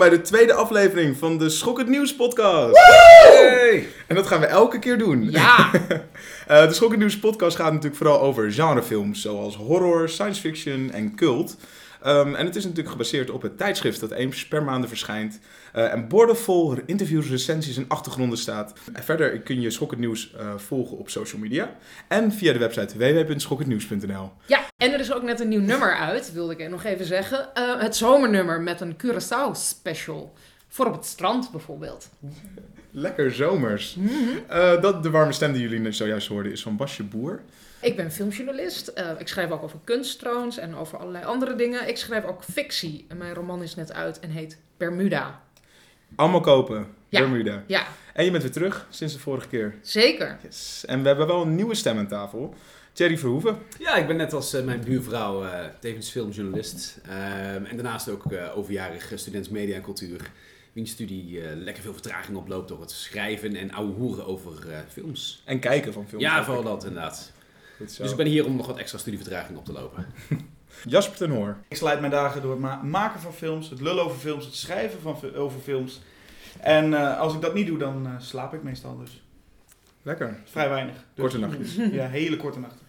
bij 0.00 0.08
de 0.10 0.20
tweede 0.20 0.54
aflevering 0.54 1.16
van 1.16 1.38
de 1.38 1.48
Schokkend 1.48 1.88
Nieuws 1.88 2.16
podcast. 2.16 2.76
Hey! 2.76 3.88
En 4.06 4.14
dat 4.14 4.26
gaan 4.26 4.40
we 4.40 4.46
elke 4.46 4.78
keer 4.78 4.98
doen. 4.98 5.30
Ja! 5.30 5.70
Eh, 6.46 6.66
de 6.66 6.74
Schokkend 6.74 7.00
Nieuws 7.00 7.18
podcast 7.18 7.56
gaat 7.56 7.72
natuurlijk 7.72 7.96
vooral 7.96 8.20
over 8.20 8.52
genrefilms, 8.52 9.22
zoals 9.22 9.56
horror, 9.56 10.08
science 10.08 10.40
fiction 10.40 10.90
en 10.92 11.14
cult. 11.14 11.56
Um, 12.06 12.34
en 12.34 12.46
het 12.46 12.56
is 12.56 12.62
natuurlijk 12.62 12.90
gebaseerd 12.90 13.30
op 13.30 13.42
het 13.42 13.58
tijdschrift 13.58 14.00
dat 14.00 14.10
eens 14.10 14.48
per 14.48 14.62
maand 14.62 14.88
verschijnt. 14.88 15.38
Uh, 15.76 15.92
en 15.92 16.08
bordenvol 16.08 16.76
interviews, 16.86 17.28
recensies 17.28 17.76
en 17.76 17.84
achtergronden 17.88 18.38
staat. 18.38 18.72
En 18.92 19.02
verder 19.02 19.40
kun 19.40 19.60
je 19.60 19.70
Schokkend 19.70 20.00
Nieuws 20.00 20.34
uh, 20.34 20.54
volgen 20.56 20.98
op 20.98 21.10
social 21.10 21.40
media. 21.40 21.76
En 22.08 22.32
via 22.32 22.52
de 22.52 22.58
website 22.58 22.98
www.schokkendnieuws.nl. 22.98 24.32
Ja, 24.46 24.64
en 24.76 24.92
er 24.92 25.00
is 25.00 25.12
ook 25.12 25.22
net 25.22 25.40
een 25.40 25.48
nieuw 25.48 25.60
nummer 25.60 25.94
uit, 25.94 26.32
wilde 26.32 26.56
ik 26.56 26.68
nog 26.68 26.84
even 26.84 27.04
zeggen. 27.04 27.48
Uh, 27.58 27.80
het 27.80 27.96
zomernummer 27.96 28.60
met 28.60 28.80
een 28.80 28.96
Curaçao 28.96 29.50
special. 29.52 30.32
Voor 30.68 30.86
op 30.86 30.92
het 30.92 31.06
strand 31.06 31.50
bijvoorbeeld. 31.50 32.08
Lekker 32.90 33.32
zomers. 33.32 33.94
Mm 33.94 34.06
-hmm. 34.06 34.80
dat, 34.80 35.02
de 35.02 35.10
warme 35.10 35.32
stem 35.32 35.52
die 35.52 35.68
jullie 35.68 35.92
zojuist 35.92 36.28
hoorden 36.28 36.52
is 36.52 36.62
van 36.62 36.76
Basje 36.76 37.02
Boer. 37.02 37.40
Ik 37.80 37.96
ben 37.96 38.12
filmjournalist. 38.12 38.92
Uh, 38.94 39.10
ik 39.18 39.28
schrijf 39.28 39.50
ook 39.50 39.62
over 39.62 39.78
kunst 39.84 40.18
trouwens 40.18 40.58
en 40.58 40.76
over 40.76 40.98
allerlei 40.98 41.24
andere 41.24 41.54
dingen. 41.54 41.88
Ik 41.88 41.96
schrijf 41.96 42.24
ook 42.24 42.44
fictie. 42.44 43.04
En 43.08 43.16
mijn 43.16 43.34
roman 43.34 43.62
is 43.62 43.74
net 43.74 43.92
uit 43.92 44.18
en 44.18 44.30
heet 44.30 44.58
Bermuda. 44.76 45.42
Allemaal 46.14 46.40
kopen. 46.40 46.86
Ja. 47.08 47.20
Bermuda. 47.20 47.64
Ja. 47.66 47.86
En 48.14 48.24
je 48.24 48.30
bent 48.30 48.42
weer 48.42 48.52
terug 48.52 48.86
sinds 48.90 49.12
de 49.12 49.20
vorige 49.20 49.48
keer. 49.48 49.74
Zeker. 49.82 50.38
Yes. 50.42 50.84
En 50.86 51.00
we 51.02 51.08
hebben 51.08 51.26
wel 51.26 51.42
een 51.42 51.54
nieuwe 51.54 51.74
stem 51.74 51.98
aan 51.98 52.08
tafel. 52.08 52.54
Thierry 52.92 53.18
Verhoeven. 53.18 53.58
Ja, 53.78 53.96
ik 53.96 54.06
ben 54.06 54.16
net 54.16 54.32
als 54.32 54.54
uh, 54.54 54.64
mijn 54.64 54.84
buurvrouw 54.84 55.44
uh, 55.44 55.64
tevens 55.80 56.10
filmjournalist. 56.10 57.00
en 57.68 57.76
daarnaast 57.76 58.08
ook 58.08 58.24
overjarig 58.54 59.12
student 59.14 59.50
media 59.50 59.74
en 59.74 59.82
cultuur. 59.82 60.20
Wiens 60.72 60.90
studie 60.90 61.40
lekker 61.56 61.82
veel 61.82 61.92
vertraging 61.92 62.36
oploopt 62.36 62.68
door 62.68 62.80
het 62.80 62.90
schrijven 62.90 63.56
en 63.56 63.72
ouwe 63.72 63.92
hoeren 63.92 64.26
over 64.26 64.52
films. 64.88 65.42
En 65.44 65.58
kijken 65.58 65.92
van 65.92 66.08
films. 66.08 66.24
Ja, 66.24 66.44
vooral 66.44 66.62
dat 66.62 66.84
inderdaad. 66.84 67.32
Dus 67.86 68.10
ik 68.10 68.16
ben 68.16 68.26
hier 68.26 68.46
om 68.46 68.56
nog 68.56 68.66
wat 68.66 68.78
extra 68.78 68.98
studievertraging 68.98 69.58
op 69.58 69.64
te 69.64 69.72
lopen. 69.72 70.06
Jasper 70.84 71.16
ten 71.16 71.30
Hoor. 71.30 71.56
Ik 71.68 71.76
sluit 71.76 72.00
mijn 72.00 72.12
dagen 72.12 72.42
door 72.42 72.50
het 72.50 72.60
ma 72.60 72.80
maken 72.82 73.20
van 73.20 73.32
films, 73.32 73.70
het 73.70 73.80
lullen 73.80 74.04
over 74.04 74.18
films, 74.18 74.44
het 74.44 74.54
schrijven 74.54 75.00
van, 75.00 75.34
over 75.34 75.60
films. 75.60 76.00
En 76.60 76.92
uh, 76.92 77.18
als 77.18 77.34
ik 77.34 77.40
dat 77.40 77.54
niet 77.54 77.66
doe, 77.66 77.78
dan 77.78 78.06
uh, 78.06 78.12
slaap 78.18 78.54
ik 78.54 78.62
meestal 78.62 78.98
dus. 78.98 79.22
Lekker. 80.02 80.36
Vrij 80.44 80.68
weinig. 80.68 80.94
Dus, 80.94 81.04
korte 81.14 81.38
nachtjes. 81.38 81.74
Ja, 81.74 82.08
hele 82.08 82.36
korte 82.36 82.58
nachten. 82.58 82.86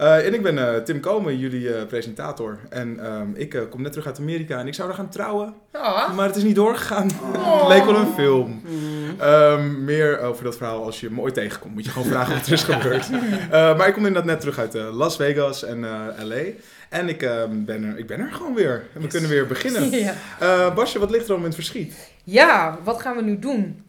Uh, 0.00 0.26
en 0.26 0.34
ik 0.34 0.42
ben 0.42 0.56
uh, 0.56 0.76
Tim 0.76 1.00
Komen, 1.00 1.38
jullie 1.38 1.68
uh, 1.68 1.84
presentator. 1.86 2.58
En 2.70 3.12
um, 3.12 3.32
ik 3.36 3.66
kom 3.70 3.82
net 3.82 3.92
terug 3.92 4.06
uit 4.06 4.18
Amerika 4.18 4.58
en 4.58 4.66
ik 4.66 4.74
zou 4.74 4.88
er 4.88 4.94
gaan 4.94 5.08
trouwen. 5.08 5.54
Oh. 5.72 6.14
Maar 6.14 6.26
het 6.26 6.36
is 6.36 6.42
niet 6.42 6.54
doorgegaan. 6.54 7.10
Oh. 7.34 7.58
het 7.58 7.68
leek 7.68 7.84
wel 7.84 7.96
een 7.96 8.14
film. 8.14 8.62
Mm. 8.64 9.20
Um, 9.20 9.84
meer 9.84 10.20
over 10.20 10.44
dat 10.44 10.56
verhaal 10.56 10.84
als 10.84 11.00
je 11.00 11.10
me 11.10 11.20
ooit 11.20 11.34
tegenkomt. 11.34 11.74
Moet 11.74 11.84
je 11.84 11.90
gewoon 11.90 12.08
vragen 12.08 12.34
wat 12.34 12.46
er 12.46 12.52
is 12.52 12.62
gebeurd. 12.74 13.10
maar 13.50 13.88
ik 13.88 13.94
kom 13.94 14.06
inderdaad 14.06 14.30
net 14.30 14.40
terug 14.40 14.58
uit 14.58 14.74
Las 14.74 15.16
Vegas 15.16 15.64
en 15.64 15.80
LA. 16.22 16.42
En 16.88 17.08
ik, 17.08 17.18
ben 17.64 17.84
er, 17.84 17.98
ik 17.98 18.06
ben 18.06 18.20
er 18.20 18.32
gewoon 18.32 18.54
weer. 18.54 18.74
En 18.74 18.86
we 18.92 19.00
yes. 19.00 19.10
kunnen 19.12 19.30
weer 19.30 19.46
beginnen. 19.46 19.90
ja. 20.40 20.70
Basje, 20.70 20.98
wat 20.98 21.10
ligt 21.10 21.24
er 21.24 21.32
al 21.32 21.38
in 21.38 21.44
het 21.44 21.54
verschiet? 21.54 22.10
Ja, 22.24 22.78
wat 22.84 23.00
gaan 23.00 23.16
we 23.16 23.22
nu 23.22 23.38
doen? 23.38 23.84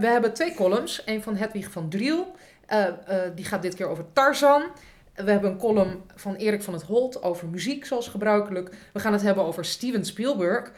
We 0.00 0.06
hebben 0.06 0.32
twee 0.32 0.54
columns. 0.54 1.02
Eén 1.04 1.22
van 1.22 1.36
Hedwig 1.36 1.70
van 1.70 1.88
Driel. 1.88 2.36
die 3.34 3.44
gaat 3.44 3.62
dit 3.62 3.74
keer 3.74 3.88
over 3.88 4.04
Tarzan. 4.12 4.62
We 5.24 5.30
hebben 5.30 5.50
een 5.50 5.58
column 5.58 6.02
van 6.14 6.34
Erik 6.34 6.62
van 6.62 6.74
het 6.74 6.82
Holt 6.82 7.22
over 7.22 7.48
muziek, 7.48 7.84
zoals 7.86 8.08
gebruikelijk. 8.08 8.74
We 8.92 9.00
gaan 9.00 9.12
het 9.12 9.22
hebben 9.22 9.44
over 9.44 9.64
Steven 9.64 10.04
Spielberg. 10.04 10.72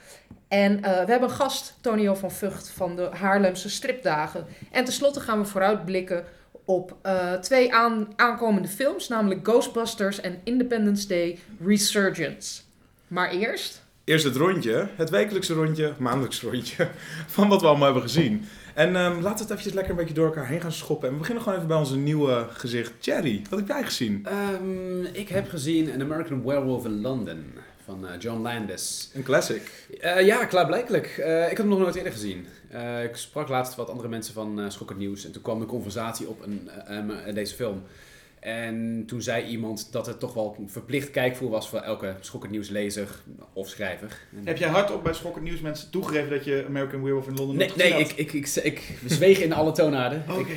En 0.49 0.73
uh, 0.73 0.81
we 0.81 1.11
hebben 1.11 1.31
gast, 1.31 1.75
Tonio 1.81 2.15
van 2.15 2.31
Vught, 2.31 2.71
van 2.71 2.97
de 2.97 3.09
Haarlemse 3.13 3.71
Stripdagen. 3.71 4.47
En 4.71 4.85
tenslotte 4.85 5.21
gaan 5.21 5.39
we 5.39 5.45
vooruitblikken 5.45 6.25
op 6.65 6.97
uh, 7.07 7.33
twee 7.33 7.75
aan, 7.75 8.09
aankomende 8.17 8.69
films, 8.69 9.09
namelijk 9.09 9.49
Ghostbusters 9.49 10.21
en 10.21 10.41
Independence 10.45 11.09
Day 11.09 11.39
Resurgence. 11.65 12.61
Maar 13.07 13.31
eerst... 13.31 13.87
Eerst 14.05 14.25
het 14.25 14.37
rondje, 14.37 14.89
het 14.97 15.11
wekelijkse 15.11 15.55
rondje, 15.55 15.93
maandelijkse 15.99 16.51
rondje, 16.51 16.89
van 17.37 17.49
wat 17.49 17.61
we 17.61 17.67
allemaal 17.67 17.85
hebben 17.85 18.03
gezien. 18.03 18.45
En 18.79 18.97
um, 18.97 19.21
laten 19.21 19.23
we 19.23 19.29
het 19.29 19.51
eventjes 19.51 19.73
lekker 19.73 19.91
een 19.91 19.97
beetje 19.97 20.15
door 20.15 20.27
elkaar 20.27 20.47
heen 20.47 20.61
gaan 20.61 20.73
schoppen. 20.73 21.09
En 21.09 21.15
we 21.15 21.21
beginnen 21.21 21.43
gewoon 21.43 21.59
even 21.59 21.71
bij 21.71 21.79
onze 21.79 21.97
nieuwe 21.97 22.47
gezicht, 22.51 22.93
Cherry. 23.01 23.43
Wat 23.51 23.59
heb 23.59 23.69
jij 23.69 23.83
gezien? 23.83 24.27
Um, 24.63 25.05
ik 25.05 25.29
heb 25.29 25.49
gezien 25.49 25.93
An 25.93 26.01
American 26.01 26.45
Werewolf 26.45 26.85
in 26.85 27.01
London 27.01 27.45
van 27.85 28.05
uh, 28.05 28.11
John 28.19 28.43
Landis. 28.43 29.11
Een 29.15 29.23
classic. 29.23 29.87
Uh, 30.05 30.27
ja, 30.27 30.45
klaarblijkelijk. 30.45 31.17
Uh, 31.21 31.43
ik 31.43 31.49
heb 31.49 31.59
hem 31.59 31.69
nog 31.69 31.79
nooit 31.79 31.95
eerder 31.95 32.13
gezien. 32.13 32.47
ik 33.05 33.17
sprak 33.17 33.49
laatst 33.49 33.75
wat 33.75 33.91
andere 33.91 34.09
mensen 34.09 34.35
van 34.35 34.73
Schokkend 34.73 34.99
Nieuws. 34.99 35.25
En 35.25 35.33
toen 35.33 35.43
kwam 35.43 35.61
de 35.61 35.67
conversatie 35.67 36.29
op 36.29 36.43
een, 36.43 36.71
deze 37.35 37.55
film. 37.55 37.83
En 38.41 39.05
toen 39.07 39.23
zei 39.23 39.45
iemand 39.45 39.93
dat 39.93 40.07
het 40.07 40.21
toch 40.21 40.35
wel 40.35 40.57
een 40.59 40.71
verplicht 40.71 41.11
kijkvoer 41.11 41.51
was 41.51 41.69
voor 41.69 41.81
elke 41.81 42.15
Schokkend 42.21 42.53
Nieuws 42.53 42.69
lezer 42.69 43.09
of 43.53 43.69
schrijver. 43.69 44.21
Heb 44.45 44.57
jij 44.57 44.69
hardop 44.69 45.03
bij 45.03 45.13
Schokkend 45.13 45.45
Nieuws 45.45 45.61
mensen 45.61 45.91
toegegeven 45.91 46.31
dat 46.31 46.45
je 46.45 46.65
American 46.67 47.03
Werewolf 47.03 47.27
in 47.27 47.35
Londen 47.35 47.57
Nee, 47.57 47.73
nee 47.77 47.93
ik, 47.93 48.13
ik, 48.13 48.33
ik, 48.33 48.59
ik, 48.63 48.99
zweeg 49.07 49.41
in 49.41 49.53
alle 49.53 49.73
toonaarden. 49.73 50.25
Oh, 50.31 50.39
ik, 50.39 50.57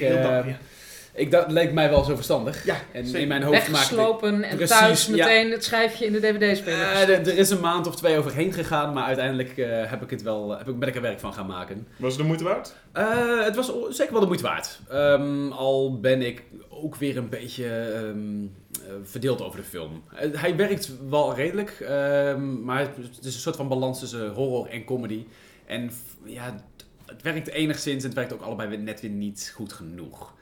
ik 1.13 1.31
dat 1.31 1.51
leek 1.51 1.73
mij 1.73 1.89
wel 1.89 2.03
zo 2.03 2.15
verstandig. 2.15 2.65
Ja, 2.65 2.75
en 2.91 3.05
zeker. 3.05 3.21
in 3.21 3.27
mijn 3.27 3.43
hoofd 3.43 3.69
Weggeslopen 3.69 4.31
maakte 4.31 4.45
ik, 4.45 4.51
en 4.51 4.57
precies, 4.57 4.77
thuis 4.77 5.07
meteen 5.07 5.47
ja. 5.47 5.53
het 5.53 5.63
schijfje 5.63 6.05
in 6.05 6.11
de 6.11 6.19
dvd-speler. 6.19 6.79
Uh, 6.79 7.09
er 7.09 7.37
is 7.37 7.49
een 7.49 7.59
maand 7.59 7.87
of 7.87 7.95
twee 7.95 8.17
overheen 8.17 8.53
gegaan, 8.53 8.93
maar 8.93 9.03
uiteindelijk 9.03 9.57
uh, 9.57 9.89
heb 9.89 10.01
ik 10.01 10.09
het 10.09 10.21
wel, 10.21 10.57
heb 10.57 10.67
ik, 10.67 10.79
ben 10.79 10.87
ik 10.87 10.95
er 10.95 11.01
werk 11.01 11.19
van 11.19 11.33
gaan 11.33 11.45
maken. 11.45 11.87
Was 11.97 12.11
het 12.11 12.21
de 12.21 12.27
moeite 12.27 12.43
waard? 12.43 12.75
Uh, 12.97 13.43
het 13.43 13.55
was 13.55 13.71
zeker 13.89 14.11
wel 14.11 14.21
de 14.21 14.27
moeite 14.27 14.43
waard. 14.43 14.79
Um, 14.91 15.51
al 15.51 15.99
ben 15.99 16.21
ik 16.21 16.43
ook 16.69 16.95
weer 16.95 17.17
een 17.17 17.29
beetje 17.29 17.93
um, 17.95 18.55
verdeeld 19.03 19.41
over 19.41 19.59
de 19.59 19.65
film. 19.65 20.03
hij 20.15 20.55
werkt 20.55 20.91
wel 21.09 21.35
redelijk, 21.35 21.77
um, 21.89 22.63
maar 22.63 22.79
het 22.79 23.25
is 23.25 23.33
een 23.33 23.41
soort 23.41 23.55
van 23.55 23.67
balans 23.67 23.99
tussen 23.99 24.29
horror 24.29 24.67
en 24.67 24.83
comedy. 24.83 25.25
En 25.65 25.91
ja, 26.23 26.63
het 27.05 27.21
werkt 27.21 27.47
enigszins 27.47 28.03
en 28.03 28.09
het 28.09 28.17
werkt 28.17 28.33
ook 28.33 28.41
allebei 28.41 28.77
net 28.77 29.01
weer 29.01 29.11
niet 29.11 29.51
goed 29.55 29.73
genoeg. 29.73 30.33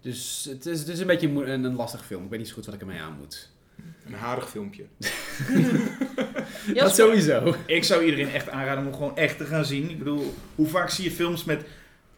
Dus 0.00 0.46
het 0.50 0.66
is, 0.66 0.78
het 0.78 0.88
is 0.88 0.98
een 0.98 1.06
beetje 1.06 1.28
een, 1.28 1.64
een 1.64 1.74
lastig 1.74 2.04
film. 2.04 2.24
Ik 2.24 2.30
weet 2.30 2.38
niet 2.38 2.48
zo 2.48 2.54
goed 2.54 2.66
wat 2.66 2.74
ik 2.74 2.80
ermee 2.80 3.00
aan 3.00 3.16
moet. 3.18 3.50
Een 4.06 4.14
harig 4.14 4.50
filmpje. 4.50 4.84
dat 6.74 6.94
sowieso. 6.94 7.54
Ik 7.66 7.84
zou 7.84 8.04
iedereen 8.04 8.30
echt 8.30 8.48
aanraden 8.48 8.86
om 8.86 8.92
gewoon 8.92 9.16
echt 9.16 9.38
te 9.38 9.44
gaan 9.44 9.64
zien. 9.64 9.90
Ik 9.90 9.98
bedoel, 9.98 10.34
hoe 10.54 10.66
vaak 10.66 10.90
zie 10.90 11.04
je 11.04 11.10
films 11.10 11.44
met 11.44 11.64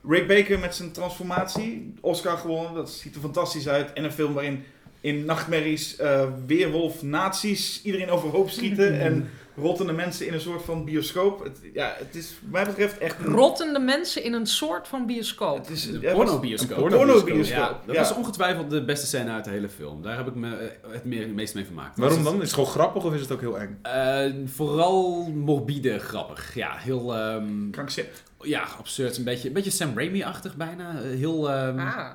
Rick 0.09 0.29
Baker 0.29 0.59
met 0.59 0.75
zijn 0.75 0.93
transformatie? 0.93 1.95
Oscar 2.01 2.37
gewonnen, 2.37 2.75
dat 2.75 2.91
ziet 2.91 3.15
er 3.15 3.21
fantastisch 3.21 3.69
uit. 3.69 3.93
En 3.93 4.05
een 4.05 4.13
film 4.13 4.33
waarin 4.33 4.65
in 5.01 5.25
nachtmerries 5.25 6.01
uh, 6.01 6.29
weerwolf 6.47 7.03
nazi's 7.03 7.81
iedereen 7.85 8.11
overhoop 8.11 8.51
schieten. 8.51 9.01
en 9.07 9.31
rottende 9.57 9.93
mensen 9.93 10.27
in 10.27 10.33
een 10.33 10.41
soort 10.41 10.63
van 10.63 10.85
bioscoop. 10.85 11.45
Het, 11.45 11.59
ja, 11.73 11.95
het 11.99 12.15
is 12.15 12.33
wat 12.43 12.51
mij 12.51 12.65
betreft 12.65 12.99
echt... 12.99 13.19
Een... 13.19 13.33
Rottende 13.33 13.79
mensen 13.79 14.23
in 14.23 14.33
een 14.33 14.47
soort 14.47 14.89
van 14.89 15.07
bioscoop. 15.07 15.59
Het 15.59 15.71
is 15.71 15.87
een 15.87 16.01
pornobioscoop. 16.01 16.85
Een 16.85 16.91
pornobioscoop. 16.91 17.59
Ja, 17.59 17.81
dat 17.87 17.95
ja. 17.95 18.01
was 18.01 18.15
ongetwijfeld 18.15 18.71
de 18.71 18.85
beste 18.85 19.07
scène 19.07 19.31
uit 19.31 19.45
de 19.45 19.51
hele 19.51 19.69
film. 19.69 20.03
Daar 20.03 20.17
heb 20.17 20.27
ik 20.27 20.35
me 20.35 20.73
het, 20.89 21.05
meer, 21.05 21.21
het 21.21 21.35
meest 21.35 21.55
mee 21.55 21.65
vermaakt. 21.65 21.99
Waarom 21.99 22.25
dan? 22.25 22.35
Is 22.35 22.41
het 22.41 22.53
gewoon 22.53 22.69
grappig 22.69 23.05
of 23.05 23.15
is 23.15 23.21
het 23.21 23.33
ook 23.33 23.41
heel 23.41 23.59
eng? 23.59 23.81
Uh, 23.87 24.47
vooral 24.47 25.31
morbide 25.31 25.99
grappig. 25.99 26.55
Ja, 26.55 26.77
heel... 26.77 27.33
Um, 27.35 27.71
Krankzinnig. 27.71 28.23
Ja, 28.41 28.63
absurd. 28.79 29.17
Een 29.17 29.25
beetje, 29.25 29.49
een 29.49 29.55
beetje 29.55 29.71
Sam 29.71 29.93
Raimi-achtig 29.95 30.57
bijna. 30.57 31.01
Heel... 31.01 31.67
Um, 31.67 31.79
ah. 31.79 32.11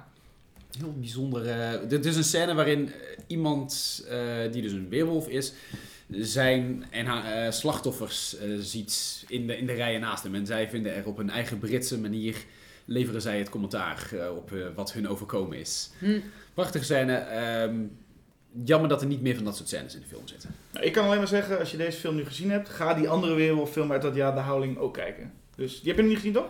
Heel 0.79 0.93
bijzonder. 0.97 1.45
Uh, 1.45 1.89
dit 1.89 2.05
is 2.05 2.15
een 2.15 2.23
scène 2.23 2.53
waarin 2.53 2.91
iemand 3.27 4.03
uh, 4.11 4.51
die 4.51 4.61
dus 4.61 4.71
een 4.71 4.89
weerwolf 4.89 5.27
is, 5.27 5.53
zijn 6.09 6.85
en 6.89 7.05
haar, 7.05 7.45
uh, 7.45 7.51
slachtoffers 7.51 8.35
uh, 8.41 8.57
ziet 8.59 9.23
in 9.27 9.47
de, 9.47 9.57
in 9.57 9.65
de 9.65 9.73
rijen 9.73 10.01
naast 10.01 10.23
hem. 10.23 10.35
En 10.35 10.45
zij 10.45 10.69
vinden 10.69 10.95
er 10.95 11.07
op 11.07 11.17
hun 11.17 11.29
eigen 11.29 11.59
Britse 11.59 11.99
manier, 11.99 12.35
leveren 12.85 13.21
zij 13.21 13.37
het 13.37 13.49
commentaar 13.49 14.09
uh, 14.13 14.35
op 14.35 14.51
wat 14.75 14.93
hun 14.93 15.07
overkomen 15.07 15.57
is. 15.57 15.89
Hm. 15.99 16.19
Prachtige 16.53 16.85
scène. 16.85 17.25
Um, 17.63 17.97
jammer 18.63 18.89
dat 18.89 19.01
er 19.01 19.07
niet 19.07 19.21
meer 19.21 19.35
van 19.35 19.43
dat 19.43 19.55
soort 19.55 19.67
scènes 19.67 19.95
in 19.95 19.99
de 19.99 20.07
film 20.07 20.27
zitten. 20.27 20.55
Nou, 20.71 20.85
ik 20.85 20.93
kan 20.93 21.05
alleen 21.05 21.17
maar 21.17 21.27
zeggen, 21.27 21.59
als 21.59 21.71
je 21.71 21.77
deze 21.77 21.99
film 21.99 22.15
nu 22.15 22.25
gezien 22.25 22.51
hebt, 22.51 22.69
ga 22.69 22.93
die 22.93 23.09
andere 23.09 23.33
weerwolffilm 23.33 23.91
uit 23.91 24.01
dat 24.01 24.15
jaar, 24.15 24.33
The 24.33 24.41
Howling, 24.41 24.77
ook 24.77 24.93
kijken. 24.93 25.33
Dus 25.55 25.81
die 25.81 25.87
heb 25.87 25.95
je 25.95 26.01
nog 26.01 26.11
niet 26.11 26.17
gezien, 26.17 26.33
toch? 26.33 26.47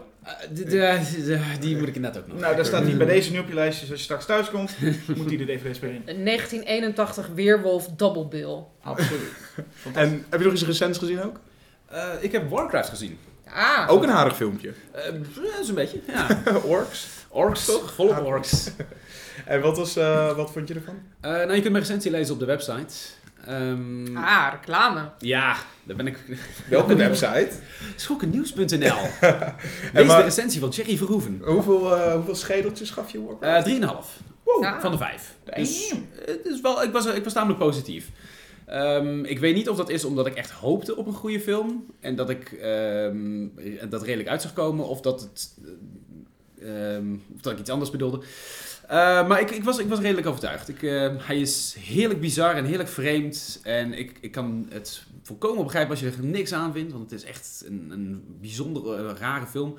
De, 0.53 0.63
de, 0.63 0.99
de, 1.25 1.39
die 1.59 1.77
moet 1.77 1.87
ik 1.87 1.99
net 1.99 2.17
ook 2.17 2.27
nog. 2.27 2.39
Nou, 2.39 2.55
daar 2.55 2.65
staat 2.65 2.83
niet 2.83 2.97
bij 2.97 3.07
deze 3.07 3.31
nu 3.31 3.39
op 3.39 3.47
je 3.47 3.53
lijstje. 3.53 3.81
Dus 3.81 3.91
als 3.91 3.99
je 3.99 4.05
straks 4.05 4.25
thuis 4.25 4.49
komt, 4.49 4.75
moet 5.17 5.29
die 5.29 5.37
de 5.37 5.45
DVD-speler 5.45 5.95
in. 5.95 6.01
Een 6.05 6.25
1981 6.25 7.27
Weerwolf 7.27 7.87
Double 7.87 8.27
Bill. 8.27 8.63
Absoluut. 8.81 9.31
en 9.93 10.25
heb 10.29 10.39
je 10.39 10.45
nog 10.45 10.51
eens 10.51 10.61
een 10.61 10.67
recent 10.67 10.97
gezien 10.97 11.23
ook? 11.23 11.39
Uh, 11.91 12.09
ik 12.19 12.31
heb 12.31 12.49
Warcraft 12.49 12.89
gezien. 12.89 13.17
Ah. 13.47 13.85
Ook 13.89 14.03
een 14.03 14.09
harig 14.09 14.35
filmpje. 14.35 14.73
Uh, 14.95 15.63
Zo'n 15.63 15.75
beetje, 15.75 15.99
ja. 16.07 16.41
orks? 16.63 17.07
Orks, 17.27 17.65
toch? 17.65 17.93
Volop 17.93 18.25
orks. 18.25 18.69
en 19.45 19.61
wat, 19.61 19.77
was, 19.77 19.97
uh, 19.97 20.35
wat 20.35 20.51
vond 20.51 20.67
je 20.67 20.73
ervan? 20.73 20.95
nou, 21.21 21.53
je 21.53 21.61
kunt 21.61 21.71
mijn 21.71 21.83
recensie 21.83 22.11
lezen 22.11 22.33
op 22.33 22.39
de 22.39 22.45
website. 22.45 22.93
Ehm, 23.45 24.17
Ah, 24.17 24.47
reclame. 24.51 25.09
Ja, 25.19 25.55
daar 25.83 25.95
ben 25.95 26.07
ik. 26.07 26.17
Welke 26.69 26.95
website? 27.05 27.49
Schokkennieuws.nl. 27.95 28.67
Lees 29.93 30.07
maar- 30.07 30.17
de 30.17 30.23
recensie 30.23 30.59
van 30.59 30.69
Thierry 30.69 30.97
Verhoeven. 30.97 31.41
Hoeveel, 31.43 31.95
eh, 31.95 32.13
hoeveel 32.13 32.35
schedeltjes 32.35 32.89
gaf 32.89 33.11
je 33.11 33.25
Warcraft? 33.25 33.67
Eh 33.67 33.73
3,5 33.73 34.19
Ja. 34.61 34.81
van 34.81 34.91
de 34.91 34.97
5. 34.97 35.35
Dus, 35.55 35.93
het 36.25 36.45
is 36.45 36.61
wel, 36.61 36.83
ik, 36.83 36.91
was, 36.91 37.05
ik 37.05 37.23
was 37.23 37.33
namelijk 37.33 37.59
positief. 37.59 38.09
Ehm, 38.65 39.23
ik 39.23 39.39
weet 39.39 39.55
niet 39.55 39.69
of 39.69 39.77
dat 39.77 39.89
is 39.89 40.05
omdat 40.05 40.25
ik 40.27 40.33
echt 40.35 40.51
hoopte 40.51 40.95
op 40.95 41.07
een 41.07 41.13
goede 41.13 41.39
film. 41.39 41.85
En 41.99 42.15
dat 42.15 42.29
ik 42.29 42.51
ehm, 42.51 43.47
dat 43.89 44.03
redelijk 44.03 44.29
uit 44.29 44.41
zag 44.41 44.53
komen. 44.53 44.87
Of 44.87 45.01
dat, 45.01 45.21
het, 45.21 45.57
eh, 46.61 46.95
ehm, 46.95 47.13
of 47.35 47.41
dat 47.41 47.53
ik 47.53 47.59
iets 47.59 47.69
anders 47.69 47.91
bedoelde. 47.91 48.21
Eh, 48.87 49.27
maar 49.27 49.39
ik, 49.41 49.51
ik, 49.51 49.63
was, 49.63 49.77
ik 49.77 49.87
was 49.87 49.99
redelijk 49.99 50.27
overtuigd. 50.27 50.69
Ik, 50.69 50.83
eh, 50.83 51.09
hij 51.17 51.39
is 51.39 51.75
heerlijk 51.79 52.19
bizar 52.19 52.55
en 52.55 52.65
heerlijk 52.65 52.89
vreemd. 52.89 53.59
En 53.63 53.93
ik, 53.93 54.17
ik 54.21 54.31
kan 54.31 54.67
het 54.69 55.03
volkomen 55.23 55.63
begrijpen 55.63 55.91
als 55.91 55.99
je 55.99 56.05
er 56.05 56.23
niks 56.23 56.53
aan 56.53 56.73
vindt. 56.73 56.91
Want 56.91 57.11
het 57.11 57.19
is 57.21 57.27
echt 57.27 57.63
een, 57.67 57.87
een 57.91 58.23
bijzondere, 58.41 59.13
rare 59.13 59.45
film. 59.45 59.75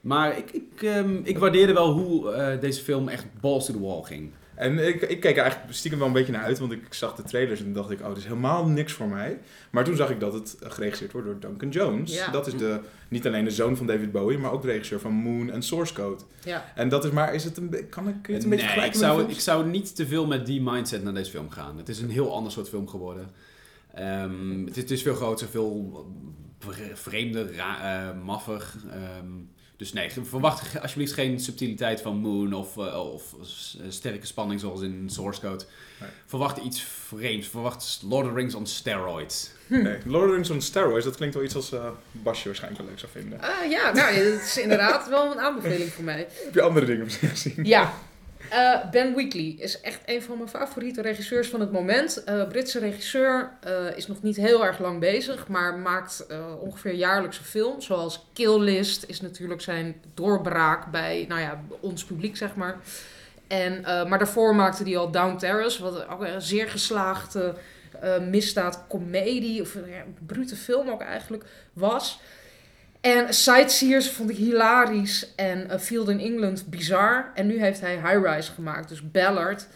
Maar 0.00 0.38
ik, 0.38 0.50
ik, 0.50 0.82
ehm, 0.82 1.20
ik 1.22 1.38
waardeerde 1.38 1.72
wel 1.72 1.92
hoe 1.92 2.32
eh, 2.32 2.60
deze 2.60 2.82
film 2.82 3.08
echt 3.08 3.26
balls 3.40 3.66
to 3.66 3.72
the 3.72 3.80
wall 3.80 4.02
ging. 4.02 4.30
En 4.58 4.78
ik, 4.88 5.02
ik 5.02 5.20
keek 5.20 5.36
er 5.36 5.42
eigenlijk 5.42 5.74
stiekem 5.74 5.98
wel 5.98 6.08
een 6.08 6.14
beetje 6.14 6.32
naar 6.32 6.42
uit, 6.44 6.58
want 6.58 6.72
ik 6.72 6.94
zag 6.94 7.14
de 7.14 7.22
trailers 7.22 7.60
en 7.60 7.72
dacht 7.72 7.90
ik, 7.90 8.00
oh, 8.00 8.08
dit 8.08 8.16
is 8.16 8.24
helemaal 8.24 8.66
niks 8.66 8.92
voor 8.92 9.08
mij. 9.08 9.38
Maar 9.70 9.84
toen 9.84 9.96
zag 9.96 10.10
ik 10.10 10.20
dat 10.20 10.32
het 10.32 10.56
geregisseerd 10.62 11.12
wordt 11.12 11.26
door 11.26 11.38
Duncan 11.40 11.68
Jones. 11.68 12.14
Ja. 12.14 12.30
Dat 12.30 12.46
is 12.46 12.56
de, 12.56 12.80
niet 13.08 13.26
alleen 13.26 13.44
de 13.44 13.50
zoon 13.50 13.76
van 13.76 13.86
David 13.86 14.12
Bowie, 14.12 14.38
maar 14.38 14.52
ook 14.52 14.62
de 14.62 14.68
regisseur 14.68 15.00
van 15.00 15.12
Moon 15.12 15.50
en 15.50 15.62
Source 15.62 15.94
Code. 15.94 16.22
Ja. 16.44 16.72
En 16.74 16.88
dat 16.88 17.04
is 17.04 17.10
maar, 17.10 17.34
is 17.34 17.44
het 17.44 17.56
een, 17.56 17.70
kan 17.90 18.08
ik 18.08 18.14
kun 18.22 18.32
je 18.32 18.32
het 18.32 18.42
een 18.44 18.50
beetje 18.50 18.66
nee, 18.66 18.74
ik 18.76 18.80
vergelijken 18.94 19.00
met 19.00 19.08
zou, 19.08 19.30
ik 19.30 19.40
zou 19.40 19.66
niet 19.66 19.96
te 19.96 20.06
veel 20.06 20.26
met 20.26 20.46
die 20.46 20.62
mindset 20.62 21.02
naar 21.02 21.14
deze 21.14 21.30
film 21.30 21.50
gaan. 21.50 21.76
Het 21.78 21.88
is 21.88 22.00
een 22.00 22.10
heel 22.10 22.34
ander 22.34 22.52
soort 22.52 22.68
film 22.68 22.88
geworden. 22.88 23.30
Ehm, 23.94 24.64
het, 24.64 24.76
is, 24.76 24.82
het 24.82 24.90
is 24.90 25.02
veel 25.02 25.14
groter, 25.14 25.48
veel 25.48 26.06
vre- 26.58 26.90
vreemder, 26.96 27.54
ra- 27.56 28.08
eh, 28.10 28.22
maffer. 28.24 28.72
Ehm, 28.90 29.26
dus 29.78 29.92
nee, 29.92 30.10
verwacht 30.22 30.80
alsjeblieft 30.80 31.12
geen 31.12 31.40
subtiliteit 31.40 32.00
van 32.00 32.16
Moon 32.16 32.52
of, 32.52 32.76
eh, 32.76 33.12
of 33.12 33.34
sterke 33.88 34.26
spanning 34.26 34.60
zoals 34.60 34.80
in 34.80 35.10
Source 35.10 35.40
Code. 35.40 35.64
Nee. 36.00 36.08
Verwacht 36.26 36.56
iets 36.56 36.82
vreemds. 37.06 37.48
Verwacht 37.48 38.00
Lord 38.08 38.24
of 38.26 38.32
the 38.32 38.36
Rings 38.36 38.54
on 38.54 38.66
steroids. 38.66 39.50
Nee, 39.66 39.98
Lord 40.04 40.24
of 40.24 40.28
the 40.28 40.34
Rings 40.34 40.50
on 40.50 40.60
Steroids, 40.60 41.04
dat 41.04 41.16
klinkt 41.16 41.34
wel 41.34 41.44
iets 41.44 41.54
als 41.54 41.72
eh 41.72 41.90
Basje 42.12 42.44
waarschijnlijk 42.44 42.82
wel 42.82 42.90
leuk 42.90 43.00
zou 43.00 43.12
vinden. 43.12 43.40
Ah, 43.40 43.70
ja, 43.70 43.92
nou, 43.92 44.14
het 44.14 44.42
is 44.42 44.58
inderdaad 44.58 45.08
wel 45.08 45.32
een 45.32 45.40
aanbeveling 45.40 45.92
voor 45.92 46.04
mij. 46.04 46.28
Heb 46.44 46.54
je 46.54 46.62
andere 46.62 46.86
dingen 46.86 47.04
misschien 47.04 47.28
gezien? 47.28 47.54
Ja. 47.62 47.94
Eh, 48.50 48.90
ben 48.90 49.12
Wheatley 49.12 49.54
is 49.58 49.80
echt 49.80 50.00
een 50.06 50.22
van 50.22 50.36
mijn 50.36 50.48
favoriete 50.48 51.02
regisseurs 51.02 51.48
van 51.48 51.60
het 51.60 51.72
moment. 51.72 52.24
Eh, 52.24 52.48
Britse 52.48 52.78
regisseur, 52.78 53.50
eh, 53.60 53.96
is 53.96 54.06
nog 54.06 54.22
niet 54.22 54.36
heel 54.36 54.64
erg 54.64 54.78
lang 54.78 55.00
bezig, 55.00 55.48
maar 55.48 55.74
maakt 55.74 56.26
ongeveer 56.60 56.94
jaarlijks 56.94 57.38
een 57.38 57.44
film. 57.44 57.80
Zoals 57.80 58.26
Kill 58.32 58.58
List 58.58 59.04
is 59.06 59.20
natuurlijk 59.20 59.60
zijn 59.60 60.00
doorbraak 60.14 60.90
bij 60.90 61.24
nou 61.28 61.40
ja, 61.40 61.60
ons 61.80 62.04
publiek, 62.04 62.36
zeg 62.36 62.54
maar. 62.54 62.76
En, 63.46 63.80
maar 63.80 64.18
daarvoor 64.18 64.54
maakte 64.54 64.82
hij 64.82 64.96
al 64.96 65.10
Down 65.10 65.36
Terrace, 65.36 65.82
wat 65.82 66.08
ook 66.08 66.24
een 66.24 66.42
zeer 66.42 66.68
geslaagde 66.68 67.54
misdaad 68.30 68.84
comedie, 68.88 69.60
of 69.62 69.74
een 69.74 70.16
brute 70.26 70.56
film 70.56 70.88
ook 70.88 71.00
eigenlijk, 71.00 71.44
was. 71.72 72.20
En 73.00 73.34
Sightseers 73.34 74.10
vond 74.10 74.30
ik 74.30 74.36
hilarisch 74.36 75.34
en 75.34 75.66
uh, 75.70 75.78
Field 75.78 76.08
in 76.08 76.20
England 76.20 76.66
bizar. 76.66 77.30
En 77.34 77.46
nu 77.46 77.60
heeft 77.60 77.80
hij 77.80 77.94
High 77.94 78.20
Rise 78.22 78.52
gemaakt, 78.52 78.88
dus 78.88 79.10
Ballard. 79.10 79.66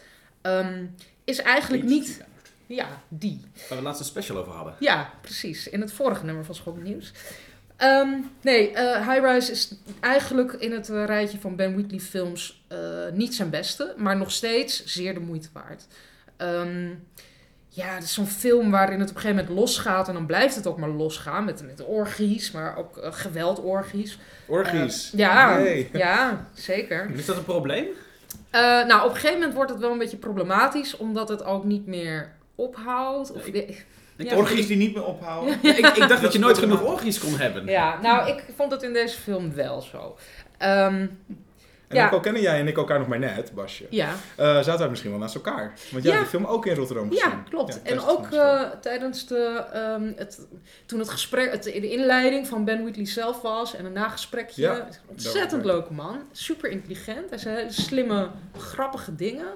ehm, 0.42 0.84
is 1.24 1.38
eigenlijk 1.38 1.82
niet... 1.82 2.22
Ja, 2.66 2.88
die. 3.08 3.40
Waar 3.68 3.78
we 3.78 3.84
laatst 3.84 4.00
een 4.00 4.06
special 4.06 4.36
over 4.36 4.52
hadden. 4.52 4.74
Ja, 4.78 5.10
precies. 5.20 5.68
In 5.68 5.80
het 5.80 5.92
vorige 5.92 6.24
nummer 6.24 6.44
van 6.44 6.54
Schok 6.54 6.82
Nieuws. 6.82 7.12
Ehm, 7.76 8.10
nee, 8.40 8.70
eh 8.70 9.08
High 9.08 9.26
Rise 9.26 9.52
is 9.52 9.74
eigenlijk 10.00 10.52
in 10.52 10.72
het 10.72 10.88
eh, 10.90 11.04
rijtje 11.04 11.40
van 11.40 11.56
Ben 11.56 11.72
Wheatley 11.74 12.00
films 12.00 12.64
eh, 12.68 12.78
niet 13.12 13.34
zijn 13.34 13.50
beste, 13.50 13.94
maar 13.96 14.16
nog 14.16 14.30
steeds 14.30 14.84
zeer 14.84 15.14
de 15.14 15.20
moeite 15.20 15.48
waard. 15.52 15.86
Ehm, 16.36 16.90
ja, 17.74 17.86
het 17.94 18.02
is 18.02 18.12
zo'n 18.14 18.26
film 18.26 18.70
waarin 18.70 19.00
het 19.00 19.08
op 19.10 19.14
een 19.16 19.20
gegeven 19.20 19.44
moment 19.44 19.60
losgaat 19.60 20.08
en 20.08 20.14
dan 20.14 20.26
blijft 20.26 20.54
het 20.54 20.66
ook 20.66 20.78
maar 20.78 20.88
losgaan 20.88 21.44
met, 21.44 21.62
met 21.66 21.84
orgies, 21.84 22.50
maar 22.50 22.76
ook 22.76 22.96
eh, 22.96 23.12
geweldorgies. 23.12 24.18
Orgies. 24.46 25.12
Eh, 25.12 25.18
ja, 25.18 25.56
Nee. 25.56 25.88
ja, 25.92 26.46
zeker. 26.54 27.10
Is 27.14 27.26
dat 27.26 27.36
een 27.36 27.44
probleem? 27.44 27.84
Eh, 28.50 28.60
nou, 28.60 29.00
op 29.04 29.08
een 29.08 29.14
gegeven 29.14 29.36
moment 29.38 29.54
wordt 29.54 29.70
het 29.70 29.80
wel 29.80 29.92
een 29.92 29.98
beetje 29.98 30.16
problematisch, 30.16 30.96
omdat 30.96 31.28
het 31.28 31.44
ook 31.44 31.64
niet 31.64 31.86
meer 31.86 32.32
ophoudt. 32.54 33.32
Of, 33.32 33.46
Ik- 33.46 33.86
Ja. 34.16 34.36
Orgies 34.36 34.66
die 34.66 34.76
niet 34.76 34.94
meer 34.94 35.04
ophouden. 35.04 35.58
Ja, 35.62 35.76
ik, 35.76 35.86
ik 35.86 36.08
dacht 36.08 36.22
dat 36.22 36.32
je 36.32 36.38
nooit 36.38 36.58
genoeg 36.58 36.80
een- 36.80 36.86
orgies 36.86 37.18
kon 37.18 37.38
hebben. 37.38 37.66
Ja, 37.66 37.98
nou, 38.02 38.28
ik 38.28 38.44
vond 38.56 38.72
het 38.72 38.82
in 38.82 38.92
deze 38.92 39.18
film 39.20 39.54
wel 39.54 39.80
zo. 39.80 40.16
Ehm, 40.58 41.06
En 41.92 41.98
Ja. 41.98 42.06
ook 42.06 42.12
al 42.12 42.20
kennen 42.20 42.42
jij 42.42 42.60
en 42.60 42.68
ik 42.68 42.76
elkaar 42.76 42.98
nog 42.98 43.08
maar 43.08 43.18
net, 43.18 43.52
Basje, 43.54 43.86
ja, 43.90 44.08
eh, 44.36 44.46
zaten 44.54 44.78
wij 44.78 44.88
misschien 44.88 45.10
wel 45.10 45.20
naast 45.20 45.34
elkaar. 45.34 45.72
Want 45.90 46.02
jij 46.04 46.12
Ja. 46.12 46.18
hebt 46.18 46.30
de 46.30 46.36
film 46.38 46.44
ook 46.50 46.66
in 46.66 46.74
Rotterdam 46.74 47.08
gezien. 47.10 47.28
ja, 47.30 47.42
klopt. 47.48 47.80
Ja, 47.84 47.90
en 47.90 48.00
ook 48.00 48.30
eh, 48.30 48.62
tijdens 48.80 49.26
de, 49.26 49.64
ehm, 49.72 50.12
het, 50.16 50.46
toen 50.86 50.98
het 50.98 51.08
gesprek, 51.08 51.50
het, 51.52 51.62
de 51.62 51.90
inleiding 51.90 52.46
van 52.46 52.64
Ben 52.64 52.80
Wheatley 52.82 53.06
zelf 53.06 53.40
was 53.40 53.74
en 53.76 53.84
een 53.84 53.92
nagesprekje. 53.92 54.62
Ja, 54.62 54.88
Ontzettend 55.06 55.64
leuke 55.64 55.92
man. 55.92 56.18
Super 56.32 56.70
intelligent. 56.70 57.28
Hij 57.30 57.38
zei 57.38 57.56
hele 57.56 57.72
slimme, 57.72 58.28
grappige 58.58 59.14
dingen. 59.14 59.46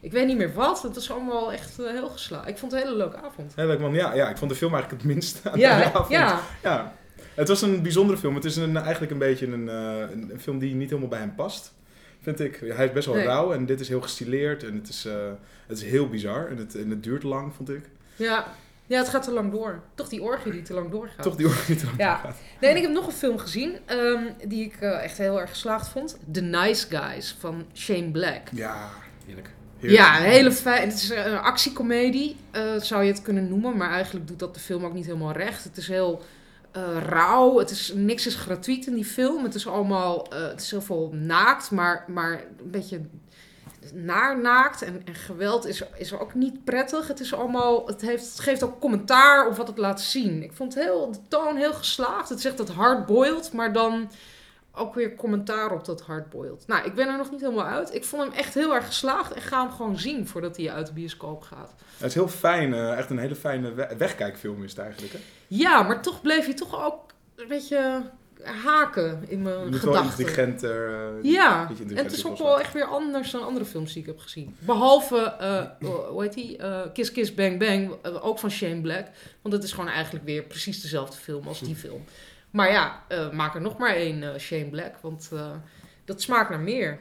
Ik 0.00 0.12
weet 0.12 0.26
niet 0.26 0.36
meer 0.36 0.52
wat. 0.52 0.82
Het 0.82 0.96
is 0.96 1.10
allemaal 1.10 1.52
echt 1.52 1.78
eh, 1.78 1.86
heel 1.90 2.08
geslaagd. 2.08 2.48
Ik 2.48 2.58
vond 2.58 2.72
het 2.72 2.80
een 2.80 2.86
hele 2.86 2.98
leuke 3.00 3.16
avond. 3.16 3.52
Heel 3.54 3.66
leuk 3.66 3.80
man. 3.80 3.94
Ja, 3.94 4.14
ja, 4.14 4.28
ik 4.28 4.36
vond 4.36 4.50
de 4.50 4.56
film 4.56 4.72
eigenlijk 4.74 5.02
het 5.02 5.12
minst 5.12 5.40
aan 5.46 5.58
Ja, 5.58 5.78
de 5.78 5.84
avond. 5.98 6.08
ja. 6.08 6.40
Ja. 6.62 6.92
Het 7.34 7.48
was 7.48 7.62
een 7.62 7.82
bijzondere 7.82 8.18
film. 8.18 8.34
Het 8.34 8.44
is 8.44 8.56
een, 8.56 8.76
eigenlijk 8.76 9.12
een 9.12 9.18
beetje 9.18 9.46
een, 9.46 9.66
een, 9.66 10.30
een 10.32 10.40
film 10.40 10.58
die 10.58 10.74
niet 10.74 10.88
helemaal 10.88 11.08
bij 11.10 11.18
hem 11.18 11.34
past. 11.34 11.74
Vind 12.24 12.40
ik. 12.40 12.60
Hij 12.66 12.84
is 12.86 12.92
best 12.92 13.06
wel 13.06 13.14
Nee. 13.16 13.24
rauw 13.26 13.52
en 13.52 13.66
dit 13.66 13.80
is 13.80 13.88
heel 13.88 14.00
gestileerd 14.00 14.62
en 14.64 14.74
het 14.74 14.88
is, 14.88 15.04
eh, 15.04 15.14
het 15.66 15.78
is 15.78 15.84
heel 15.84 16.08
bizar. 16.08 16.48
En 16.50 16.56
het, 16.56 16.74
en 16.74 16.90
het 16.90 17.02
duurt 17.02 17.22
lang, 17.22 17.54
vond 17.54 17.70
ik. 17.70 17.84
Ja. 18.16 18.46
ja, 18.86 18.98
het 18.98 19.08
gaat 19.08 19.22
te 19.22 19.30
lang 19.32 19.50
door. 19.52 19.80
Toch 19.94 20.08
die 20.08 20.22
orgie 20.22 20.52
die 20.52 20.62
te 20.62 20.74
lang 20.74 20.90
doorgaat. 20.90 21.22
Toch 21.22 21.36
die 21.36 21.46
oor 21.46 21.64
niet 21.68 21.82
eraan 21.82 21.94
Ja. 21.98 22.16
gaat. 22.16 22.36
Nee, 22.60 22.70
en 22.70 22.76
ik 22.76 22.82
heb 22.82 22.90
nog 22.92 23.06
een 23.06 23.12
film 23.12 23.38
gezien 23.38 23.76
ehm, 23.86 24.22
die 24.46 24.64
ik 24.64 24.76
eh, 24.80 25.02
echt 25.04 25.18
heel 25.18 25.40
erg 25.40 25.50
geslaagd 25.50 25.88
vond. 25.88 26.18
The 26.32 26.40
Nice 26.40 26.86
Guys 26.96 27.36
van 27.38 27.64
Shane 27.74 28.10
Black. 28.10 28.48
Ja, 28.52 28.88
Heerlijk. 29.26 29.50
heerlijk. 29.78 30.00
Ja, 30.02 30.16
een 30.18 30.30
hele 30.30 30.52
fijn. 30.52 30.88
Het 30.88 30.94
is 31.02 31.10
eh, 31.10 31.24
een 31.26 31.38
actiecomedie, 31.38 32.36
eh, 32.50 32.62
zou 32.80 33.02
je 33.04 33.12
het 33.12 33.22
kunnen 33.22 33.48
noemen. 33.48 33.76
Maar 33.76 33.90
eigenlijk 33.90 34.28
doet 34.28 34.38
dat 34.38 34.54
de 34.54 34.60
film 34.60 34.84
ook 34.84 34.94
niet 34.94 35.06
helemaal 35.06 35.32
recht. 35.32 35.64
Het 35.64 35.76
is 35.76 35.88
heel 35.88 36.22
eh, 36.74 36.96
rauw. 37.08 37.58
Het 37.58 37.70
is, 37.70 37.92
niks 37.94 38.26
is 38.26 38.34
gratuit 38.34 38.86
in 38.86 38.94
die 38.94 39.04
film. 39.04 39.44
Het 39.44 39.54
is 39.54 39.66
allemaal, 39.66 40.26
eh, 40.32 40.48
het 40.48 40.60
is 40.60 40.70
heel 40.70 40.82
veel 40.82 41.10
naakt, 41.12 41.70
maar, 41.70 42.04
maar 42.08 42.32
een 42.32 42.70
beetje 42.70 43.00
naar 43.92 44.40
naakt. 44.40 44.82
En, 44.82 45.02
en 45.04 45.14
geweld 45.14 45.66
is, 45.66 45.82
is 45.96 46.12
ook 46.12 46.34
niet 46.34 46.64
prettig. 46.64 47.08
Het 47.08 47.20
is 47.20 47.34
allemaal, 47.34 47.86
het, 47.86 48.00
heeft, 48.00 48.28
het 48.28 48.40
geeft 48.40 48.62
ook 48.62 48.80
commentaar 48.80 49.48
op 49.48 49.56
wat 49.56 49.68
het 49.68 49.78
laat 49.78 50.00
zien. 50.00 50.42
Ik 50.42 50.52
vond 50.52 50.74
heel, 50.74 51.12
de 51.12 51.18
toon 51.28 51.56
heel 51.56 51.74
geslaagd. 51.74 52.28
Het 52.28 52.40
zegt 52.40 52.56
dat 52.56 52.68
hardboiled, 52.68 53.52
maar 53.52 53.72
dan 53.72 54.10
ook 54.76 54.94
weer 54.94 55.14
commentaar 55.14 55.72
op 55.72 55.84
dat 55.84 56.00
hardboiled. 56.00 56.64
Nou, 56.66 56.84
ik 56.86 56.94
ben 56.94 57.08
er 57.08 57.16
nog 57.16 57.30
niet 57.30 57.40
helemaal 57.40 57.66
uit. 57.66 57.94
Ik 57.94 58.04
vond 58.04 58.22
hem 58.22 58.32
echt 58.32 58.54
heel 58.54 58.74
erg 58.74 58.86
geslaagd 58.86 59.32
en 59.32 59.42
ga 59.42 59.62
hem 59.62 59.70
gewoon 59.70 59.98
zien 59.98 60.26
voordat 60.28 60.56
hij 60.56 60.70
uit 60.72 60.86
de 60.86 60.92
bioscoop 60.92 61.42
gaat. 61.42 61.74
Het 61.96 62.08
is 62.08 62.14
heel 62.14 62.28
fijn. 62.28 62.74
eh, 62.74 62.98
echt 62.98 63.10
een 63.10 63.18
hele 63.18 63.34
fijne 63.34 63.72
we- 63.74 63.94
wegkijkfilm 63.98 64.64
is 64.64 64.70
het 64.70 64.78
eigenlijk. 64.80 65.12
Hè? 65.12 65.18
Ja, 65.48 65.82
maar 65.82 66.02
toch 66.02 66.20
bleef 66.22 66.46
je 66.46 66.54
toch 66.54 66.84
ook 66.84 67.00
een 67.36 67.48
beetje 67.48 68.02
haken 68.42 69.24
in 69.28 69.38
Je 69.38 69.42
mijn 69.44 69.68
moet 69.68 69.80
wel 69.80 69.94
gedachten. 69.94 70.18
intelligenter... 70.26 70.88
eh, 71.22 71.32
Ja, 71.32 71.68
en 71.88 71.96
het 71.96 72.12
is 72.12 72.26
ook 72.26 72.38
wel 72.38 72.60
echt 72.60 72.72
weer 72.72 72.84
anders 72.86 73.30
dan 73.30 73.42
andere 73.42 73.64
films 73.64 73.92
die 73.92 74.02
ik 74.02 74.08
heb 74.08 74.18
gezien. 74.18 74.56
Behalve, 74.58 75.16
eh, 75.18 75.64
hoe 76.10 76.22
heet 76.22 76.32
die? 76.34 76.56
Eh, 76.56 76.80
Kiss 76.92 77.12
Kiss 77.12 77.34
Bang 77.34 77.58
Bang, 77.58 77.92
ook 78.22 78.38
van 78.38 78.50
Shane 78.50 78.80
Black. 78.80 79.06
Want 79.42 79.54
het 79.54 79.64
is 79.64 79.72
gewoon 79.72 79.88
eigenlijk 79.90 80.24
weer 80.24 80.42
precies 80.42 80.80
dezelfde 80.82 81.16
film 81.16 81.46
als 81.46 81.60
die 81.60 81.76
film. 81.86 82.04
Maar 82.54 82.70
ja, 82.70 83.02
eh, 83.08 83.30
maak 83.30 83.54
er 83.54 83.60
nog 83.60 83.78
maar 83.78 83.94
één 83.94 84.22
eh, 84.22 84.38
Shane 84.40 84.64
Black, 84.68 84.94
want 85.00 85.28
eh, 85.32 85.50
dat 86.04 86.22
smaakt 86.22 86.50
naar 86.50 86.60
meer. 86.60 86.98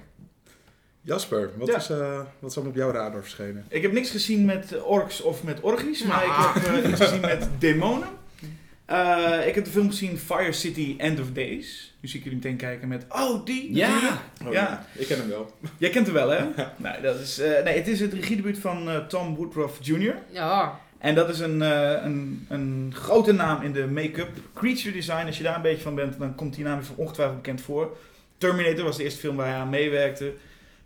Jasper, 1.02 1.50
wat, 1.58 1.68
Ja. 1.68 1.76
is, 1.78 1.90
eh, 1.90 2.22
wat 2.40 2.52
is 2.52 2.58
op 2.58 2.76
jouw 2.76 2.92
radar 2.92 3.22
verschenen? 3.22 3.66
Ik 3.70 3.82
heb 3.82 3.92
niks 3.92 4.10
gezien 4.10 4.46
met 4.46 4.82
orks 4.84 5.22
of 5.22 5.44
met 5.44 5.60
orgies, 5.62 6.04
maar 6.04 6.24
ik 6.26 6.32
heb 6.36 6.84
eh, 6.84 6.90
iets 6.92 7.02
gezien 7.02 7.22
met 7.22 7.48
demonen. 7.60 8.08
Eh, 8.86 9.48
ik 9.48 9.56
heb 9.56 9.64
de 9.66 9.72
film 9.72 9.90
gezien 9.90 10.18
Fire 10.18 10.52
City 10.52 10.96
End 10.98 11.20
of 11.20 11.32
Days. 11.32 11.96
Nu 12.02 12.10
zie 12.10 12.18
ik 12.20 12.24
jullie 12.26 12.40
meteen 12.40 12.58
kijken 12.58 12.88
met, 12.88 13.06
oh 13.10 13.46
die 13.46 13.76
Ja. 13.76 14.22
Oh, 14.46 14.52
Ja. 14.52 14.86
Ik 14.94 15.08
ken 15.08 15.18
hem 15.18 15.30
wel. 15.30 15.54
Jij 15.78 15.90
kent 15.90 16.06
hem 16.06 16.16
wel 16.16 16.30
hè? 16.30 16.46
nou, 16.78 17.02
dat 17.02 17.20
is, 17.20 17.40
eh, 17.40 17.64
nee, 17.64 17.78
het 17.78 17.88
is 17.88 18.00
het 18.00 18.14
regiedebuut 18.14 18.60
van 18.60 18.90
eh, 18.90 18.98
Tom 19.06 19.36
Woodruff 19.36 19.78
Jr. 19.82 20.16
Ja, 20.30 20.80
En 21.04 21.16
dat 21.16 21.30
is 21.30 21.40
een, 21.40 21.62
eh, 21.62 21.92
een, 22.04 22.46
een 22.50 22.92
grote 22.96 23.32
naam 23.32 23.62
in 23.62 23.72
de 23.74 23.88
make-up. 23.88 24.30
Creature 24.54 24.92
design, 24.92 25.26
als 25.26 25.38
je 25.38 25.44
daar 25.44 25.56
een 25.56 25.62
beetje 25.62 25.82
van 25.84 25.96
bent, 25.96 26.20
dan 26.20 26.36
komt 26.36 26.56
die 26.56 26.64
naam 26.64 26.80
ongetwijfeld 26.96 27.42
bekend 27.42 27.62
voor. 27.62 27.98
Terminator 28.38 28.84
was 28.84 28.98
de 28.98 29.04
eerste 29.04 29.20
film 29.20 29.36
waar 29.36 29.48
hij 29.48 29.56
aan 29.56 29.70
meewerkte. 29.70 30.34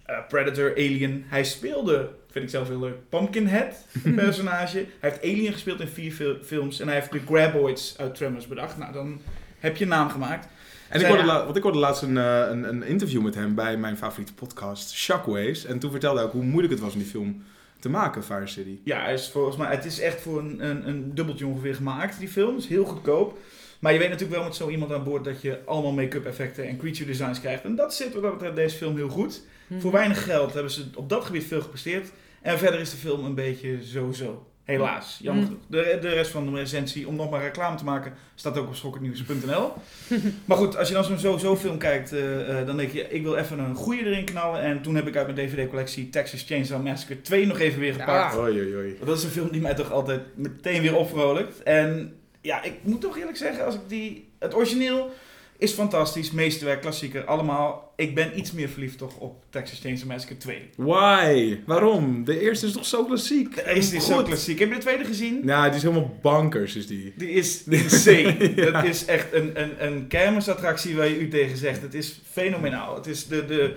eh, 0.06 0.18
Predator, 0.28 0.72
Alien. 0.72 1.26
Hij 1.28 1.44
speelde, 1.44 2.10
vind 2.32 2.44
ik 2.46 2.50
zelf 2.52 2.68
heel 2.68 2.80
leuk, 2.80 2.96
Pumpkinhead 3.10 3.86
personage. 4.16 4.86
hij 5.00 5.10
heeft 5.10 5.24
Alien 5.24 5.54
gespeeld 5.54 5.80
in 5.80 5.88
vier 5.88 6.12
fil- 6.12 6.38
films. 6.44 6.80
En 6.80 6.88
hij 6.88 6.96
heeft 6.96 7.12
de 7.12 7.20
Graboids 7.26 7.96
uit 7.98 8.16
Tremors 8.16 8.48
bedacht. 8.48 8.78
Nou, 8.78 8.94
dan 8.94 9.22
heb 9.60 9.78
je 9.78 9.84
een 9.84 9.90
naam 9.90 10.10
gemaakt. 10.10 10.48
En 10.90 11.00
ik 11.00 11.06
hoorde, 11.06 11.24
want 11.26 11.56
ik 11.56 11.64
hoorde 11.64 11.78
laatst 11.80 12.02
een, 12.02 12.18
eh, 12.18 12.48
een, 12.50 12.64
een 12.70 12.84
interview 12.84 13.22
met 13.24 13.36
hem 13.36 13.56
bij 13.56 13.78
mijn 13.78 13.98
favoriete 13.98 14.34
podcast, 14.34 14.94
Shockwaves. 14.94 15.66
En 15.66 15.80
toen 15.80 15.92
vertelde 15.92 16.18
hij 16.18 16.28
ook 16.28 16.34
hoe 16.34 16.44
moeilijk 16.44 16.74
het 16.74 16.82
was 16.84 16.94
om 16.94 17.00
die 17.00 17.08
film 17.08 17.44
te 17.80 17.90
maken, 17.90 18.24
Fire 18.24 18.48
City. 18.48 18.80
Ja, 18.84 19.08
is 19.08 19.30
volgens 19.30 19.58
mij, 19.58 19.70
het 19.70 19.86
is 19.86 20.00
echt 20.00 20.22
voor 20.22 20.40
een, 20.40 20.66
een, 20.70 20.88
een 20.88 21.16
dubbeltje 21.16 21.48
ongeveer 21.48 21.76
gemaakt, 21.76 22.20
die 22.20 22.28
film. 22.30 22.58
is 22.58 22.68
heel 22.68 22.86
goedkoop. 22.86 23.38
Maar 23.80 23.94
je 23.94 24.00
weet 24.00 24.10
natuurlijk 24.10 24.38
wel 24.38 24.48
met 24.48 24.56
zo 24.56 24.70
iemand 24.70 24.92
aan 24.92 25.04
boord 25.04 25.24
dat 25.24 25.42
je 25.42 25.60
allemaal 25.66 25.92
make-up 25.92 26.26
effecten 26.26 26.68
en 26.68 26.78
creature 26.78 27.06
designs 27.06 27.40
krijgt. 27.40 27.64
En 27.64 27.76
dat 27.76 27.94
zit 27.94 28.14
wat 28.14 28.22
dat 28.24 28.32
betreft 28.32 28.56
deze 28.56 28.78
film 28.78 28.96
heel 28.96 29.10
goed. 29.10 29.42
Mhm. 29.68 29.80
Voor 29.80 29.92
weinig 29.92 30.24
geld 30.24 30.54
hebben 30.54 30.72
ze 30.72 30.86
op 30.96 31.10
dat 31.10 31.26
gebied 31.26 31.44
veel 31.44 31.62
gepresteerd. 31.62 32.12
En 32.42 32.58
verder 32.58 32.80
is 32.80 32.90
de 32.90 32.98
film 32.98 33.26
een 33.26 33.36
beetje 33.36 33.84
zo-zo. 33.84 34.46
Helaas, 34.68 35.20
jammer 35.22 35.44
Mm. 35.44 35.50
genoeg. 35.50 35.64
De, 35.68 35.98
de 36.02 36.10
rest 36.10 36.32
van 36.32 36.46
de 36.46 36.60
recensie, 36.60 37.08
om 37.08 37.16
nog 37.16 37.30
maar 37.30 37.42
reclame 37.42 37.78
te 37.78 37.84
maken, 37.84 38.14
staat 38.36 38.58
ook 38.58 38.68
op 38.68 38.76
schokkendnieuws.nl. 38.76 39.74
maar 40.46 40.58
goed, 40.58 40.78
als 40.78 40.88
je 40.88 40.94
dan 40.94 41.04
zo'n 41.04 41.20
zo-zo 41.20 41.58
film 41.58 41.78
kijkt, 41.78 42.12
eh, 42.14 42.60
eh, 42.60 42.66
dan 42.68 42.78
denk 42.78 42.92
je, 42.92 43.10
ik 43.10 43.24
wil 43.24 43.36
even 43.36 43.60
een 43.60 43.76
goede 43.76 44.06
erin 44.06 44.26
knallen. 44.26 44.62
En 44.62 44.82
toen 44.82 44.96
heb 44.96 45.08
ik 45.08 45.16
uit 45.16 45.34
mijn 45.36 45.48
DVD-collectie 45.48 46.10
Texas 46.10 46.44
Chainsaw 46.48 46.84
Massacre 46.84 47.22
2 47.22 47.46
nog 47.46 47.60
even 47.60 47.80
weer 47.80 47.94
gepakt. 47.94 48.34
Ja. 48.34 48.40
Oei, 48.40 48.60
oei, 48.62 48.76
oei. 48.76 48.94
Want 48.94 49.06
Dat 49.06 49.18
is 49.18 49.24
een 49.24 49.30
film 49.30 49.52
die 49.52 49.62
mij 49.62 49.74
toch 49.74 49.92
altijd 49.92 50.22
meteen 50.36 50.82
weer 50.82 50.96
opvrolijkt. 50.96 51.64
En 51.64 52.14
ja, 52.42 52.64
ik 52.64 52.74
moet 52.82 53.02
toch 53.02 53.18
eerlijk 53.18 53.38
zeggen, 53.38 53.66
als 53.66 53.76
ik 53.76 53.82
die... 53.88 54.30
Het 54.40 54.56
origineel 54.56 55.10
is 55.58 55.72
fantastisch, 55.72 56.32
meesterwerk, 56.32 56.82
klassieker, 56.82 57.26
allemaal. 57.26 57.94
Ik 57.96 58.16
ben 58.16 58.38
iets 58.40 58.52
meer 58.52 58.70
verliefd 58.70 58.98
toch 58.98 59.18
op 59.18 59.44
Texas 59.50 59.80
Chainsaw 59.80 60.08
Massacre 60.08 60.38
2. 60.38 60.70
Why? 60.76 61.60
Waarom? 61.66 62.24
De 62.26 62.40
eerste 62.40 62.66
is 62.66 62.72
toch 62.72 62.86
zo 62.86 63.06
klassiek? 63.06 63.56
De 63.56 63.74
eerste 63.74 63.96
is 63.96 64.06
zo 64.06 64.24
klassiek. 64.24 64.60
Heb 64.60 64.70
je 64.70 64.76
de 64.76 64.82
tweede 64.82 65.06
gezien? 65.06 65.42
Ja, 65.44 65.66
die 65.66 65.76
is 65.76 65.82
helemaal 65.82 66.18
bankers, 66.22 66.76
is 66.76 66.88
die. 66.88 67.14
Die 67.16 67.30
is 67.30 67.64
insane. 67.64 68.36
Ja. 68.56 68.72
Dat 68.72 68.84
is 68.84 69.06
echt 69.06 69.34
een, 69.34 69.62
een, 69.62 69.86
een 69.86 70.08
kermisattractie 70.08 70.96
waar 70.96 71.08
je 71.08 71.20
u 71.20 71.28
tegen 71.28 71.58
zegt. 71.58 71.82
Het 71.82 71.94
is 71.94 72.22
fenomenaal. 72.32 72.96
Het 72.96 73.08
is 73.08 73.28
de... 73.28 73.46
de 73.46 73.76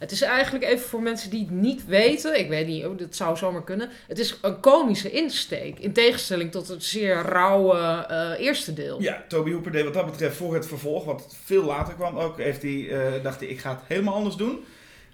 Het 0.00 0.10
is 0.10 0.20
eigenlijk 0.22 0.64
even 0.64 0.88
voor 0.88 1.02
mensen 1.02 1.30
die 1.30 1.40
het 1.40 1.50
niet 1.50 1.86
weten. 1.86 2.38
Ik 2.38 2.48
weet 2.48 2.66
niet, 2.66 2.84
oh, 2.86 2.98
dat 2.98 3.16
zou 3.16 3.36
zomaar 3.36 3.64
kunnen. 3.64 3.88
Het 4.08 4.18
is 4.18 4.38
een 4.42 4.60
komische 4.60 5.10
insteek. 5.10 5.78
In 5.78 5.92
tegenstelling 5.92 6.50
tot 6.50 6.68
het 6.68 6.84
zeer 6.84 7.14
rauwe 7.22 8.06
eh, 8.08 8.44
eerste 8.46 8.72
deel. 8.72 9.00
ja, 9.02 9.24
Toby 9.28 9.52
Hooper 9.52 9.72
deed 9.72 9.84
wat 9.84 9.94
dat 9.94 10.10
betreft 10.10 10.36
voor 10.36 10.54
het 10.54 10.66
vervolg, 10.66 11.04
wat 11.04 11.36
veel 11.44 11.64
later 11.64 11.94
kwam 11.94 12.18
ook, 12.18 12.38
heeft 12.38 12.62
hij, 12.62 12.88
eh, 12.90 13.22
dacht 13.22 13.40
hij, 13.40 13.48
ik 13.48 13.60
ga 13.60 13.70
het 13.70 13.80
helemaal 13.86 14.14
anders 14.14 14.36
doen. 14.36 14.58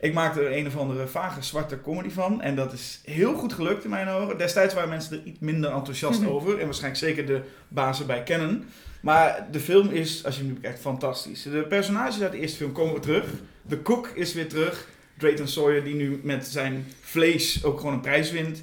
Ik 0.01 0.13
maakte 0.15 0.41
er 0.41 0.57
een 0.57 0.67
of 0.67 0.77
andere 0.77 1.07
vage 1.07 1.43
zwarte 1.43 1.81
comedy 1.81 2.11
van. 2.11 2.43
En 2.43 2.57
dat 2.57 2.73
is 2.73 3.01
heel 3.05 3.35
goed 3.35 3.53
gelukt 3.53 3.85
in 3.85 3.91
mijn 3.91 4.09
ogen. 4.09 4.39
Destijds 4.39 4.75
waren 4.75 4.89
mensen 4.89 5.17
er 5.19 5.25
iets 5.25 5.39
minder 5.41 5.71
enthousiast 5.73 6.21
Mhm. 6.21 6.31
over. 6.31 6.59
En 6.59 6.65
waarschijnlijk 6.65 7.03
zeker 7.05 7.27
de 7.27 7.41
bazen 7.69 8.07
bij 8.07 8.23
kennen. 8.23 8.69
Maar 9.07 9.47
de 9.51 9.61
film 9.61 9.91
is, 9.91 10.25
als 10.25 10.35
je 10.35 10.41
hem 10.41 10.51
nu 10.51 10.55
bekijkt, 10.57 10.81
fantastisch. 10.81 11.43
De 11.43 11.63
personages 11.63 12.23
uit 12.23 12.33
de 12.33 12.39
eerste 12.39 12.57
film 12.57 12.73
komen 12.73 12.93
weer 12.93 13.03
terug. 13.03 13.25
De 13.63 13.83
cook 13.83 14.11
is 14.15 14.35
weer 14.35 14.49
terug. 14.49 14.89
Drayton 15.19 15.49
Sawyer, 15.49 15.85
die 15.85 15.95
nu 15.95 16.21
met 16.23 16.47
zijn 16.47 16.87
vlees 17.01 17.65
ook 17.65 17.79
gewoon 17.79 17.95
een 17.95 18.01
prijs 18.01 18.31
wint. 18.31 18.63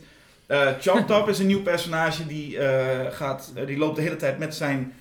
Chop 0.79 1.07
Top 1.07 1.29
is 1.29 1.39
een 1.39 1.47
nieuw 1.47 1.62
personage. 1.62 2.27
Die, 2.27 2.57
eh, 2.57 3.12
gaat, 3.12 3.51
eh, 3.55 3.65
die 3.65 3.77
loopt 3.77 3.95
de 3.95 4.01
hele 4.01 4.15
tijd 4.15 4.38
met 4.38 4.55
zijn 4.55 4.93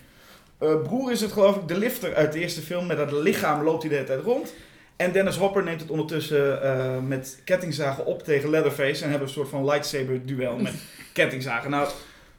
broer, 0.58 1.12
is 1.12 1.20
het 1.20 1.32
geloof 1.32 1.56
ik, 1.56 1.68
de 1.68 1.78
lifter 1.78 2.14
uit 2.14 2.32
de 2.32 2.40
eerste 2.40 2.60
film. 2.60 2.86
Met 2.86 2.96
dat 2.96 3.12
lichaam 3.12 3.64
loopt 3.64 3.82
hij 3.82 3.90
de 3.90 3.96
hele 3.96 4.06
tijd 4.06 4.24
rond. 4.24 4.54
En 4.96 5.12
Dennis 5.12 5.36
Hopper 5.36 5.62
neemt 5.62 5.80
het 5.80 5.90
ondertussen 5.90 7.08
met 7.08 7.40
kettingzagen 7.44 8.06
op 8.06 8.22
tegen 8.22 8.50
Leatherface. 8.50 9.04
En 9.04 9.10
hebben 9.10 9.28
een 9.28 9.34
soort 9.34 9.48
van 9.48 9.64
lightsaber 9.64 10.26
duel 10.26 10.56
met 10.56 10.74
kettingzagen. 11.12 11.70
Nou, 11.70 11.88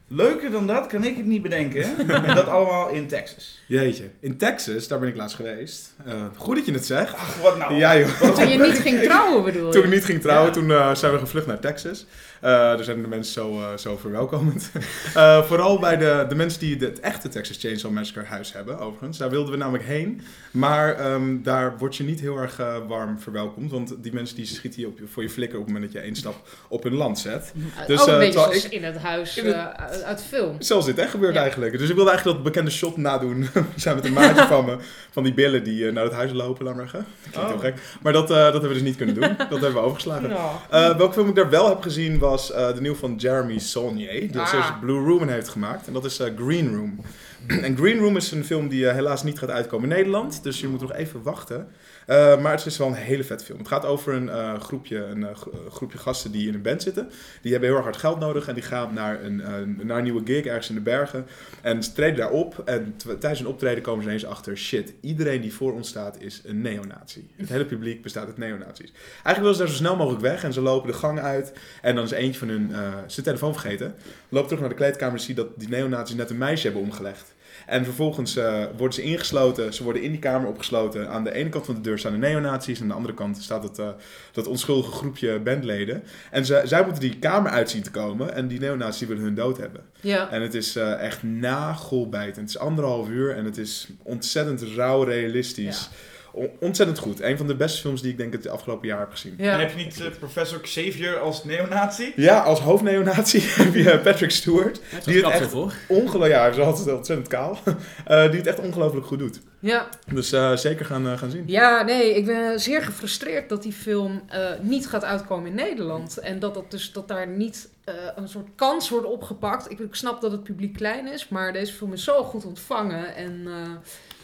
leuker 0.07 0.51
dan 0.51 0.67
dat 0.67 0.88
kan 0.88 1.03
ik 1.03 1.15
het 1.17 1.25
niet 1.25 1.41
bedenken. 1.41 1.83
En 2.07 2.36
dat 2.36 2.48
allemaal 2.48 2.89
in 2.89 3.07
Texas. 3.07 3.60
Jeetje. 3.67 4.03
In 4.19 4.38
Texas, 4.38 4.88
daar 4.88 5.00
ben 5.00 5.10
ik 5.10 5.15
laatst 5.15 5.36
geweest. 5.36 5.93
Eh, 6.05 6.13
goed 6.38 6.55
dat 6.55 6.65
je 6.65 6.72
het 6.74 6.86
zegt. 6.86 7.13
Ach, 7.15 7.38
wat 7.41 7.57
nou? 7.57 7.74
Ja, 7.74 7.98
joh. 7.98 8.22
Toen 8.31 8.48
je 8.50 8.57
niet 8.60 8.79
ging 8.79 9.00
trouwen, 9.10 9.43
bedoel 9.43 9.65
je? 9.67 9.74
Toen 9.74 9.83
ik 9.83 9.89
niet 9.89 10.05
ging 10.05 10.22
trouwen, 10.22 10.48
Ja. 10.48 10.53
toen 10.53 10.72
eh, 10.72 10.95
zijn 10.95 11.12
we 11.13 11.19
gevlucht 11.19 11.48
naar 11.48 11.60
Texas. 11.60 12.05
Eh 12.41 12.50
daar 12.50 12.83
zijn 12.83 13.01
de 13.01 13.07
mensen 13.07 13.33
zo, 13.33 13.60
eh, 13.60 13.77
zo 13.77 13.98
verwelkomend. 13.98 14.72
Eh, 15.13 15.43
vooral 15.43 15.79
bij 15.79 15.98
de, 15.98 16.25
de 16.29 16.36
mensen 16.36 16.60
die 16.60 16.77
het 16.77 17.00
echte 17.00 17.29
Texas 17.29 17.57
Chainsaw 17.57 17.91
Massacre 17.91 18.24
huis 18.24 18.53
hebben, 18.53 18.79
overigens. 18.79 19.17
Daar 19.17 19.29
wilden 19.29 19.51
we 19.51 19.57
namelijk 19.57 19.83
heen. 19.83 20.22
Maar 20.51 20.95
ehm, 20.95 21.41
daar 21.41 21.77
word 21.77 21.95
je 21.95 22.03
niet 22.03 22.19
heel 22.19 22.38
erg 22.38 22.57
warm 22.88 23.19
verwelkomd. 23.19 23.72
Want 23.72 24.03
die 24.03 24.13
mensen 24.13 24.36
die 24.36 24.45
schieten 24.45 24.81
je 24.81 24.88
op, 24.88 24.98
je- 25.00 25.07
voor 25.07 25.24
je 25.24 25.29
flikker 25.29 25.57
op 25.60 25.63
het 25.65 25.74
moment 25.74 25.91
dat 25.93 26.01
je 26.01 26.07
één 26.07 26.15
stap 26.15 26.48
op 26.67 26.83
hun 26.83 26.93
land 26.93 27.19
zet. 27.19 27.53
Uh, 27.55 27.88
Dus, 27.88 28.01
ook 28.01 28.07
een 28.07 28.13
eh, 28.13 28.19
beetje 28.19 28.33
terwijl 28.33 28.51
zoals 28.51 28.65
ik- 28.65 28.72
in 28.72 28.83
het 28.83 28.98
huis 28.98 29.38
in 29.38 29.45
het- 29.45 29.55
eh, 29.55 29.92
uit, 29.93 30.03
uit 30.03 30.17
de 30.17 30.23
film. 30.23 30.55
Zoals 30.59 30.85
dit 30.85 30.97
echt 30.97 31.09
gebeurt 31.12 31.33
Ja. 31.33 31.41
eigenlijk. 31.41 31.77
Dus 31.77 31.89
ik 31.89 31.95
wilde 31.95 32.09
eigenlijk 32.09 32.38
dat 32.38 32.45
bekende 32.53 32.71
shot 32.71 32.97
nadoen. 32.97 33.39
we 33.53 33.63
zijn 33.75 33.95
met 33.95 34.05
een 34.05 34.13
maatje 34.13 34.45
van 34.47 34.65
me, 34.65 34.77
van 35.12 35.23
die 35.23 35.33
billen 35.33 35.63
die 35.63 35.88
eh, 35.88 35.93
naar 35.93 36.03
het 36.03 36.13
huis 36.13 36.31
lopen, 36.31 36.65
laat 36.65 36.75
maar 36.75 36.89
zeggen. 36.89 37.05
Dat 37.23 37.31
klinkt 37.31 37.53
Oh. 37.53 37.62
heel 37.62 37.71
gek. 37.71 37.81
Maar 38.01 38.13
dat, 38.13 38.29
eh, 38.31 38.35
dat 38.38 38.51
hebben 38.51 38.67
we 38.69 38.73
dus 38.75 38.83
niet 38.83 38.95
kunnen 38.95 39.15
doen. 39.15 39.35
Dat 39.38 39.50
hebben 39.50 39.73
we 39.73 39.79
overgeslagen. 39.88 40.29
Nou. 40.29 40.51
Eh, 40.69 40.97
welke 40.97 41.13
film 41.13 41.27
ik 41.29 41.35
daar 41.35 41.50
wel 41.50 41.69
heb 41.69 41.81
gezien 41.81 42.19
was 42.19 42.51
eh, 42.51 42.73
de 42.73 42.81
nieuw 42.81 42.95
van 42.95 43.15
Jeremy 43.15 43.59
Saulnier, 43.59 44.12
die 44.31 44.39
Ah. 44.41 44.79
Blue 44.81 45.05
Room 45.05 45.27
heeft 45.27 45.50
gemaakt. 45.50 45.88
En 45.88 45.93
dat 45.93 46.05
is 46.05 46.19
eh, 46.19 46.27
Green 46.38 46.75
Room. 46.75 47.00
en 47.47 47.77
Green 47.77 48.00
Room 48.00 48.15
is 48.17 48.31
een 48.31 48.45
film 48.45 48.67
die 48.67 48.88
eh, 48.88 48.93
helaas 48.93 49.23
niet 49.23 49.39
gaat 49.39 49.50
uitkomen 49.50 49.89
in 49.89 49.95
Nederland, 49.95 50.43
dus 50.43 50.59
je 50.59 50.67
moet 50.67 50.81
nog 50.81 50.93
even 50.93 51.23
wachten. 51.23 51.67
Eh, 52.05 52.41
maar 52.41 52.51
het 52.51 52.65
is 52.65 52.77
wel 52.77 52.88
een 52.88 52.93
hele 52.93 53.24
vet 53.24 53.43
film. 53.43 53.57
Het 53.57 53.67
gaat 53.67 53.86
over 53.86 54.13
een, 54.13 54.29
eh, 54.29 54.60
groepje, 54.60 54.98
een 54.98 55.24
eh, 55.24 55.29
eh, 55.29 55.38
groepje 55.69 55.98
gasten 55.98 56.31
die 56.31 56.48
in 56.48 56.53
een 56.53 56.62
band 56.62 56.81
zitten. 56.81 57.10
Die 57.41 57.51
hebben 57.51 57.69
heel 57.69 57.77
erg 57.77 57.88
hard 57.88 57.98
geld 57.98 58.19
nodig 58.19 58.48
en 58.48 58.53
die 58.53 58.63
gaan 58.63 58.93
naar 58.93 59.24
een, 59.24 59.36
naar 59.83 59.98
een 59.98 60.03
nieuwe 60.03 60.22
gig 60.25 60.45
ergens 60.45 60.69
in 60.69 60.75
de 60.75 60.81
bergen. 60.81 61.25
En 61.62 61.83
ze 61.83 61.93
treden 61.93 62.17
daar 62.17 62.31
op 62.31 62.62
en 62.65 62.95
tijdens 62.98 63.39
een 63.39 63.48
optreden 63.48 63.83
komen 63.83 64.03
ze 64.03 64.10
ineens 64.10 64.25
achter... 64.25 64.57
shit, 64.57 64.93
iedereen 65.01 65.41
die 65.41 65.53
voor 65.53 65.74
ons 65.74 65.89
staat 65.89 66.22
is 66.22 66.41
een 66.45 66.62
neonazi. 66.62 67.27
Het 67.36 67.50
hele 67.50 67.65
publiek 67.65 68.01
bestaat 68.01 68.25
uit 68.25 68.38
neonazis. 68.38 68.91
Eigenlijk 68.91 69.39
willen 69.39 69.55
ze 69.55 69.62
daar 69.62 69.72
zo 69.72 69.75
snel 69.75 69.95
mogelijk 69.95 70.22
weg 70.22 70.43
en 70.43 70.53
ze 70.53 70.62
lopen 70.62 70.91
de 70.91 70.98
gang 70.98 71.19
uit. 71.19 71.53
En 71.81 71.95
dan 71.95 72.03
is 72.03 72.12
eentje 72.12 72.39
van 72.39 72.50
hun 72.50 72.72
zijn 73.07 73.25
telefoon 73.25 73.53
vergeten. 73.53 73.95
Loopt 74.29 74.45
terug 74.45 74.60
naar 74.60 74.69
de 74.69 74.75
kleedkamer 74.75 75.15
en 75.15 75.24
ziet 75.24 75.36
dat 75.36 75.48
die 75.60 75.69
neonazis 75.69 76.15
net 76.15 76.29
een 76.29 76.38
meisje 76.38 76.63
hebben 76.63 76.83
omgelegd. 76.83 77.32
En 77.65 77.84
vervolgens 77.84 78.36
eh, 78.36 78.63
worden 78.77 78.93
ze 78.93 79.01
ingesloten. 79.01 79.74
Ze 79.74 79.84
worden 79.84 80.01
in 80.01 80.12
die 80.12 80.20
kamer 80.20 80.48
opgesloten. 80.48 81.10
Aan 81.10 81.24
de 81.24 81.34
ene 81.34 81.50
kant 81.50 81.65
van 81.65 81.75
de 81.75 81.82
deur 81.82 82.00
staan 82.00 82.12
de 82.12 82.17
neonazis. 82.17 82.77
En 82.77 82.84
aan 82.84 82.89
de 82.89 82.93
andere 82.93 83.13
kant 83.13 83.38
staat 83.38 83.63
het, 83.63 83.79
eh, 83.79 83.88
dat 84.32 84.48
onschuldige 84.48 84.91
groepje 84.91 85.39
bandleden. 85.39 86.03
En 86.32 86.46
ze, 86.46 86.62
zij 86.65 86.84
moeten 86.84 87.01
die 87.01 87.20
kamer 87.20 87.51
uit 87.51 87.70
zien 87.70 87.84
te 87.84 87.91
komen. 87.91 88.34
En 88.36 88.48
die 88.48 88.60
neonazis 88.60 89.08
willen 89.08 89.24
hun 89.24 89.36
dood 89.36 89.58
hebben. 89.58 89.82
Ja. 90.01 90.29
En 90.32 90.41
het 90.41 90.53
is 90.53 90.75
eh, 90.75 91.00
echt 91.01 91.24
nagelbijtend. 91.24 92.36
Het 92.36 92.50
is 92.50 92.58
anderhalf 92.58 93.10
uur 93.10 93.36
en 93.36 93.46
het 93.46 93.58
is 93.58 93.88
ontzettend 94.03 94.62
rauw 94.62 95.03
realistisch. 95.03 95.89
On- 95.91 96.12
ontzettend 96.59 96.99
goed. 96.99 97.21
Een 97.21 97.37
van 97.37 97.47
de 97.47 97.55
beste 97.55 97.81
films 97.81 98.01
die 98.01 98.11
ik 98.11 98.17
denk 98.17 98.33
het 98.33 98.43
de 98.43 98.49
afgelopen 98.49 98.87
jaar 98.87 98.99
heb 98.99 99.11
gezien. 99.11 99.33
Ja. 99.37 99.53
En 99.53 99.59
heb 99.59 99.69
je 99.69 99.83
niet 99.83 100.01
eh, 100.01 100.07
professor 100.19 100.61
Xavier 100.61 101.17
als 101.19 101.43
neonazi? 101.43 102.13
Ja, 102.15 102.39
als 102.39 102.59
hoofdneonatie 102.59 103.41
heb 103.63 103.73
je 103.73 103.99
Patrick 104.03 104.31
Stewart. 104.31 104.79
Het 104.83 105.05
Die 105.05 105.25
het 105.25 105.33
echt-. 105.33 105.53
Ongelooflijk, 105.87 106.33
ja, 106.33 106.41
hij 106.41 106.49
is 106.49 106.57
altijd 106.57 106.95
ontzettend 106.95 107.27
kaal. 107.27 107.57
Eh, 108.05 108.29
die 108.29 108.37
het 108.39 108.47
echt 108.47 108.59
ongelooflijk 108.59 109.05
goed 109.05 109.19
doet. 109.19 109.39
ja. 109.59 109.87
Dus 110.13 110.31
eh, 110.31 110.55
zeker 110.55 110.85
gaan, 110.85 111.07
eh, 111.07 111.17
gaan 111.17 111.29
zien. 111.31 111.43
Ja, 111.47 111.83
nee, 111.83 112.15
ik 112.15 112.25
ben 112.25 112.59
zeer 112.59 112.81
gefrustreerd 112.81 113.49
dat 113.49 113.63
die 113.63 113.71
film 113.73 114.21
eh, 114.27 114.39
niet 114.61 114.87
gaat 114.87 115.03
uitkomen 115.03 115.49
in 115.49 115.55
Nederland. 115.55 116.17
En 116.17 116.39
dat, 116.39 116.53
dat, 116.53 116.71
dus, 116.71 116.91
dat 116.91 117.07
daar 117.07 117.27
niet 117.27 117.69
eh, 117.83 117.93
een 118.15 118.27
soort 118.27 118.47
kans 118.55 118.89
wordt 118.89 119.07
opgepakt. 119.07 119.71
Ik, 119.71 119.79
ik 119.79 119.95
snap 119.95 120.21
dat 120.21 120.31
het 120.31 120.43
publiek 120.43 120.73
klein 120.73 121.07
is, 121.07 121.29
maar 121.29 121.53
deze 121.53 121.73
film 121.73 121.93
is 121.93 122.03
zo 122.03 122.23
goed 122.23 122.45
ontvangen. 122.45 123.15
En 123.15 123.43
eh, 123.47 123.71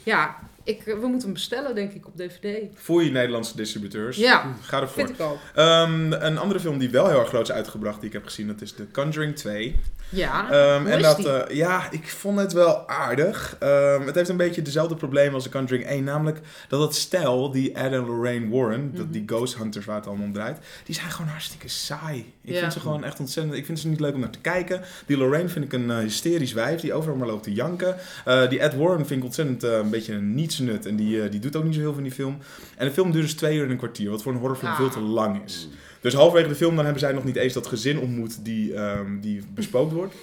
ja, 0.04 0.40
ik, 0.64 0.84
we 0.84 1.08
moeten 1.08 1.22
hem 1.22 1.34
bestellen, 1.34 1.76
denk 1.76 1.94
ik, 1.94 2.06
op 2.08 2.18
DVD. 2.18 2.68
Voor 2.74 3.04
je 3.04 3.12
Nederlandse 3.12 3.56
distributeurs. 3.56 4.18
Ja, 4.18 4.46
Ga 4.62 4.82
ervoor. 4.82 5.06
vind 5.06 5.20
ik 5.20 5.26
ook. 5.26 5.38
Ehm, 5.56 6.12
een 6.12 6.38
andere 6.38 6.60
film 6.60 6.78
die 6.78 6.90
wel 6.90 7.08
heel 7.08 7.20
erg 7.20 7.28
groot 7.28 7.50
is 7.50 7.56
uitgebracht, 7.56 8.00
die 8.00 8.08
ik 8.08 8.14
heb 8.14 8.26
gezien, 8.26 8.48
dat 8.48 8.62
is 8.62 8.72
The 8.72 8.92
Conjuring 8.92 9.36
2. 9.36 9.76
Ja, 10.12 10.52
Ehm, 10.52 10.82
hoe 10.82 10.92
en 10.92 10.98
is 10.98 11.04
dat, 11.04 11.18
die? 11.18 11.28
eh, 11.32 11.56
ja, 11.56 11.92
ik 11.92 12.08
vond 12.10 12.40
het 12.40 12.54
wel 12.54 12.88
aardig. 12.90 13.56
Ehm, 13.60 14.06
het 14.06 14.16
heeft 14.16 14.30
een 14.30 14.38
beetje 14.38 14.62
dezelfde 14.62 14.96
probleem 14.96 15.34
als 15.34 15.44
The 15.44 15.50
Conjuring 15.50 15.90
1, 15.90 16.04
namelijk 16.04 16.40
dat 16.68 16.82
het 16.82 16.96
stijl, 16.96 17.52
die 17.52 17.72
Ed 17.74 17.92
en 17.92 18.06
Lorraine 18.06 18.50
Warren, 18.50 18.92
dat 18.96 19.04
Mhm. 19.04 19.12
die 19.12 19.24
Ghost 19.26 19.58
Hunters 19.58 19.86
waar 19.86 19.96
het 19.96 20.08
allemaal 20.08 20.26
om 20.26 20.34
draait, 20.34 20.58
die 20.84 20.96
zijn 20.96 21.12
gewoon 21.12 21.32
hartstikke 21.32 21.68
saai. 21.68 22.34
Ik 22.42 22.54
Ja. 22.54 22.60
vind 22.60 22.74
ze 22.74 22.80
gewoon 22.80 23.04
echt 23.04 23.20
ontzettend, 23.20 23.56
ik 23.58 23.66
vind 23.66 23.80
ze 23.80 23.88
niet 23.88 24.00
leuk 24.00 24.14
om 24.14 24.20
naar 24.20 24.30
te 24.30 24.40
kijken. 24.40 24.82
Die 25.06 25.18
Lorraine 25.18 25.50
vind 25.50 25.66
ik 25.66 25.74
een 25.74 25.92
eh, 25.92 25.98
hysterisch 25.98 26.54
wijf, 26.54 26.82
die 26.82 26.94
overal 26.94 27.18
maar 27.18 27.28
loopt 27.28 27.44
te 27.44 27.54
janken. 27.54 27.96
Eh, 28.26 28.50
die 28.50 28.60
Ed 28.60 28.76
Warren 28.76 29.06
vind 29.06 29.20
ik 29.20 29.26
ontzettend 29.26 29.64
een 29.64 29.90
beetje 29.90 30.14
een 30.14 30.36
nietsnut 30.36 30.86
en 30.86 30.96
die, 30.96 31.24
eh, 31.24 31.32
die 31.32 31.40
doet 31.40 31.56
ook 31.56 31.64
niet 31.64 31.74
zo 31.74 31.80
heel 31.80 31.90
veel 31.90 31.98
in 31.98 32.04
die 32.08 32.14
film. 32.14 32.38
En 32.78 32.88
de 32.88 32.94
film 32.94 33.12
duurt 33.12 33.24
dus 33.26 33.34
twee 33.36 33.58
uur 33.58 33.64
en 33.64 33.70
een 33.72 33.78
kwartier, 33.78 34.10
wat 34.10 34.22
voor 34.22 34.32
een 34.32 34.38
horrorfilm 34.40 34.72
Ah. 34.72 34.78
veel 34.78 34.90
te 34.90 35.00
lang 35.00 35.42
is. 35.46 35.70
Dus 36.02 36.14
halverwege 36.14 36.50
de 36.50 36.56
film 36.56 36.76
dan 36.76 36.84
hebben 36.84 37.02
zij 37.04 37.12
nog 37.12 37.24
niet 37.24 37.36
eens 37.36 37.54
dat 37.54 37.68
gezin 37.68 38.00
ontmoet 38.00 38.46
die, 38.46 38.74
ehm, 38.74 39.20
die 39.20 39.42
bespookt 39.54 39.94
wordt. 39.94 40.14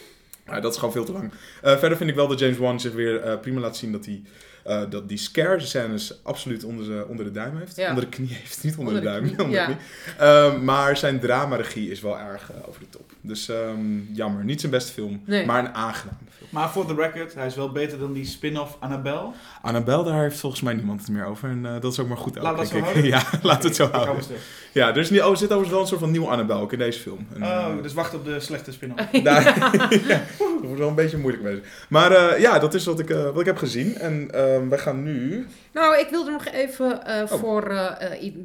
Maar 0.47 0.61
dat 0.61 0.73
is 0.73 0.78
gewoon 0.78 0.95
veel 0.95 1.04
te 1.04 1.12
lang. 1.12 1.30
Eh, 1.62 1.78
verder 1.78 1.97
vind 1.99 2.11
ik 2.11 2.16
wel 2.16 2.28
dat 2.28 2.38
James 2.38 2.56
Wan 2.59 2.80
zich 2.80 2.92
weer 2.92 3.21
eh, 3.21 3.40
prima 3.40 3.61
laat 3.61 3.76
zien 3.76 3.92
dat 3.92 4.04
hij 4.04 4.23
eh, 4.64 4.83
dat 4.90 5.09
die 5.09 5.18
scare 5.18 5.61
scènes 5.61 6.21
absoluut 6.23 6.64
onder 6.64 6.85
de, 6.87 7.04
onder 7.09 7.25
de 7.25 7.30
duim 7.30 7.56
heeft. 7.59 7.76
Ja. 7.76 7.88
Onder 7.88 8.04
de 8.04 8.11
knie 8.11 8.28
heeft, 8.33 8.64
niet 8.64 8.76
onder, 8.76 8.95
Onder 8.95 9.12
de 9.12 9.21
de 9.21 9.35
duim. 9.37 9.40
onder 9.47 9.61
ja. 9.61 9.66
de. 9.66 9.75
Ehm, 10.18 10.64
maar 10.64 10.97
zijn 10.97 11.21
dramaregie 11.21 11.90
is 11.90 12.00
wel 12.00 12.18
erg 12.18 12.50
over 12.68 12.80
de 12.80 12.88
top. 12.90 13.12
Dus 13.21 13.49
ehm, 13.49 14.00
jammer, 14.12 14.45
niet 14.45 14.61
zijn 14.61 14.73
beste 14.73 14.92
film, 14.92 15.23
Nee. 15.26 15.47
maar 15.47 15.59
een 15.59 15.75
aangename 15.75 16.18
film. 16.18 16.25
Maar 16.50 16.70
voor 16.70 16.86
the 16.86 16.94
record, 16.94 17.34
hij 17.34 17.46
is 17.46 17.54
wel 17.54 17.72
beter 17.72 17.98
dan 17.98 18.12
die 18.12 18.24
spin-off 18.24 18.76
Annabelle. 18.78 19.30
Annabelle, 19.62 20.04
daar 20.04 20.22
heeft 20.22 20.38
volgens 20.40 20.62
mij 20.62 20.74
niemand 20.74 21.00
het 21.00 21.08
meer 21.08 21.24
over. 21.24 21.48
En 21.48 21.66
eh, 21.66 21.80
dat 21.80 21.92
is 21.92 21.98
ook 21.98 22.08
maar 22.08 22.16
goed. 22.16 22.36
ook, 22.38 22.42
Laat 22.44 22.56
dat 22.56 22.68
zo 22.68 22.78
houden? 22.78 23.04
Ja, 23.16 23.22
laat 23.42 23.62
het 23.62 23.76
zo 23.76 23.88
houden. 23.90 24.24
Ja, 24.72 24.88
er, 24.88 24.96
is 24.96 25.10
niet, 25.10 25.22
oh, 25.22 25.30
er 25.30 25.36
zit 25.36 25.46
overigens 25.46 25.70
wel 25.72 25.80
een 25.80 25.86
soort 25.86 26.00
van 26.00 26.10
nieuwe 26.10 26.26
Annabelle 26.28 26.60
ook 26.60 26.72
in 26.72 26.78
deze 26.78 27.00
film. 27.00 27.26
En, 27.34 27.42
Oh, 27.42 27.48
eh, 27.48 27.82
dus 27.82 27.92
wacht 27.92 28.14
op 28.14 28.24
de 28.24 28.40
slechte 28.40 28.72
spin-off. 28.72 29.10
Daar, 29.22 29.42
ja, 30.08 30.22
dat 30.38 30.60
wordt 30.62 30.78
wel 30.78 30.88
een 30.88 30.94
beetje 30.94 31.16
moeilijk 31.18 31.42
bezig. 31.44 31.86
Maar 31.88 32.12
eh, 32.12 32.40
ja, 32.40 32.58
dat 32.58 32.74
is 32.74 32.84
wat 32.84 32.98
ik, 32.98 33.10
eh, 33.10 33.24
wat 33.24 33.40
ik 33.40 33.46
heb 33.46 33.56
gezien. 33.58 33.96
En 33.98 34.28
ehm, 34.32 34.68
wij 34.68 34.78
gaan 34.78 35.02
nu... 35.02 35.46
Nou, 35.72 35.98
ik 35.98 36.08
wilde 36.10 36.30
nog 36.30 36.46
even 36.46 37.06
eh, 37.06 37.14
Oh. 37.32 37.38
voor 37.38 37.64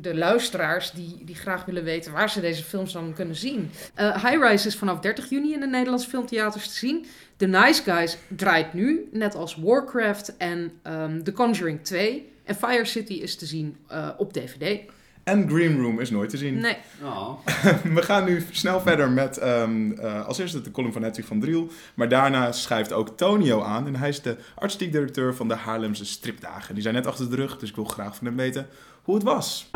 de 0.01 0.15
luisteraars 0.15 0.91
die, 0.91 1.21
die 1.25 1.35
graag 1.35 1.65
willen 1.65 1.83
weten 1.83 2.11
waar 2.11 2.29
ze 2.29 2.41
deze 2.41 2.63
films 2.63 2.93
dan 2.93 3.13
kunnen 3.15 3.35
zien. 3.35 3.71
Eh 3.93 4.23
High 4.23 4.43
Rise 4.47 4.67
is 4.67 4.75
vanaf 4.75 4.99
30 4.99 5.29
juni 5.29 5.53
in 5.53 5.59
de 5.59 5.67
Nederlandse 5.67 6.09
filmtheaters 6.09 6.67
te 6.67 6.73
zien. 6.77 7.05
The 7.41 7.47
Nice 7.47 7.83
Guys 7.83 8.17
draait 8.27 8.73
nu, 8.73 9.09
net 9.11 9.35
als 9.35 9.55
Warcraft 9.55 10.37
en 10.37 10.71
ehm, 10.81 11.23
The 11.23 11.33
Conjuring 11.33 11.83
2. 11.83 12.31
En 12.43 12.55
Fire 12.55 12.85
City 12.85 13.13
is 13.13 13.35
te 13.35 13.45
zien 13.45 13.77
eh, 13.87 14.09
op 14.17 14.33
DVD. 14.33 14.79
En 15.23 15.49
Green 15.49 15.81
Room 15.81 15.99
is 15.99 16.09
nooit 16.09 16.29
te 16.29 16.37
zien. 16.37 16.59
Nee, 16.59 16.77
Oh. 17.03 17.45
We 17.95 18.01
gaan 18.01 18.25
nu 18.25 18.45
snel 18.51 18.81
verder 18.81 19.09
met 19.09 19.37
ehm, 19.37 19.91
eh, 19.91 20.27
als 20.27 20.37
eerste 20.37 20.61
de 20.61 20.71
column 20.71 20.93
van 20.93 21.03
Hedwig 21.03 21.25
van 21.25 21.39
Driel. 21.39 21.67
Maar 21.93 22.09
daarna 22.09 22.51
schrijft 22.51 22.93
ook 22.93 23.17
Tonio 23.17 23.61
aan. 23.61 23.87
En 23.87 23.95
hij 23.95 24.09
is 24.09 24.21
de 24.21 24.37
artistiek 24.55 24.91
directeur 24.91 25.35
van 25.35 25.47
de 25.47 25.55
Haarlemse 25.55 26.05
Stripdagen. 26.05 26.73
Die 26.73 26.83
zijn 26.83 26.95
net 26.95 27.07
achter 27.07 27.29
de 27.29 27.35
rug, 27.35 27.57
dus 27.57 27.69
ik 27.69 27.75
wil 27.75 27.85
graag 27.85 28.15
van 28.15 28.27
hem 28.27 28.35
weten 28.35 28.67
hoe 29.03 29.15
het 29.15 29.23
was. 29.23 29.69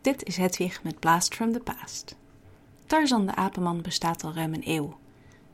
Dit 0.00 0.24
is 0.24 0.36
Hedwig 0.36 0.82
met 0.82 1.00
Blast 1.00 1.34
from 1.34 1.52
the 1.52 1.60
Past. 1.60 2.16
Tarzan 2.86 3.26
de 3.26 3.34
Apenman 3.34 3.82
bestaat 3.82 4.24
al 4.24 4.32
ruim 4.32 4.54
een 4.54 4.62
eeuw. 4.64 4.96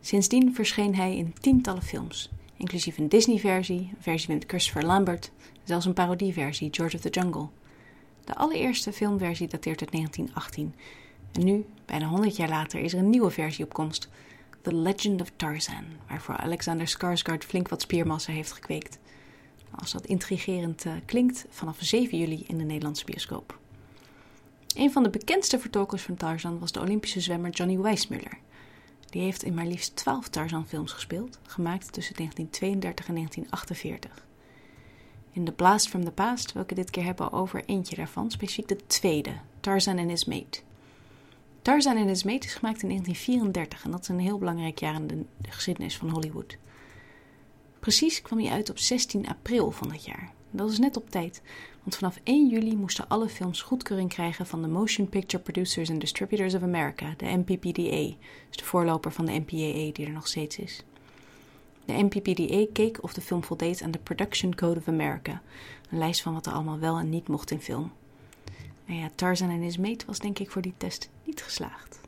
Sindsdien 0.01 0.55
verscheen 0.55 0.95
hij 0.95 1.17
in 1.17 1.35
tientallen 1.41 1.83
films, 1.83 2.31
inclusief 2.57 2.99
een 2.99 3.09
Disney-versie, 3.09 3.79
een 3.79 3.97
versie 3.99 4.35
met 4.35 4.45
Christopher 4.47 4.85
Lambert, 4.85 5.31
zelfs 5.65 5.87
een 5.87 5.93
parodieversie, 5.93 6.69
George 6.71 6.97
of 6.97 7.03
the 7.03 7.09
Jungle. 7.09 7.49
De 8.25 8.35
allereerste 8.35 8.93
filmversie 8.93 9.49
dateert 9.49 9.81
uit 9.81 9.93
1918 9.93 10.75
en 11.33 11.45
nu, 11.45 11.67
bijna 11.85 12.07
100 12.07 12.37
jaar 12.37 12.49
later, 12.49 12.81
is 12.81 12.93
er 12.93 12.99
een 12.99 13.11
nieuwe 13.11 13.31
versie 13.31 13.65
op 13.65 13.73
komst, 13.73 14.09
The 14.63 14.75
Legend 14.75 15.21
of 15.21 15.33
Tarzan, 15.37 15.85
waarvoor 16.09 16.37
Alexander 16.37 16.89
Skarsgård 16.89 17.45
flink 17.45 17.69
wat 17.69 17.83
spiermassa 17.83 18.33
heeft 18.33 18.53
gekweekt. 18.53 18.99
Als 19.71 19.93
dat 19.93 20.07
intrigerend 20.07 20.85
eh, 20.85 20.93
klinkt, 21.05 21.47
vanaf 21.51 21.77
7 21.81 22.19
juli 22.19 22.45
in 22.47 22.59
de 22.59 22.65
Nederlandse 22.65 23.05
bioscoop. 23.05 23.61
Een 24.75 24.93
van 24.93 25.03
de 25.03 25.11
bekendste 25.11 25.59
vertolkers 25.59 26.03
van 26.03 26.17
Tarzan 26.17 26.59
was 26.59 26.73
de 26.73 26.81
Olympische 26.81 27.21
zwemmer 27.21 27.51
Johnny 27.51 27.79
Weissmuller. 27.79 28.39
Die 29.11 29.23
heeft 29.23 29.43
in 29.43 29.55
maar 29.55 29.67
liefst 29.67 29.97
12 29.97 30.29
Tarzan-films 30.29 30.93
gespeeld, 30.93 31.39
gemaakt 31.43 31.93
tussen 31.93 32.15
1932 32.15 33.09
en 33.09 33.15
1948. 33.15 34.27
In 35.33 35.45
The 35.45 35.53
Blast 35.53 35.89
from 35.89 36.05
the 36.05 36.11
Past 36.11 36.53
het 36.53 36.69
dit 36.69 36.91
keer 36.91 37.05
hebben 37.05 37.33
over 37.33 37.65
eentje 37.65 37.97
daarvan, 37.97 38.31
specifiek 38.31 38.69
de 38.69 38.87
tweede, 38.87 39.33
Tarzan 39.61 39.99
and 39.99 40.11
His 40.11 40.25
Mate. 40.25 40.61
Tarzan 41.63 41.97
and 41.97 42.09
His 42.09 42.23
Mate 42.23 42.47
is 42.47 42.55
gemaakt 42.55 42.83
in 42.83 42.89
1934 42.89 43.85
en 43.85 43.91
dat 43.91 44.01
is 44.01 44.09
een 44.09 44.19
heel 44.19 44.39
belangrijk 44.39 44.79
jaar 44.79 44.95
in 44.95 45.07
de 45.07 45.51
geschiedenis 45.51 45.97
van 45.97 46.09
Hollywood. 46.09 46.57
Precies 47.81 48.23
kwam 48.23 48.39
hij 48.39 48.51
uit 48.51 48.71
op 48.71 48.79
16 48.79 49.29
april 49.29 49.71
van 49.71 49.89
dat 49.89 50.05
jaar. 50.05 50.33
Dat 50.51 50.71
is 50.71 50.79
net 50.79 50.97
op 50.97 51.11
tijd, 51.11 51.43
want 51.83 51.97
vanaf 51.97 52.21
1 52.23 52.49
juli 52.49 52.77
moesten 52.77 53.09
alle 53.09 53.29
films 53.29 53.63
goedkeuring 53.63 54.09
krijgen 54.09 54.47
van 54.47 54.63
de 54.63 54.69
Motion 54.69 55.09
Picture 55.09 55.43
Producers 55.43 55.91
and 55.91 56.01
Distributors 56.01 56.55
of 56.55 56.63
America, 56.63 57.15
de 57.17 57.27
MPPDA, 57.27 58.17
dus 58.49 58.57
de 58.57 58.65
voorloper 58.65 59.13
van 59.13 59.27
de 59.27 59.33
MPAA 59.33 59.93
die 59.93 60.07
er 60.07 60.13
nog 60.13 60.27
steeds 60.27 60.59
is. 60.59 60.85
De 61.85 61.93
MPPDA 61.93 62.67
keek 62.73 63.03
of 63.03 63.13
de 63.13 63.21
film 63.21 63.45
voldeed 63.45 63.83
aan 63.83 63.91
de 63.91 63.99
Production 63.99 64.55
Code 64.55 64.79
of 64.79 64.89
America, 64.89 65.43
een 65.91 65.99
lijst 65.99 66.23
van 66.23 66.33
wat 66.33 66.47
er 66.47 66.53
allemaal 66.53 66.79
wel 66.79 66.99
en 66.99 67.09
niet 67.09 67.29
mocht 67.29 67.51
in 67.51 67.61
film. 67.61 67.93
En 68.87 68.97
ja, 68.97 69.11
Tarzan 69.15 69.51
en 69.51 69.61
his 69.61 69.79
mate 69.79 70.07
was 70.07 70.19
denk 70.19 70.39
ik 70.39 70.51
voor 70.51 70.63
die 70.63 70.75
test 70.77 71.11
niet 71.25 71.43
geslaagd. 71.43 72.01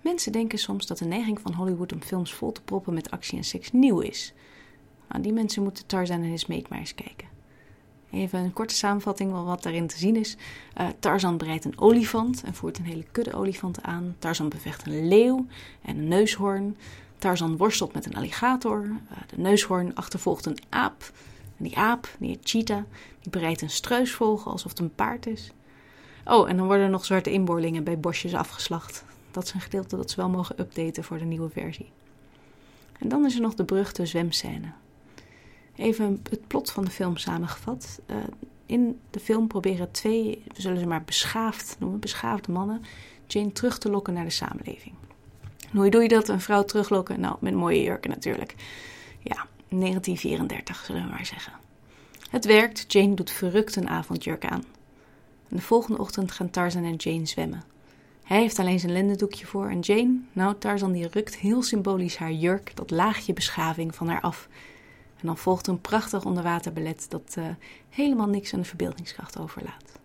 Mensen 0.00 0.32
denken 0.32 0.58
soms 0.58 0.86
dat 0.86 0.98
de 0.98 1.04
neiging 1.04 1.40
van 1.40 1.52
Hollywood 1.54 1.92
om 1.92 2.02
films 2.02 2.34
vol 2.34 2.52
te 2.52 2.62
proppen 2.62 2.94
met 2.94 3.10
actie 3.10 3.38
en 3.38 3.44
seks 3.44 3.72
nieuw 3.72 4.00
is. 4.00 4.32
Nou, 5.08 5.22
die 5.22 5.32
mensen 5.32 5.62
moeten 5.62 5.86
Tarzan 5.86 6.22
en 6.22 6.28
his 6.28 6.46
mate 6.46 6.66
maar 6.68 6.78
eens 6.78 6.94
kijken. 6.94 7.33
Even 8.14 8.38
een 8.38 8.52
korte 8.52 8.74
samenvatting 8.74 9.30
van 9.30 9.44
wat 9.44 9.62
daarin 9.62 9.86
te 9.86 9.98
zien 9.98 10.16
is. 10.16 10.36
Eh, 10.74 10.86
Tarzan 10.98 11.36
bereidt 11.36 11.64
een 11.64 11.78
olifant 11.78 12.42
en 12.42 12.54
voert 12.54 12.78
een 12.78 12.84
hele 12.84 13.04
kudde 13.12 13.34
olifanten 13.34 13.84
aan. 13.84 14.16
Tarzan 14.18 14.48
bevecht 14.48 14.86
een 14.86 15.08
leeuw 15.08 15.46
en 15.82 15.96
een 15.96 16.08
neushoorn. 16.08 16.76
Tarzan 17.18 17.56
worstelt 17.56 17.92
met 17.92 18.06
een 18.06 18.16
alligator. 18.16 18.82
Eh, 18.82 19.16
de 19.26 19.40
neushoorn 19.40 19.94
achtervolgt 19.94 20.46
een 20.46 20.58
aap. 20.68 21.12
En 21.56 21.64
die 21.64 21.76
aap, 21.76 22.08
die 22.18 22.28
heet 22.28 22.38
Cheetah, 22.42 22.82
die 23.20 23.30
bereidt 23.30 23.62
een 23.62 23.70
struisvogel 23.70 24.50
alsof 24.50 24.70
het 24.70 24.80
een 24.80 24.94
paard 24.94 25.26
is. 25.26 25.52
Oh, 26.24 26.48
en 26.48 26.56
dan 26.56 26.66
worden 26.66 26.84
er 26.84 26.90
nog 26.90 27.04
zwarte 27.04 27.32
inboorlingen 27.32 27.84
bij 27.84 27.98
bosjes 28.00 28.34
afgeslacht. 28.34 29.04
Dat 29.30 29.44
is 29.44 29.52
een 29.52 29.60
gedeelte 29.60 29.96
dat 29.96 30.10
ze 30.10 30.16
wel 30.16 30.28
mogen 30.28 30.60
updaten 30.60 31.04
voor 31.04 31.18
de 31.18 31.24
nieuwe 31.24 31.50
versie. 31.50 31.90
En 32.98 33.08
dan 33.08 33.24
is 33.24 33.34
er 33.34 33.40
nog 33.40 33.54
de 33.54 33.64
beruchte 33.64 34.06
zwemscène. 34.06 34.72
Even 35.76 36.20
het 36.30 36.46
plot 36.46 36.70
van 36.70 36.84
de 36.84 36.90
film 36.90 37.16
samengevat. 37.16 38.00
Uh, 38.10 38.16
in 38.66 39.00
de 39.10 39.20
film 39.20 39.46
proberen 39.46 39.90
twee, 39.90 40.42
we 40.54 40.60
zullen 40.60 40.78
ze 40.78 40.86
maar 40.86 41.04
beschaafd 41.04 41.76
noemen, 41.78 42.00
beschaafde 42.00 42.52
mannen, 42.52 42.82
Jane 43.26 43.52
terug 43.52 43.78
te 43.78 43.90
lokken 43.90 44.14
naar 44.14 44.24
de 44.24 44.30
samenleving. 44.30 44.94
En 45.70 45.78
hoe 45.78 45.90
doe 45.90 46.02
je 46.02 46.08
dat? 46.08 46.28
Een 46.28 46.40
vrouw 46.40 46.64
teruglokken? 46.64 47.20
Nou, 47.20 47.36
met 47.40 47.54
mooie 47.54 47.82
jurken 47.82 48.10
natuurlijk. 48.10 48.54
Ja, 49.22 49.46
1934 49.68 50.84
zullen 50.84 51.02
we 51.02 51.08
maar 51.08 51.26
zeggen. 51.26 51.52
Het 52.30 52.44
werkt, 52.44 52.92
Jane 52.92 53.14
doet 53.14 53.30
verrukt 53.30 53.76
een 53.76 53.88
avondjurk 53.88 54.44
aan. 54.44 54.64
En 55.48 55.56
de 55.56 55.62
volgende 55.62 55.98
ochtend 55.98 56.32
gaan 56.32 56.50
Tarzan 56.50 56.84
en 56.84 56.96
Jane 56.96 57.26
zwemmen. 57.26 57.62
Hij 58.22 58.40
heeft 58.40 58.58
alleen 58.58 58.80
zijn 58.80 58.92
lendendoekje 58.92 59.46
voor 59.46 59.68
en 59.68 59.80
Jane, 59.80 60.18
nou 60.32 60.54
Tarzan 60.58 60.92
die 60.92 61.08
rukt 61.08 61.36
heel 61.36 61.62
symbolisch 61.62 62.16
haar 62.16 62.32
jurk, 62.32 62.76
dat 62.76 62.90
laagje 62.90 63.32
beschaving 63.32 63.94
van 63.94 64.08
haar 64.08 64.20
af. 64.20 64.48
En 65.24 65.30
dan 65.30 65.38
volgt 65.38 65.66
een 65.66 65.80
prachtig 65.80 66.24
onderwaterballet 66.24 67.06
dat 67.08 67.34
uh, 67.38 67.44
helemaal 67.88 68.26
niks 68.26 68.54
aan 68.54 68.60
de 68.60 68.66
verbeeldingskracht 68.66 69.38
overlaat. 69.38 69.98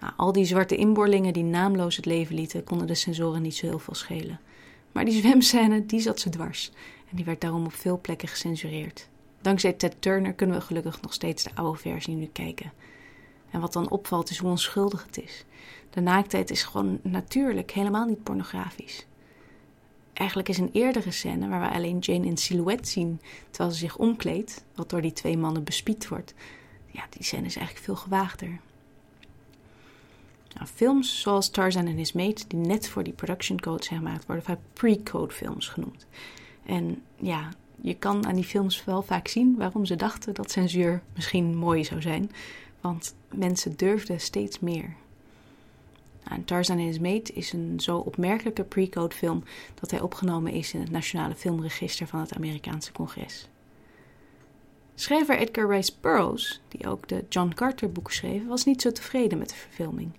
Nou, 0.00 0.12
al 0.16 0.32
die 0.32 0.44
zwarte 0.44 0.76
inboorlingen 0.76 1.32
die 1.32 1.42
naamloos 1.42 1.96
het 1.96 2.04
leven 2.04 2.34
lieten, 2.34 2.64
konden 2.64 2.86
de 2.86 2.94
sensoren 2.94 3.42
niet 3.42 3.56
zo 3.56 3.66
heel 3.66 3.78
veel 3.78 3.94
schelen. 3.94 4.40
Maar 4.92 5.04
die 5.04 5.20
zwemscène, 5.20 5.86
die 5.86 6.00
zat 6.00 6.20
ze 6.20 6.28
dwars. 6.28 6.72
En 7.10 7.16
die 7.16 7.24
werd 7.24 7.40
daarom 7.40 7.64
op 7.64 7.74
veel 7.74 8.00
plekken 8.00 8.28
gecensureerd. 8.28 9.08
Dankzij 9.40 9.72
Ted 9.72 9.96
Turner 9.98 10.32
kunnen 10.32 10.56
we 10.56 10.62
gelukkig 10.62 11.00
nog 11.00 11.12
steeds 11.12 11.42
de 11.42 11.50
oude 11.54 11.78
versie 11.78 12.14
nu 12.14 12.26
kijken. 12.26 12.72
En 13.50 13.60
wat 13.60 13.72
dan 13.72 13.90
opvalt 13.90 14.30
is 14.30 14.38
hoe 14.38 14.50
onschuldig 14.50 15.04
het 15.06 15.18
is. 15.18 15.44
De 15.90 16.00
naaktheid 16.00 16.50
is 16.50 16.62
gewoon 16.62 16.98
natuurlijk, 17.02 17.70
helemaal 17.70 18.06
niet 18.06 18.22
pornografisch. 18.22 19.06
Eigenlijk 20.16 20.48
is 20.48 20.58
een 20.58 20.70
eerdere 20.72 21.10
scène 21.10 21.48
waar 21.48 21.60
we 21.60 21.74
alleen 21.76 21.98
Jane 21.98 22.26
in 22.26 22.36
silhouet 22.36 22.88
zien 22.88 23.20
terwijl 23.50 23.70
ze 23.70 23.78
zich 23.78 23.96
omkleedt, 23.96 24.64
wat 24.74 24.90
door 24.90 25.02
die 25.02 25.12
twee 25.12 25.38
mannen 25.38 25.64
bespied 25.64 26.08
wordt. 26.08 26.34
Ja, 26.90 27.04
die 27.10 27.22
scène 27.24 27.46
is 27.46 27.56
eigenlijk 27.56 27.86
veel 27.86 27.96
gewaagder. 27.96 28.60
Nou, 30.54 30.68
films 30.68 31.20
zoals 31.20 31.50
Tarzan 31.50 31.86
en 31.86 31.96
His 31.96 32.12
Mate, 32.12 32.44
die 32.46 32.58
net 32.58 32.88
voor 32.88 33.02
die 33.02 33.12
production 33.12 33.60
code 33.60 33.84
zijn 33.84 33.98
gemaakt, 33.98 34.26
worden 34.26 34.44
vaak 34.44 34.58
pre-code 34.72 35.34
films 35.34 35.68
genoemd. 35.68 36.06
En 36.66 37.02
ja, 37.16 37.48
je 37.80 37.94
kan 37.94 38.26
aan 38.26 38.34
die 38.34 38.44
films 38.44 38.84
wel 38.84 39.02
vaak 39.02 39.28
zien 39.28 39.56
waarom 39.56 39.84
ze 39.84 39.96
dachten 39.96 40.34
dat 40.34 40.50
censuur 40.50 41.02
misschien 41.14 41.56
mooi 41.56 41.84
zou 41.84 42.00
zijn. 42.00 42.30
Want 42.80 43.14
mensen 43.34 43.76
durfden 43.76 44.20
steeds 44.20 44.60
meer. 44.60 44.96
Nou, 46.28 46.42
Tarzan 46.44 46.78
en 46.78 46.84
His 46.84 46.98
Mate 46.98 47.32
is 47.32 47.52
een 47.52 47.80
zo 47.80 47.98
opmerkelijke 47.98 48.64
pre-code 48.64 49.14
film 49.14 49.42
dat 49.74 49.90
hij 49.90 50.00
opgenomen 50.00 50.52
is 50.52 50.74
in 50.74 50.80
het 50.80 50.90
Nationale 50.90 51.34
Filmregister 51.34 52.06
van 52.06 52.20
het 52.20 52.34
Amerikaanse 52.34 52.92
Congres. 52.92 53.48
Schrijver 54.94 55.38
Edgar 55.38 55.68
Rice 55.68 55.92
Burroughs, 56.00 56.60
die 56.68 56.88
ook 56.88 57.08
de 57.08 57.24
John 57.28 57.52
Carter 57.54 57.92
boek 57.92 58.12
schreef, 58.12 58.46
was 58.46 58.64
niet 58.64 58.82
zo 58.82 58.92
tevreden 58.92 59.38
met 59.38 59.48
de 59.48 59.54
verfilming. 59.54 60.10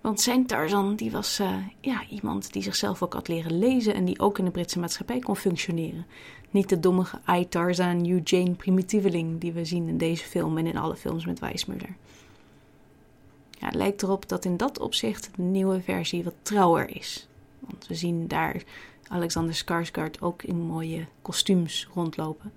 Want 0.00 0.20
zijn 0.20 0.46
Tarzan 0.46 0.96
die 0.96 1.10
was 1.10 1.40
uh, 1.40 1.56
ja, 1.80 2.02
iemand 2.10 2.52
die 2.52 2.62
zichzelf 2.62 3.02
ook 3.02 3.12
had 3.12 3.28
leren 3.28 3.58
lezen 3.58 3.94
en 3.94 4.04
die 4.04 4.20
ook 4.20 4.38
in 4.38 4.44
de 4.44 4.50
Britse 4.50 4.78
maatschappij 4.78 5.18
kon 5.18 5.36
functioneren. 5.36 6.06
Niet 6.50 6.68
de 6.68 6.80
dommige 6.80 7.20
I 7.30 7.48
Tarzan, 7.48 8.04
Jane 8.04 8.54
primitieveling 8.54 9.40
die 9.40 9.52
we 9.52 9.64
zien 9.64 9.88
in 9.88 9.98
deze 9.98 10.24
film 10.24 10.58
en 10.58 10.66
in 10.66 10.76
alle 10.76 10.96
films 10.96 11.26
met 11.26 11.38
Weissmuller. 11.38 11.96
Ja, 13.58 13.66
het 13.66 13.74
lijkt 13.74 14.02
erop 14.02 14.28
dat 14.28 14.44
in 14.44 14.56
dat 14.56 14.78
opzicht 14.78 15.30
de 15.36 15.42
nieuwe 15.42 15.80
versie 15.80 16.24
wat 16.24 16.34
trouwer 16.42 16.96
is. 16.96 17.28
Want 17.58 17.86
we 17.86 17.94
zien 17.94 18.28
daar 18.28 18.62
Alexander 19.08 19.54
Skarsgård 19.54 20.20
ook 20.20 20.42
in 20.42 20.60
mooie 20.60 21.06
kostuums 21.22 21.88
rondlopen. 21.94 22.52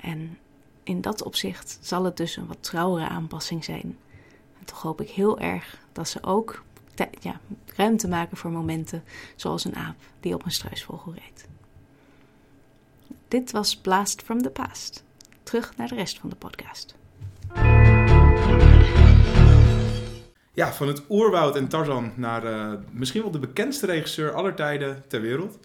En 0.00 0.38
in 0.82 1.00
dat 1.00 1.22
opzicht 1.22 1.78
zal 1.80 2.04
het 2.04 2.16
dus 2.16 2.36
een 2.36 2.46
wat 2.46 2.62
trouwere 2.62 3.08
aanpassing 3.08 3.64
zijn. 3.64 3.98
Toch 4.64 4.82
hoop 4.82 5.00
ik 5.00 5.10
heel 5.10 5.38
erg 5.38 5.78
dat 5.92 6.08
ze 6.08 6.22
ook 6.22 6.64
ja, 7.20 7.40
ruimte 7.76 8.08
maken 8.08 8.36
voor 8.36 8.50
momenten 8.50 9.04
zoals 9.36 9.64
een 9.64 9.76
aap 9.76 9.96
die 10.20 10.34
op 10.34 10.44
een 10.44 10.50
struisvogel 10.50 11.14
reed. 11.14 11.48
Dit 13.28 13.50
was 13.50 13.76
Blast 13.76 14.22
from 14.22 14.42
the 14.42 14.50
Past. 14.50 15.04
Terug 15.42 15.76
naar 15.76 15.88
de 15.88 15.94
rest 15.94 16.18
van 16.18 16.28
de 16.28 16.36
podcast. 16.36 16.94
Ja, 20.56 20.72
van 20.72 20.88
het 20.88 21.02
oerwoud 21.08 21.56
en 21.56 21.68
Tarzan 21.68 22.12
naar 22.14 22.44
eh, 22.44 22.72
misschien 22.92 23.22
wel 23.22 23.30
de 23.30 23.38
bekendste 23.38 23.86
regisseur 23.86 24.32
aller 24.32 24.54
tijden 24.54 25.04
ter 25.08 25.20
wereld. 25.20 25.58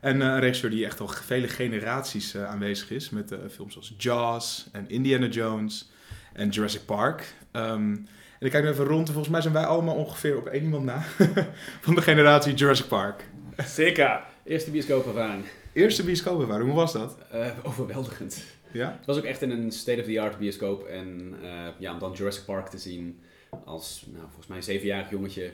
En 0.00 0.22
eh, 0.22 0.28
een 0.28 0.40
regisseur 0.40 0.70
die 0.70 0.84
echt 0.84 1.00
al 1.00 1.08
vele 1.08 1.48
generaties 1.48 2.34
eh, 2.34 2.44
aanwezig 2.44 2.90
is. 2.90 3.10
Met 3.10 3.34
films 3.50 3.72
zoals 3.72 3.94
Jaws 3.98 4.66
en 4.72 4.88
Indiana 4.88 5.26
Jones 5.26 5.90
en 6.32 6.48
Jurassic 6.48 6.84
Park. 6.84 7.34
Ehm, 7.50 7.90
en 8.38 8.46
ik 8.46 8.50
kijk 8.50 8.64
nu 8.64 8.70
even 8.70 8.84
rond 8.84 9.06
en 9.06 9.12
volgens 9.12 9.32
mij 9.32 9.42
zijn 9.42 9.54
wij 9.54 9.64
allemaal 9.64 9.94
ongeveer 9.94 10.36
op 10.36 10.46
één 10.46 10.62
iemand 10.62 10.84
na. 10.84 11.02
van 11.86 11.94
de 11.94 12.02
generatie 12.02 12.54
Jurassic 12.54 12.88
Park. 12.88 13.24
Zeker. 13.56 14.20
Eerste 14.44 14.70
bioscoopervaring. 14.70 15.44
Eerste 15.72 16.04
bioscoopervaring, 16.04 16.66
hoe 16.66 16.78
was 16.78 16.92
dat? 16.92 17.16
Overweldigend. 17.62 18.44
Ja? 18.72 18.96
Het 18.96 19.06
was 19.06 19.16
ook 19.16 19.24
echt 19.24 19.42
in 19.42 19.50
een 19.50 19.72
state-of-the-art 19.72 20.38
bioscoop. 20.38 20.86
En 20.86 21.34
ja, 21.78 21.92
om 21.92 21.98
dan 21.98 22.12
Jurassic 22.12 22.44
Park 22.44 22.66
te 22.68 22.78
zien 22.78 23.20
als, 23.64 24.04
nou, 24.12 24.24
volgens 24.24 24.46
mij 24.46 24.56
een 24.56 24.62
zevenjarig 24.62 25.10
jongetje, 25.10 25.50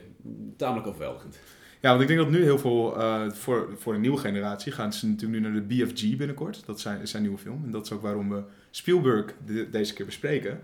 tamelijk 0.57 0.87
overweldigend. 0.87 1.39
Ja, 1.81 1.89
want 1.89 2.01
ik 2.01 2.07
denk 2.07 2.19
dat 2.19 2.29
nu 2.29 2.43
heel 2.43 2.59
veel, 2.59 2.99
eh, 2.99 3.31
voor, 3.31 3.69
voor 3.77 3.93
een 3.93 4.01
nieuwe 4.01 4.17
generatie, 4.17 4.71
gaan 4.71 4.93
ze 4.93 5.07
natuurlijk 5.07 5.41
nu 5.41 5.49
naar 5.49 5.67
de 5.67 5.75
BFG 5.75 6.15
binnenkort. 6.17 6.63
Dat 6.65 6.75
is 6.75 6.81
zijn, 6.81 7.01
is 7.01 7.11
zijn 7.11 7.23
nieuwe 7.23 7.37
film. 7.37 7.61
En 7.65 7.71
dat 7.71 7.85
is 7.85 7.91
ook 7.91 8.01
waarom 8.01 8.29
we 8.29 8.43
Spielberg 8.71 9.33
de- 9.45 9.69
deze 9.69 9.93
keer 9.93 10.05
bespreken. 10.05 10.63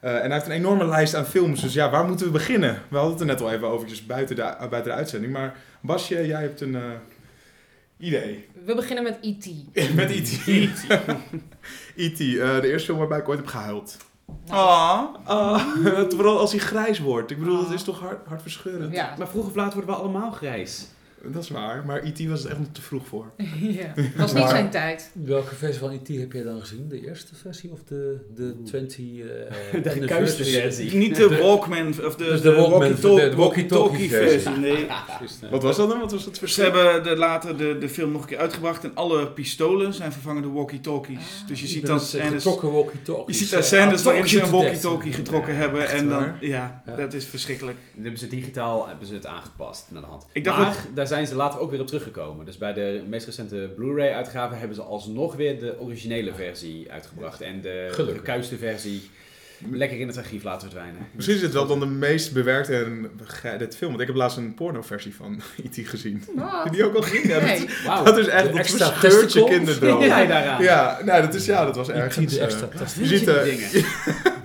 Eh, 0.00 0.14
en 0.14 0.20
hij 0.22 0.32
heeft 0.32 0.46
een 0.46 0.52
enorme 0.52 0.86
lijst 0.86 1.14
aan 1.14 1.26
films, 1.26 1.60
dus 1.60 1.72
ja, 1.74 1.90
waar 1.90 2.04
moeten 2.04 2.26
we 2.26 2.32
beginnen? 2.32 2.82
We 2.88 2.96
hadden 2.96 3.12
het 3.12 3.20
er 3.20 3.26
net 3.26 3.40
al 3.40 3.52
even 3.52 3.68
over, 3.68 4.02
buiten 4.06 4.36
de, 4.36 4.42
buiten 4.42 4.84
de 4.84 4.92
uitzending. 4.92 5.32
Maar 5.32 5.56
Basje, 5.80 6.26
jij 6.26 6.40
hebt 6.40 6.60
een 6.60 6.74
eh, 6.74 6.82
idee. 7.96 8.46
We 8.64 8.74
beginnen 8.74 9.04
met 9.04 9.18
E 9.20 9.28
E.T. 9.28 9.46
Met 9.94 10.10
E.T. 10.10 10.46
E.T., 11.96 12.20
eh, 12.20 12.60
de 12.60 12.68
eerste 12.70 12.86
film 12.86 12.98
waarbij 12.98 13.18
ik 13.18 13.28
ooit 13.28 13.38
heb 13.38 13.46
gehuild. 13.46 13.96
Ah. 14.48 15.02
Ah, 15.24 15.60
vooral 16.16 16.38
als 16.38 16.50
hij 16.50 16.60
grijs 16.60 16.98
wordt. 16.98 17.30
Ik 17.30 17.38
bedoel, 17.38 17.62
dat 17.62 17.72
is 17.72 17.82
toch 17.82 18.00
hard, 18.00 18.26
hartverscheurend. 18.26 18.94
Ja. 18.94 19.14
Maar 19.18 19.28
vroeg 19.28 19.46
of 19.46 19.54
laat 19.54 19.74
worden 19.74 19.90
we 19.90 19.96
allemaal 19.96 20.30
grijs. 20.30 20.86
Dat 21.24 21.42
is 21.42 21.48
waar, 21.50 21.84
maar 21.86 22.02
E.T. 22.02 22.26
was 22.26 22.40
het 22.42 22.48
echt 22.50 22.58
nog 22.58 22.68
te 22.72 22.82
vroeg 22.82 23.06
voor. 23.06 23.30
ja. 23.60 23.92
Dat 23.94 24.04
was 24.16 24.32
niet 24.32 24.42
Maar- 24.42 24.48
zijn 24.50 24.70
tijd. 24.70 25.10
Welke 25.12 25.54
versie 25.54 25.78
van 25.80 25.90
E.T. 25.90 26.08
heb 26.08 26.32
jij 26.32 26.42
dan 26.42 26.60
gezien? 26.60 26.88
De 26.88 27.06
eerste 27.06 27.34
versie 27.34 27.70
of 27.72 27.82
de, 27.84 28.16
de 28.34 28.62
20... 28.64 28.98
eh 28.98 29.82
De 29.82 29.90
gekuiste 29.90 30.44
versie. 30.44 30.94
Niet 30.96 31.16
de 31.16 31.36
Walkman 31.38 31.88
of 32.04 32.16
de, 32.16 32.24
Dus 32.24 32.40
de, 32.40 32.52
walkie-talkie 33.36 34.08
versie. 34.08 34.38
versie. 34.40 34.60
Nee. 34.60 34.86
Wat 35.50 35.62
was 35.62 35.76
dat 35.76 35.88
dan? 35.88 36.00
Wat 36.00 36.12
was 36.12 36.24
het 36.24 36.34
Ze 36.34 36.40
verschil? 36.40 36.64
hebben 36.64 37.02
de, 37.02 37.16
later 37.16 37.56
de, 37.56 37.78
de 37.78 37.88
film 37.88 38.12
nog 38.12 38.20
een 38.22 38.28
keer 38.28 38.38
uitgebracht 38.38 38.84
en 38.84 38.90
alle 38.94 39.28
pistolen 39.30 39.94
zijn 39.94 40.12
vervangen 40.12 40.42
door 40.42 40.52
walkie-talkies. 40.52 41.16
Ah. 41.42 41.48
Dus 41.48 41.60
je 41.60 41.66
ziet 41.66 41.80
Dat 41.86 41.90
dan 41.98 42.00
scènes, 42.06 42.30
getrokken 42.44 42.68
je 43.26 43.34
ziet 43.34 43.50
daar 43.50 43.62
scènes 43.62 44.02
waarin 44.02 44.28
ze 44.28 44.40
een 44.42 44.50
walkie-talkie 44.50 45.12
getrokken 45.12 45.56
hebben 45.56 45.88
en 45.88 46.08
dan, 46.08 46.32
ja, 46.40 46.82
Ja. 46.86 46.96
dat 46.96 47.12
is 47.14 47.24
verschrikkelijk. 47.24 47.76
Dan 47.94 48.02
hebben 48.02 48.20
ze 48.20 48.28
digitaal 48.28 48.88
hebben 48.88 49.06
ze 49.06 49.14
het 49.14 49.26
aangepast 49.26 49.86
naar 49.90 50.02
de 50.02 50.08
hand. 50.08 50.26
Ik 50.32 50.44
dacht 50.44 50.88
daar 50.94 51.06
zijn 51.08 51.26
ze 51.26 51.34
later 51.34 51.60
ook 51.60 51.70
weer 51.70 51.80
op 51.80 51.86
teruggekomen. 51.86 52.46
Dus 52.46 52.58
bij 52.58 52.72
de 52.72 53.02
meest 53.06 53.26
recente 53.26 53.70
Blu-ray 53.76 54.12
uitgave 54.12 54.54
hebben 54.54 54.76
ze 54.76 54.82
alsnog 54.82 55.34
weer 55.34 55.60
de 55.60 55.80
originele 55.80 56.34
versie 56.34 56.92
uitgebracht. 56.92 57.40
En 57.40 57.60
de 57.60 57.88
gekuiste 57.90 58.56
versie 58.56 59.10
lekker 59.70 60.00
in 60.00 60.06
het 60.08 60.16
archief 60.16 60.42
laten 60.42 60.70
verdwijnen. 60.70 61.06
Misschien 61.12 61.36
is 61.36 61.42
het 61.42 61.52
wel 61.52 61.66
dan 61.66 61.80
de 61.80 61.86
meest 61.86 62.32
bewerkte 62.32 62.76
en 62.76 63.10
begeleide 63.16 63.68
film. 63.72 63.90
Want 63.90 64.00
ik 64.02 64.06
heb 64.06 64.16
laatst 64.16 64.36
een 64.36 64.54
pornoversie 64.54 65.14
van 65.14 65.40
E.T. 65.64 65.88
gezien. 65.88 66.24
Wat? 66.34 66.50
Heb 66.52 66.64
je 66.64 66.70
die 66.70 66.84
ook 66.84 66.94
al 66.94 67.02
gezien? 67.02 67.28
Ja, 67.28 67.34
dat, 67.40 67.42
Nee. 67.48 67.68
Wauw. 67.86 68.04
dat 68.04 68.18
is 68.18 68.26
echt 68.26 68.42
De 68.44 68.48
dat 68.50 68.58
extra 68.58 68.86
verscheurt 68.92 69.14
je 69.14 69.20
testicle? 69.26 69.48
kinderdroom. 69.56 70.02
Ja, 70.02 70.18
Ja, 70.20 70.26
daaraan. 70.26 70.62
ja 70.62 70.98
nou, 71.04 71.22
dat, 71.22 71.34
is, 71.34 71.44
ja, 71.46 71.64
dat 71.64 71.76
was 71.76 71.88
ergens... 71.88 72.32
de 72.32 72.38
eh, 72.38 72.44
extra 72.44 72.68
je 73.00 73.06
ziet... 73.06 73.28
eh, 73.28 73.42
dingen. 73.42 73.68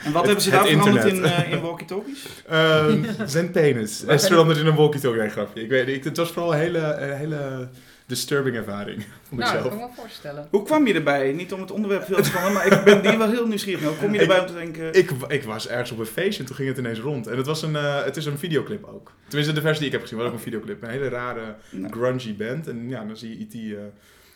En 0.03 0.11
wat 0.11 0.25
hebben 0.25 0.43
ze 0.43 0.49
daar 0.49 0.67
veranderd 0.67 1.05
in, 1.05 1.15
internet. 1.15 1.45
eh, 1.45 1.51
in 1.51 1.61
walkie-talkies? 1.61 2.25
ehm, 2.49 3.03
zijn 3.25 3.51
penis. 3.51 4.05
En 4.05 4.19
ze 4.19 4.27
veranderd 4.27 4.59
in 4.59 4.65
een 4.65 4.75
walkie-talkie. 4.75 5.19
Nee, 5.19 5.29
grapje. 5.29 5.63
Ik 5.63 5.69
weet 5.69 5.87
niet. 5.87 6.03
Het 6.03 6.17
was 6.17 6.31
vooral 6.31 6.53
een 6.53 6.59
hele, 6.59 6.79
een 6.79 7.17
hele 7.17 7.69
disturbing 8.05 8.55
ervaring. 8.55 9.03
Nou, 9.29 9.53
dat 9.53 9.61
kan 9.61 9.65
ik 9.65 9.71
me 9.71 9.77
wel 9.85 9.93
voorstellen. 9.95 10.47
Hoe 10.51 10.63
kwam 10.63 10.87
je 10.87 10.93
erbij? 10.93 11.31
Niet 11.31 11.53
om 11.53 11.59
het 11.61 11.71
onderwerp 11.71 12.03
veel 12.05 12.15
te 12.15 12.23
spannen, 12.23 12.53
maar 12.53 12.65
ik 12.65 12.83
ben 12.83 13.09
hier 13.09 13.17
wel 13.17 13.29
heel 13.29 13.47
nieuwsgierig 13.47 13.81
naar. 13.81 13.89
Hoe 13.89 13.99
kom 13.99 14.13
je 14.13 14.19
erbij 14.19 14.39
om 14.39 14.45
te 14.47 14.53
denken... 14.53 14.93
Ik, 14.93 15.11
ik 15.27 15.43
was 15.43 15.67
ergens 15.67 15.91
op 15.91 15.99
een 15.99 16.05
feestje 16.05 16.39
en 16.39 16.45
toen 16.45 16.55
ging 16.55 16.67
het 16.69 16.77
ineens 16.77 16.99
rond. 16.99 17.27
En 17.27 17.37
het, 17.37 17.45
was 17.45 17.61
een, 17.61 17.75
eh, 17.75 18.03
het 18.03 18.17
is 18.17 18.25
een 18.25 18.37
videoclip 18.37 18.83
ook. 18.85 19.11
Tenminste, 19.27 19.53
de 19.53 19.61
versie 19.61 19.79
die 19.79 19.87
ik 19.87 19.91
heb 19.93 20.01
gezien 20.01 20.17
was 20.17 20.27
ook 20.27 20.33
een 20.33 20.39
videoclip. 20.39 20.83
Een 20.83 20.89
hele 20.89 21.07
rare, 21.09 21.55
Nou, 21.69 21.93
grungy 21.93 22.35
band. 22.35 22.67
En 22.67 22.89
ja, 22.89 23.03
dan 23.05 23.17
zie 23.17 23.29
je 23.39 23.45
E.T. 23.45 23.53
eh, 23.77 23.83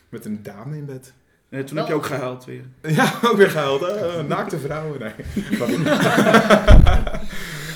met 0.08 0.24
een 0.24 0.42
dame 0.42 0.76
in 0.76 0.84
bed. 0.84 1.12
eh, 1.48 1.60
toen 1.60 1.76
heb 1.76 1.86
je 1.86 1.94
ook 1.94 2.06
gehuild 2.06 2.44
weer. 2.44 2.62
Ja, 2.96 3.12
ook 3.24 3.36
weer 3.36 3.50
gehuild. 3.50 3.80
hè? 3.80 3.86
Eh, 4.18 4.24
naakte 4.24 4.58
vrouwen. 4.58 4.98
Nee. 5.00 5.12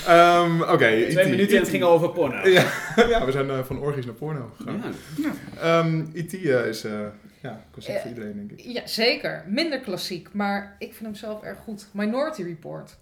Ehm, 0.07 0.61
Oké. 0.61 0.75
Twee 0.75 1.05
E.T. 1.25 1.29
minuten 1.29 1.55
en 1.55 1.61
het 1.61 1.69
ging 1.71 1.83
over 1.83 2.09
porno. 2.09 2.47
Ja, 2.47 2.65
ja, 3.09 3.25
we 3.25 3.31
zijn 3.31 3.49
eh, 3.49 3.63
van 3.63 3.79
orgies 3.79 4.05
naar 4.05 4.13
porno 4.15 4.51
gegaan. 4.57 4.83
Ja. 5.21 5.31
Ehm, 5.79 6.05
E.T. 6.13 6.33
eh, 6.33 6.65
is 6.67 6.83
eh 6.83 6.99
ja, 7.41 7.65
concept 7.71 7.99
voor 8.01 8.09
iedereen, 8.09 8.33
denk 8.47 8.51
ik. 8.51 8.59
Ja, 8.65 8.87
zeker. 8.87 9.43
Minder 9.47 9.79
klassiek, 9.79 10.29
maar 10.33 10.75
ik 10.79 10.93
vind 10.93 11.05
hem 11.05 11.15
zelf 11.15 11.41
erg 11.43 11.59
goed. 11.59 11.87
Minority 11.91 12.43
Report. 12.43 12.97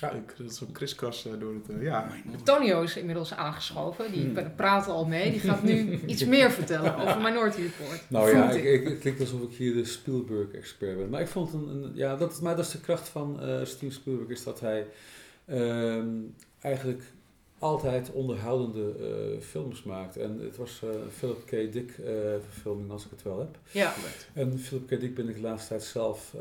Ja, 0.00 0.10
ik, 0.10 0.34
dat 0.38 0.50
is 0.50 0.58
zo'n 0.58 0.72
kriskras 0.72 1.28
door 1.38 1.54
het... 1.54 1.82
ja. 1.82 2.08
Tonio 2.44 2.82
is 2.82 2.96
inmiddels 2.96 3.34
aangeschoven. 3.34 4.12
Die 4.12 4.22
Hmm. 4.24 4.34
ben- 4.34 4.54
praat 4.56 4.88
al 4.88 5.06
mee. 5.06 5.30
Die 5.30 5.40
gaat 5.40 5.62
nu 5.62 5.98
iets 6.06 6.24
meer 6.24 6.50
vertellen 6.50 6.96
over 6.96 7.20
Minority 7.20 7.60
Report. 7.60 8.00
Nou 8.08 8.36
ja, 8.36 8.50
ik, 8.50 8.64
ik, 8.64 8.84
het 8.88 8.98
klinkt 8.98 9.20
alsof 9.20 9.42
ik 9.42 9.56
hier 9.56 9.74
de 9.74 9.84
Spielberg-expert 9.84 10.96
ben. 10.98 11.08
Maar 11.08 11.20
ik 11.20 11.28
vond 11.28 11.52
een, 11.52 11.68
een 11.68 11.90
ja, 11.94 12.16
dat, 12.16 12.40
maar 12.40 12.56
dat 12.56 12.64
is 12.64 12.70
de 12.70 12.80
kracht 12.80 13.08
van 13.08 13.40
eh 13.42 13.64
Steven 13.64 13.92
Spielberg, 13.94 14.28
is 14.28 14.42
dat 14.44 14.60
hij 14.60 14.86
ehm, 15.46 16.08
eigenlijk 16.60 17.02
altijd 17.58 18.10
onderhoudende 18.12 18.92
eh, 18.98 19.40
films 19.40 19.82
maakt. 19.82 20.16
En 20.16 20.40
het 20.40 20.56
was 20.56 20.82
een 20.82 21.10
Philip 21.10 21.46
K. 21.46 21.50
Dick 21.50 21.90
eh, 21.90 22.14
verfilming, 22.50 22.90
als 22.90 23.04
ik 23.04 23.10
het 23.10 23.22
wel 23.22 23.38
heb. 23.38 23.58
Ja. 23.70 23.94
En 24.32 24.58
Philip 24.58 24.86
K. 24.86 25.00
Dick 25.00 25.14
ben 25.14 25.28
ik 25.28 25.34
de 25.34 25.40
laatste 25.40 25.68
tijd 25.68 25.82
zelf 25.82 26.34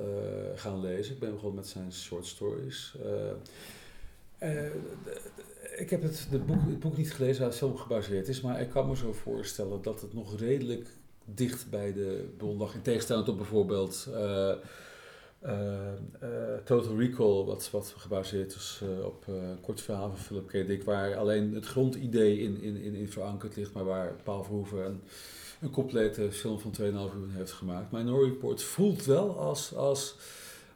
gaan 0.55 0.81
lezen. 0.81 1.13
Ik 1.13 1.19
ben 1.19 1.31
begonnen 1.31 1.55
met 1.55 1.67
zijn 1.67 1.93
short 1.93 2.25
stories. 2.25 2.95
Ik 5.77 5.89
heb 5.89 6.01
het, 6.01 6.27
de 6.31 6.37
boek, 6.37 6.61
het 6.67 6.79
boek 6.79 6.97
niet 6.97 7.13
gelezen 7.13 7.39
waar 7.39 7.49
het 7.49 7.57
film 7.57 7.77
gebaseerd 7.77 8.27
is, 8.27 8.41
maar 8.41 8.61
ik 8.61 8.69
kan 8.69 8.87
me 8.87 8.95
zo 8.95 9.13
voorstellen 9.13 9.81
dat 9.81 10.01
het 10.01 10.13
nog 10.13 10.39
redelijk 10.39 10.87
dicht 11.25 11.69
bij 11.69 11.93
de 11.93 12.33
bron 12.37 12.57
lag. 12.57 12.73
In 12.73 12.81
tegenstelling 12.81 13.25
tot 13.25 13.37
bijvoorbeeld 13.37 14.07
Total 16.63 16.97
Recall, 16.97 17.43
wat, 17.45 17.69
wat 17.71 17.93
gebaseerd 17.97 18.55
is 18.55 18.81
eh, 18.83 19.05
op 19.05 19.23
eh, 19.27 19.33
een 19.33 19.61
kort 19.61 19.81
verhaal 19.81 20.09
van 20.09 20.17
Philip 20.17 20.47
K. 20.47 20.51
Dick, 20.51 20.83
waar 20.83 21.15
alleen 21.15 21.53
het 21.53 21.65
grondidee 21.65 22.39
in, 22.39 22.61
in, 22.61 22.75
in, 22.81 22.93
in 22.95 23.09
verankerd 23.11 23.55
ligt, 23.55 23.73
maar 23.73 23.85
waar 23.85 24.13
Paul 24.23 24.43
Verhoeven 24.43 24.85
een, 24.85 25.01
een 25.61 25.69
complete 25.69 26.31
film 26.31 26.59
van 26.59 26.71
2,5 26.81 26.85
uur 26.85 27.29
heeft 27.29 27.51
gemaakt. 27.51 27.91
Minority 27.91 28.31
Report 28.31 28.61
voelt 28.63 29.05
wel 29.05 29.39
als... 29.39 29.75
als 29.75 30.15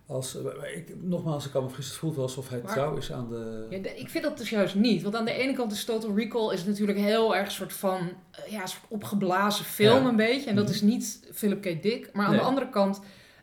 als, 0.09 0.35
eh, 0.43 0.77
ik, 0.77 0.95
nogmaals, 1.01 1.45
ik 1.45 1.51
kan 1.51 1.61
me 1.61 1.67
vergissen, 1.67 1.93
het 1.93 2.03
voelt 2.03 2.15
wel 2.15 2.23
alsof 2.25 2.49
hij 2.49 2.61
Maar- 2.63 2.73
trouw 2.73 2.97
is 2.97 3.11
aan 3.11 3.29
de... 3.29 3.65
Ja, 3.69 3.77
de- 3.77 3.95
ik 3.99 4.09
vind 4.09 4.23
dat 4.23 4.37
dus 4.37 4.49
juist 4.49 4.75
niet. 4.75 5.01
Want 5.01 5.15
aan 5.15 5.25
de 5.25 5.31
ene 5.31 5.53
kant 5.53 5.71
is 5.71 5.85
Total 5.85 6.15
Recall 6.15 6.53
is 6.53 6.65
natuurlijk 6.65 6.97
heel 6.97 7.35
erg 7.35 7.51
soort 7.51 7.73
van 7.73 7.99
eh, 8.31 8.51
ja, 8.51 8.61
een 8.61 8.67
soort 8.67 8.83
opgeblazen 8.87 9.65
film 9.65 10.03
Ja. 10.03 10.09
een 10.09 10.15
beetje. 10.15 10.49
En 10.49 10.55
dat 10.55 10.63
Mhm. 10.65 10.73
is 10.73 10.81
niet 10.81 11.19
Philip 11.33 11.61
K. 11.61 11.81
Dick. 11.83 12.09
Maar 12.13 12.25
aan 12.25 12.31
Nee. 12.31 12.39
de 12.39 12.45
andere 12.45 12.69
kant, 12.69 12.99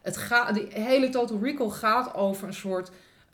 het 0.07 0.16
gaat, 0.16 0.55
de 0.55 0.66
hele 0.71 1.09
Total 1.09 1.38
Recall 1.42 1.69
gaat 1.69 2.14
over 2.14 2.47
een 2.49 2.55
soort, 2.55 2.90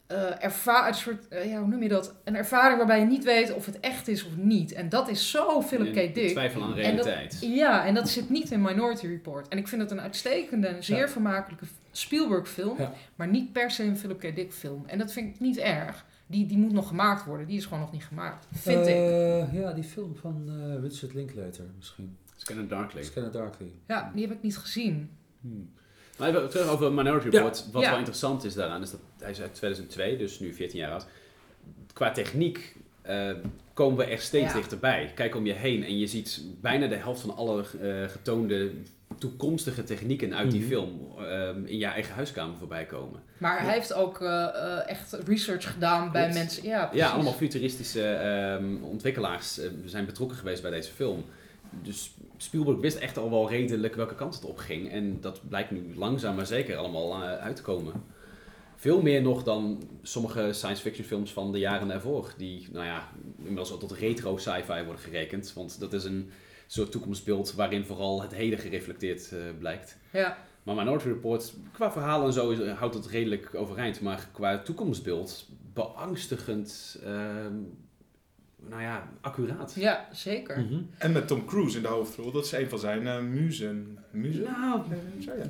eh 0.06 0.44
erva 0.44 0.88
een 0.88 0.94
soort 0.94 1.28
eh, 1.28 1.50
ja, 1.50 1.58
hoe 1.58 1.68
noem 1.68 1.82
je 1.82 1.88
dat? 1.88 2.14
Een 2.24 2.36
ervaring 2.36 2.76
waarbij 2.78 2.98
je 3.00 3.06
niet 3.06 3.24
weet 3.24 3.54
of 3.54 3.66
het 3.66 3.80
echt 3.80 4.08
is 4.08 4.24
of 4.24 4.36
niet. 4.36 4.72
En 4.72 4.88
dat 4.88 5.08
is 5.08 5.30
zo 5.30 5.62
Philip 5.62 5.92
K. 5.92 6.14
Dick. 6.14 6.28
Twijfel 6.30 6.62
aan 6.62 6.76
En 6.76 6.96
dat- 6.96 7.06
realiteit. 7.06 7.38
Ja, 7.40 7.86
en 7.86 7.94
dat 7.94 8.08
zit 8.08 8.30
niet 8.30 8.50
in 8.50 8.62
Minority 8.62 9.06
Report. 9.06 9.48
En 9.48 9.58
ik 9.58 9.68
vind 9.68 9.82
het 9.82 9.90
een 9.90 10.00
uitstekende 10.00 10.66
en 10.66 10.84
zeer 10.84 10.96
Ja. 10.98 11.08
vermakelijke 11.08 11.64
Spielberg 11.92 12.48
film. 12.48 12.78
Ja. 12.78 12.92
Maar 13.16 13.28
niet 13.28 13.52
per 13.52 13.70
se 13.70 13.84
een 13.84 13.96
Philip 13.98 14.18
K. 14.18 14.36
Dick 14.36 14.52
film. 14.52 14.82
En 14.86 14.98
dat 14.98 15.12
vind 15.12 15.34
ik 15.34 15.40
niet 15.40 15.58
erg. 15.58 16.04
Die, 16.26 16.46
die 16.46 16.58
moet 16.58 16.72
nog 16.72 16.88
gemaakt 16.88 17.24
worden. 17.24 17.46
Die 17.46 17.56
is 17.56 17.64
gewoon 17.64 17.80
nog 17.80 17.92
niet 17.92 18.04
gemaakt. 18.04 18.46
Vind 18.52 18.86
ik. 18.86 18.94
Eh, 18.94 19.52
Ja, 19.54 19.72
die 19.72 19.84
film 19.84 20.16
van 20.16 20.44
eh 20.48 20.82
Richard 20.82 21.14
Linklater 21.14 21.64
misschien. 21.76 22.16
Scanner 22.36 22.68
Darkly. 22.68 23.02
Scanner 23.02 23.32
Darkly. 23.32 23.72
Ja, 23.86 24.10
die 24.14 24.26
heb 24.26 24.36
ik 24.36 24.42
niet 24.42 24.56
gezien. 24.56 25.10
Hmm. 25.40 25.70
Maar 26.22 26.34
even 26.36 26.50
terug 26.50 26.68
over 26.68 26.92
Minority 26.92 27.26
Ja. 27.26 27.32
Report. 27.32 27.64
Wat 27.72 27.82
Ja. 27.82 27.88
wel 27.88 27.98
interessant 27.98 28.44
is 28.44 28.54
daaraan, 28.54 28.82
is 28.82 28.90
dat 28.90 29.00
hij 29.18 29.30
is 29.30 29.40
uit 29.40 29.54
2002, 29.54 30.16
dus 30.16 30.40
nu 30.40 30.54
14 30.54 30.78
jaar 30.78 30.90
oud. 30.92 31.06
Qua 31.92 32.10
techniek 32.12 32.76
eh, 33.02 33.30
komen 33.74 33.98
we 33.98 34.04
echt 34.04 34.22
steeds 34.22 34.52
Ja. 34.52 34.58
dichterbij. 34.58 35.12
Kijk 35.14 35.34
om 35.36 35.46
je 35.46 35.52
heen 35.52 35.84
en 35.84 35.98
je 35.98 36.06
ziet 36.06 36.40
bijna 36.60 36.86
de 36.86 36.94
helft 36.96 37.20
van 37.20 37.36
alle 37.36 37.64
eh, 37.80 38.08
getoonde 38.10 38.70
toekomstige 39.18 39.84
technieken 39.84 40.34
uit 40.34 40.50
die 40.50 40.60
Mhm. 40.60 40.68
film 40.68 41.00
ehm, 41.18 41.64
in 41.64 41.78
je 41.78 41.86
eigen 41.86 42.14
huiskamer 42.14 42.56
voorbij 42.58 42.84
komen. 42.86 43.20
Maar 43.38 43.62
hij 43.62 43.72
heeft 43.72 43.92
ook 43.94 44.20
eh, 44.20 44.88
echt 44.88 45.12
research 45.26 45.72
gedaan 45.72 46.12
bij 46.12 46.32
mensen. 46.32 46.64
Ja, 46.64 46.90
allemaal 47.10 47.32
futuristische 47.32 48.04
ehm, 48.12 48.82
ontwikkelaars 48.82 49.60
zijn 49.84 50.04
betrokken 50.06 50.36
geweest 50.36 50.62
bij 50.62 50.70
deze 50.70 50.92
film. 50.92 51.24
Dus 51.82 52.14
Spielberg 52.42 52.78
wist 52.78 52.96
echt 52.98 53.18
al 53.18 53.30
wel 53.30 53.48
redelijk 53.48 53.94
welke 53.94 54.14
kant 54.14 54.34
het 54.34 54.44
op 54.44 54.56
ging. 54.58 54.90
En 54.90 55.20
dat 55.20 55.40
blijkt 55.48 55.70
nu 55.70 55.92
langzaam 55.96 56.36
maar 56.36 56.46
zeker 56.46 56.76
allemaal 56.76 57.12
eh, 57.14 57.36
uit 57.36 57.56
te 57.56 57.62
komen. 57.62 57.92
Veel 58.76 59.02
meer 59.02 59.22
nog 59.22 59.42
dan 59.42 59.82
sommige 60.02 60.52
science 60.52 60.82
fiction 60.82 61.06
films 61.06 61.32
van 61.32 61.52
de 61.52 61.58
jaren 61.58 61.88
daarvoor. 61.88 62.34
Die, 62.36 62.68
nou 62.72 62.84
ja, 62.86 63.08
inmiddels 63.38 63.72
ook 63.72 63.80
tot 63.80 63.92
retro 63.92 64.36
sci-fi 64.36 64.82
worden 64.84 64.98
gerekend. 65.02 65.52
Want 65.52 65.80
dat 65.80 65.92
is 65.92 66.04
een 66.04 66.30
soort 66.66 66.90
toekomstbeeld 66.92 67.52
waarin 67.54 67.84
vooral 67.84 68.22
het 68.22 68.34
heden 68.34 68.58
gereflecteerd 68.58 69.32
eh, 69.32 69.38
blijkt. 69.58 69.98
Ja. 70.12 70.38
Maar 70.62 70.74
Minority 70.74 71.06
Report, 71.08 71.52
qua 71.72 71.92
verhaal 71.92 72.26
en 72.26 72.32
zo, 72.32 72.50
is- 72.50 72.68
houdt 72.68 72.94
het 72.94 73.06
redelijk 73.06 73.54
overeind. 73.54 74.00
Maar 74.00 74.28
qua 74.32 74.58
toekomstbeeld, 74.58 75.48
beangstigend, 75.74 76.98
ehm, 77.04 77.54
nou 78.68 78.82
ja, 78.82 79.08
accuraat. 79.20 79.72
ja, 79.76 80.08
zeker. 80.12 80.58
Mhm. 80.60 80.74
En 80.98 81.12
met 81.12 81.26
Tom 81.26 81.44
Cruise 81.44 81.76
in 81.76 81.82
de 81.82 81.88
hoofdrol. 81.88 82.30
Dat 82.32 82.44
is 82.44 82.52
een 82.52 82.68
van 82.68 82.78
zijn 82.78 83.06
eh, 83.06 83.18
muzen. 83.18 83.98
Muzen? 84.10 84.42
Nou, 84.42 84.80
zo, 85.24 85.30
ja. 85.38 85.44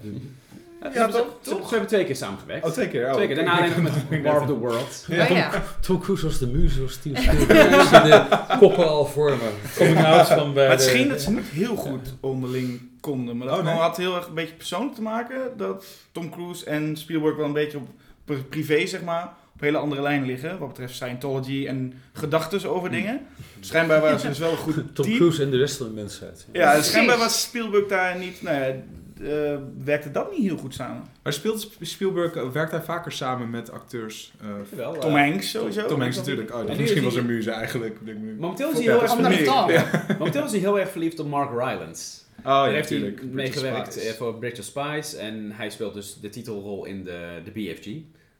ja, 0.83 0.91
Ja, 0.95 1.11
ze, 1.11 1.19
toch? 1.19 1.27
ze, 1.43 1.51
ze 1.63 1.69
hebben 1.71 1.87
twee 1.89 2.05
keer 2.05 2.17
samengewerkt. 2.17 2.65
Oh, 2.67 2.71
twee 2.71 2.89
keer. 2.89 3.07
Oh, 3.07 3.13
twee 3.15 3.27
keer. 3.27 3.37
Daarna 3.37 3.59
alleen 3.59 3.83
met 3.83 3.93
War 4.25 4.41
of 4.41 4.47
the 4.47 4.53
World. 4.59 5.05
Ja. 5.09 5.23
Oh, 5.25 5.31
ja. 5.31 5.63
Tom 5.81 6.01
Cruise 6.01 6.25
was 6.27 6.39
de 6.39 6.47
muze, 6.47 6.75
zoals 6.75 6.93
Steven 6.93 7.23
Spielberg 7.23 7.93
in 8.05 8.11
de 8.11 8.27
koppen 8.59 8.89
al 8.89 9.07
vormen. 9.07 9.53
Coming 9.77 10.05
out 10.05 10.27
van 10.29 10.55
bij 10.55 10.67
Maar 10.67 10.77
het 10.77 10.83
scheen 10.85 11.09
dat 11.09 11.21
ze 11.21 11.31
niet 11.31 11.45
heel 11.45 11.77
goed 11.77 12.15
onderling 12.21 12.81
konden. 13.01 13.37
Maar 13.37 13.47
dat 13.49 13.59
Oh, 13.59 13.65
nee. 13.65 13.75
had 13.75 13.97
heel 13.97 14.17
erg 14.17 14.27
een 14.27 14.35
beetje 14.35 14.55
persoonlijk 14.55 14.95
te 14.95 15.03
maken. 15.03 15.37
Dat 15.57 15.85
Tom 16.13 16.31
Cruise 16.31 16.65
en 16.65 16.97
Spielberg 16.97 17.37
wel 17.37 17.47
een 17.47 17.53
beetje 17.53 17.79
op 17.79 17.89
pri- 18.25 18.43
privé, 18.49 18.87
zeg 18.87 19.03
maar, 19.03 19.33
hele 19.67 19.79
andere 19.79 20.03
lijnen 20.03 20.27
liggen. 20.27 20.59
Wat 20.59 20.69
betreft 20.69 20.95
Scientology 20.95 21.67
en 21.67 21.93
gedachten 22.13 22.71
over 22.71 22.91
dingen. 22.91 23.21
Schijnbaar 23.61 24.01
waren 24.01 24.21
ze 24.21 24.29
dus 24.29 24.39
wel 24.39 24.51
een 24.51 24.57
goed 24.57 24.75
Tom 24.95 25.05
team. 25.05 25.17
Cruise 25.17 25.43
en 25.43 25.51
de 25.51 25.57
rest 25.57 25.77
van 25.77 25.87
de 25.87 25.93
mensheid. 25.93 26.47
Ja, 26.53 26.71
Precies. 26.73 26.91
schijnbaar 26.91 27.19
was 27.19 27.43
Spielberg 27.43 27.87
daar 27.87 28.19
niet... 28.19 28.43
Nou 28.43 28.57
ja, 28.57 28.75
eh, 29.23 29.59
werkte 29.85 30.11
dat 30.11 30.33
niet 30.33 30.47
heel 30.47 30.57
goed 30.57 30.75
samen. 30.75 31.03
Maar 31.23 31.33
speelt 31.33 31.71
Spielberg, 31.81 32.35
eh, 32.35 32.49
werkt 32.51 32.71
hij 32.71 32.83
vaker 32.83 33.13
samen 33.13 33.51
met 33.51 33.71
acteurs? 33.71 34.33
eh, 34.41 34.49
Jawel, 34.71 34.99
Tom 34.99 35.15
Hanks 35.15 35.51
sowieso. 35.51 35.87
Tom 35.87 36.01
Hanks 36.01 36.17
natuurlijk. 36.17 36.55
Oh, 36.55 36.67
dat 36.67 36.77
misschien 36.79 37.03
hij- 37.03 37.13
zijn 37.13 37.27
muze 37.27 37.51
eigenlijk. 37.51 37.99
Momenteel 38.39 38.69
is, 38.71 38.75
hij 38.75 38.83
heel 38.83 39.03
erg, 39.03 39.17
momenteel 40.19 40.45
is 40.45 40.51
hij 40.51 40.61
heel 40.61 40.79
erg 40.81 40.91
verliefd 40.91 41.19
op 41.21 41.29
Mark 41.29 41.51
Rylance. 41.51 42.21
Oh 42.39 42.45
Daar 42.45 42.69
ja, 42.69 42.75
heeft 42.75 42.89
hij 42.89 42.99
natuurlijk. 42.99 43.33
meegewerkt 43.33 43.97
eh, 44.07 44.13
voor 44.13 44.35
Bridge 44.39 44.61
of 44.61 44.67
Spies. 44.67 45.15
En 45.15 45.51
hij 45.53 45.71
speelt 45.71 45.95
dus 45.95 46.19
de 46.21 46.29
titelrol 46.29 46.85
in 46.85 47.05
de, 47.05 47.41
de 47.45 47.51
BFG. 47.51 47.87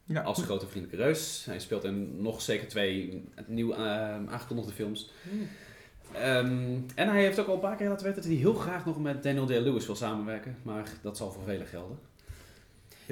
Ja. 0.05 0.21
Als 0.21 0.43
grote 0.43 0.67
vriendelijke 0.67 1.05
reus. 1.05 1.45
Hij 1.45 1.59
speelt 1.59 1.85
in 1.85 2.23
nog 2.23 2.43
zeker 2.43 2.69
twee 2.69 3.25
nieuw 3.47 3.73
eh, 3.73 3.81
aangekondigde 4.27 4.73
films. 4.73 5.11
Hmm. 5.31 5.49
Ehm, 6.13 6.79
en 6.95 7.09
hij 7.09 7.23
heeft 7.23 7.39
ook 7.39 7.47
al 7.47 7.55
een 7.55 7.61
paar 7.61 7.77
keer 7.77 7.89
laten 7.89 8.07
weten 8.07 8.23
dat 8.23 8.31
hij 8.31 8.41
heel 8.41 8.55
graag 8.55 8.85
nog 8.85 9.01
met 9.01 9.23
Daniel 9.23 9.47
Day-Lewis 9.47 9.87
wil 9.87 9.97
samenwerken. 9.97 10.57
Maar 10.63 10.89
dat 11.03 11.17
zal 11.17 11.33
voor 11.33 11.45
velen 11.45 11.67
gelden. 11.67 11.99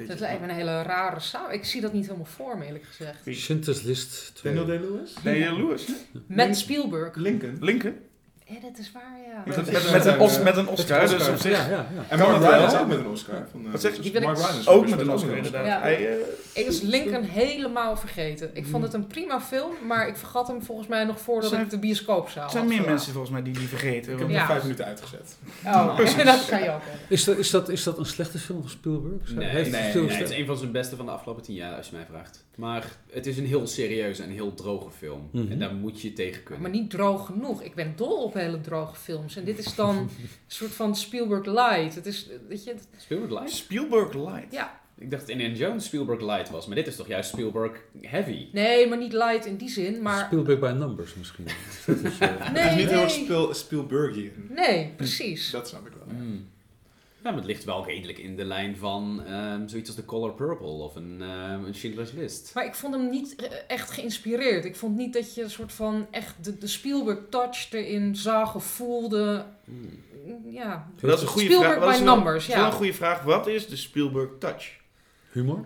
Dat 0.07 0.19
lijkt 0.19 0.41
me 0.41 0.47
een 0.47 0.55
hele 0.55 0.81
rare 0.81 1.19
samen. 1.19 1.53
Ik 1.53 1.65
zie 1.65 1.81
dat 1.81 1.93
niet 1.93 2.05
helemaal 2.05 2.25
voor 2.25 2.57
me, 2.57 2.65
eerlijk 2.65 2.83
gezegd. 2.83 3.21
Schindler's 3.25 3.81
List 3.81 4.35
2. 4.35 4.53
Daniel 4.53 4.79
Day-Lewis? 4.79 5.13
Daniel 5.23 5.57
Lewis. 5.57 5.87
Met 6.25 6.57
Spielberg. 6.57 7.15
Lincoln. 7.15 7.57
Lincoln. 7.59 7.95
Ja, 8.53 8.59
dat 8.69 8.77
is 8.79 8.91
waar, 8.91 9.17
ja. 9.27 9.43
Met 9.45 9.55
Met, 9.55 9.67
een- 9.67 9.73
met, 9.73 9.91
met 9.91 10.05
een, 10.05 10.19
Os- 10.19 10.37
eh, 10.37 10.43
met 10.43 10.57
een 10.57 10.67
Oscar. 10.67 11.01
Oscar. 11.03 11.17
Dus 11.19 11.27
op 11.29 11.37
zich 11.37 11.51
Ja, 11.51 11.69
ja, 11.69 11.85
ja. 11.95 12.03
En 12.09 12.19
Mark 12.19 12.37
Rylance 12.41 12.75
hè? 12.75 12.81
ook 12.81 12.87
met 12.87 12.97
een 12.97 13.07
Oscar. 13.07 13.47
Van, 13.51 13.65
eh, 13.65 13.71
Wat 13.71 13.81
zeg 13.81 13.95
je? 13.95 14.11
dus 14.11 14.21
Mark 14.21 14.37
Rylance 14.37 14.69
ook 14.69 14.83
is 14.85 14.89
met 14.89 14.99
een 14.99 15.09
Oscar 15.11 15.35
inderdaad. 15.35 15.65
Ja. 15.65 15.79
Hij, 15.81 16.07
eh, 16.09 16.15
Ik 16.53 16.65
was 16.65 16.81
Lincoln 16.81 17.23
helemaal 17.23 17.97
vergeten. 17.97 18.49
Ik 18.53 18.65
vond 18.65 18.83
het 18.83 18.93
een 18.93 19.07
prima 19.07 19.41
film, 19.41 19.71
maar 19.87 20.07
ik 20.07 20.15
vergat 20.15 20.47
hem 20.47 20.63
volgens 20.63 20.87
mij 20.87 21.03
nog 21.03 21.19
voordat 21.19 21.49
Zijn- 21.49 21.61
ik 21.61 21.69
de 21.69 21.79
bioscoopzaal 21.79 22.43
er 22.43 22.49
zijn 22.49 22.67
meer 22.67 22.81
mensen 22.85 23.11
volgens 23.11 23.31
mij 23.33 23.43
die 23.43 23.53
die 23.53 23.67
vergeten. 23.67 24.13
Ik 24.13 24.19
heb 24.19 24.29
Ja. 24.29 24.37
nog 24.37 24.45
vijf 24.47 24.61
minuten 24.61 24.85
uitgezet. 24.85 25.37
Oh, 25.65 25.97
dat 26.25 26.45
kan 26.45 26.59
je 26.63 26.69
ook 26.69 26.81
hebben. 26.83 26.99
Is, 27.07 27.23
dat, 27.23 27.37
is, 27.37 27.49
dat, 27.49 27.69
is 27.69 27.83
dat 27.83 27.97
een 27.97 28.05
slechte 28.05 28.39
film 28.39 28.61
van 28.61 28.69
Spielberg? 28.69 29.33
Nee, 29.35 29.47
Heeft 29.47 29.71
nee, 29.71 29.89
Spielberg- 29.89 30.13
nee, 30.13 30.21
het 30.21 30.31
is 30.31 30.37
een 30.37 30.45
van 30.45 30.57
zijn 30.57 30.71
beste 30.71 30.95
van 30.95 31.05
de 31.05 31.11
afgelopen 31.11 31.43
tien 31.43 31.55
jaar, 31.55 31.75
als 31.77 31.89
je 31.89 31.95
mij 31.95 32.05
vraagt. 32.09 32.43
Maar 32.55 32.85
het 33.11 33.25
is 33.25 33.37
een 33.37 33.45
heel 33.45 33.67
serieuze 33.67 34.23
en 34.23 34.29
heel 34.29 34.53
droge 34.53 34.89
film. 34.97 35.29
Mhm. 35.31 35.51
En 35.51 35.59
daar 35.59 35.73
moet 35.73 36.01
je 36.01 36.13
tegen 36.13 36.43
kunnen. 36.43 36.61
Maar 36.61 36.71
niet 36.71 36.89
droog 36.89 37.25
genoeg. 37.25 37.61
Ik 37.61 37.75
ben 37.75 37.93
dol 37.95 38.23
op 38.23 38.33
hele 38.41 38.61
droge 38.61 38.95
films. 38.95 39.35
En 39.35 39.43
dit 39.43 39.57
is 39.57 39.75
dan 39.75 39.97
een 39.97 40.09
soort 40.47 40.71
van 40.71 40.95
Spielberg 40.95 41.45
light. 41.45 41.95
Het 41.95 42.05
is, 42.05 42.29
weet 42.47 42.63
je, 42.63 42.69
het- 42.69 42.87
Spielberg 42.97 43.31
Light? 43.31 43.51
Spielberg 43.51 44.13
Light. 44.13 44.51
ja. 44.53 44.79
Ik 44.97 45.11
dacht 45.11 45.21
dat 45.21 45.31
Indiana 45.31 45.55
Jones 45.55 45.85
Spielberg 45.85 46.21
Light 46.21 46.49
was, 46.49 46.65
maar 46.67 46.75
dit 46.75 46.87
is 46.87 46.95
toch 46.95 47.07
juist 47.07 47.29
Spielberg 47.29 47.71
Heavy? 48.01 48.47
Nee, 48.51 48.87
maar 48.87 48.97
niet 48.97 49.13
light 49.13 49.45
in 49.45 49.55
die 49.55 49.69
zin. 49.69 50.01
Maar 50.01 50.25
Spielberg 50.25 50.59
by 50.59 50.71
Numbers 50.77 51.15
misschien. 51.15 51.45
Dat 51.85 51.97
is, 51.97 52.17
eh, 52.19 52.51
nee, 52.53 52.63
het 52.63 52.71
is 52.71 52.77
niet 52.77 52.89
heel 52.89 53.01
erg 53.01 53.15
nee. 53.15 53.23
Spiel, 53.23 53.53
Spielbergian. 53.53 54.31
Nee, 54.49 54.93
precies. 54.97 55.51
Dat 55.51 55.67
snap 55.67 55.87
ik 55.87 55.93
wel. 56.05 56.15
Mm. 56.15 56.47
Ja, 57.23 57.29
maar 57.29 57.39
het 57.39 57.45
ligt 57.45 57.63
wel 57.63 57.85
redelijk 57.85 58.17
in 58.17 58.35
de 58.35 58.43
lijn 58.45 58.77
van 58.77 59.23
ehm, 59.25 59.67
zoiets 59.67 59.89
als 59.89 59.97
The 59.97 60.05
Color 60.05 60.33
Purple 60.33 60.67
of 60.67 60.95
een, 60.95 61.17
ehm, 61.21 61.63
een 61.65 61.75
Schindler's 61.75 62.11
List. 62.11 62.51
Maar 62.53 62.65
ik 62.65 62.75
vond 62.75 62.93
hem 62.93 63.09
niet 63.09 63.35
eh, 63.35 63.51
echt 63.67 63.91
geïnspireerd. 63.91 64.65
Ik 64.65 64.75
vond 64.75 64.97
niet 64.97 65.13
dat 65.13 65.35
je 65.35 65.43
een 65.43 65.49
soort 65.49 65.73
van 65.73 66.07
echt 66.11 66.43
de, 66.43 66.57
de 66.57 66.67
Spielberg 66.67 67.19
touch 67.29 67.71
erin 67.71 68.15
zag 68.15 68.55
of 68.55 68.63
voelde. 68.65 69.45
Mm. 69.65 69.99
Ja, 70.51 70.87
Dat 71.01 71.15
is 71.17 71.21
een 71.21 71.27
goede 71.27 71.45
Spielberg 71.45 71.71
vraag. 71.73 71.83
Dat 71.83 71.93
is 71.93 71.99
by 71.99 72.05
wel- 72.05 72.15
numbers, 72.15 72.45
dat 72.47 72.55
is 72.55 72.61
ja. 72.61 72.67
een 72.67 72.73
goede 72.73 72.93
vraag. 72.93 73.21
Wat 73.23 73.47
is 73.47 73.67
de 73.67 73.75
Spielberg 73.75 74.29
touch? 74.39 74.79
humor? 75.31 75.65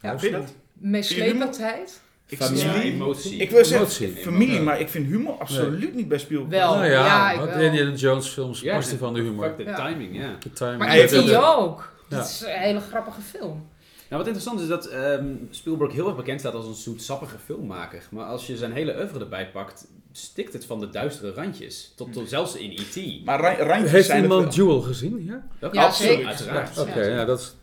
Ja, 0.00 0.18
Vind 0.18 0.32
je 0.32 0.38
dat? 0.40 0.54
Meeslependheid. 0.72 2.00
Ik, 2.30 2.38
Familie. 2.38 2.64
Ja, 2.64 2.80
emotie. 2.82 3.36
ik 3.38 3.50
wil 3.50 3.64
zeggen 3.64 4.06
Emotie. 4.06 4.22
familie, 4.22 4.60
maar 4.60 4.80
ik 4.80 4.88
vind 4.88 5.06
humor 5.06 5.34
absoluut 5.38 5.94
niet 5.94 6.08
bij 6.08 6.18
Spielberg. 6.18 6.50
Wel. 6.62 6.74
nou 6.74 6.84
ja, 6.86 6.90
ja, 7.04 7.30
ik 7.32 7.38
want 7.38 7.50
wel. 7.50 7.60
Indiana 7.62 7.90
Jones 7.94 8.28
films 8.28 8.60
Ja, 8.60 8.72
barsten 8.72 8.98
van 8.98 9.14
de 9.14 9.20
humor. 9.20 9.44
Fuck 9.44 9.56
de 9.56 9.62
Ja. 9.62 9.74
timing, 9.88 10.16
ja. 10.16 10.36
De 10.40 10.52
timing. 10.52 10.78
Maar 10.78 10.96
E.T. 10.96 11.34
ook. 11.34 11.92
Ja. 12.08 12.16
Dat 12.16 12.28
is 12.28 12.40
een 12.40 12.48
hele 12.60 12.80
grappige 12.80 13.20
film. 13.20 13.66
Nou, 14.08 14.22
wat 14.22 14.26
interessant 14.34 14.60
is 14.60 14.68
dat 14.68 14.86
ehm, 14.86 15.26
Spielberg 15.50 15.92
heel 15.92 16.06
erg 16.06 16.16
bekend 16.16 16.40
staat 16.40 16.54
als 16.54 16.66
een 16.66 16.74
zoetsappige 16.74 17.36
filmmaker. 17.44 18.02
Maar 18.10 18.24
als 18.24 18.46
je 18.46 18.56
zijn 18.56 18.72
hele 18.72 18.96
oeuvre 18.96 19.20
erbij 19.20 19.50
pakt, 19.50 19.86
stikt 20.18 20.52
het 20.52 20.64
van 20.64 20.80
de 20.80 20.90
duistere 20.90 21.32
randjes. 21.32 21.92
Tot, 21.96 22.12
tot 22.12 22.28
zelfs 22.28 22.56
in 22.56 22.70
E.T. 22.70 23.24
Maar 23.24 23.40
ra- 23.40 23.64
randjes 23.64 23.90
Heeft 23.90 24.06
zijn 24.06 24.22
iemand 24.22 24.42
wel. 24.42 24.52
Jewel 24.52 24.80
gezien? 24.80 25.24
Ja? 25.24 25.70
Absoluut, 25.80 26.24
uiteraard. 26.24 26.74
Ja. 26.74 26.82
Oké, 26.82 27.02
ja, 27.04 27.24
dat 27.24 27.40
is... 27.40 27.54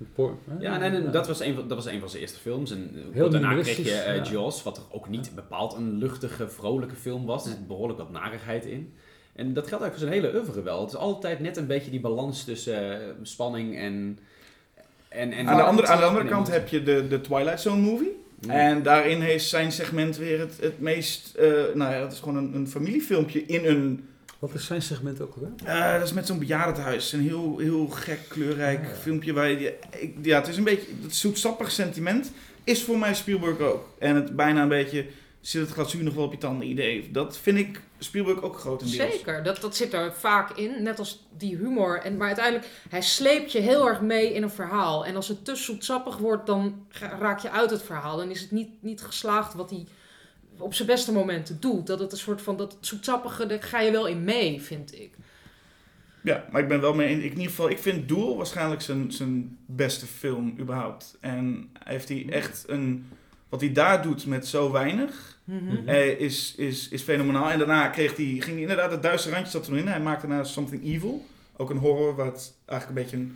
Ja, 0.60 0.82
en, 0.82 0.94
en 0.94 1.12
dat, 1.12 1.28
was 1.28 1.40
een 1.40 1.56
van, 1.56 1.68
dat 1.68 1.78
was 1.78 1.94
een 1.94 2.00
van 2.00 2.10
zijn 2.10 2.22
eerste 2.22 2.40
films. 2.40 2.72
En 2.72 2.92
eh, 2.94 3.02
Heel 3.14 3.30
daarna 3.30 3.54
kreeg 3.54 3.78
je 3.78 3.92
eh, 3.92 4.16
ja. 4.16 4.24
Jaws, 4.24 4.64
wat 4.64 4.78
er 4.78 4.84
ook 4.92 5.10
niet 5.10 5.32
bepaald 5.36 5.74
een 5.74 5.98
luchtige, 5.98 6.50
vrolijke 6.50 6.96
film 6.96 7.26
was. 7.26 7.44
Er 7.44 7.50
zit 7.50 7.68
behoorlijk 7.68 8.00
wat 8.00 8.12
narigheid 8.12 8.66
in. 8.66 8.94
En 9.36 9.54
dat 9.54 9.68
geldt 9.68 9.84
eigenlijk 9.84 9.94
voor 9.94 10.08
zijn 10.08 10.34
hele 10.34 10.46
oeuvre 10.46 10.64
wel. 10.64 10.82
Het 10.82 10.90
is 10.90 10.96
altijd 10.98 11.40
net 11.40 11.58
een 11.58 11.68
beetje 11.68 11.92
die 11.92 12.00
balans 12.00 12.44
tussen 12.44 13.02
eh, 13.02 13.08
spanning 13.22 13.78
en... 13.78 14.20
en, 15.10 15.32
en 15.32 15.48
Aan 15.48 15.58
de 15.58 15.64
andere, 15.64 15.88
aan 15.88 16.00
de 16.00 16.06
andere 16.06 16.26
kant 16.26 16.48
heb 16.48 16.68
je 16.68 16.84
de, 16.84 17.08
de 17.08 17.22
Twilight 17.22 17.62
Zone 17.62 17.82
movie. 17.82 18.24
Mm. 18.46 18.52
En 18.52 18.84
daarin 18.84 19.22
heeft 19.22 19.46
zijn 19.46 19.72
segment 19.72 20.18
weer 20.18 20.40
het, 20.40 20.58
het 20.62 20.80
meest... 20.80 21.36
eh, 21.36 21.52
nou 21.74 21.94
ja, 21.94 22.00
dat 22.00 22.12
is 22.12 22.20
gewoon 22.20 22.36
een, 22.38 22.56
een 22.56 22.68
familiefilmpje 22.68 23.46
in 23.46 23.66
een... 23.66 24.08
Wat 24.40 24.54
is 24.54 24.66
zijn 24.66 24.82
segment 24.82 25.22
ook 25.22 25.34
alweer? 25.36 25.52
eh, 25.66 25.94
dat 25.94 26.04
is 26.04 26.14
met 26.14 26.28
zo'n 26.28 26.40
bejaardenhuis. 26.40 27.12
Een 27.14 27.22
heel, 27.22 27.58
heel 27.58 27.88
gek, 27.88 28.20
kleurrijk 28.28 28.84
ja. 28.84 28.96
filmpje 29.02 29.34
waar 29.34 29.50
je... 29.50 29.74
ik- 30.00 30.16
ja, 30.22 30.38
het 30.40 30.48
is 30.48 30.58
een 30.58 30.64
beetje... 30.64 30.88
Het 31.04 31.16
zoetsappig 31.16 31.72
sentiment 31.72 32.32
is 32.64 32.84
voor 32.84 33.00
mij 33.00 33.14
Spielberg 33.14 33.60
ook. 33.60 33.88
En 34.00 34.16
het 34.16 34.36
bijna 34.36 34.62
een 34.62 34.68
beetje... 34.68 35.06
Zit 35.46 35.62
het 35.62 35.72
glazuur 35.72 36.04
nog 36.04 36.14
wel 36.14 36.24
op 36.24 36.32
je 36.32 36.38
tanden 36.38 36.68
idee. 36.68 37.12
Dat 37.12 37.38
vind 37.38 37.58
ik 37.58 37.82
Spielberg 38.00 38.42
ook 38.42 38.60
grotendeels. 38.60 39.12
Zeker, 39.12 39.44
dat, 39.44 39.62
dat 39.62 39.76
zit 39.76 39.94
er 39.94 40.14
vaak 40.14 40.58
in. 40.58 40.84
Net 40.84 41.00
als 41.00 41.28
die 41.38 41.58
humor. 41.58 42.02
En, 42.02 42.18
maar 42.18 42.28
uiteindelijk, 42.28 42.68
hij 42.90 43.02
sleept 43.02 43.52
je 43.52 43.60
heel 43.60 43.88
erg 43.88 44.02
mee 44.02 44.34
in 44.34 44.44
een 44.44 44.50
verhaal. 44.50 45.06
En 45.06 45.16
als 45.16 45.28
het 45.28 45.46
te 45.46 45.56
zoetsappig 45.56 46.18
wordt, 46.18 46.46
dan 46.46 46.86
raak 47.20 47.40
je 47.40 47.50
uit 47.50 47.70
het 47.70 47.84
verhaal. 47.84 48.18
Dan 48.18 48.30
is 48.30 48.42
het 48.42 48.52
niet, 48.52 48.70
niet 48.80 49.02
geslaagd 49.02 49.54
wat 49.54 49.70
hij 49.70 49.86
op 50.58 50.74
zijn 50.74 50.88
beste 50.88 51.12
momenten 51.12 51.60
doet. 51.60 51.88
Dat 51.88 52.00
het 52.00 52.12
een 52.12 52.18
soort 52.18 52.42
van, 52.42 52.58
dat 52.58 52.72
het 52.74 52.86
zoetsappige, 52.86 53.46
daar 53.46 53.64
ga 53.64 53.80
je 53.80 53.92
wel 53.92 54.08
in 54.08 54.24
mee, 54.24 54.62
vind 54.62 55.00
ik. 55.00 55.14
Ja, 56.24 56.46
maar 56.52 56.62
ik 56.62 56.68
ben 56.68 56.82
wel 56.82 56.94
mee. 56.94 57.10
In, 57.10 57.22
in 57.22 57.30
ieder 57.30 57.46
geval, 57.46 57.70
ik 57.70 57.80
vind 57.80 58.08
Duel 58.08 58.38
waarschijnlijk 58.38 58.82
zijn, 58.82 59.12
zijn 59.12 59.58
beste 59.66 60.06
film 60.06 60.56
überhaupt. 60.60 61.18
En 61.20 61.70
heeft 61.84 62.10
hij 62.10 62.26
echt 62.30 62.64
een. 62.68 63.10
Wat 63.50 63.62
hij 63.62 63.72
daar 63.72 64.02
doet 64.02 64.26
met 64.26 64.48
zo 64.48 64.72
weinig, 64.72 65.35
Mhm. 65.46 65.88
eh, 65.88 66.20
is, 66.20 66.54
is, 66.58 66.90
is 66.90 67.02
fenomenaal. 67.02 67.52
En 67.52 67.58
daarna 67.58 67.88
kreeg 67.88 68.16
hij, 68.16 68.26
ging 68.26 68.44
hij 68.44 68.60
inderdaad 68.60 68.92
het 68.92 69.04
duistere 69.04 69.36
randje 69.36 69.52
zat 69.52 69.68
erin. 69.68 69.88
Hij 69.88 70.00
maakte 70.00 70.28
daarna 70.28 70.44
Something 70.44 70.84
Evil. 70.84 71.26
Ook 71.58 71.70
een 71.70 71.78
horror, 71.78 72.16
wat 72.16 72.54
eigenlijk 72.66 73.00
een 73.00 73.04
beetje 73.06 73.18
een, 73.18 73.36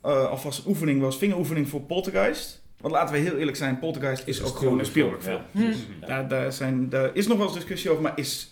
eh, 0.00 0.28
alvast 0.30 0.58
een 0.58 0.68
oefening 0.70 1.00
was. 1.00 1.18
Vingeroefening 1.18 1.68
voor 1.68 1.80
Poltergeist. 1.80 2.64
Want 2.80 2.94
laten 2.94 3.14
we 3.14 3.20
heel 3.20 3.36
eerlijk 3.36 3.56
zijn, 3.56 3.78
Poltergeist 3.78 4.26
is 4.26 4.38
Is 4.38 4.44
ook 4.44 4.56
gewoon 4.56 4.78
een 4.78 4.86
Spielberg 4.86 5.22
film, 5.22 5.40
film. 5.52 5.72
Hm. 6.00 6.06
Daar, 6.06 6.28
daar, 6.28 6.52
zijn, 6.52 6.88
daar 6.88 7.10
is 7.14 7.26
nog 7.26 7.36
wel 7.36 7.46
eens 7.46 7.56
discussie 7.56 7.90
over, 7.90 8.02
maar 8.02 8.18
is 8.18 8.50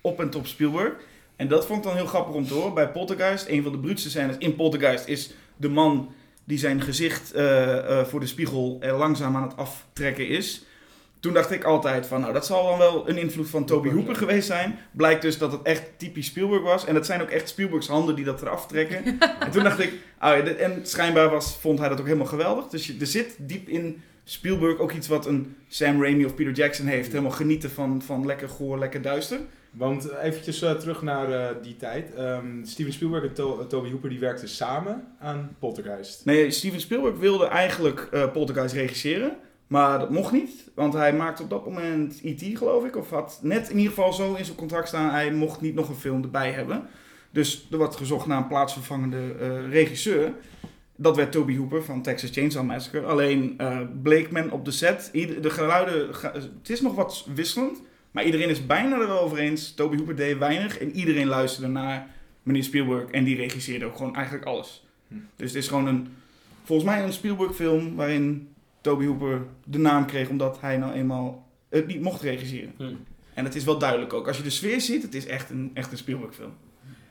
op 0.00 0.20
en 0.20 0.30
top 0.30 0.46
Spielberg. 0.46 0.92
En 1.36 1.48
dat 1.48 1.66
vond 1.66 1.78
ik 1.78 1.84
dan 1.84 1.96
heel 1.96 2.06
grappig 2.06 2.34
om 2.34 2.46
te 2.46 2.54
horen. 2.54 2.74
Bij 2.74 2.88
Poltergeist, 2.88 3.48
een 3.48 3.62
van 3.62 3.72
de 3.72 3.78
bruutste 3.78 4.10
scènes 4.10 4.36
in 4.38 4.56
Poltergeist 4.56 5.06
is 5.08 5.34
de 5.56 5.68
man 5.68 6.12
die 6.44 6.58
zijn 6.58 6.80
gezicht 6.80 7.32
eh, 7.32 7.78
eh, 7.78 8.06
voor 8.06 8.20
de 8.20 8.26
spiegel 8.26 8.76
er 8.80 8.92
langzaam 8.92 9.36
aan 9.36 9.42
het 9.42 9.56
aftrekken 9.56 10.28
is. 10.28 10.64
Toen 11.24 11.32
dacht 11.32 11.50
ik 11.50 11.64
altijd 11.64 12.06
van, 12.06 12.20
nou 12.20 12.32
dat 12.32 12.46
zal 12.46 12.66
dan 12.68 12.78
wel 12.78 13.08
een 13.08 13.16
invloed 13.18 13.48
van 13.48 13.64
Toby 13.64 13.88
Hooper 13.90 14.16
geweest 14.16 14.46
zijn. 14.46 14.78
Blijkt 14.92 15.22
dus 15.22 15.38
dat 15.38 15.52
het 15.52 15.62
echt 15.62 15.82
typisch 15.96 16.26
Spielberg 16.26 16.62
was. 16.62 16.84
En 16.86 16.94
dat 16.94 17.06
zijn 17.06 17.22
ook 17.22 17.28
echt 17.30 17.48
Spielbergs 17.48 17.86
handen 17.88 18.14
die 18.14 18.24
dat 18.24 18.42
eraf 18.42 18.66
trekken. 18.66 19.04
en 19.40 19.50
toen 19.50 19.62
dacht 19.62 19.80
ik, 19.80 19.92
ja, 20.20 20.40
dit- 20.40 20.56
en 20.56 20.80
schijnbaar 20.82 21.30
was, 21.30 21.56
vond 21.60 21.78
hij 21.78 21.88
dat 21.88 22.00
ook 22.00 22.06
helemaal 22.06 22.26
geweldig. 22.26 22.66
Dus 22.66 22.86
je, 22.86 22.96
er 23.00 23.06
zit 23.06 23.36
diep 23.38 23.68
in 23.68 24.02
Spielberg 24.24 24.78
ook 24.78 24.92
iets 24.92 25.08
wat 25.08 25.26
een 25.26 25.56
Sam 25.68 26.02
Raimi 26.02 26.24
of 26.24 26.34
Peter 26.34 26.52
Jackson 26.52 26.86
heeft. 26.86 27.08
Helemaal 27.08 27.30
genieten 27.30 27.70
van, 27.70 28.02
van 28.02 28.26
lekker 28.26 28.48
goor, 28.48 28.78
lekker 28.78 29.02
duister. 29.02 29.38
Want 29.70 30.10
eventjes 30.22 30.62
eh, 30.62 30.72
terug 30.72 31.02
naar 31.02 31.32
eh, 31.32 31.56
die 31.62 31.76
tijd. 31.76 32.14
Ehm, 32.14 32.64
Steven 32.64 32.92
Spielberg 32.92 33.24
en 33.24 33.32
To- 33.34 33.66
Toby 33.66 33.90
Hooper 33.90 34.08
die 34.08 34.18
werkten 34.18 34.48
samen 34.48 35.04
aan 35.20 35.56
Poltergeist. 35.58 36.24
Nee, 36.24 36.50
Steven 36.50 36.80
Spielberg 36.80 37.16
wilde 37.18 37.46
eigenlijk 37.46 38.08
eh 38.12 38.30
Poltergeist 38.32 38.74
regisseren. 38.74 39.36
Maar 39.66 39.98
dat 39.98 40.10
mocht 40.10 40.32
niet, 40.32 40.70
want 40.74 40.92
hij 40.92 41.12
maakte 41.14 41.42
op 41.42 41.50
dat 41.50 41.64
moment 41.64 42.20
E.T. 42.22 42.58
geloof 42.58 42.84
ik. 42.84 42.96
Of 42.96 43.10
had 43.10 43.38
net 43.42 43.70
in 43.70 43.76
ieder 43.76 43.92
geval 43.92 44.12
zo 44.12 44.34
in 44.34 44.44
zijn 44.44 44.56
contract 44.56 44.88
staan, 44.88 45.10
hij 45.10 45.32
mocht 45.32 45.60
niet 45.60 45.74
nog 45.74 45.88
een 45.88 45.94
film 45.94 46.22
erbij 46.22 46.50
hebben. 46.50 46.86
Dus 47.30 47.66
er 47.70 47.78
werd 47.78 47.96
gezocht 47.96 48.26
naar 48.26 48.38
een 48.38 48.46
plaatsvervangende 48.48 49.34
eh, 49.40 49.68
regisseur. 49.70 50.32
Dat 50.96 51.16
werd 51.16 51.32
Toby 51.32 51.56
Hooper 51.56 51.84
van 51.84 52.02
Texas 52.02 52.30
Chainsaw 52.30 52.64
Massacre. 52.64 53.00
Alleen 53.06 53.54
eh, 53.56 53.80
bleek 54.02 54.30
men 54.30 54.50
op 54.50 54.64
de 54.64 54.70
set, 54.70 55.08
ieder- 55.12 55.42
de 55.42 55.50
geluiden, 55.50 56.08
het 56.32 56.70
is 56.70 56.80
nog 56.80 56.94
wat 56.94 57.26
wisselend. 57.34 57.82
Maar 58.10 58.24
iedereen 58.24 58.48
is 58.48 58.66
bijna 58.66 59.00
er 59.00 59.06
wel 59.06 59.20
over 59.20 59.38
eens. 59.38 59.74
Toby 59.74 59.96
Hooper 59.96 60.16
deed 60.16 60.38
weinig 60.38 60.78
en 60.78 60.92
iedereen 60.92 61.26
luisterde 61.26 61.68
naar 61.68 62.06
meneer 62.42 62.64
Spielberg. 62.64 63.10
En 63.10 63.24
die 63.24 63.36
regisseerde 63.36 63.84
ook 63.84 63.96
gewoon 63.96 64.14
eigenlijk 64.14 64.46
alles. 64.46 64.86
Hm. 65.08 65.14
Dus 65.36 65.52
het 65.52 65.62
is 65.62 65.68
gewoon 65.68 65.86
een, 65.86 66.08
volgens 66.64 66.88
mij 66.88 67.02
een 67.02 67.12
Spielberg 67.12 67.54
film 67.54 67.94
waarin 67.96 68.48
Toby 68.84 69.06
Hooper 69.06 69.46
de 69.64 69.78
naam 69.78 70.06
kreeg 70.06 70.28
omdat 70.28 70.60
hij 70.60 70.76
nou 70.76 70.92
eenmaal 70.92 71.46
het 71.68 71.86
niet 71.86 72.00
mocht 72.00 72.22
regisseren. 72.22 72.72
Hm. 72.76 72.94
En 73.34 73.44
het 73.44 73.54
is 73.54 73.64
wel 73.64 73.78
duidelijk 73.78 74.12
ook. 74.12 74.26
Als 74.26 74.36
je 74.36 74.42
de 74.42 74.50
sfeer 74.50 74.80
ziet, 74.80 75.02
het 75.02 75.14
is 75.14 75.26
echt 75.26 75.50
een, 75.50 75.70
echt 75.74 75.92
een 75.92 75.98
Spielberg 75.98 76.34
film. 76.34 76.52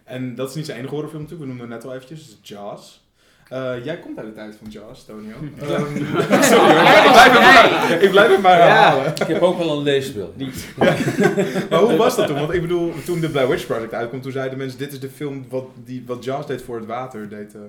En 0.04 0.36
dat 0.36 0.50
is 0.50 0.56
niet 0.56 0.66
zijn 0.66 0.78
enige 0.78 0.94
horrorfilm 0.94 1.22
natuurlijk, 1.22 1.50
we 1.50 1.56
noemden 1.56 1.76
het 1.76 1.84
net 1.84 1.92
al 1.92 1.98
eventjes, 1.98 2.28
dat 2.28 2.38
is 2.42 2.50
Jaws. 2.50 3.02
Eh, 3.50 3.86
jij 3.86 4.00
komt 4.00 4.18
uit 4.18 4.28
de 4.28 4.34
tijd 4.34 4.56
van 4.62 4.70
Jaws, 4.70 5.06
Tonio. 5.06 5.36
Ehm, 5.60 6.44
sorry 6.52 6.74
hoor, 6.74 7.04
ik 7.06 7.12
blijf, 7.12 7.32
het 7.32 7.42
maar, 7.42 8.02
ik 8.02 8.10
blijf 8.10 8.32
het 8.32 8.42
maar 8.42 8.58
herhalen. 8.58 9.06
Ik 9.06 9.28
heb 9.28 9.42
ook 9.42 9.58
wel 9.58 9.78
een 9.78 9.84
leesbril. 9.84 10.34
Maar 11.70 11.80
hoe 11.80 11.96
was 11.96 12.16
dat 12.16 12.28
toen? 12.28 12.40
Want 12.40 12.54
ik 12.54 12.62
bedoel, 12.62 12.94
toen 13.06 13.20
de 13.20 13.30
Blair 13.30 13.50
Witch 13.50 13.66
Project 13.66 13.94
uitkwam, 13.94 14.22
toen 14.22 14.32
zeiden 14.32 14.58
mensen, 14.58 14.80
dit 14.80 14.92
is 14.92 15.00
de 15.00 15.10
film 15.10 15.46
wat, 15.50 15.66
die, 15.86 16.04
wat 16.06 16.24
Jaws 16.24 16.48
deed 16.48 16.62
voor 16.62 16.78
het 16.78 16.86
water, 16.86 17.30
deed 17.30 17.54
uh, 17.56 17.62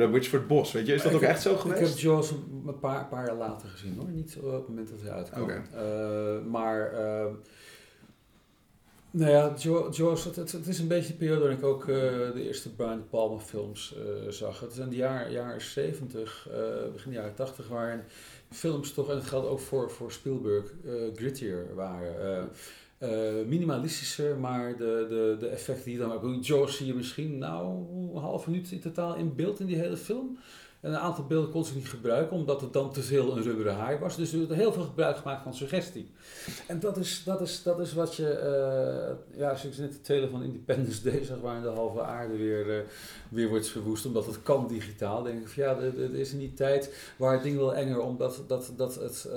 Blair 0.00 0.12
Witch 0.12 0.28
voor 0.28 0.38
het 0.38 0.48
bos. 0.48 0.72
Weet 0.72 0.86
je, 0.86 0.94
is 0.94 1.02
dat 1.02 1.14
ook 1.14 1.22
echt 1.22 1.42
zo 1.42 1.52
Ik 1.52 1.58
geweest? 1.58 1.90
heb 1.90 1.98
Jaws 1.98 2.30
een 2.30 2.78
paar, 2.80 3.06
paar 3.06 3.26
jaar 3.26 3.36
later 3.36 3.68
gezien 3.68 3.96
hoor, 3.96 4.08
niet 4.08 4.38
op 4.42 4.52
het 4.52 4.68
moment 4.68 4.88
dat 4.90 5.00
hij 5.02 5.10
uitkwam. 5.10 5.42
Oké. 5.42 5.62
Eh, 5.74 6.50
maar, 6.50 6.92
eh, 6.92 7.26
nou 9.10 9.30
ja, 9.30 9.54
Jaws, 9.90 10.24
het, 10.24 10.36
het, 10.36 10.52
het 10.52 10.66
is 10.66 10.78
een 10.78 10.88
beetje 10.88 11.12
de 11.12 11.18
periode 11.18 11.40
waarin 11.40 11.58
ik 11.58 11.64
ook 11.64 11.80
eh, 11.82 11.86
de 12.32 12.42
eerste 12.46 12.74
Brian 12.74 12.96
De 12.96 13.02
Palma 13.02 13.38
films 13.38 13.94
eh, 13.96 14.30
zag. 14.30 14.60
Het 14.60 14.72
zijn 14.72 14.88
de 14.88 14.96
jaren, 14.96 15.32
jaren 15.32 15.60
70, 15.60 16.48
eh, 16.50 16.92
begin 16.92 17.12
jaren 17.12 17.34
80, 17.34 17.68
waarin 17.68 18.00
films 18.50 18.92
toch, 18.92 19.08
en 19.08 19.14
dat 19.14 19.24
geldt 19.24 19.48
ook 19.48 19.60
voor, 19.60 19.90
voor 19.90 20.12
Spielberg, 20.12 20.72
grittier 21.14 21.74
waren. 21.74 22.48
Eh, 23.00 23.08
minimalistischer, 23.46 24.36
maar 24.36 24.76
de, 24.76 25.06
de, 25.08 25.36
de 25.38 25.46
effecten 25.46 25.84
die 25.84 25.92
je 25.92 25.98
dan... 25.98 26.12
ik 26.12 26.20
bedoel, 26.20 26.40
Jaws 26.40 26.76
zie 26.76 26.86
je 26.86 26.94
misschien 26.94 27.38
nou 27.38 27.66
een 28.14 28.20
half 28.20 28.46
minuut 28.46 28.70
in 28.70 28.80
totaal 28.80 29.14
in 29.14 29.34
beeld 29.34 29.60
in 29.60 29.66
die 29.66 29.76
hele 29.76 29.96
film. 29.96 30.38
En 30.80 30.90
een 30.90 30.98
aantal 30.98 31.26
beelden 31.26 31.50
kon 31.50 31.64
ze 31.64 31.74
niet 31.74 31.88
gebruiken, 31.88 32.36
omdat 32.36 32.60
het 32.60 32.72
dan 32.72 32.92
te 32.92 33.02
veel 33.02 33.36
een 33.36 33.42
rubberen 33.42 33.74
haai 33.74 33.98
was. 33.98 34.16
Dus 34.16 34.32
er 34.32 34.38
werd 34.38 34.60
heel 34.60 34.72
veel 34.72 34.82
gebruik 34.82 35.16
gemaakt 35.16 35.42
van 35.42 35.54
suggestie. 35.54 36.10
En 36.66 36.80
dat 36.80 36.96
is, 36.96 37.22
dat 37.24 37.40
is, 37.40 37.62
dat 37.62 37.80
is 37.80 37.92
wat 37.92 38.14
je... 38.14 38.28
eh, 38.28 39.38
ja, 39.38 39.56
zoals 39.56 39.76
net 39.76 39.92
de 39.92 40.00
trailer 40.00 40.28
van 40.28 40.42
Independence 40.42 41.02
Day 41.10 41.24
zag, 41.24 41.40
waarin 41.40 41.62
de 41.62 41.68
halve 41.68 42.02
aarde 42.02 42.36
weer, 42.36 42.78
eh, 42.78 42.84
weer 43.28 43.48
wordt 43.48 43.68
verwoest. 43.68 44.06
Omdat 44.06 44.26
het 44.26 44.42
kan 44.42 44.68
digitaal. 44.68 45.22
denk 45.22 45.40
ik 45.40 45.48
van 45.48 45.62
ja, 45.62 45.76
er, 45.76 46.02
er 46.02 46.14
is 46.14 46.32
in 46.32 46.38
die 46.38 46.54
tijd 46.54 47.12
waar 47.16 47.32
het 47.32 47.42
ding 47.42 47.56
wel 47.56 47.74
enger, 47.74 48.00
omdat 48.00 48.44
dat, 48.46 48.72
dat 48.76 48.94
het 48.94 49.28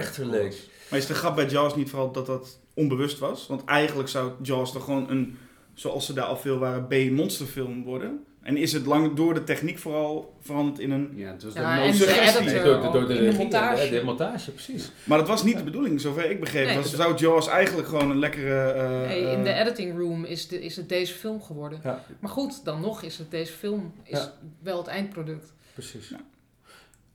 echter 0.00 0.26
leek. 0.26 0.56
Maar 0.90 0.98
is 0.98 1.06
de 1.06 1.14
grap 1.14 1.36
bij 1.36 1.46
Jaws 1.46 1.76
niet 1.76 1.90
vooral 1.90 2.12
dat 2.12 2.26
dat 2.26 2.58
onbewust 2.74 3.18
was? 3.18 3.46
Want 3.46 3.64
eigenlijk 3.64 4.08
zou 4.08 4.32
Jaws 4.42 4.72
toch 4.72 4.84
gewoon 4.84 5.10
een, 5.10 5.38
zoals 5.74 6.06
ze 6.06 6.12
daar 6.12 6.24
al 6.24 6.36
veel 6.36 6.58
waren, 6.58 6.86
B-monsterfilm 6.86 7.82
worden? 7.84 8.24
En 8.42 8.56
is 8.56 8.72
het 8.72 8.86
lang 8.86 9.14
door 9.16 9.34
de 9.34 9.44
techniek 9.44 9.78
vooral 9.78 10.36
veranderd 10.40 10.78
in 10.78 10.90
een... 10.90 11.12
Ja, 11.14 11.32
het 11.32 11.42
was 11.42 11.54
Ja, 11.54 11.86
de 11.86 11.92
de 11.92 12.62
door, 12.64 12.80
de- 12.82 12.90
door 12.92 13.00
de, 13.00 13.06
de 13.14 13.20
regie, 13.20 13.38
montage. 13.38 13.90
de 13.90 14.02
montage, 14.04 14.50
precies. 14.50 14.90
Maar 15.04 15.18
dat 15.18 15.28
was 15.28 15.42
niet 15.44 15.56
de 15.56 15.62
bedoeling, 15.64 16.00
zover 16.00 16.30
ik 16.30 16.40
begreep. 16.40 16.66
Nee. 16.66 16.76
was, 16.76 16.94
zou 16.94 17.14
Jaws 17.16 17.48
eigenlijk 17.48 17.88
gewoon 17.88 18.10
een 18.10 18.18
lekkere... 18.18 18.60
eh, 18.70 19.06
Nee, 19.08 19.22
in 19.32 19.42
de 19.42 19.48
eh, 19.50 19.60
editing 19.60 19.98
room 19.98 20.24
is, 20.24 20.48
de, 20.48 20.60
is 20.62 20.76
het 20.76 20.88
deze 20.88 21.14
film 21.14 21.42
geworden. 21.42 21.80
Ja. 21.84 22.04
Maar 22.20 22.30
goed, 22.30 22.64
dan 22.64 22.80
nog 22.80 23.02
is 23.02 23.18
het 23.18 23.30
deze 23.30 23.52
film 23.52 23.92
is 24.04 24.18
Ja. 24.18 24.32
wel 24.62 24.78
het 24.78 24.86
eindproduct. 24.86 25.52
Precies. 25.74 26.08
Ja. 26.08 26.20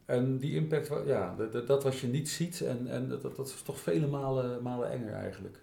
En 0.06 0.38
die 0.38 0.56
impact, 0.56 0.92
ja, 1.06 1.36
dat, 1.36 1.68
dat, 1.68 1.84
wat 1.84 2.00
je 2.00 2.08
niet 2.08 2.30
ziet, 2.30 2.62
en, 2.62 2.88
en 2.88 3.08
dat, 3.10 3.22
dat 3.36 3.48
is 3.48 3.62
toch 3.62 3.80
vele 3.80 4.08
malen, 4.08 4.62
malen 4.62 4.92
enger 4.92 5.14
eigenlijk. 5.14 5.58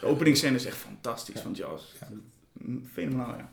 De 0.00 0.06
openingsscène 0.06 0.54
is 0.54 0.64
echt 0.64 0.76
fantastisch 0.76 1.40
van 1.40 1.52
Jaws. 1.52 1.94
Fenomenaal, 2.92 3.36
ja. 3.36 3.50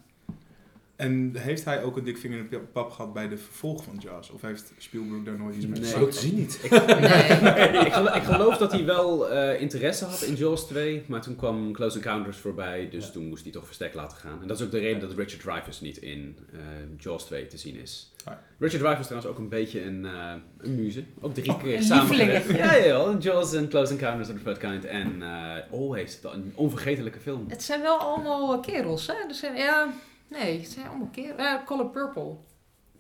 En 0.98 1.32
heeft 1.38 1.66
hij 1.66 1.84
ook 1.84 1.98
een 1.98 2.04
dik 2.04 2.18
vinger 2.18 2.38
in 2.38 2.48
de 2.50 2.58
pap 2.60 2.92
gehad 2.92 3.14
bij 3.14 3.28
de 3.28 3.38
vervolg 3.38 3.84
van 3.84 3.96
Jaws? 4.00 4.30
Of 4.30 4.42
heeft 4.42 4.74
Spielberg 4.78 5.24
daar 5.24 5.38
nooit 5.38 5.56
iets 5.56 5.66
mee 5.66 5.80
Nee. 5.80 5.96
maken? 5.96 6.14
zien 6.14 6.36
niet. 6.36 6.60
Nee. 6.70 7.86
ik, 7.86 7.94
gelo- 7.94 8.14
ik 8.16 8.24
geloof 8.24 8.58
dat 8.58 8.72
hij 8.72 8.86
wel 8.86 9.30
eh, 9.30 9.62
interesse 9.62 10.06
had 10.06 10.22
in 10.22 10.36
Jaws 10.36 10.68
2, 10.68 11.04
maar 11.08 11.22
toen 11.22 11.36
kwam 11.36 11.72
Close 11.74 11.96
Encounters 11.98 12.38
voorbij, 12.38 12.90
dus 12.92 13.06
Ja. 13.06 13.12
toen 13.12 13.28
moest 13.28 13.44
hij 13.44 13.52
toch 13.52 13.66
verstek 13.66 13.94
laten 13.94 14.18
gaan. 14.18 14.42
En 14.42 14.48
dat 14.48 14.60
is 14.60 14.66
ook 14.66 14.72
de 14.72 14.80
reden 14.80 15.00
dat 15.00 15.18
Richard 15.18 15.42
Dreyfuss 15.42 15.82
niet 15.82 15.98
in 15.98 16.38
eh, 16.54 16.60
Jaws 16.98 17.24
2 17.26 17.48
te 17.48 17.58
zien 17.58 17.76
is. 17.76 18.12
Ah. 18.26 18.34
Richard 18.60 18.82
Dreyfuss 18.82 19.00
is 19.00 19.08
trouwens 19.08 19.32
ook 19.32 19.38
een 19.40 19.50
beetje 19.50 19.84
een, 19.84 20.06
eh 20.06 20.34
een 20.58 20.76
muze. 20.76 21.04
Ook 21.22 21.34
drie 21.34 21.50
Oh, 21.52 21.64
keer 21.64 21.82
samen. 21.82 22.18
Ja, 22.58 22.74
ja. 22.76 23.16
Jaws 23.20 23.54
en 23.54 23.70
Close 23.70 23.92
Encounters 23.92 24.30
of 24.30 24.36
the 24.38 24.44
Third 24.44 24.58
Kind 24.58 24.86
en 24.86 25.22
eh, 25.22 25.72
Always, 25.72 26.20
een 26.24 26.52
onvergetelijke 26.56 27.20
film. 27.20 27.46
Het 27.48 27.64
zijn 27.64 27.82
wel 27.82 27.98
allemaal 27.98 28.60
kerels, 28.60 29.08
hè? 29.08 29.34
Zijn, 29.34 29.56
ja, 29.56 29.94
nee, 30.30 30.60
het 30.60 30.70
zijn 30.70 30.88
allemaal 30.88 31.10
kerels. 31.12 31.38
Ja, 31.42 31.64
Color 31.66 31.90
Purple. 31.90 32.36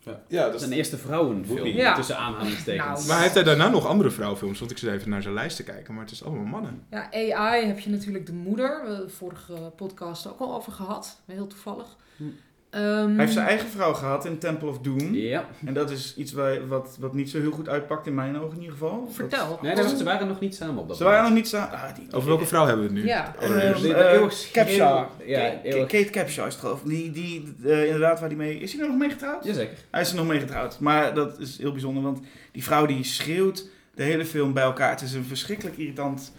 Ja, 0.03 0.13
dat 0.27 0.29
Dat 0.51 0.53
is 0.55 0.61
is 0.61 0.67
een 0.67 0.73
eerste 0.73 0.97
vrouwenfilm, 0.97 1.65
Ja. 1.67 1.95
tussen 1.95 2.17
aanhalingstekens. 2.17 2.85
Nou, 2.97 3.07
Maar 3.07 3.21
heeft 3.21 3.33
hij 3.33 3.43
daarna 3.43 3.69
nog 3.69 3.85
andere 3.85 4.09
vrouwenfilms? 4.11 4.59
Want 4.59 4.71
ik 4.71 4.77
zit 4.77 4.89
even 4.91 5.09
naar 5.09 5.21
zijn 5.21 5.33
lijst 5.33 5.55
te 5.55 5.63
kijken, 5.63 5.93
maar 5.93 6.03
het 6.03 6.11
is 6.11 6.23
allemaal 6.23 6.45
mannen. 6.45 6.85
Ja, 6.89 7.09
AI 7.11 7.65
heb 7.65 7.79
je 7.79 7.89
natuurlijk 7.89 8.25
de 8.25 8.33
moeder. 8.33 8.81
We 8.81 8.87
hebben 8.87 9.07
de 9.07 9.13
vorige 9.13 9.53
podcast 9.75 10.27
ook 10.27 10.39
al 10.39 10.55
over 10.55 10.71
gehad. 10.71 11.21
Heel 11.25 11.47
toevallig. 11.47 11.95
Hm. 12.17 12.23
Ehm, 12.69 13.07
Hij 13.07 13.15
heeft 13.17 13.33
zijn 13.33 13.47
eigen 13.47 13.67
vrouw 13.69 13.93
gehad 13.93 14.25
in 14.25 14.37
Temple 14.37 14.67
of 14.69 14.79
Doom. 14.79 15.13
Ja. 15.13 15.45
En 15.65 15.73
dat 15.73 15.91
is 15.91 16.13
iets 16.17 16.31
waar, 16.33 16.67
wat, 16.67 16.97
wat 16.99 17.13
niet 17.13 17.29
zo 17.29 17.39
heel 17.39 17.51
goed 17.51 17.69
uitpakt 17.69 18.07
in 18.07 18.13
mijn 18.15 18.37
ogen 18.37 18.53
in 18.55 18.59
ieder 18.61 18.71
geval. 18.77 19.09
Vertel. 19.11 19.59
Nee, 19.61 19.75
dat- 19.75 19.89
ze 19.97 20.03
waren 20.03 20.27
nog 20.27 20.39
niet 20.39 20.55
samen 20.55 20.77
op 20.77 20.87
dat 20.87 20.97
Ze 20.97 21.03
waren 21.03 21.19
nog 21.21 21.27
moment. 21.29 21.45
niet 21.51 21.53
samen. 21.61 21.73
Ah, 21.79 21.95
die, 21.95 22.07
Over 22.11 22.27
welke 22.29 22.45
vrouw 22.45 22.65
hebben 22.65 22.85
we 22.87 22.93
het 22.93 23.01
nu? 23.01 23.07
Ja. 23.07 23.35
Eh, 23.39 24.11
eeuwig- 24.13 24.49
Capshaw. 24.51 25.05
Ja, 25.25 25.61
eeuwig- 25.63 25.87
Kate 25.87 26.09
Capshaw 26.09 26.45
is 26.47 26.53
het 26.53 26.61
geloof 26.63 26.81
ik. 26.81 26.87
Die, 26.87 27.11
die 27.11 27.55
eh, 27.65 27.85
inderdaad 27.85 28.19
waar 28.19 28.29
die 28.29 28.37
mee... 28.37 28.59
Is 28.59 28.73
hij 28.73 28.81
er 28.81 28.87
nog 28.87 28.97
mee 28.97 29.09
getrouwd? 29.09 29.43
Jazeker. 29.45 29.77
Hij 29.91 30.01
is 30.01 30.09
er 30.09 30.15
nog 30.15 30.27
mee 30.27 30.39
getrouwd. 30.39 30.79
Maar 30.79 31.13
dat 31.13 31.39
is 31.39 31.57
heel 31.57 31.71
bijzonder, 31.71 32.03
want 32.03 32.19
die 32.51 32.63
vrouw 32.63 32.85
die 32.85 33.03
schreeuwt 33.03 33.69
de 33.95 34.03
hele 34.03 34.25
film 34.25 34.53
bij 34.53 34.63
elkaar. 34.63 34.89
Het 34.89 35.01
is 35.01 35.13
een 35.13 35.23
verschrikkelijk 35.23 35.77
irritant... 35.77 36.33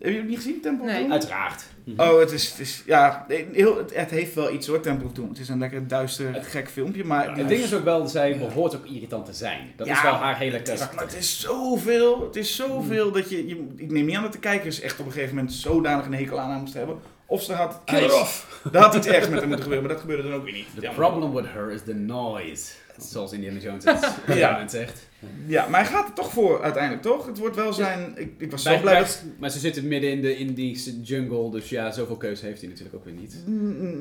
Heb 0.00 0.12
je 0.12 0.18
het 0.18 0.28
niet 0.28 0.36
gezien, 0.36 0.60
Temple 0.60 0.86
of 0.86 0.92
Nee. 0.92 1.00
Doom? 1.00 1.12
Uiteraard. 1.12 1.64
Oh, 1.96 2.18
het 2.18 2.32
is, 2.32 2.50
het 2.50 2.58
is 2.58 2.82
ja, 2.86 3.26
heel, 3.52 3.76
het, 3.94 4.10
heeft 4.10 4.34
wel 4.34 4.52
iets 4.52 4.66
hoor, 4.66 4.80
Temple 4.80 5.06
of 5.06 5.12
Doom. 5.12 5.28
Het 5.28 5.38
is 5.38 5.48
een 5.48 5.58
lekker 5.58 5.88
duister, 5.88 6.34
gek 6.34 6.68
filmpje, 6.68 7.04
maar... 7.04 7.36
Het 7.36 7.48
ding 7.48 7.62
is 7.62 7.74
ook 7.74 7.84
wel, 7.84 8.06
zij 8.06 8.38
behoort 8.38 8.76
ook 8.76 8.86
irritant 8.86 9.26
te 9.26 9.32
zijn. 9.32 9.72
Dat 9.76 9.86
is 9.86 10.02
wel 10.02 10.12
haar 10.12 10.38
hele 10.38 10.52
Maar 10.52 10.62
karakter. 10.62 11.00
het 11.00 11.16
is 11.16 11.40
zoveel, 11.40 12.22
het 12.22 12.36
is 12.36 12.56
zoveel 12.56 13.12
dat 13.12 13.30
je, 13.30 13.46
je... 13.46 13.66
Ik 13.76 13.90
neem 13.90 14.04
niet 14.04 14.16
aan 14.16 14.22
dat 14.22 14.32
de 14.32 14.38
kijkers 14.38 14.80
echt 14.80 15.00
op 15.00 15.06
een 15.06 15.12
gegeven 15.12 15.34
moment 15.34 15.52
zodanig 15.52 16.06
een 16.06 16.14
hekel 16.14 16.40
aan 16.40 16.50
haar 16.50 16.60
moesten 16.60 16.78
hebben. 16.78 16.98
Of 17.30 17.42
ze 17.42 17.52
had... 17.52 17.80
Kill 17.84 17.98
her 17.98 18.14
off! 18.20 18.48
Daar 18.72 18.82
had 18.82 18.94
iets 18.94 19.06
ergs 19.06 19.28
met 19.28 19.38
haar 19.38 19.46
moeten 19.48 19.62
gebeuren, 19.62 19.86
maar 19.86 19.92
dat 19.96 20.00
gebeurde 20.02 20.22
dan 20.28 20.32
ook 20.38 20.44
weer 20.44 20.52
niet. 20.52 20.66
The 20.74 20.80
Jammer. 20.80 20.94
problem 21.08 21.34
with 21.34 21.44
her 21.52 21.70
is 21.70 21.80
the 21.84 21.94
noise. 21.94 22.72
Zoals 22.98 23.32
Indiana 23.32 23.58
Jones 23.58 23.84
het 23.84 24.14
Ja. 24.38 24.50
moment 24.52 24.70
zegt. 24.70 25.08
Ja, 25.46 25.68
maar 25.68 25.80
hij 25.80 25.88
gaat 25.90 26.08
er 26.08 26.14
toch 26.14 26.32
voor 26.32 26.62
uiteindelijk, 26.62 27.02
toch? 27.02 27.26
Het 27.26 27.38
wordt 27.38 27.56
wel 27.56 27.72
zijn... 27.72 28.12
Ik, 28.16 28.32
ik 28.38 28.50
was 28.50 28.62
zo 28.62 28.70
Bij- 28.70 28.80
blij 28.80 28.92
bij- 28.92 29.02
dat... 29.02 29.22
Maar 29.38 29.50
ze 29.50 29.58
zitten 29.58 29.88
midden 29.88 30.10
in 30.10 30.20
de 30.22 30.36
Indische 30.36 31.00
jungle, 31.00 31.50
dus 31.50 31.68
ja, 31.68 31.90
zoveel 31.92 32.16
keuze 32.16 32.44
heeft 32.46 32.60
hij 32.60 32.68
natuurlijk 32.68 32.96
ook 32.96 33.04
weer 33.04 33.14
niet. 33.14 33.42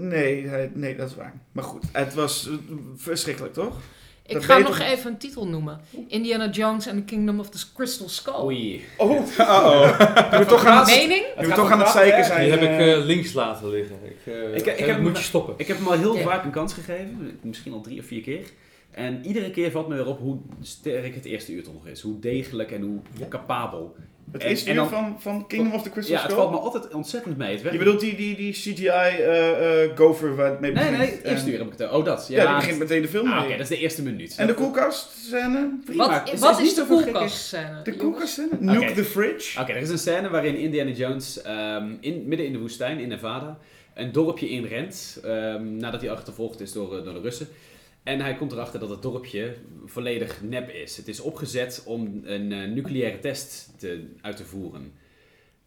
Nee, 0.01 0.47
hij- 0.47 0.71
nee, 0.73 0.95
dat 0.95 1.09
is 1.09 1.15
waar. 1.15 1.33
Maar 1.51 1.63
goed, 1.63 1.83
het 1.91 2.13
was 2.13 2.47
eh, 2.47 2.53
verschrikkelijk, 2.95 3.53
toch? 3.53 3.75
Ik 4.29 4.35
Dat 4.35 4.45
ga 4.45 4.57
nog 4.57 4.79
even 4.79 5.11
een 5.11 5.17
titel 5.17 5.47
noemen. 5.47 5.79
Indiana 6.07 6.49
Jones 6.49 6.87
and 6.87 6.97
the 6.97 7.03
Kingdom 7.03 7.39
of 7.39 7.49
the 7.49 7.65
Crystal 7.75 8.09
Skull. 8.09 8.43
Oei. 8.43 8.83
Oh, 8.97 9.11
Uh-oh. 9.39 9.99
nu 10.31 10.37
we 10.37 10.45
toch 10.45 10.65
aan 10.65 10.77
het, 10.77 10.87
Mening? 10.87 11.25
nu 11.39 11.47
we 11.47 11.53
toch 11.53 11.71
aan 11.71 11.79
het 11.79 11.87
zeiken 11.89 12.25
zijn. 12.25 12.41
Die 12.41 12.51
heb 12.51 12.61
ik 12.61 12.67
eh, 12.69 12.93
eh, 12.93 13.05
links 13.05 13.33
laten 13.33 13.69
liggen. 13.69 13.95
Ik, 14.03 14.33
eh, 14.33 14.55
Ik- 14.55 14.79
ik 14.79 14.85
heb- 14.85 14.99
moet 15.01 15.17
je 15.17 15.23
stoppen. 15.23 15.53
Ik 15.57 15.67
heb 15.67 15.77
hem 15.77 15.87
al 15.87 15.93
heel 15.93 16.15
Ja. 16.17 16.23
vaak 16.23 16.43
een 16.43 16.51
kans 16.51 16.73
gegeven. 16.73 17.39
Misschien 17.41 17.73
al 17.73 17.81
drie 17.81 17.99
of 17.99 18.05
vier 18.05 18.21
keer. 18.21 18.41
En 18.91 19.25
iedere 19.25 19.51
keer 19.51 19.71
valt 19.71 19.87
me 19.87 19.95
weer 19.95 20.07
op 20.07 20.19
hoe 20.19 20.37
sterk 20.61 21.15
het 21.15 21.25
eerste 21.25 21.51
uur 21.53 21.63
toch 21.63 21.73
nog 21.73 21.87
is. 21.87 22.01
Hoe 22.01 22.19
degelijk 22.19 22.71
en 22.71 22.81
hoe 22.81 22.99
Ja. 23.19 23.27
capabel. 23.27 23.95
Het 24.31 24.43
en- 24.43 24.69
uur 24.69 24.75
dan- 24.75 24.89
van, 24.89 25.15
van 25.19 25.47
Kingdom 25.47 25.73
of 25.73 25.83
the 25.83 25.89
Crystal 25.89 26.15
Ja, 26.15 26.21
het 26.21 26.31
Skull. 26.31 26.43
valt 26.43 26.53
me 26.55 26.59
altijd 26.59 26.93
ontzettend 26.93 27.37
mee. 27.37 27.51
Het 27.51 27.61
werkt- 27.61 27.77
Je 27.77 27.83
bedoelt 27.83 27.99
die, 28.01 28.15
die, 28.15 28.35
die 28.35 28.51
CGI 28.53 28.85
eh, 28.87 29.83
eh, 29.83 29.89
gopher 29.97 30.35
waar 30.35 30.49
het 30.49 30.59
mee 30.59 30.71
Nee, 30.71 30.81
begint? 30.83 30.97
nee, 31.01 31.11
het 31.11 31.23
eerste 31.23 31.45
En- 31.47 31.51
uur 31.53 31.57
heb 31.59 31.73
ik 31.73 31.79
het. 31.79 31.91
Oh, 31.91 32.05
dat. 32.05 32.25
Ja, 32.29 32.41
Ja, 32.41 32.47
die 32.47 32.55
begint 32.55 32.79
meteen 32.79 33.01
de 33.01 33.07
film 33.07 33.27
Ah, 33.27 33.33
mee. 33.35 33.41
Oké, 33.47 33.51
dat 33.51 33.59
is 33.61 33.67
de 33.77 33.77
eerste 33.77 34.03
minuut. 34.03 34.35
En 34.37 34.47
de 34.47 34.53
koelkast 34.53 35.09
scène? 35.27 35.69
Prima. 35.85 36.07
Wat, 36.09 36.29
Het 36.29 36.39
wat 36.39 36.59
is 36.59 36.73
de 36.73 36.85
koelkastscène? 36.87 37.63
De 37.83 37.91
jongens? 37.91 37.97
koelkast 37.97 38.33
scène? 38.33 38.49
Nuke 38.59 38.93
the 38.93 39.03
fridge? 39.03 39.59
Oké, 39.61 39.71
er 39.71 39.81
is 39.81 39.89
een 39.89 39.97
scène 39.97 40.29
waarin 40.29 40.55
Indiana 40.57 40.91
Jones 40.91 41.41
ehm, 41.41 41.87
in, 41.99 42.23
midden 42.27 42.45
in 42.47 42.51
de 42.53 42.59
woestijn 42.59 42.99
in 42.99 43.07
Nevada 43.07 43.57
een 43.93 44.11
dorpje 44.11 44.49
inrent 44.49 45.19
ehm, 45.23 45.77
nadat 45.77 46.01
hij 46.01 46.11
achtervolgd 46.11 46.61
is 46.61 46.71
door, 46.71 46.97
eh, 46.97 47.03
door 47.03 47.13
de 47.13 47.19
Russen. 47.21 47.47
En 48.09 48.21
hij 48.21 48.35
komt 48.35 48.51
erachter 48.51 48.79
dat 48.79 48.89
het 48.89 49.01
dorpje 49.01 49.55
volledig 49.85 50.41
nep 50.41 50.69
is. 50.69 50.97
Het 50.97 51.07
is 51.07 51.19
opgezet 51.19 51.81
om 51.85 52.21
een 52.23 52.51
eh, 52.51 52.69
nucleaire 52.69 53.19
test 53.19 53.73
te, 53.77 54.03
uit 54.21 54.37
te 54.37 54.45
voeren. 54.45 54.91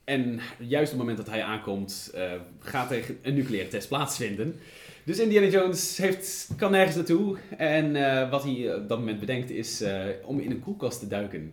En 0.05 0.41
juist 0.59 0.93
op 0.93 0.99
het 0.99 1.07
moment 1.07 1.17
dat 1.17 1.35
hij 1.35 1.43
aankomt, 1.43 2.11
eh, 2.15 2.33
gaat 2.61 2.91
er 2.91 3.05
een 3.23 3.35
nucleaire 3.35 3.71
test 3.71 3.89
plaatsvinden. 3.89 4.57
Dus 5.05 5.19
Indiana 5.19 5.47
Jones 5.47 5.97
heeft, 5.97 6.49
kan 6.57 6.71
nergens 6.71 6.97
naartoe. 6.97 7.37
En 7.57 7.97
eh, 7.97 8.31
wat 8.31 8.43
hij 8.43 8.75
op 8.75 8.89
dat 8.89 8.99
moment 8.99 9.21
bedenkt 9.21 9.51
is 9.51 9.81
eh, 9.81 10.05
om 10.25 10.41
in 10.41 10.51
een 10.51 10.61
koelkast 10.61 11.01
te 11.01 11.09
duiken. 11.09 11.53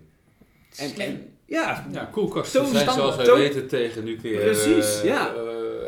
En, 0.77 0.95
en 0.97 1.33
ja, 1.45 1.87
Ja, 1.91 2.05
koelkasten 2.05 2.65
Zo 2.65 2.71
zijn 2.71 2.89
zoals 2.89 3.15
wij 3.15 3.35
weten 3.35 3.67
tegen 3.67 4.03
nucleaire 4.03 4.43
Precies, 4.43 5.01
ja. 5.01 5.33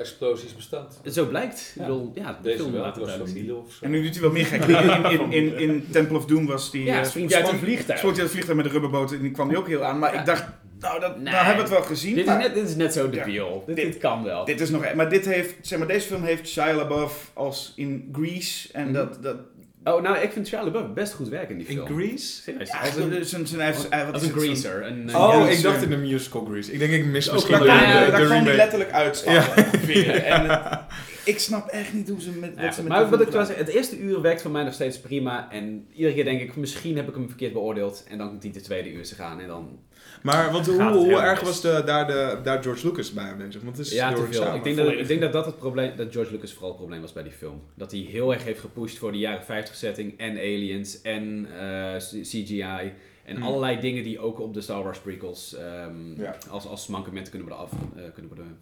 Eh, 0.01 0.07
explosies 0.09 0.55
bestand. 0.55 0.99
Zo 1.11 1.25
blijkt. 1.25 1.71
Ja. 1.75 1.81
Ik 1.81 1.87
bedoel, 1.87 2.11
ja, 2.15 2.31
de 2.31 2.37
Deze 2.41 2.57
film 2.57 2.71
wel, 2.71 2.81
laat 2.81 2.95
het 2.95 3.11
van 3.11 3.21
of 3.65 3.71
zo. 3.73 3.85
En 3.85 3.91
nu 3.91 4.01
doet 4.03 4.11
hij 4.13 4.21
wel 4.21 4.31
meer 4.31 4.45
gek. 4.45 4.63
In, 5.11 5.11
in, 5.11 5.31
in, 5.31 5.57
in 5.57 5.87
Temple 5.91 6.17
of 6.17 6.25
Doom 6.25 6.45
was 6.45 6.71
die... 6.71 6.83
Ja, 6.83 6.99
eh, 6.99 7.05
springt 7.05 7.33
hij 7.33 7.41
uit 7.41 7.51
een 7.51 7.55
sprong- 7.57 7.71
vliegtuig. 7.73 7.97
Sprong 7.99 8.15
hij 8.15 8.23
uit 8.23 8.33
het 8.33 8.41
vliegtuig 8.43 8.57
met 8.57 8.65
een 8.65 8.71
rubberboot 8.71 9.11
en 9.11 9.21
die 9.21 9.31
kwam 9.31 9.47
hij 9.49 9.57
ook 9.57 9.67
heel 9.67 9.83
aan. 9.83 9.99
Maar 9.99 10.13
Ja. 10.13 10.19
ik 10.19 10.25
dacht, 10.25 10.45
nou, 10.79 10.99
dat, 10.99 11.15
Nee. 11.15 11.23
nou 11.33 11.35
hebben 11.45 11.55
we 11.55 11.69
het 11.69 11.79
wel 11.79 11.87
gezien. 11.87 12.15
Dit 12.15 12.27
is, 12.27 12.33
net, 12.33 12.53
dit 12.53 12.69
is 12.69 12.75
net 12.75 12.93
zo 12.93 13.09
de 13.09 13.17
Ja. 13.31 13.73
Dit, 13.73 13.97
kan 13.97 14.23
wel. 14.23 14.45
dit 14.45 14.61
is 14.61 14.69
nog... 14.69 14.93
Maar 14.93 15.09
dit 15.09 15.25
heeft, 15.25 15.53
zeg 15.61 15.79
maar, 15.79 15.87
deze 15.87 16.07
film 16.07 16.23
heeft 16.23 16.47
Shia 16.47 16.73
LaBeouf 16.73 17.31
als 17.33 17.73
in 17.75 18.09
Grease. 18.11 18.69
En 18.71 18.83
Mhm. 18.83 18.93
dat... 18.93 19.23
dat 19.23 19.35
Oh, 19.83 20.01
nou, 20.01 20.17
ik 20.17 20.31
vind 20.31 20.47
Shia 20.47 20.63
LaBeouf 20.63 20.93
best 20.93 21.13
goed 21.13 21.27
werken 21.29 21.49
in 21.49 21.57
die 21.57 21.67
In 21.67 21.73
film. 21.75 21.97
Grease? 21.99 22.25
Serieus. 22.41 22.69
ja, 22.69 22.79
Als 22.79 22.95
een, 22.95 23.25
zijn, 23.25 23.47
zijn, 23.47 23.61
hij 23.61 23.69
heeft- 23.71 23.87
hij- 23.89 24.05
wat 24.05 24.13
als 24.13 24.23
is 24.23 24.29
een 24.29 24.37
greaser. 24.39 24.85
Een, 24.85 25.07
een 25.09 25.15
Oh, 25.15 25.49
ik 25.49 25.61
dacht 25.61 25.81
in 25.83 25.89
de 25.89 25.97
musical 25.97 26.45
Grease. 26.45 26.71
Ik 26.71 26.79
denk 26.79 26.91
ik 26.93 27.05
mis 27.05 27.31
misschien 27.31 27.59
de, 27.59 27.65
daar 27.65 28.25
kwam 28.25 28.45
hij 28.45 28.55
letterlijk 28.55 28.91
uitstappen 28.91 29.63
het- 29.69 30.79
ik 31.25 31.39
snap 31.39 31.67
echt 31.67 31.93
niet 31.93 32.09
hoe 32.09 32.21
ze 32.21 32.31
met, 32.31 32.53
Ja, 32.57 32.71
ze 32.71 32.79
met 32.81 32.89
maar 32.91 32.99
die 33.01 33.09
wat 33.09 33.21
ik 33.21 33.31
zeggen, 33.31 33.55
het 33.55 33.67
eerste 33.67 33.99
uur 33.99 34.21
werkt 34.21 34.41
voor 34.41 34.51
mij 34.51 34.63
nog 34.63 34.73
steeds 34.73 34.99
prima. 34.99 35.51
En 35.51 35.87
iedere 35.93 36.13
keer 36.13 36.23
denk 36.23 36.41
ik, 36.41 36.55
misschien 36.55 36.95
heb 36.95 37.07
ik 37.07 37.15
hem 37.15 37.27
verkeerd 37.27 37.53
beoordeeld. 37.53 38.03
En 38.07 38.17
dan 38.17 38.27
komt 38.27 38.41
die 38.41 38.51
de 38.51 38.61
tweede 38.61 38.91
uur 38.91 39.03
te 39.03 39.15
gaan. 39.15 39.39
En 39.39 39.47
dan 39.47 39.79
Maar 40.21 40.51
want 40.51 40.65
hoe, 40.67 40.81
hoe 40.83 41.15
erg 41.21 41.39
mis. 41.39 41.49
was 41.49 41.61
de, 41.61 41.81
daar, 41.85 42.07
de, 42.07 42.37
daar 42.43 42.63
George 42.63 42.87
Lucas 42.87 43.13
bij 43.13 43.23
aanwezig? 43.23 43.61
Want 43.61 43.77
het 43.77 43.85
is 43.85 43.93
ja, 43.93 44.13
te 44.13 44.27
veel. 44.31 44.55
Ik 44.55 44.63
denk, 44.63 44.77
dat, 44.77 44.87
ik 44.91 45.07
denk 45.07 45.21
dat 45.21 45.33
dat 45.33 45.45
het 45.45 45.57
probleem, 45.57 45.95
dat 45.95 46.07
George 46.11 46.31
Lucas 46.31 46.51
vooral 46.51 46.69
het 46.69 46.77
probleem 46.77 47.01
was 47.01 47.13
bij 47.13 47.23
die 47.23 47.31
film. 47.31 47.61
Dat 47.75 47.91
hij 47.91 47.99
heel 47.99 48.33
erg 48.33 48.43
heeft 48.43 48.59
gepusht 48.59 48.97
voor 48.97 49.11
de 49.11 49.17
jaren 49.17 49.43
50 49.43 49.75
setting 49.75 50.17
en 50.19 50.31
aliens 50.37 51.01
en 51.01 51.47
eh, 51.59 51.95
CGI. 52.21 52.93
En 53.25 53.35
Hmm. 53.35 53.43
allerlei 53.43 53.79
dingen 53.79 54.03
die 54.03 54.19
ook 54.19 54.39
op 54.39 54.53
de 54.53 54.61
Star 54.61 54.83
Wars 54.83 54.99
prequels 54.99 55.55
ehm, 55.55 56.21
Ja. 56.21 56.35
als, 56.49 56.65
als 56.67 56.87
mankementen 56.87 57.31
kunnen 57.31 57.47
worden, 57.49 57.65
af, 57.67 57.71
eh, 57.95 58.03
kunnen 58.13 58.31
worden 58.35 58.57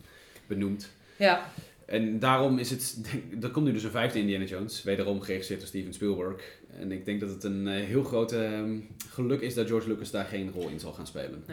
benoemd. 0.47 0.89
Ja, 1.16 1.49
En 1.89 2.19
daarom 2.19 2.57
is 2.57 2.69
het, 2.69 2.97
er 3.41 3.49
komt 3.49 3.65
nu 3.65 3.71
dus 3.71 3.83
een 3.83 3.91
vijfde 3.91 4.19
Indiana 4.19 4.45
Jones, 4.45 4.83
wederom 4.83 5.21
geregisseerd 5.21 5.59
door 5.59 5.67
Steven 5.67 5.93
Spielberg. 5.93 6.41
En 6.79 6.91
ik 6.91 7.05
denk 7.05 7.19
dat 7.19 7.29
het 7.29 7.43
een 7.43 7.67
eh, 7.67 7.83
heel 7.85 8.03
groot 8.03 8.31
ehm, 8.31 8.79
geluk 9.09 9.41
is 9.41 9.53
dat 9.53 9.67
George 9.67 9.87
Lucas 9.87 10.11
daar 10.11 10.25
geen 10.25 10.51
rol 10.51 10.67
in 10.67 10.79
zal 10.79 10.93
gaan 10.93 11.07
spelen. 11.07 11.43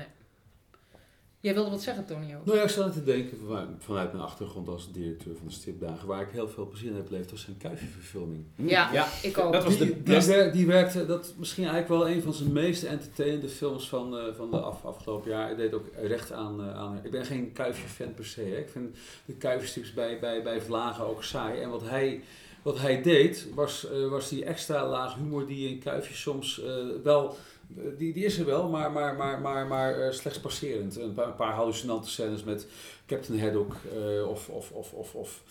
Jij 1.46 1.54
wilde 1.54 1.70
wat 1.70 1.82
zeggen, 1.82 2.04
Tonio. 2.04 2.40
Nou 2.44 2.58
ja, 2.58 2.64
ik 2.64 2.68
sta 2.68 2.82
aan 2.82 2.92
te 2.92 3.04
denken 3.04 3.38
vanuit, 3.46 3.68
vanuit 3.78 4.12
mijn 4.12 4.24
achtergrond 4.24 4.68
als 4.68 4.92
directeur 4.92 5.36
van 5.36 5.46
de 5.46 5.52
stripdagen, 5.52 6.08
waar 6.08 6.22
ik 6.22 6.28
heel 6.32 6.48
veel 6.48 6.68
plezier 6.68 6.90
in 6.90 6.96
heb 6.96 7.08
beleefd, 7.08 7.30
was 7.30 7.40
zijn 7.40 7.56
kuifjeverfilming. 7.56 8.44
Ja, 8.54 8.92
ja 8.92 9.08
ik 9.22 9.38
ook. 9.38 9.52
dat 9.52 9.64
was 9.64 9.78
Die, 9.78 10.02
de 10.02 10.02
die, 10.02 10.50
die 10.50 10.66
werkte, 10.66 11.06
dat 11.06 11.24
is 11.24 11.34
misschien 11.36 11.64
eigenlijk 11.64 12.00
wel 12.00 12.10
een 12.10 12.22
van 12.22 12.34
zijn 12.34 12.52
meest 12.52 12.82
entertainende 12.82 13.48
films 13.48 13.88
van, 13.88 14.18
eh, 14.18 14.24
van 14.36 14.50
de 14.50 14.58
af, 14.58 14.84
afgelopen 14.84 15.30
jaar. 15.30 15.50
Ik 15.50 15.56
deed 15.56 15.74
ook 15.74 15.86
recht 16.02 16.32
aan, 16.32 16.60
eh, 16.60 16.76
aan. 16.76 17.00
Ik 17.02 17.10
ben 17.10 17.24
geen 17.24 17.52
kuifje-fan 17.52 18.14
per 18.14 18.26
se. 18.26 18.40
Hè. 18.40 18.56
Ik 18.56 18.68
vind 18.68 18.96
de 19.24 19.34
kuifjestrips 19.34 19.94
bij, 19.94 20.18
bij, 20.18 20.42
bij 20.42 20.60
Vlagen 20.60 21.06
ook 21.06 21.24
saai. 21.24 21.60
En 21.60 21.70
wat 21.70 21.82
hij, 21.82 22.22
wat 22.66 22.78
hij 22.80 23.02
deed, 23.02 23.46
was, 23.54 23.90
eh, 23.90 24.08
was 24.08 24.28
die 24.28 24.44
extra 24.44 24.88
laag 24.88 25.14
humor 25.14 25.46
die 25.46 25.68
in 25.68 25.78
kuifjes 25.78 26.20
soms 26.20 26.62
eh, 26.62 26.74
wel. 27.02 27.36
Eh, 27.76 27.82
Die, 27.98 28.12
die 28.12 28.24
is 28.24 28.38
er 28.38 28.46
wel, 28.46 28.68
maar, 28.68 28.92
maar, 28.92 29.14
maar, 29.16 29.40
maar, 29.40 29.66
maar 29.66 30.00
eh, 30.00 30.12
slechts 30.12 30.40
passerend. 30.40 30.96
Een 30.96 31.14
paar, 31.14 31.52
hallucinante 31.52 32.08
scènes 32.10 32.44
met 32.44 32.66
Captain 33.06 33.40
Haddock 33.40 33.74
eh, 33.94 34.28
of, 34.28 34.48
of, 34.48 34.70
of, 34.70 34.92
of, 34.92 35.14
of 35.14 35.42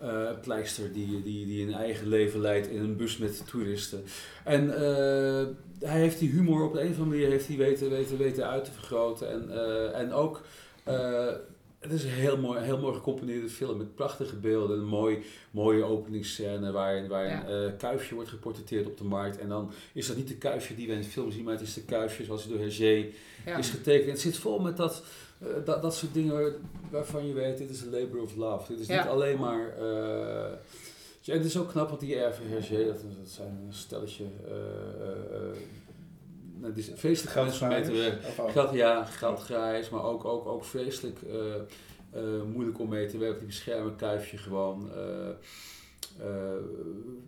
eh, 0.00 0.08
een 0.28 0.40
pleister 0.40 0.92
die, 0.92 1.22
die, 1.22 1.46
die 1.46 1.66
een 1.66 1.74
eigen 1.74 2.08
leven 2.08 2.40
leidt 2.40 2.66
in 2.66 2.80
een 2.80 2.96
bus 2.96 3.16
met 3.18 3.42
toeristen. 3.46 4.04
En 4.44 4.74
eh, 4.74 5.46
hij 5.80 6.00
heeft 6.00 6.18
die 6.18 6.30
humor 6.30 6.64
op 6.64 6.72
de 6.72 6.80
een 6.80 6.90
of 6.90 6.98
andere 6.98 7.16
manier 7.16 7.28
heeft 7.30 7.46
hij 7.48 7.56
weten, 7.56 7.90
weten, 7.90 8.18
weten 8.18 8.48
uit 8.48 8.64
te 8.64 8.72
vergroten. 8.72 9.30
En, 9.30 9.50
eh, 9.50 9.98
en 9.98 10.12
ook, 10.12 10.42
eh, 10.84 11.26
het 11.80 11.92
is 11.92 12.02
een 12.04 12.10
heel 12.10 12.36
mooi, 12.38 12.60
heel 12.60 12.78
mooi 12.78 12.94
gecomponeerde 12.94 13.48
film 13.48 13.76
met 13.78 13.94
prachtige 13.94 14.36
beelden. 14.36 14.78
Een 14.78 14.84
mooi, 14.84 15.22
mooie 15.50 15.84
openingsscène 15.84 16.72
waarin, 16.72 17.08
waarin 17.08 17.30
Ja. 17.30 17.46
eh, 17.66 17.76
Kuifje 17.78 18.14
wordt 18.14 18.30
geportretteerd 18.30 18.86
op 18.86 18.98
de 18.98 19.04
markt. 19.04 19.38
En 19.38 19.48
dan 19.48 19.72
is 19.92 20.06
dat 20.06 20.16
niet 20.16 20.28
de 20.28 20.36
Kuifje 20.36 20.74
die 20.74 20.86
we 20.86 20.92
in 20.92 20.98
het 20.98 21.06
film 21.08 21.30
zien, 21.30 21.44
maar 21.44 21.52
het 21.52 21.62
is 21.62 21.74
de 21.74 21.82
Kuifje 21.84 22.24
zoals 22.24 22.42
hij 22.44 22.52
door 22.52 22.60
Hergé 22.62 23.06
Ja. 23.46 23.56
is 23.56 23.70
getekend. 23.70 24.10
Het 24.10 24.20
zit 24.20 24.36
vol 24.36 24.58
met 24.58 24.76
dat, 24.76 25.02
eh, 25.38 25.48
dat, 25.64 25.82
dat 25.82 25.94
soort 25.94 26.14
dingen 26.14 26.32
waar- 26.34 26.52
waarvan 26.90 27.26
je 27.26 27.32
weet, 27.32 27.58
dit 27.58 27.70
is 27.70 27.80
een 27.80 27.90
labor 27.90 28.22
of 28.22 28.36
love. 28.36 28.72
Dit 28.72 28.80
is 28.80 28.86
Ja. 28.86 29.02
niet 29.02 29.10
alleen 29.10 29.38
maar... 29.38 29.74
ja, 31.22 31.34
het 31.34 31.44
is 31.44 31.56
ook 31.58 31.68
knap, 31.68 31.88
want 31.88 32.00
die 32.00 32.14
Hervé 32.16 32.42
Hergé, 32.48 32.84
dat, 32.86 33.00
dat 33.18 33.28
zijn 33.28 33.62
een 33.66 33.74
stelletje... 33.74 34.24
nou, 36.60 36.72
die 36.72 36.82
zijn 36.82 36.96
feestelijk 36.98 37.36
mensen 37.36 37.62
om 37.62 37.72
mee 37.72 37.82
te 37.82 37.92
werken. 37.92 38.50
Geld, 38.52 38.72
ja, 38.74 39.04
geldgrijs, 39.04 39.88
maar 39.88 40.04
ook, 40.04 40.24
ook, 40.24 40.46
ook 40.46 40.64
vreselijk 40.64 41.18
eh, 41.22 41.54
eh, 42.10 42.42
moeilijk 42.52 42.78
om 42.78 42.88
mee 42.88 43.06
te 43.06 43.18
werken. 43.18 43.38
Die 43.38 43.46
beschermen 43.46 43.96
kuifje 43.96 44.36
gewoon 44.38 44.90
eh, 44.94 45.28
eh, 46.20 46.26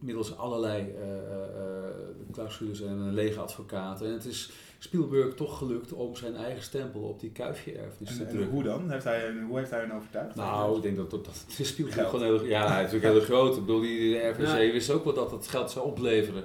middels 0.00 0.36
allerlei 0.36 0.80
eh, 1.00 1.12
eh, 1.12 1.42
eh, 1.42 1.84
clausules 2.32 2.80
en 2.80 2.88
een 2.98 3.14
lege 3.14 3.40
advocaten. 3.40 4.06
En 4.06 4.12
het 4.12 4.24
is 4.24 4.50
Spielberg 4.78 5.34
toch 5.34 5.58
gelukt 5.58 5.92
om 5.92 6.16
zijn 6.16 6.36
eigen 6.36 6.62
stempel 6.62 7.00
op 7.00 7.20
die 7.20 7.30
kuifje-erfenis 7.30 8.16
te 8.16 8.20
En, 8.20 8.26
en 8.28 8.32
drukken. 8.32 8.52
hoe 8.54 8.62
dan? 8.62 8.90
Heeft 8.90 9.04
hij, 9.04 9.32
hoe 9.48 9.58
heeft 9.58 9.70
hij 9.70 9.80
hen 9.80 9.92
overtuigd? 9.92 10.34
Nou, 10.34 10.76
ik 10.76 10.82
denk 10.82 10.96
dat 10.96 11.10
dat, 11.10 11.24
dat 11.24 11.34
is 11.58 11.68
Spielberg 11.68 11.96
Geld. 11.98 12.08
gewoon 12.10 12.24
heel, 12.24 12.44
ja, 12.44 12.66
hij 12.72 12.84
is 12.84 12.92
natuurlijk 12.92 13.12
heel 13.14 13.24
groot. 13.24 13.54
Ik 13.56 13.60
bedoel, 13.60 13.80
die, 13.80 13.98
die 13.98 14.16
RVC 14.18 14.46
Ja. 14.46 14.72
wist 14.72 14.90
ook 14.90 15.04
wel 15.04 15.14
dat 15.14 15.30
het 15.30 15.48
geld 15.48 15.70
zou 15.70 15.86
opleveren. 15.86 16.44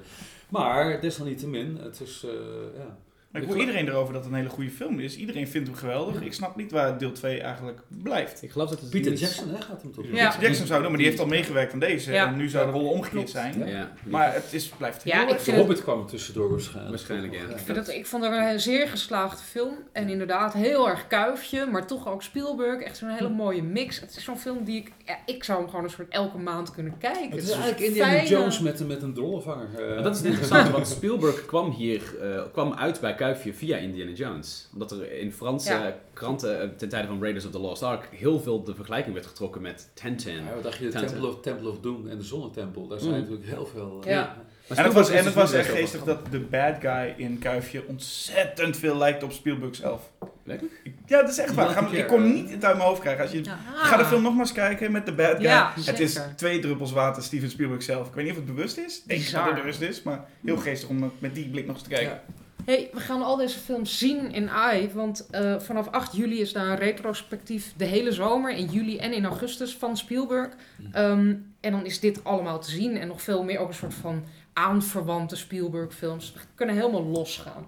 Maar 0.49 1.01
desalniettemin, 1.01 1.77
het 1.77 2.01
is, 2.01 2.23
eh, 2.23 2.77
ja. 2.77 2.97
Ik 3.41 3.47
hoor 3.47 3.57
iedereen 3.57 3.87
erover 3.87 4.13
dat 4.13 4.23
het 4.23 4.31
een 4.31 4.37
hele 4.37 4.49
goede 4.49 4.69
film 4.69 4.99
is. 4.99 5.15
Iedereen 5.17 5.47
vindt 5.47 5.67
hem 5.67 5.77
geweldig. 5.77 6.21
Ik 6.21 6.33
snap 6.33 6.55
niet 6.55 6.71
waar 6.71 6.97
deel 6.97 7.11
2 7.11 7.41
eigenlijk 7.41 7.79
blijft. 7.87 8.43
Ik 8.43 8.51
geloof 8.51 8.69
dat 8.69 8.79
het 8.81 8.89
Peter 8.89 9.13
Jackson 9.13 9.49
hè, 9.49 9.61
gaat 9.61 9.81
hem 9.81 9.91
toch 9.93 10.05
Ja. 10.11 10.27
Peter 10.29 10.41
Jackson 10.41 10.65
zou 10.67 10.79
doen, 10.81 10.89
maar 10.89 10.97
die 10.99 11.07
heeft 11.07 11.19
al 11.19 11.25
meegewerkt 11.27 11.73
aan 11.73 11.79
deze. 11.79 12.11
Ja. 12.11 12.27
En 12.27 12.37
nu 12.37 12.49
zou 12.49 12.65
de 12.65 12.71
rol 12.71 12.89
omgekeerd 12.89 13.29
zijn. 13.29 13.67
Ja, 13.67 13.91
Maar 14.03 14.33
het 14.33 14.53
is, 14.53 14.67
blijft 14.67 15.03
Ja, 15.03 15.13
heel 15.17 15.23
ik 15.27 15.29
erg 15.33 15.41
vind 15.43 15.57
het- 15.57 15.65
Hobbit 15.65 15.83
kwam 15.83 15.99
er 15.99 16.05
tussendoor 16.05 16.49
waarschijnlijk. 16.49 16.89
Waarschijnlijk, 16.89 17.33
ja. 17.33 17.39
Ik, 17.41 17.57
vind 17.65 17.77
het, 17.77 17.87
ik 17.87 18.05
vond 18.05 18.23
het 18.23 18.33
een 18.33 18.59
zeer 18.59 18.87
geslaagde 18.87 19.43
film. 19.43 19.73
En 19.91 20.09
inderdaad 20.09 20.53
heel 20.53 20.89
erg 20.89 21.07
kuifje, 21.07 21.65
maar 21.65 21.87
toch 21.87 22.07
ook 22.07 22.23
Spielberg. 22.23 22.81
Echt 22.81 22.97
zo'n 22.97 23.09
hele 23.09 23.29
mooie 23.29 23.63
mix. 23.63 23.99
Het 23.99 24.15
is 24.17 24.23
zo'n 24.23 24.37
film 24.37 24.63
die 24.63 24.77
ik... 24.77 24.91
Ja, 25.05 25.17
ik 25.25 25.43
zou 25.43 25.59
hem 25.59 25.69
gewoon 25.69 25.83
een 25.83 25.89
soort 25.89 26.09
elke 26.09 26.37
maand 26.37 26.71
kunnen 26.71 26.97
kijken. 26.97 27.29
Het 27.31 27.43
is 27.43 27.49
eigenlijk 27.49 27.79
Indiana 27.79 28.11
fijne- 28.11 28.29
Jones 28.29 28.59
met, 28.59 28.79
een- 28.79 28.87
met 28.87 29.01
een 29.01 29.13
drollenvanger. 29.13 29.67
eh. 29.97 30.03
Dat 30.03 30.11
is 30.11 30.17
het 30.17 30.27
interessante, 30.27 30.71
want 30.77 30.87
Spielberg 30.87 31.45
kwam 31.45 31.71
hier 31.71 32.01
eh, 32.21 32.41
kwam 32.51 32.73
uit 32.73 32.99
bij 32.99 33.15
Kuifje 33.15 33.26
via 33.35 33.77
Indiana 33.77 34.11
Jones. 34.11 34.69
Omdat 34.73 34.91
er 34.91 35.11
in 35.11 35.31
Franse 35.31 35.73
Ja. 35.73 35.95
kranten 36.13 36.61
eh, 36.61 36.67
ten 36.77 36.89
tijde 36.89 37.07
van 37.07 37.21
Raiders 37.21 37.45
of 37.45 37.51
the 37.51 37.59
Lost 37.59 37.83
Ark 37.83 38.07
heel 38.11 38.39
veel 38.39 38.63
de 38.63 38.75
vergelijking 38.75 39.13
werd 39.13 39.25
getrokken 39.27 39.61
met 39.61 39.89
Tintin. 39.93 40.33
Ja, 40.35 40.53
wat 40.53 40.63
dacht 40.63 40.77
je, 40.77 40.89
de. 40.89 40.91
Temple 41.05 41.27
of, 41.27 41.39
Temple 41.41 41.69
of 41.69 41.79
Doom 41.79 42.07
en 42.07 42.17
de 42.17 42.23
Zonnetempel, 42.23 42.87
daar 42.87 42.99
zijn 42.99 43.11
Mm. 43.13 43.19
natuurlijk 43.19 43.47
heel 43.47 43.65
veel... 43.65 44.01
eh, 44.05 44.11
Ja. 44.11 44.35
En 44.67 44.83
het 44.83 44.93
was, 44.93 45.09
en 45.09 45.17
het 45.17 45.25
is 45.25 45.33
was 45.33 45.51
dus 45.51 45.59
echt 45.59 45.69
geestig 45.69 46.03
dat 46.03 46.19
de 46.31 46.39
bad 46.39 46.75
guy 46.81 47.13
in 47.17 47.39
Kuifje 47.39 47.83
ontzettend 47.87 48.77
veel 48.77 48.97
lijkt 48.97 49.23
op 49.23 49.31
Spielberg 49.31 49.75
zelf. 49.75 50.11
Ik- 50.43 50.61
Ja, 51.05 51.21
dat 51.21 51.29
is 51.29 51.37
echt 51.37 51.53
waar. 51.53 51.93
Ik 51.93 52.07
kon 52.07 52.23
eh? 52.23 52.31
niet 52.33 52.51
het 52.51 52.65
uit 52.65 52.75
mijn 52.77 52.87
hoofd 52.89 53.01
krijgen. 53.01 53.23
Als 53.23 53.31
je. 53.31 53.41
Ga 53.75 53.97
de 53.97 54.05
film 54.05 54.21
nog 54.21 54.31
maar 54.31 54.41
eens 54.41 54.51
kijken 54.51 54.91
met 54.91 55.05
de 55.05 55.13
bad 55.13 55.31
guy. 55.35 55.41
Ja, 55.41 55.73
het 55.79 55.99
is 55.99 56.19
twee 56.35 56.59
druppels 56.59 56.91
water 56.91 57.23
Steven 57.23 57.49
Spielberg 57.49 57.83
zelf. 57.83 58.07
Ik 58.07 58.13
weet 58.13 58.23
niet 58.23 58.33
of 58.33 58.39
het 58.45 58.55
bewust 58.55 58.77
is. 58.77 58.97
Ik 58.97 59.07
denk 59.07 59.31
dat 59.31 59.45
het 59.45 59.55
bewust 59.55 59.81
is, 59.81 60.03
maar 60.03 60.25
heel 60.45 60.57
geestig 60.57 60.89
om 60.89 61.11
met 61.19 61.35
die 61.35 61.49
blik 61.49 61.65
nog 61.65 61.75
eens 61.75 61.83
te 61.83 61.89
kijken. 61.89 62.09
Ja. 62.09 62.23
Hey, 62.67 62.89
we 62.93 62.99
gaan 62.99 63.21
al 63.21 63.35
deze 63.35 63.59
films 63.59 63.97
zien 63.97 64.31
in 64.31 64.49
AI, 64.49 64.89
want 64.93 65.27
eh, 65.31 65.59
vanaf 65.59 65.87
8 65.91 66.15
juli 66.15 66.39
is 66.41 66.53
daar 66.53 66.67
een 66.67 66.75
retrospectief 66.77 67.73
de 67.77 67.85
hele 67.85 68.11
zomer, 68.11 68.51
in 68.51 68.65
juli 68.65 68.97
en 68.97 69.13
in 69.13 69.25
augustus, 69.25 69.75
van 69.75 69.97
Spielberg. 69.97 70.49
Ehm, 70.91 71.35
en 71.59 71.71
dan 71.71 71.85
is 71.85 71.99
dit 71.99 72.23
allemaal 72.23 72.59
te 72.59 72.71
zien 72.71 72.97
en 72.97 73.07
nog 73.07 73.21
veel 73.21 73.43
meer, 73.43 73.59
ook 73.59 73.67
een 73.67 73.73
soort 73.73 73.93
van 73.93 74.23
aanverwante 74.53 75.35
Spielberg-films. 75.35 76.33
We 76.33 76.39
kunnen 76.55 76.75
helemaal 76.75 77.03
losgaan. 77.03 77.67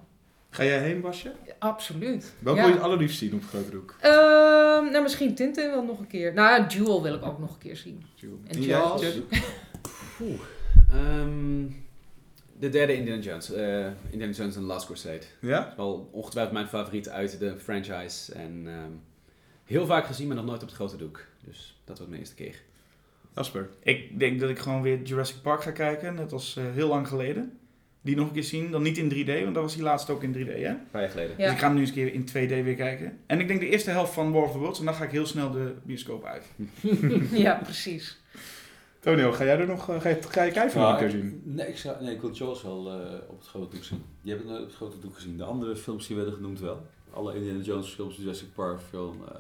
Ga 0.50 0.64
jij 0.64 0.80
heen, 0.80 1.02
Basje? 1.02 1.32
Absoluut. 1.60 2.34
Welke 2.40 2.60
Ja. 2.60 2.66
wil 2.66 2.74
je 2.76 2.80
het 2.80 2.90
allerliefst 2.90 3.18
zien 3.20 3.34
op 3.34 3.44
grote 3.44 3.70
doek? 3.70 3.96
Ehm, 4.00 4.92
nou, 4.92 5.02
misschien 5.02 5.36
Tintin 5.36 5.70
wel 5.70 5.84
nog 5.84 6.00
een 6.00 6.08
keer. 6.08 6.34
Nou, 6.34 6.66
Jewel 6.68 7.04
wil 7.04 7.14
ik 7.14 7.26
ook 7.26 7.40
nog 7.40 7.54
een 7.54 7.60
keer 7.60 7.76
zien. 7.78 8.06
En 8.48 8.62
jij, 8.62 8.68
Jaws. 8.68 9.02
Oeh. 10.22 10.40
Ehm, 10.94 11.66
de 12.60 12.70
derde 12.70 12.96
Indiana 12.96 13.22
Jones. 13.22 13.52
eh, 13.52 13.86
Indiana 14.10 14.34
Jones 14.34 14.40
and 14.40 14.54
the 14.54 14.62
Last 14.62 14.86
Crusade. 14.86 15.22
Ja? 15.42 15.60
Dat 15.60 15.70
is 15.70 15.76
wel 15.76 16.10
ongetwijfeld 16.12 16.54
mijn 16.56 16.68
favoriet 16.68 17.10
uit 17.10 17.40
de 17.40 17.54
franchise. 17.60 18.34
En 18.34 18.64
ehm, 18.66 18.92
heel 19.66 19.86
vaak 19.86 20.06
gezien, 20.06 20.28
maar 20.28 20.36
nog 20.36 20.46
nooit 20.46 20.62
op 20.62 20.68
het 20.68 20.76
grote 20.76 20.98
doek. 20.98 21.26
Dus 21.46 21.80
dat 21.84 21.96
wordt 21.96 22.10
mijn 22.12 22.22
eerste 22.22 22.36
keer. 22.36 22.56
Jasper. 23.36 23.70
Ik 23.84 24.20
denk 24.20 24.40
dat 24.40 24.50
ik 24.50 24.60
gewoon 24.60 24.82
weer 24.82 25.02
Jurassic 25.02 25.42
Park 25.42 25.62
ga 25.62 25.72
kijken, 25.72 26.16
net 26.16 26.32
als 26.32 26.56
eh, 26.58 26.64
heel 26.74 26.88
lang 26.88 27.08
geleden. 27.08 27.58
Die 28.02 28.16
nog 28.16 28.28
een 28.28 28.34
keer 28.34 28.44
zien, 28.44 28.72
dan 28.72 28.82
niet 28.82 28.98
in 28.98 29.10
3D, 29.14 29.44
want 29.44 29.54
dat 29.54 29.64
was 29.64 29.74
die 29.74 29.84
laatste 29.84 30.12
ook 30.12 30.24
in 30.24 30.34
3D, 30.34 30.48
hè? 30.48 30.68
Een 30.68 30.90
paar 30.92 31.02
jaar 31.02 31.10
geleden. 31.10 31.36
Ja. 31.38 31.44
Dus 31.44 31.54
ik 31.54 31.60
ga 31.60 31.66
hem 31.66 31.76
nu 31.76 31.80
eens 31.82 31.90
een 31.90 31.96
keer 31.96 32.14
in 32.14 32.28
2D 32.28 32.64
weer 32.64 32.76
kijken. 32.76 33.18
En 33.26 33.40
ik 33.40 33.48
denk 33.48 33.60
de 33.60 33.70
eerste 33.70 33.90
helft 33.90 34.14
van 34.14 34.32
War 34.32 34.44
of 34.44 34.52
the 34.52 34.58
Worlds, 34.58 34.80
en 34.80 34.86
dan 34.86 34.94
ga 34.94 35.04
ik 35.04 35.12
heel 35.12 35.26
snel 35.26 35.52
de 35.52 35.74
bioscoop 35.84 36.26
uit. 36.26 36.46
ja, 37.32 37.60
precies. 37.64 38.20
Tonio, 39.00 39.32
ga 39.32 39.44
jij 39.44 39.60
er 39.60 39.68
nog 39.68 39.90
eh, 39.90 40.02
ga 40.02 40.10
je, 40.10 40.22
ga 40.22 40.44
je 40.44 40.52
kijken 40.52 40.82
nog 40.82 40.92
een 40.92 40.98
keer 40.98 41.10
zien? 41.10 41.42
nee, 41.46 41.68
ik 41.68 41.78
zou, 41.78 42.04
nee, 42.04 42.14
ik 42.14 42.22
wil 42.22 42.32
Jaws 42.32 42.62
wel 42.62 42.92
eh, 42.92 43.30
op 43.30 43.38
het 43.40 43.48
grote 43.48 43.76
doek 43.76 43.84
zien. 43.84 44.06
Die 44.22 44.32
heb 44.32 44.42
ik 44.42 44.48
nooit 44.48 44.62
op 44.62 44.68
het 44.68 44.76
grote 44.76 45.00
doek 45.00 45.16
gezien. 45.16 45.38
De 45.38 45.44
andere 45.44 45.76
films 45.76 46.08
die 46.08 46.16
werden 46.16 46.34
genoemd 46.34 46.60
wel. 46.60 46.86
Alle 47.14 47.36
Indiana 47.36 47.64
Jones 47.64 47.90
films, 47.90 48.16
Jurassic 48.16 48.54
Park 48.54 48.80
film, 48.90 49.24
eh, 49.28 49.40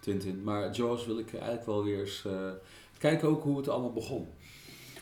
Tintin. 0.00 0.42
Maar 0.42 0.70
Jaws 0.70 1.06
wil 1.06 1.18
ik 1.18 1.32
eigenlijk 1.32 1.66
wel 1.66 1.84
weer 1.84 2.00
eens 2.00 2.24
eh, 2.26 2.50
kijken 2.98 3.28
ook 3.28 3.42
hoe 3.42 3.56
het 3.56 3.68
allemaal 3.68 3.92
begon. 3.92 4.28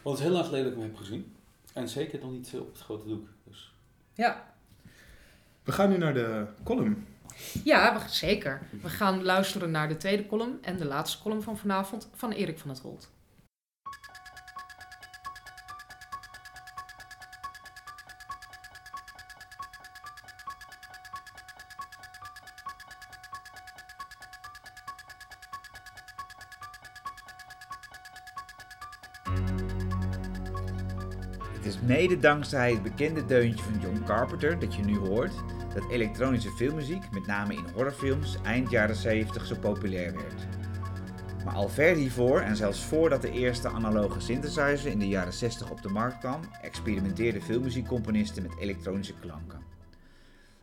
Want 0.03 0.19
het 0.19 0.27
is 0.27 0.33
heel 0.33 0.33
lang 0.33 0.45
geleden 0.45 0.65
dat 0.65 0.75
ik 0.75 0.81
hem 0.81 0.89
heb 0.91 0.99
gezien. 0.99 1.33
En 1.73 1.89
zeker 1.89 2.21
nog 2.21 2.31
niet 2.31 2.55
op 2.55 2.73
het 2.73 2.83
grote 2.83 3.09
doek. 3.09 3.29
Dus. 3.45 3.73
Ja, 4.15 4.55
We 5.65 5.73
gaan 5.73 5.91
nu 5.91 5.99
naar 5.99 6.15
de 6.15 6.47
column. 6.65 7.07
ja 7.65 7.99
we, 7.99 8.09
zeker. 8.09 8.61
We 8.83 8.89
gaan 8.89 9.23
luisteren 9.23 9.71
naar 9.71 9.89
de 9.89 9.97
tweede 9.97 10.27
column 10.27 10.59
en 10.63 10.77
de 10.77 10.85
laatste 10.85 11.23
column 11.23 11.43
van 11.43 11.59
vanavond 11.59 12.09
van 12.15 12.31
Erik 12.33 12.59
van 12.59 12.71
het 12.71 12.79
Holt. 12.79 13.11
Het 31.59 31.67
is 31.67 31.81
mede 31.81 32.19
dankzij 32.19 32.73
het 32.73 32.83
bekende 32.83 33.27
deuntje 33.27 33.65
van 33.65 33.81
John 33.81 34.03
Carpenter 34.05 34.59
dat 34.59 34.75
je 34.75 34.83
nu 34.83 34.97
hoort 34.97 35.33
dat 35.75 35.91
elektronische 35.91 36.51
filmmuziek, 36.51 37.11
met 37.11 37.27
name 37.27 37.55
in 37.55 37.65
horrorfilms, 37.75 38.37
eind 38.43 38.71
jaren 38.71 38.97
70 38.97 39.47
zo 39.47 39.55
populair 39.61 40.13
werd. 40.15 40.47
Maar 41.45 41.55
al 41.55 41.69
ver 41.69 41.97
hiervoor 41.97 42.41
en 42.41 42.57
zelfs 42.57 42.85
voordat 42.85 43.23
de 43.23 43.31
eerste 43.31 43.69
analoge 43.69 44.21
synthesizer 44.21 44.91
in 44.91 44.99
de 44.99 45.09
jaren 45.09 45.33
60 45.33 45.71
op 45.71 45.83
de 45.83 45.89
markt 45.89 46.19
kwam, 46.19 46.41
experimenteerden 46.63 47.43
filmmuziekcomponisten 47.43 48.43
met 48.43 48.59
elektronische 48.59 49.15
klanken. 49.21 49.63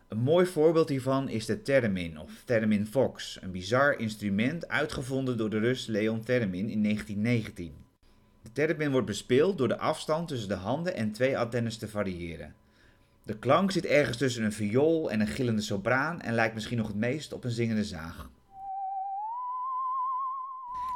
Een 0.08 0.18
mooi 0.18 0.46
voorbeeld 0.46 0.88
hiervan 0.88 1.28
is 1.28 1.46
de 1.46 1.62
theremin 1.62 2.18
of 2.20 2.30
theremin 2.44 2.86
Fox, 2.86 3.38
een 3.42 3.50
bizar 3.50 3.98
instrument 3.98 4.68
uitgevonden 4.68 5.36
door 5.36 5.50
de 5.50 5.58
Rus 5.58 5.86
Leon 5.86 6.24
Theremin 6.24 6.68
in 6.68 6.82
1919. 6.82 7.85
De 8.56 8.62
theremin 8.62 8.90
wordt 8.90 9.06
bespeeld 9.06 9.58
door 9.58 9.68
de 9.68 9.78
afstand 9.78 10.28
tussen 10.28 10.48
de 10.48 10.54
handen 10.54 10.94
en 10.94 11.12
twee 11.12 11.38
antennes 11.38 11.76
te 11.76 11.88
variëren. 11.88 12.54
De 13.22 13.38
klank 13.38 13.70
zit 13.70 13.84
ergens 13.84 14.16
tussen 14.16 14.44
een 14.44 14.52
viool 14.52 15.10
en 15.10 15.20
een 15.20 15.26
gillende 15.26 15.62
sopraan 15.62 16.20
en 16.20 16.34
lijkt 16.34 16.54
misschien 16.54 16.76
nog 16.76 16.86
het 16.86 16.96
meest 16.96 17.32
op 17.32 17.44
een 17.44 17.50
zingende 17.50 17.84
zaag. 17.84 18.30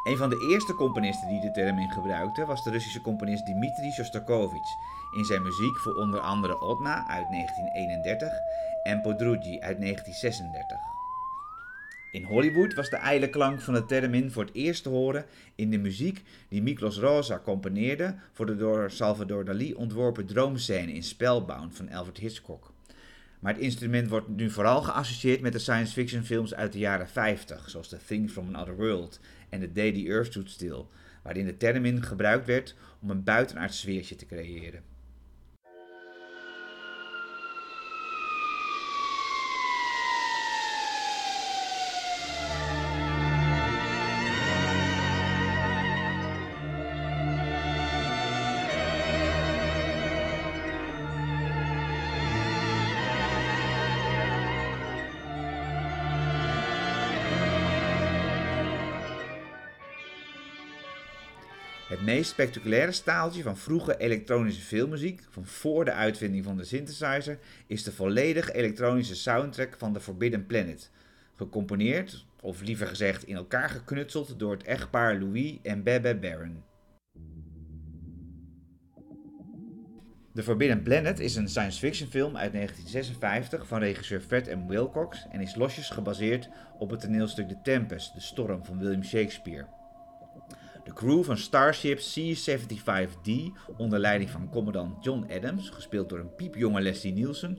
Een 0.03 0.17
van 0.17 0.31
de 0.31 0.49
eerste 0.51 0.75
componisten 0.75 1.29
die 1.29 1.41
de 1.41 1.51
theremin 1.51 1.91
gebruikte 1.91 2.45
was 2.45 2.65
de 2.65 2.71
Russische 2.71 3.01
componist 3.01 3.47
Dmitri 3.47 3.91
Shostakovich 3.91 4.77
in 5.17 5.25
zijn 5.25 5.43
muziek 5.43 5.77
voor 5.77 5.95
onder 5.95 6.21
andere 6.21 6.61
Otna 6.61 7.07
uit 7.09 7.31
1931 7.31 8.33
en 8.83 9.01
Podrugi 9.01 9.61
uit 9.61 9.81
1936. 9.81 11.00
In 12.11 12.25
Hollywood 12.25 12.75
was 12.75 12.91
de 12.91 12.97
ijle 12.97 13.31
klank 13.31 13.61
van 13.61 13.75
de 13.75 13.87
theremin 13.87 14.31
voor 14.31 14.45
het 14.45 14.55
eerst 14.55 14.83
te 14.83 14.89
horen 14.89 15.27
in 15.55 15.71
de 15.71 15.79
muziek 15.79 16.23
die 16.49 16.63
Miklos 16.63 16.99
Rosa 16.99 17.41
componeerde 17.45 18.15
voor 18.33 18.47
de 18.47 18.57
door 18.57 18.91
Salvador 18.91 19.45
Dali 19.45 19.75
ontworpen 19.75 20.27
droomscène 20.27 20.93
in 20.93 21.03
Spellbound 21.03 21.77
van 21.77 21.91
Alfred 21.91 22.17
Hitchcock. 22.17 22.73
Maar 23.41 23.53
het 23.53 23.63
instrument 23.63 24.09
wordt 24.09 24.29
nu 24.29 24.51
vooral 24.51 24.83
geassocieerd 24.83 25.41
met 25.41 25.53
de 25.53 25.59
science 25.59 25.93
fiction 25.93 26.25
films 26.25 26.55
uit 26.55 26.73
de 26.73 26.79
jaren 26.79 27.09
50, 27.09 27.71
zoals 27.71 27.89
The 27.89 27.99
Thing 28.07 28.31
from 28.31 28.55
Another 28.55 28.77
World 28.77 29.21
en 29.49 29.61
The 29.61 29.73
Day 29.73 29.93
the 29.93 30.07
Earth 30.07 30.27
Stood 30.27 30.51
Still, 30.51 30.85
waarin 31.23 31.47
de 31.47 31.57
theremin 31.57 32.03
gebruikt 32.03 32.47
werd 32.47 32.75
om 33.01 33.11
een 33.11 33.25
buitenaards 33.25 33.79
sfeertje 33.79 34.17
te 34.17 34.27
creëren. 34.27 34.90
Meest 62.15 62.31
spectaculaire 62.31 62.93
staaltje 62.93 63.43
van 63.43 63.57
vroege 63.57 63.97
elektronische 63.97 64.63
filmmuziek, 64.63 65.23
van 65.29 65.47
voor 65.47 65.85
de 65.85 65.93
uitvinding 65.93 66.45
van 66.45 66.57
de 66.57 66.65
synthesizer, 66.65 67.39
is 67.67 67.83
de 67.83 67.93
volledig 67.93 68.53
elektronische 68.53 69.15
soundtrack 69.15 69.75
van 69.79 69.93
The 69.93 70.01
Forbidden 70.01 70.47
Planet. 70.47 70.91
Gecomponeerd, 71.37 72.27
of 72.41 72.61
liever 72.61 72.87
gezegd 72.87 73.25
in 73.25 73.37
elkaar 73.37 73.69
geknutseld 73.69 74.39
door 74.39 74.53
het 74.53 74.63
echtpaar 74.63 75.19
Louis 75.19 75.59
en 75.63 75.83
Bebe 75.83 76.17
Barron. 76.17 76.63
The 80.35 80.43
Forbidden 80.43 80.83
Planet 80.83 81.21
is 81.21 81.37
een 81.37 81.49
science 81.49 81.79
fiction 81.79 82.09
film 82.09 82.37
uit 82.37 82.53
1956 82.53 83.67
van 83.67 83.79
regisseur 83.79 84.21
Fred 84.21 84.57
M. 84.57 84.67
Wilcox 84.67 85.27
en 85.31 85.41
is 85.41 85.55
losjes 85.55 85.91
gebaseerd 85.91 86.49
op 86.79 86.91
het 86.91 87.01
toneelstuk 87.01 87.49
The 87.49 87.59
Tempest, 87.63 88.15
de 88.15 88.21
storm 88.21 88.65
van 88.65 88.79
William 88.79 89.05
Shakespeare. 89.05 89.67
De 90.91 90.97
crew 90.97 91.25
van 91.25 91.39
Starship 91.39 91.99
C-75D, 91.99 93.31
onder 93.77 93.99
leiding 93.99 94.31
van 94.31 94.49
commandant 94.51 95.05
John 95.05 95.27
Adams, 95.37 95.71
gespeeld 95.71 96.09
door 96.09 96.19
een 96.19 96.35
piepjonge 96.35 96.81
Leslie 96.81 97.13
Nielsen, 97.13 97.59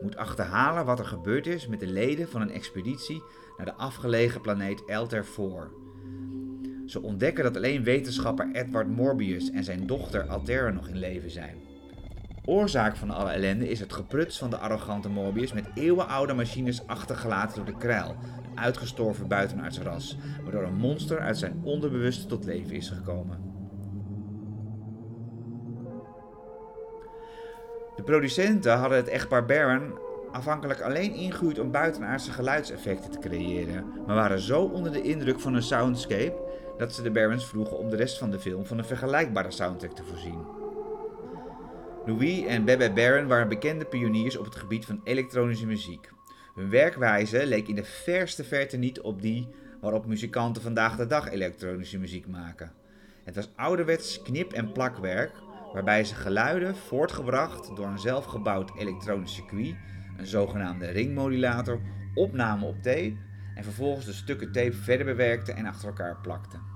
moet 0.00 0.16
achterhalen 0.16 0.84
wat 0.84 0.98
er 0.98 1.04
gebeurd 1.04 1.46
is 1.46 1.66
met 1.66 1.80
de 1.80 1.86
leden 1.86 2.28
van 2.28 2.40
een 2.40 2.50
expeditie 2.50 3.22
naar 3.56 3.66
de 3.66 3.74
afgelegen 3.74 4.40
planeet 4.40 4.90
Altair 4.90 5.24
4. 5.24 5.70
Ze 6.86 7.02
ontdekken 7.02 7.44
dat 7.44 7.56
alleen 7.56 7.84
wetenschapper 7.84 8.48
Edward 8.52 8.88
Morbius 8.88 9.50
en 9.50 9.64
zijn 9.64 9.86
dochter 9.86 10.26
Altera 10.26 10.70
nog 10.70 10.88
in 10.88 10.98
leven 10.98 11.30
zijn. 11.30 11.56
Oorzaak 12.44 12.96
van 12.96 13.10
alle 13.10 13.30
ellende 13.30 13.68
is 13.68 13.80
het 13.80 13.92
gepruts 13.92 14.38
van 14.38 14.50
de 14.50 14.58
arrogante 14.58 15.08
Morbius 15.08 15.52
met 15.52 15.68
eeuwenoude 15.74 16.34
machines 16.34 16.86
achtergelaten 16.86 17.56
door 17.56 17.74
de 17.74 17.78
kruil, 17.78 18.16
uitgestorven 18.54 19.28
buitenaardse 19.28 19.82
ras, 19.82 20.16
waardoor 20.42 20.62
een 20.62 20.74
monster 20.74 21.20
uit 21.20 21.38
zijn 21.38 21.60
onderbewuste 21.62 22.26
tot 22.26 22.44
leven 22.44 22.76
is 22.76 22.88
gekomen. 22.88 23.50
De 27.96 28.02
producenten 28.02 28.78
hadden 28.78 28.98
het 28.98 29.08
echtpaar 29.08 29.44
Barron 29.44 29.98
afhankelijk 30.32 30.80
alleen 30.80 31.14
ingehuurd 31.14 31.58
om 31.58 31.70
buitenaardse 31.70 32.32
geluidseffecten 32.32 33.10
te 33.10 33.18
creëren, 33.18 33.84
maar 34.06 34.16
waren 34.16 34.40
zo 34.40 34.62
onder 34.62 34.92
de 34.92 35.02
indruk 35.02 35.40
van 35.40 35.52
hun 35.52 35.62
soundscape 35.62 36.50
dat 36.78 36.92
ze 36.92 37.02
de 37.02 37.10
Barrons 37.10 37.46
vroegen 37.46 37.78
om 37.78 37.90
de 37.90 37.96
rest 37.96 38.18
van 38.18 38.30
de 38.30 38.38
film 38.38 38.66
van 38.66 38.78
een 38.78 38.84
vergelijkbare 38.84 39.50
soundtrack 39.50 39.92
te 39.92 40.04
voorzien. 40.04 40.46
Louis 42.06 42.44
en 42.46 42.64
Bebe 42.64 42.92
Barron 42.92 43.26
waren 43.26 43.48
bekende 43.48 43.84
pioniers 43.84 44.36
op 44.36 44.44
het 44.44 44.56
gebied 44.56 44.86
van 44.86 45.00
elektronische 45.04 45.66
muziek. 45.66 46.10
Hun 46.54 46.70
werkwijze 46.70 47.46
leek 47.46 47.68
in 47.68 47.74
de 47.74 47.84
verste 47.84 48.44
verte 48.44 48.76
niet 48.76 49.00
op 49.00 49.22
die 49.22 49.48
waarop 49.80 50.06
muzikanten 50.06 50.62
vandaag 50.62 50.96
de 50.96 51.06
dag 51.06 51.30
elektronische 51.30 51.98
muziek 51.98 52.26
maken. 52.26 52.72
Het 53.24 53.34
was 53.34 53.48
ouderwets 53.56 54.22
knip- 54.22 54.52
en 54.52 54.72
plakwerk, 54.72 55.32
waarbij 55.72 56.04
ze 56.04 56.14
geluiden 56.14 56.76
voortgebracht 56.76 57.76
door 57.76 57.86
een 57.86 57.98
zelfgebouwd 57.98 58.70
elektronisch 58.78 59.34
circuit, 59.34 59.74
een 60.18 60.26
zogenaamde 60.26 60.86
ringmodulator, 60.86 61.80
opnamen 62.14 62.68
op 62.68 62.82
tape 62.82 63.16
en 63.54 63.64
vervolgens 63.64 64.06
de 64.06 64.12
stukken 64.12 64.52
tape 64.52 64.72
verder 64.72 65.06
bewerkten 65.06 65.56
en 65.56 65.66
achter 65.66 65.88
elkaar 65.88 66.16
plakten. 66.22 66.71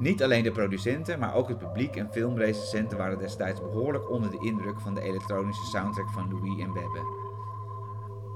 Niet 0.00 0.22
alleen 0.22 0.42
de 0.42 0.52
producenten, 0.52 1.18
maar 1.18 1.34
ook 1.34 1.48
het 1.48 1.58
publiek 1.58 1.96
en 1.96 2.12
filmrecensenten 2.12 2.98
waren 2.98 3.18
destijds 3.18 3.60
behoorlijk 3.60 4.10
onder 4.10 4.30
de 4.30 4.46
indruk 4.46 4.80
van 4.80 4.94
de 4.94 5.00
elektronische 5.00 5.64
soundtrack 5.64 6.10
van 6.10 6.28
Louis 6.30 6.62
en 6.62 6.72
Bebe. 6.72 7.18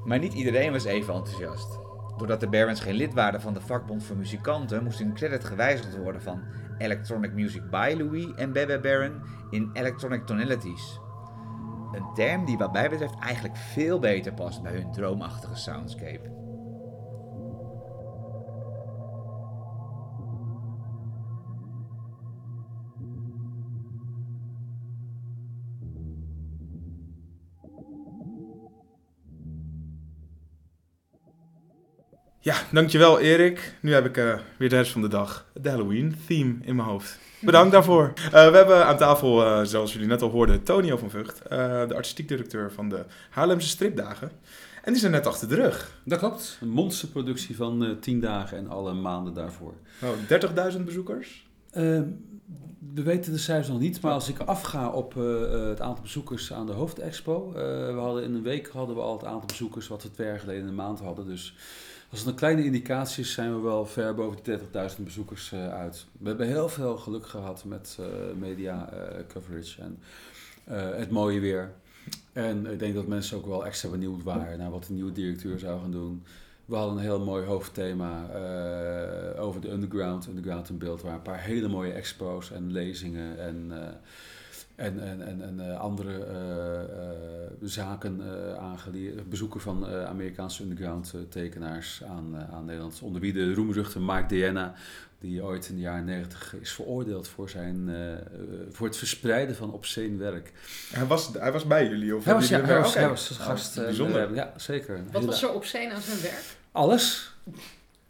Maar 0.05 0.19
niet 0.19 0.35
iedereen 0.35 0.73
was 0.73 0.85
even 0.85 1.15
enthousiast. 1.15 1.79
Doordat 2.17 2.41
de 2.41 2.49
Barons 2.49 2.81
geen 2.81 2.95
lid 2.95 3.15
waren 3.15 3.41
van 3.41 3.55
de 3.55 3.61
vakbond 3.61 4.05
voor 4.05 4.17
muzikanten, 4.17 4.83
moest 4.83 4.99
hun 4.99 5.15
credit 5.15 5.45
gewijzigd 5.45 5.97
worden 5.97 6.23
van 6.23 6.43
Electronic 6.79 7.33
Music 7.33 7.71
by 7.71 7.95
Louis 7.99 8.35
en 8.35 8.53
Bebe 8.53 8.81
Baron 8.81 9.23
in 9.51 9.71
Electronic 9.73 10.27
Tonalities. 10.27 11.01
Een 11.93 12.15
term 12.15 12.45
die 12.45 12.59
wat 12.59 12.73
mij 12.73 12.91
betreft 12.91 13.19
eigenlijk 13.19 13.57
veel 13.57 13.99
beter 13.99 14.35
past 14.35 14.63
bij 14.63 14.73
hun 14.73 14.93
droomachtige 14.93 15.57
soundscape. 15.57 16.44
Ja, 32.45 32.57
dankjewel 32.73 33.21
Erik. 33.21 33.75
Nu 33.81 33.93
heb 33.93 34.05
ik 34.05 34.17
eh, 34.17 34.39
weer 34.57 34.69
de 34.69 34.77
rest 34.77 34.93
van 34.93 35.01
de 35.01 35.09
dag 35.09 35.47
de 35.53 35.69
Halloween-theme 35.69 36.55
in 36.61 36.77
mijn 36.77 36.89
hoofd. 36.89 37.19
Bedankt 37.41 37.73
daarvoor. 37.73 38.13
Eh, 38.25 38.51
we 38.51 38.57
hebben 38.57 38.87
aan 38.87 38.97
tafel, 38.97 39.45
eh, 39.45 39.63
zoals 39.63 39.93
jullie 39.93 40.09
net 40.09 40.23
al 40.23 40.31
hoorden, 40.31 40.63
Tonio 40.63 40.97
van 40.97 41.11
Vught, 41.11 41.43
de 41.89 41.95
artistiek 41.95 42.29
directeur 42.29 42.73
van 42.73 42.89
de 42.89 43.05
Haarlemse 43.31 43.69
Stripdagen. 43.69 44.31
En 44.83 44.93
die 44.93 45.01
zijn 45.01 45.13
net 45.13 45.27
achter 45.27 45.49
de 45.49 45.55
rug. 45.55 46.01
Dat 46.05 46.19
klopt. 46.19 46.59
Een 46.61 46.69
monsterproductie 46.69 47.57
van 47.57 47.85
eh 47.85 47.91
10 48.01 48.21
dagen 48.21 48.59
en 48.59 48.69
alle 48.69 48.93
maanden 48.93 49.35
daarvoor. 49.35 49.75
Nou, 50.01 50.17
30.000 50.73 50.85
bezoekers. 50.85 51.47
We 52.95 53.03
weten 53.03 53.33
de 53.33 53.39
cijfers 53.39 53.69
nog 53.69 53.81
niet, 53.81 54.01
maar 54.01 54.13
als 54.13 54.29
ik 54.29 54.39
afga 54.39 54.89
op 54.89 55.15
het 55.15 55.81
aantal 55.81 56.03
bezoekers 56.03 56.53
aan 56.53 56.67
de 56.67 56.73
hoofdexpo. 56.73 57.53
we 57.53 57.99
hadden 57.99 58.25
in 58.25 58.35
een 58.35 58.43
week 58.43 58.69
hadden 58.69 58.97
we 58.97 59.03
al 59.03 59.13
het 59.13 59.25
aantal 59.25 59.47
bezoekers 59.47 59.89
wat 59.89 60.03
we 60.03 60.11
twee 60.11 60.27
jaar 60.27 60.39
geleden 60.39 60.63
in 60.63 60.69
een 60.69 60.75
maand 60.75 61.01
hadden. 61.01 61.27
Dus 61.27 61.55
als 62.15 62.27
een 62.27 62.35
kleine 62.35 62.65
indicatie 62.65 63.25
is, 63.25 63.33
zijn 63.33 63.55
we 63.55 63.61
wel 63.61 63.87
ver 63.87 64.15
boven 64.15 64.39
de 64.43 64.59
30.000 64.97 65.03
bezoekers 65.03 65.53
eh, 65.53 65.75
uit. 65.75 66.07
We 66.19 66.29
hebben 66.29 66.47
heel 66.47 66.69
veel 66.69 66.97
geluk 66.97 67.27
gehad 67.27 67.65
met 67.65 67.97
eh, 68.01 68.07
media 68.39 68.93
eh, 68.93 69.27
coverage 69.29 69.83
en 69.83 69.99
het 70.97 71.11
mooie 71.11 71.41
weer. 71.41 71.73
En 72.33 72.67
ik 72.67 72.79
denk 72.79 72.95
dat 72.95 73.07
mensen 73.07 73.37
ook 73.37 73.47
wel 73.47 73.67
extra 73.67 73.89
benieuwd 73.89 74.23
waren 74.23 74.59
naar 74.59 74.71
wat 74.71 74.85
de 74.85 74.93
nieuwe 74.93 75.13
directeur 75.13 75.59
zou 75.59 75.81
gaan 75.81 75.91
doen. 75.91 76.23
We 76.65 76.77
hadden 76.77 76.97
een 76.97 77.03
heel 77.03 77.25
mooi 77.25 77.45
hoofdthema 77.45 78.29
over 79.39 79.61
de 79.61 79.71
underground, 79.71 80.27
underground 80.27 80.69
in 80.69 80.79
beeld, 80.79 81.03
waar 81.03 81.15
een 81.15 81.23
paar 81.23 81.41
hele 81.41 81.69
mooie 81.69 81.93
expos 81.93 82.53
en 82.53 82.73
lezingen 82.73 83.39
en, 83.39 83.73
en, 84.75 85.01
en, 85.03 85.23
en, 85.27 85.43
en 85.43 85.71
eh, 85.71 85.81
andere 85.81 86.25
eh, 86.25 86.83
eh, 86.83 87.11
zaken 87.63 88.21
uh, 88.21 88.57
aangeleerd. 88.59 89.29
Bezoeken 89.29 89.61
van 89.61 89.89
eh, 89.89 90.05
Amerikaanse 90.05 90.63
underground 90.63 91.15
tekenaars 91.29 92.03
aan, 92.09 92.37
aan 92.53 92.65
Nederland. 92.65 93.01
Onder 93.03 93.21
wie 93.21 93.33
de 93.33 93.55
roemruchte 93.55 94.01
Mark 94.01 94.29
Diana, 94.29 94.75
die 95.21 95.43
ooit 95.43 95.69
in 95.69 95.75
de 95.75 95.81
jaren 95.81 96.05
90 96.05 96.55
is 96.61 96.73
veroordeeld 96.73 97.29
voor, 97.29 97.49
zijn, 97.51 97.91
voor 98.71 98.87
het 98.87 98.97
verspreiden 98.97 99.57
van 99.57 99.73
obscene 99.73 100.17
werk. 100.17 100.53
Hij 100.93 101.07
was, 101.07 101.31
hij 101.39 101.53
was 101.53 101.67
bij 101.67 101.87
jullie? 101.89 102.17
Of 102.17 102.25
Hij 102.25 102.35
was, 102.35 102.49
ja, 102.49 102.57
hebben 102.57 102.73
hij 102.75 102.83
was, 102.83 102.95
hij 102.95 103.09
was 103.09 103.29
gast. 103.41 103.77
Eh, 103.77 103.85
bijzonder. 103.85 104.35
ja, 104.35 104.53
zeker. 104.57 104.97
Wat 105.05 105.13
hele- 105.13 105.27
was 105.27 105.39
zo 105.39 105.49
obscene 105.53 105.93
aan 105.93 106.01
zijn 106.03 106.21
werk? 106.21 106.45
alles. 106.73 107.35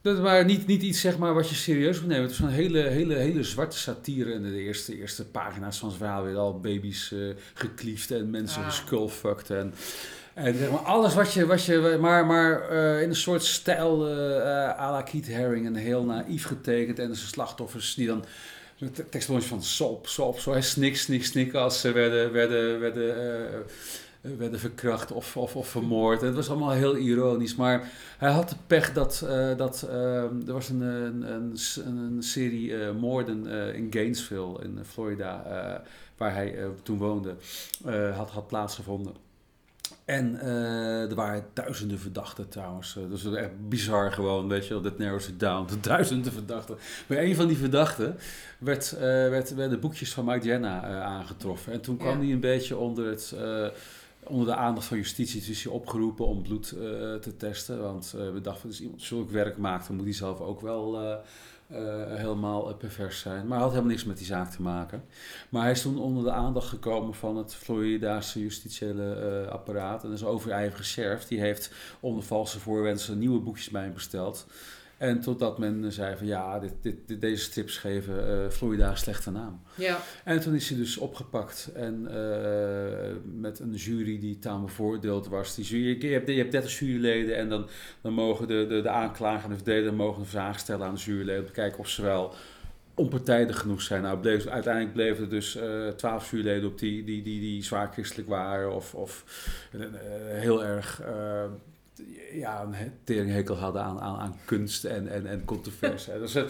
Dat 0.04 0.22
maar 0.22 0.44
niet, 0.44 0.66
niet 0.66 0.82
iets 0.82 1.00
zeg 1.00 1.18
maar, 1.18 1.34
wat 1.34 1.48
je 1.48 1.54
serieus 1.54 2.00
moet 2.00 2.08
nemen. 2.08 2.22
Het 2.22 2.32
is 2.32 2.38
een 2.38 2.48
hele, 2.48 2.78
hele, 2.78 3.14
hele 3.14 3.42
zwarte 3.42 3.78
satire. 3.78 4.32
En 4.32 4.42
de 4.42 4.58
eerste, 4.58 4.98
eerste 4.98 5.24
pagina's 5.26 5.78
van 5.78 5.88
het 5.88 5.98
verhaal 5.98 6.24
weer 6.24 6.36
al 6.36 6.60
baby's 6.60 7.12
eh 7.12 7.18
gekliefd 7.54 8.10
en 8.10 8.30
mensen 8.30 8.62
Ah. 8.62 8.68
geskullfucked. 8.68 9.50
En, 9.50 9.74
en 10.34 10.58
zeg 10.58 10.70
maar 10.70 10.78
alles 10.78 11.14
wat 11.14 11.32
je, 11.32 11.46
wat 11.46 11.64
je 11.64 11.96
maar, 12.00 12.26
maar 12.26 12.68
eh, 12.68 13.02
in 13.02 13.08
een 13.08 13.16
soort 13.16 13.44
stijl 13.44 14.08
eh, 14.08 14.80
à 14.80 14.90
la 14.90 15.02
Keith 15.02 15.32
Haring 15.32 15.66
en 15.66 15.74
heel 15.74 16.04
naïef 16.04 16.44
getekend. 16.44 16.98
En 16.98 17.08
de 17.08 17.14
slachtoffers 17.14 17.94
die 17.94 18.06
dan 18.06 18.24
met 18.78 19.04
tekstboontjes 19.10 19.50
van 19.50 19.62
sop, 19.62 20.06
sop, 20.06 20.38
zo. 20.38 20.60
Snik, 20.60 20.96
snik, 20.96 21.24
snik 21.24 21.54
als 21.54 21.80
ze 21.80 21.92
werden, 21.92 22.32
werden, 22.32 22.80
werden, 22.80 23.16
werden 24.38 24.58
verkracht 24.60 25.12
of, 25.12 25.36
of, 25.36 25.56
of 25.56 25.68
vermoord. 25.68 26.20
Het 26.20 26.34
was 26.34 26.48
allemaal 26.50 26.70
heel 26.70 26.96
ironisch. 26.96 27.54
Maar 27.56 27.90
hij 28.18 28.30
had 28.30 28.48
de 28.48 28.56
pech 28.66 28.92
dat, 28.92 29.24
eh, 29.28 29.56
dat 29.56 29.86
eh, 29.90 30.22
er 30.22 30.52
was 30.52 30.68
een, 30.68 30.80
een, 30.80 31.32
een, 31.32 31.56
een 31.86 32.22
serie 32.22 32.76
eh, 32.76 32.92
moorden 32.94 33.46
eh, 33.68 33.74
in 33.74 33.86
Gainesville 33.90 34.62
in 34.62 34.78
Florida, 34.86 35.44
eh, 35.44 35.80
waar 36.16 36.34
hij 36.34 36.58
eh, 36.58 36.66
toen 36.82 36.98
woonde, 36.98 37.34
eh, 37.84 38.16
had, 38.16 38.30
had 38.30 38.46
plaatsgevonden. 38.46 39.12
En 40.04 40.40
eh, 40.40 41.08
er 41.10 41.14
waren 41.14 41.44
duizenden 41.52 41.98
verdachten 41.98 42.48
trouwens. 42.48 42.96
Eh, 42.96 43.02
dat 43.10 43.18
is 43.18 43.24
echt 43.24 43.68
bizar 43.68 44.12
gewoon, 44.12 44.48
weet 44.48 44.66
je 44.66 44.72
wel. 44.72 44.82
Dat 44.82 44.98
narrows 44.98 45.28
it 45.28 45.40
down. 45.40 45.66
De 45.68 45.80
duizenden 45.88 46.32
verdachten. 46.32 46.76
Bij 47.06 47.24
een 47.24 47.34
van 47.34 47.46
die 47.46 47.56
verdachten 47.56 48.16
werd, 48.58 48.92
eh, 48.92 49.00
werd, 49.00 49.54
werden 49.54 49.80
boekjes 49.80 50.12
van 50.12 50.24
Mike 50.24 50.52
eh, 50.52 51.02
aangetroffen. 51.02 51.72
En 51.72 51.80
toen 51.80 51.96
kwam 51.96 52.12
Ja. 52.18 52.24
hij 52.24 52.32
een 52.32 52.40
beetje 52.40 52.76
onder, 52.76 53.06
het, 53.06 53.34
eh, 53.36 53.66
onder 54.28 54.46
de 54.46 54.54
aandacht 54.54 54.86
van 54.86 54.96
justitie. 54.96 55.40
Dus 55.40 55.48
is 55.48 55.64
hij 55.64 55.72
opgeroepen 55.72 56.26
om 56.26 56.42
bloed 56.42 56.72
eh, 56.72 56.80
te 57.14 57.36
testen. 57.36 57.82
Want 57.82 58.14
eh, 58.16 58.32
we 58.32 58.40
dachten, 58.40 58.68
als 58.68 58.80
iemand 58.80 59.02
zulk 59.02 59.30
werk 59.30 59.56
maakt, 59.56 59.86
dan 59.86 59.96
moet 59.96 60.04
hij 60.04 60.14
zelf 60.14 60.40
ook 60.40 60.60
wel... 60.60 61.00
eh, 61.00 61.16
helemaal 62.16 62.74
pervers 62.74 63.20
zijn. 63.20 63.40
Maar 63.46 63.52
hij 63.52 63.58
had 63.58 63.70
helemaal 63.70 63.90
niks 63.90 64.04
met 64.04 64.16
die 64.16 64.26
zaak 64.26 64.50
te 64.50 64.62
maken. 64.62 65.04
Maar 65.48 65.62
hij 65.62 65.70
is 65.70 65.82
toen 65.82 65.98
onder 65.98 66.24
de 66.24 66.30
aandacht 66.30 66.68
gekomen 66.68 67.14
van 67.14 67.36
het 67.36 67.54
Floridaanse 67.54 68.40
justitiële 68.40 69.48
apparaat. 69.50 70.04
En 70.04 70.12
is 70.12 70.24
overijverige 70.24 70.84
sheriff. 70.84 71.26
Die 71.26 71.40
heeft 71.40 71.72
onder 72.00 72.24
valse 72.24 72.60
voorwensen 72.60 73.18
nieuwe 73.18 73.40
boekjes 73.40 73.70
bij 73.70 73.82
hem 73.82 73.92
besteld. 73.92 74.46
En 75.04 75.20
totdat 75.20 75.58
men 75.58 75.92
zei 75.92 76.16
van 76.16 76.26
ja, 76.26 76.58
dit, 76.58 76.72
dit, 76.80 76.96
dit- 77.06 77.20
deze 77.20 77.42
strips 77.42 77.78
geven 77.78 78.28
eh, 78.28 78.50
Florida 78.50 78.90
een 78.90 78.96
slechte 78.96 79.30
naam. 79.30 79.60
Ja. 79.74 80.00
En 80.24 80.40
toen 80.40 80.54
is 80.54 80.68
hij 80.68 80.78
dus 80.78 80.96
opgepakt 80.96 81.70
en 81.74 82.06
eh, 82.10 83.14
met 83.34 83.58
een 83.58 83.74
jury 83.74 84.18
die 84.20 84.38
tamelijk 84.38 84.66
bevoordeeld 84.66 85.28
was. 85.28 85.54
Die 85.54 85.64
jury, 85.64 86.06
je, 86.06 86.12
hebt, 86.12 86.28
je 86.28 86.36
hebt 86.36 86.52
30 86.52 86.78
juryleden 86.78 87.36
en 87.36 87.48
dan, 87.48 87.66
dan 88.00 88.12
mogen 88.12 88.46
de, 88.48 88.66
de, 88.68 88.80
de 88.82 88.88
aanklager 88.88 89.44
en 89.44 89.50
de 89.50 89.62
verdediger 89.62 89.94
mogen 89.94 90.20
een 90.20 90.26
vraag 90.28 90.58
stellen 90.58 90.86
aan 90.86 90.94
de 90.94 91.00
juryleden 91.00 91.40
om 91.40 91.46
te 91.46 91.52
kijken 91.52 91.78
of 91.78 91.88
ze 91.88 92.02
wel 92.02 92.34
onpartijdig 92.94 93.58
genoeg 93.58 93.82
zijn. 93.82 94.02
Nou, 94.02 94.18
bleef, 94.18 94.46
uiteindelijk 94.46 94.94
bleven 94.94 95.24
er 95.24 95.30
dus 95.30 95.56
eh, 95.56 95.88
twaalf 95.88 96.30
juryleden 96.30 96.68
op 96.68 96.78
die, 96.78 97.04
die, 97.04 97.22
die, 97.22 97.40
die 97.40 97.62
zwaar 97.64 97.92
christelijk 97.92 98.28
waren 98.28 98.74
of, 98.74 98.94
of 98.94 99.24
heel 100.26 100.64
erg... 100.64 101.02
ja, 102.32 102.62
een 102.62 102.74
he- 102.74 102.90
teringhekel 103.04 103.56
hadden 103.56 103.82
aan, 103.82 104.00
aan, 104.00 104.18
aan 104.18 104.36
kunst 104.44 104.84
en, 104.84 105.08
en, 105.08 105.26
en 105.26 105.44
controverse. 105.44 106.18
dus, 106.18 106.34
eh, 106.34 106.44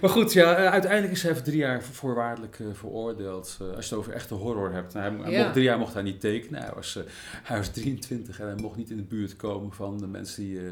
maar 0.00 0.10
goed, 0.10 0.32
ja, 0.32 0.56
eh, 0.56 0.70
uiteindelijk 0.72 1.12
is 1.12 1.22
hij 1.22 1.34
voor 1.34 1.44
drie 1.44 1.56
jaar 1.58 1.82
voorwaardelijk 1.82 2.58
eh, 2.58 2.66
veroordeeld. 2.72 3.56
Als 3.60 3.88
je 3.88 3.90
het 3.90 3.92
over 3.92 4.12
echte 4.12 4.34
horror 4.34 4.72
hebt. 4.72 4.94
Nou, 4.94 5.12
hij, 5.12 5.22
hij 5.22 5.32
Ja. 5.32 5.40
mocht, 5.42 5.52
drie 5.52 5.64
jaar 5.64 5.78
mocht 5.78 5.94
hij 5.94 6.02
niet 6.02 6.20
tekenen. 6.20 6.62
Hij 6.62 6.72
was, 6.74 6.96
eh, 6.96 7.02
hij 7.42 7.56
was 7.56 7.68
23 7.68 8.40
en 8.40 8.46
hij 8.46 8.54
mocht 8.56 8.76
niet 8.76 8.90
in 8.90 8.96
de 8.96 9.02
buurt 9.02 9.36
komen 9.36 9.72
van 9.72 9.98
de 9.98 10.06
mensen 10.06 10.42
die 10.42 10.58
eh, 10.58 10.70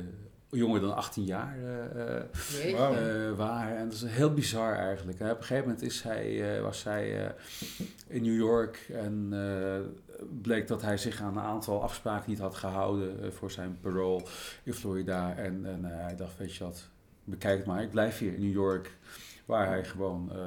jonger 0.51 0.81
dan 0.81 0.95
18 0.97 1.25
jaar 1.25 1.57
eh, 1.65 2.17
eh, 2.17 3.29
eh, 3.29 3.37
waren. 3.37 3.77
En 3.77 3.85
dat 3.85 3.93
is 3.95 4.05
heel 4.07 4.35
bizar 4.35 4.75
eigenlijk. 4.77 5.21
En 5.21 5.31
op 5.31 5.37
een 5.39 5.45
gegeven 5.45 5.65
moment 5.69 5.83
is 5.83 6.03
hij, 6.03 6.55
eh, 6.57 6.63
was 6.63 6.85
hij 6.85 7.25
eh, 7.25 7.31
in 8.07 8.23
New 8.23 8.37
York 8.37 8.87
en 8.93 9.29
eh, 9.33 10.08
bleek 10.43 10.67
dat 10.69 10.83
hij 10.83 10.97
zich 10.97 11.21
aan 11.21 11.37
een 11.37 11.43
aantal 11.43 11.83
afspraken 11.83 12.31
niet 12.31 12.39
had 12.39 12.55
gehouden 12.55 13.23
eh, 13.23 13.31
voor 13.31 13.51
zijn 13.51 13.79
parole 13.81 14.25
in 14.63 14.73
Florida. 14.73 15.35
En, 15.37 15.67
en 15.67 15.85
eh, 15.85 16.05
hij 16.05 16.17
dacht, 16.17 16.39
weet 16.39 16.55
je 16.55 16.65
wat, 16.65 16.89
bekijk 17.25 17.59
het 17.59 17.67
maar, 17.67 17.83
ik 17.83 17.91
blijf 17.91 18.19
hier 18.19 18.35
in 18.35 18.41
New 18.41 18.53
York. 18.53 18.97
Waar 19.49 19.67
hij 19.67 19.85
gewoon 19.85 20.33
eh, 20.33 20.39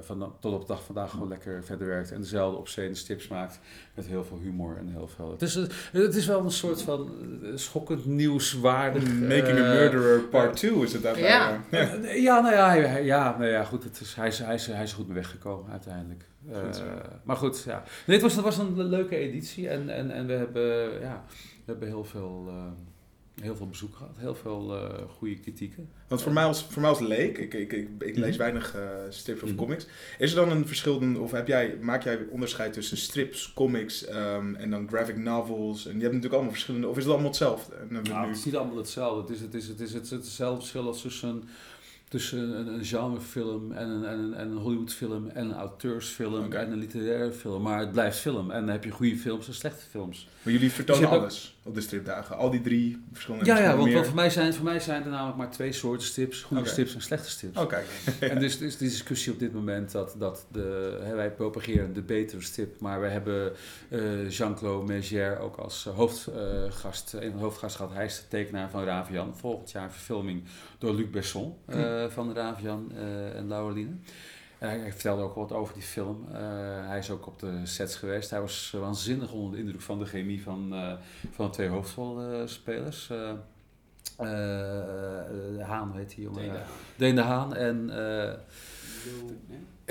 van, 0.00 0.34
tot 0.40 0.54
op 0.54 0.60
de 0.60 0.66
dag 0.66 0.84
vandaag 0.84 1.10
gewoon 1.10 1.28
lekker 1.28 1.64
verder 1.64 1.86
werkt. 1.86 2.12
En 2.12 2.20
dezelfde 2.20 2.58
obscene 2.58 2.94
strips 2.94 3.28
maakt. 3.28 3.60
Met 3.94 4.06
heel 4.06 4.24
veel 4.24 4.38
humor 4.38 4.76
en 4.76 4.88
heel 4.88 5.08
veel... 5.08 5.30
Het 5.30 5.42
is, 5.42 5.54
het 5.92 6.14
is 6.14 6.26
wel 6.26 6.44
een 6.44 6.50
soort 6.50 6.82
van 6.82 7.10
eh, 7.42 7.50
schokkend 7.54 8.06
nieuwswaardig... 8.06 9.02
Making 9.04 9.58
a 9.58 9.72
eh, 9.72 9.78
Murderer 9.78 10.20
Part 10.20 10.56
2 10.56 10.82
is 10.82 10.92
het 10.92 11.02
daarbij. 11.02 11.22
Ja. 11.22 11.60
ja. 11.70 11.94
Ja, 12.14 12.40
nou 12.40 12.54
ja, 12.54 12.68
hij, 12.68 13.04
ja, 13.04 13.38
nou 13.38 13.50
ja 13.50 13.64
goed, 13.64 13.84
het 13.84 14.00
is, 14.00 14.14
hij, 14.14 14.28
is, 14.28 14.38
hij, 14.38 14.54
is, 14.54 14.66
hij 14.66 14.82
is 14.82 14.92
goed 14.92 15.06
mee 15.06 15.16
weggekomen 15.16 15.70
uiteindelijk. 15.70 16.24
Goed. 16.52 16.78
Eh, 16.78 16.84
maar 17.22 17.36
goed, 17.36 17.62
ja. 17.62 17.82
Nee, 18.06 18.16
het 18.16 18.24
was, 18.24 18.34
het 18.34 18.44
was 18.44 18.58
een 18.58 18.82
leuke 18.82 19.16
editie 19.16 19.68
en, 19.68 19.88
en, 19.88 20.10
en 20.10 20.26
we, 20.26 20.32
hebben, 20.32 21.00
ja, 21.00 21.24
we 21.28 21.62
hebben 21.64 21.88
heel 21.88 22.04
veel, 22.04 22.52
heel 23.40 23.56
veel 23.56 23.66
bezoek 23.68 23.96
gehad, 23.96 24.16
heel 24.18 24.34
veel 24.34 24.76
eh, 24.76 24.94
goede 25.18 25.34
kritieken. 25.38 25.88
Want 26.08 26.22
voor 26.22 26.32
mij 26.32 26.44
als, 26.44 26.64
voor 26.64 26.80
mij 26.82 26.90
als 26.90 27.00
leek, 27.00 27.38
ik, 27.38 27.54
ik, 27.54 27.72
ik, 27.72 27.88
ik 27.98 28.16
lees 28.16 28.28
Mhm. 28.28 28.38
weinig 28.38 28.74
eh, 28.74 28.82
strips 29.08 29.42
of 29.42 29.48
Mhm. 29.48 29.58
comics. 29.58 29.86
Is 30.18 30.30
er 30.30 30.36
dan 30.36 30.50
een 30.56 30.66
verschil, 30.66 31.02
of 31.20 31.30
heb 31.30 31.46
jij, 31.46 31.78
maak 31.80 32.02
jij 32.04 32.18
onderscheid 32.30 32.72
tussen 32.72 32.96
strips, 32.96 33.52
comics 33.54 34.04
ehm, 34.04 34.54
en 34.54 34.70
dan 34.70 34.88
graphic 34.88 35.16
novels? 35.16 35.78
En 35.86 35.90
je 35.94 36.00
hebt 36.00 36.02
natuurlijk 36.06 36.32
allemaal 36.34 36.52
verschillende, 36.52 36.88
of 36.88 36.96
is 36.96 37.02
het 37.02 37.12
allemaal 37.12 37.30
hetzelfde? 37.30 37.74
En 37.74 37.86
Nou, 37.90 38.02
nu- 38.08 38.28
het 38.28 38.36
is 38.38 38.44
niet 38.44 38.56
allemaal 38.56 38.76
hetzelfde. 38.76 39.20
Het 39.20 39.30
is, 39.30 39.40
het 39.40 39.54
is, 39.54 39.68
het 39.68 39.80
is, 39.80 39.92
het 39.92 40.02
is 40.04 40.10
hetzelfde 40.10 40.58
verschil 40.60 40.86
als 40.86 41.02
tussen, 41.02 41.42
tussen 42.08 42.38
een, 42.58 42.66
een 42.66 42.84
genrefilm 42.84 43.72
en 43.72 43.88
een, 43.88 44.04
en, 44.04 44.18
een, 44.18 44.34
en 44.34 44.50
een 44.50 44.56
Hollywoodfilm 44.56 45.28
en 45.28 45.44
een 45.44 45.54
auteursfilm 45.54 46.52
en 46.52 46.72
een 46.72 46.78
literaire 46.78 47.32
film. 47.32 47.62
Maar 47.62 47.80
het 47.80 47.92
blijft 47.92 48.18
film. 48.18 48.50
En 48.50 48.60
dan 48.60 48.68
heb 48.68 48.84
je 48.84 48.90
goede 48.90 49.16
films 49.16 49.46
en 49.46 49.54
slechte 49.54 49.84
films. 49.90 50.28
Maar 50.42 50.52
jullie 50.52 50.70
vertonen 50.70 51.10
Dus 51.10 51.18
alles 51.18 51.56
op 51.64 51.74
de 51.74 51.80
stripdagen. 51.80 52.36
Al 52.36 52.50
die 52.50 52.60
drie 52.60 53.02
verschillende 53.12 53.44
Ja, 53.46 53.58
ja 53.58 53.76
want, 53.76 54.06
voor, 54.06 54.14
mij 54.14 54.30
zijn, 54.30 54.54
voor 54.54 54.64
mij 54.64 54.80
zijn 54.80 55.02
er 55.04 55.10
namelijk 55.10 55.36
maar 55.36 55.50
twee 55.50 55.72
soorten 55.72 56.06
strips. 56.06 56.42
Goede 56.42 56.62
Oké. 56.62 56.72
strips 56.72 56.94
en 56.94 57.00
slechte 57.00 57.30
strips. 57.30 57.58
Oh, 57.58 57.68
kijk. 57.68 57.86
En 58.20 58.38
dus 58.38 58.58
is 58.58 58.76
de 58.76 58.84
discussie 58.84 59.32
op 59.32 59.38
dit 59.38 59.52
moment 59.52 59.92
dat, 59.92 60.14
dat 60.18 60.46
de, 60.52 60.98
hè, 61.02 61.14
wij 61.14 61.30
propageren 61.30 61.92
de 61.92 62.02
betere 62.02 62.42
strip, 62.42 62.80
maar 62.80 63.00
we 63.00 63.06
hebben 63.06 63.52
eh, 63.88 64.30
Jean-Claude 64.30 64.92
Mégère 64.92 65.38
ook 65.38 65.56
als 65.56 65.86
eh, 65.86 65.94
hoofdgast, 65.94 67.12
een 67.12 67.30
van 67.30 67.38
de 67.38 67.44
hoofdgast 67.44 67.76
gehad. 67.76 67.92
Hij 67.92 68.04
is 68.04 68.16
de 68.16 68.28
tekenaar 68.28 68.70
van 68.70 68.84
Ravian. 68.84 69.36
Volgend 69.36 69.70
jaar 69.70 69.92
verfilming 69.92 70.42
door 70.78 70.94
Luc 70.94 71.10
Besson 71.10 71.54
eh, 71.66 72.04
van 72.08 72.34
Ravian 72.34 72.92
eh, 72.94 73.36
en 73.36 73.48
Laureline. 73.48 73.92
Hij, 74.62 74.78
hij 74.78 74.90
vertelde 74.92 75.22
ook 75.22 75.34
wat 75.34 75.52
over 75.52 75.74
die 75.74 75.82
film. 75.82 76.26
Eh, 76.32 76.38
hij 76.88 76.98
is 76.98 77.10
ook 77.10 77.26
op 77.26 77.38
de 77.38 77.60
sets 77.62 77.96
geweest. 77.96 78.30
Hij 78.30 78.40
was 78.40 78.74
waanzinnig 78.80 79.32
onder 79.32 79.52
de 79.52 79.58
indruk 79.58 79.80
van 79.80 79.98
de 79.98 80.04
chemie 80.04 80.42
van, 80.42 80.68
eh, 80.74 80.92
van 81.34 81.46
de 81.46 81.52
twee 81.52 81.68
hoofdrolspelers. 81.68 83.10
Eh 83.10 83.30
eh, 84.16 85.68
Haan, 85.68 85.92
heet 85.96 86.14
die 86.14 86.24
jongen? 86.24 86.52
Deen 86.96 87.14
de 87.14 87.20
Haan 87.20 87.54
en... 87.56 87.90
eh, 87.90 88.32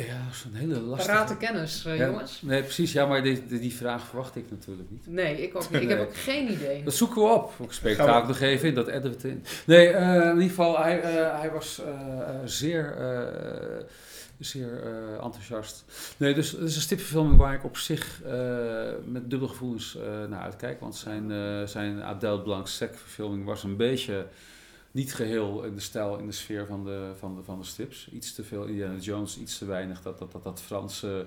ja, 0.05 0.31
zo'n 0.33 0.53
hele 0.53 0.79
lastige... 0.79 1.11
Parate 1.11 1.37
kennis, 1.37 1.83
Ja, 1.83 1.95
jongens. 1.95 2.41
Nee, 2.41 2.61
precies. 2.61 2.91
Ja, 2.91 3.05
maar 3.05 3.23
die, 3.23 3.47
die, 3.47 3.59
die 3.59 3.73
vraag 3.73 4.05
verwacht 4.07 4.35
ik 4.35 4.49
natuurlijk 4.51 4.89
niet. 4.89 5.07
Nee, 5.07 5.41
ik 5.41 5.55
ook 5.55 5.69
niet. 5.71 5.81
Ik 5.81 5.89
heb 5.97 5.99
ook 5.99 6.15
geen 6.15 6.51
idee. 6.51 6.83
Dat 6.83 6.93
zoeken 6.93 7.21
we 7.21 7.27
op. 7.29 7.53
Ik 7.59 7.71
spreek 7.71 7.95
Gaan 7.95 8.05
het 8.05 8.15
we- 8.15 8.21
ook 8.21 8.27
nog 8.27 8.39
even 8.39 8.67
in, 8.67 8.75
dat 8.75 8.87
editen 8.87 9.09
we 9.09 9.15
het 9.15 9.23
in. 9.23 9.43
Nee, 9.65 9.87
eh, 9.89 10.15
in 10.15 10.29
ieder 10.33 10.43
geval, 10.49 10.79
hij, 10.79 11.01
eh, 11.01 11.39
hij 11.39 11.51
was 11.51 11.81
zeer, 12.45 12.95
eh, 12.97 13.83
zeer 14.45 14.83
eh, 14.83 15.23
enthousiast. 15.23 15.83
Nee, 16.17 16.33
dus 16.33 16.51
het 16.51 16.61
is 16.61 16.75
een 16.75 16.81
stipverfilming 16.81 17.37
waar 17.37 17.53
ik 17.53 17.63
op 17.63 17.77
zich 17.77 18.21
eh, 18.23 18.89
met 19.05 19.29
dubbele 19.29 19.51
gevoelens 19.51 19.95
eh, 19.95 20.03
naar 20.29 20.41
uitkijk. 20.41 20.79
Want 20.79 20.95
zijn, 20.95 21.67
zijn 21.67 22.01
Adele 22.01 22.41
Blanc-Sec 22.41 22.95
verfilming 22.95 23.45
was 23.45 23.63
een 23.63 23.77
beetje 23.77 24.27
niet 24.91 25.13
geheel 25.13 25.63
in 25.63 25.75
de 25.75 25.81
stijl, 25.81 26.17
in 26.17 26.25
de 26.25 26.31
sfeer 26.31 26.65
van 26.65 26.83
de, 26.83 27.11
van 27.17 27.35
de, 27.35 27.43
van 27.43 27.59
de 27.59 27.65
strips. 27.65 28.09
Iets 28.11 28.33
te 28.35 28.43
veel 28.43 28.65
Indiana 28.65 28.97
Jones, 28.99 29.37
iets 29.37 29.57
te 29.57 29.65
weinig 29.65 30.01
dat, 30.01 30.19
dat, 30.19 30.31
dat, 30.31 30.43
dat 30.43 30.61
Franse 30.61 31.25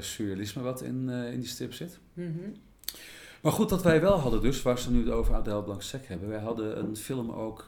surrealisme 0.00 0.62
wat 0.62 0.82
in, 0.82 1.08
in 1.08 1.40
die 1.40 1.48
strip 1.48 1.72
zit. 1.72 1.98
Mhm. 2.12 2.50
Maar 3.42 3.52
goed, 3.52 3.68
dat 3.68 3.82
wij 3.82 4.00
wel 4.00 4.18
hadden 4.18 4.40
dus, 4.40 4.62
waar 4.62 4.78
ze 4.78 4.90
nu 4.90 5.04
het 5.04 5.12
over 5.12 5.34
Adele 5.34 5.62
Blanc-Sec 5.62 6.06
hebben. 6.06 6.28
Wij 6.28 6.40
hadden 6.40 6.78
een 6.78 6.96
film 6.96 7.30
ook 7.30 7.66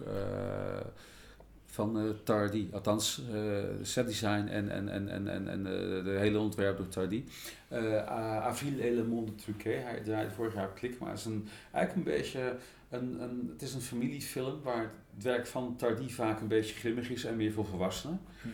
van 1.71 1.99
eh, 1.99 2.05
Tardy. 2.23 2.69
Althans, 2.73 3.23
eh 3.33 3.63
setdesign 3.83 4.47
en, 4.49 4.71
en, 4.71 4.89
en, 4.89 5.09
en, 5.09 5.29
en, 5.29 5.49
en 5.49 5.67
eh, 5.67 6.05
de 6.05 6.17
hele 6.19 6.39
ontwerp 6.39 6.77
door 6.77 6.89
Tardy. 6.89 7.25
Eh 7.69 8.07
Avril 8.47 8.81
et 8.81 8.95
le 8.95 9.05
monde 9.05 9.35
truqué. 9.35 9.71
Hij 9.71 10.01
draaide 10.01 10.31
vorig 10.31 10.55
jaar 10.55 10.73
klik, 10.73 10.99
maar 10.99 11.11
het 11.11 11.19
is 11.19 11.25
een, 11.25 11.49
eigenlijk 11.73 12.07
een 12.07 12.15
beetje... 12.17 12.57
Een, 12.91 13.23
een, 13.23 13.49
het 13.53 13.63
is 13.63 13.75
een 13.75 13.81
familiefilm 13.81 14.63
waar 14.63 14.91
het 15.15 15.25
werk 15.25 15.47
van 15.47 15.77
Tardy 15.77 16.09
vaak 16.09 16.41
een 16.41 16.49
beetje 16.49 16.75
grimmig 16.75 17.11
is 17.11 17.25
en 17.25 17.37
meer 17.37 17.53
voor 17.53 17.67
volwassenen. 17.67 18.21
Hm. 18.43 18.49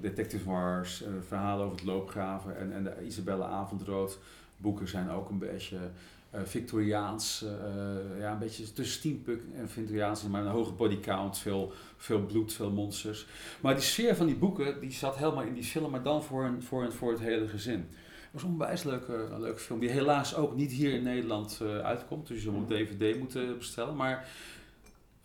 Detective 0.00 0.48
Mars, 0.48 1.02
eh, 1.02 1.08
verhalen 1.26 1.64
over 1.64 1.76
het 1.76 1.86
loopgraven 1.86 2.56
en, 2.56 2.72
en 2.72 2.84
de 2.84 3.04
Isabelle 3.06 3.44
Avondrood 3.44 4.18
boeken 4.56 4.88
zijn 4.88 5.10
ook 5.10 5.30
een 5.30 5.38
beetje 5.38 5.78
Victoriaans, 6.44 7.42
eh, 7.44 8.20
ja, 8.20 8.32
een 8.32 8.38
beetje 8.38 8.72
tussen 8.72 8.98
steampunk 8.98 9.40
en 9.56 9.68
Victoriaans, 9.68 10.22
maar 10.22 10.40
een 10.42 10.50
hoge 10.50 10.72
body 10.72 11.00
count, 11.00 11.38
veel, 11.38 11.72
veel 11.96 12.20
bloed, 12.20 12.52
veel 12.52 12.70
monsters. 12.70 13.26
Maar 13.60 13.74
die 13.74 13.82
sfeer 13.82 14.16
van 14.16 14.26
die 14.26 14.36
boeken, 14.36 14.80
die 14.80 14.92
zat 14.92 15.16
helemaal 15.16 15.42
in 15.44 15.54
die 15.54 15.64
film, 15.64 15.90
maar 15.90 16.02
dan 16.02 16.22
voor, 16.22 16.44
een, 16.44 16.62
voor, 16.62 16.84
een, 16.84 16.92
voor 16.92 17.10
het 17.10 17.20
hele 17.20 17.48
gezin. 17.48 17.78
Het 17.80 18.42
was 18.42 18.42
een 18.42 18.48
onwijs 18.48 18.82
leuke, 18.82 19.12
een 19.32 19.40
leuke 19.40 19.60
film, 19.60 19.80
die 19.80 19.90
helaas 19.90 20.34
ook 20.34 20.56
niet 20.56 20.70
hier 20.72 20.92
in 20.92 21.02
Nederland 21.02 21.58
eh, 21.62 21.78
uitkomt, 21.78 22.26
dus 22.26 22.42
je 22.42 22.50
moet 22.50 22.68
DVD 22.68 23.18
moeten 23.18 23.58
bestellen, 23.58 23.96
maar... 23.96 24.28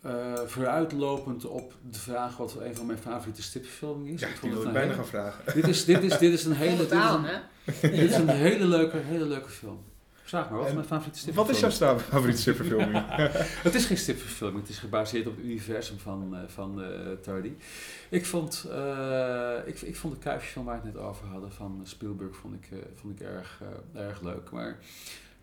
eh, 0.02 0.32
vooruitlopend 0.46 1.44
op 1.46 1.72
de 1.90 1.98
vraag 1.98 2.36
wat 2.36 2.56
een 2.60 2.74
van 2.76 2.86
mijn 2.86 2.98
favoriete 2.98 3.42
stipverfilmingen 3.42 4.12
is. 4.14 4.20
Ja, 4.20 4.26
Ik 4.28 4.36
vond 4.36 4.52
wil 4.52 4.62
het 4.62 4.72
bijna 4.72 4.88
hele- 4.88 4.94
gaan 5.02 5.06
vragen. 5.10 5.54
dit 5.54 5.68
is, 5.68 5.84
dit 5.84 6.02
is, 6.02 6.18
dit 6.18 6.32
is 6.32 6.44
een 6.44 6.52
Hele 6.52 6.76
dit 6.76 6.92
is 6.92 6.98
een, 7.10 7.24
hè? 7.24 7.38
dit 7.80 8.10
is 8.10 8.14
een 8.16 8.28
hele 8.28 8.64
leuke, 8.66 8.96
hele 8.96 9.24
leuke 9.24 9.48
film. 9.48 9.78
Vraag 10.30 10.50
maar, 10.50 10.58
wat 10.58 10.68
is 10.68 10.74
mijn 10.74 10.86
favoriete 10.86 11.32
Wat 11.32 11.48
is 11.48 11.60
jouw 11.60 11.98
favoriete 11.98 12.40
stripverfilming? 12.40 13.04
Het 13.66 13.74
is 13.74 13.86
geen 13.86 13.96
stipverfilming, 13.96 14.60
het 14.60 14.70
is 14.70 14.78
gebaseerd 14.78 15.26
op 15.26 15.36
het 15.36 15.44
universum 15.44 15.98
van, 15.98 16.36
eh, 16.36 16.40
van 16.46 16.82
eh, 16.82 17.12
Tardy. 17.22 17.52
Ik 18.08 18.26
vond, 18.26 18.66
eh, 18.70 19.56
ik, 19.64 19.80
ik 19.80 19.96
vond 19.96 20.14
de 20.14 20.20
kuifjesfilm 20.20 20.64
waar 20.64 20.80
we 20.80 20.86
het 20.86 20.94
net 20.94 21.04
over 21.04 21.26
hadden 21.26 21.52
van 21.52 21.80
Spielberg 21.84 22.36
vond 22.36 22.54
ik, 22.54 22.68
vond 22.94 23.20
ik 23.20 23.26
erg, 23.26 23.62
erg 23.94 24.22
leuk. 24.22 24.50
Maar 24.50 24.78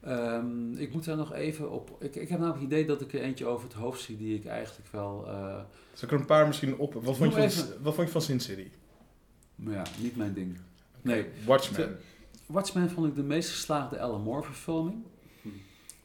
ehm, 0.01 0.73
ik 0.77 0.93
moet 0.93 1.05
daar 1.05 1.17
nog 1.17 1.33
even 1.33 1.71
op... 1.71 1.95
Ik, 1.99 2.15
ik 2.15 2.29
heb 2.29 2.39
namelijk 2.39 2.63
het 2.63 2.71
idee 2.71 2.85
dat 2.85 3.01
ik 3.01 3.13
er 3.13 3.21
eentje 3.21 3.45
over 3.45 3.67
het 3.67 3.77
hoofd 3.77 4.01
zie 4.01 4.17
die 4.17 4.35
ik 4.35 4.45
eigenlijk 4.45 4.87
wel... 4.91 5.23
eh, 5.27 5.59
Zal 5.93 6.07
ik 6.07 6.11
er 6.11 6.19
een 6.19 6.25
paar 6.25 6.47
misschien 6.47 6.77
op? 6.77 6.93
Wat 6.93 7.17
vond 7.17 7.33
je 7.33 7.35
van, 7.35 7.41
even. 7.41 7.83
wat 7.83 7.93
vond 7.93 8.07
je 8.07 8.13
van 8.13 8.21
Sin 8.21 8.39
City? 8.39 8.67
maar 9.55 9.73
ja, 9.73 9.83
niet 9.97 10.15
mijn 10.15 10.33
ding. 10.33 10.57
Nee, 11.01 11.25
Watchmen. 11.45 11.97
Watchmen 12.47 12.89
vond 12.89 13.07
ik 13.07 13.15
de 13.15 13.23
meest 13.23 13.49
geslaagde 13.49 13.99
Alan 13.99 14.21
Moore 14.21 14.43
verfilming. 14.43 15.03
Hm. 15.41 15.47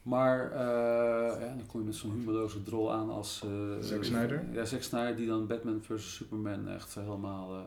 Maar 0.01 0.51
eh, 0.51 1.41
ja, 1.41 1.47
dan 1.55 1.65
kom 1.67 1.79
je 1.79 1.85
met 1.85 1.95
zo'n 1.95 2.11
humorloze 2.11 2.63
drol 2.63 2.91
aan 2.93 3.09
als... 3.09 3.41
eh, 3.45 3.49
Zack 3.85 4.03
Snyder? 4.03 4.45
Ja, 4.51 4.65
Zack 4.65 4.81
Snyder 4.81 5.15
die 5.15 5.27
dan 5.27 5.47
Batman 5.47 5.81
vs. 5.81 6.13
Superman 6.15 6.67
echt 6.67 6.95
helemaal... 6.95 7.53
eh, 7.55 7.61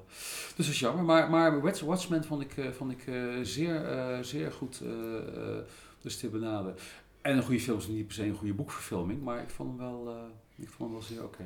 dus 0.56 0.66
dat 0.66 0.74
is 0.74 0.80
jammer. 0.80 1.04
Maar, 1.04 1.30
maar 1.30 1.60
Watch- 1.60 1.80
Watchmen 1.80 2.24
vond 2.24 2.42
ik, 2.42 2.56
eh, 2.56 2.70
vond 2.70 2.92
ik 2.92 3.06
eh, 3.06 3.24
zeer, 3.42 3.84
eh, 3.84 4.18
zeer 4.22 4.52
goed 4.52 4.80
eh 4.82 5.16
eh, 5.16 5.58
de 6.00 6.08
stibbenade. 6.08 6.74
En 7.20 7.36
een 7.36 7.42
goede 7.42 7.60
film 7.60 7.78
is 7.78 7.86
niet 7.88 8.06
per 8.06 8.14
se 8.14 8.24
een 8.26 8.34
goede 8.34 8.54
boekverfilming, 8.54 9.22
maar 9.22 9.42
ik 9.42 9.50
vond 9.50 9.68
hem 9.68 9.78
wel, 9.78 10.08
eh, 10.08 10.62
ik 10.64 10.68
vond 10.68 10.78
hem 10.90 10.98
wel 10.98 11.02
zeer 11.08 11.24
oké. 11.24 11.44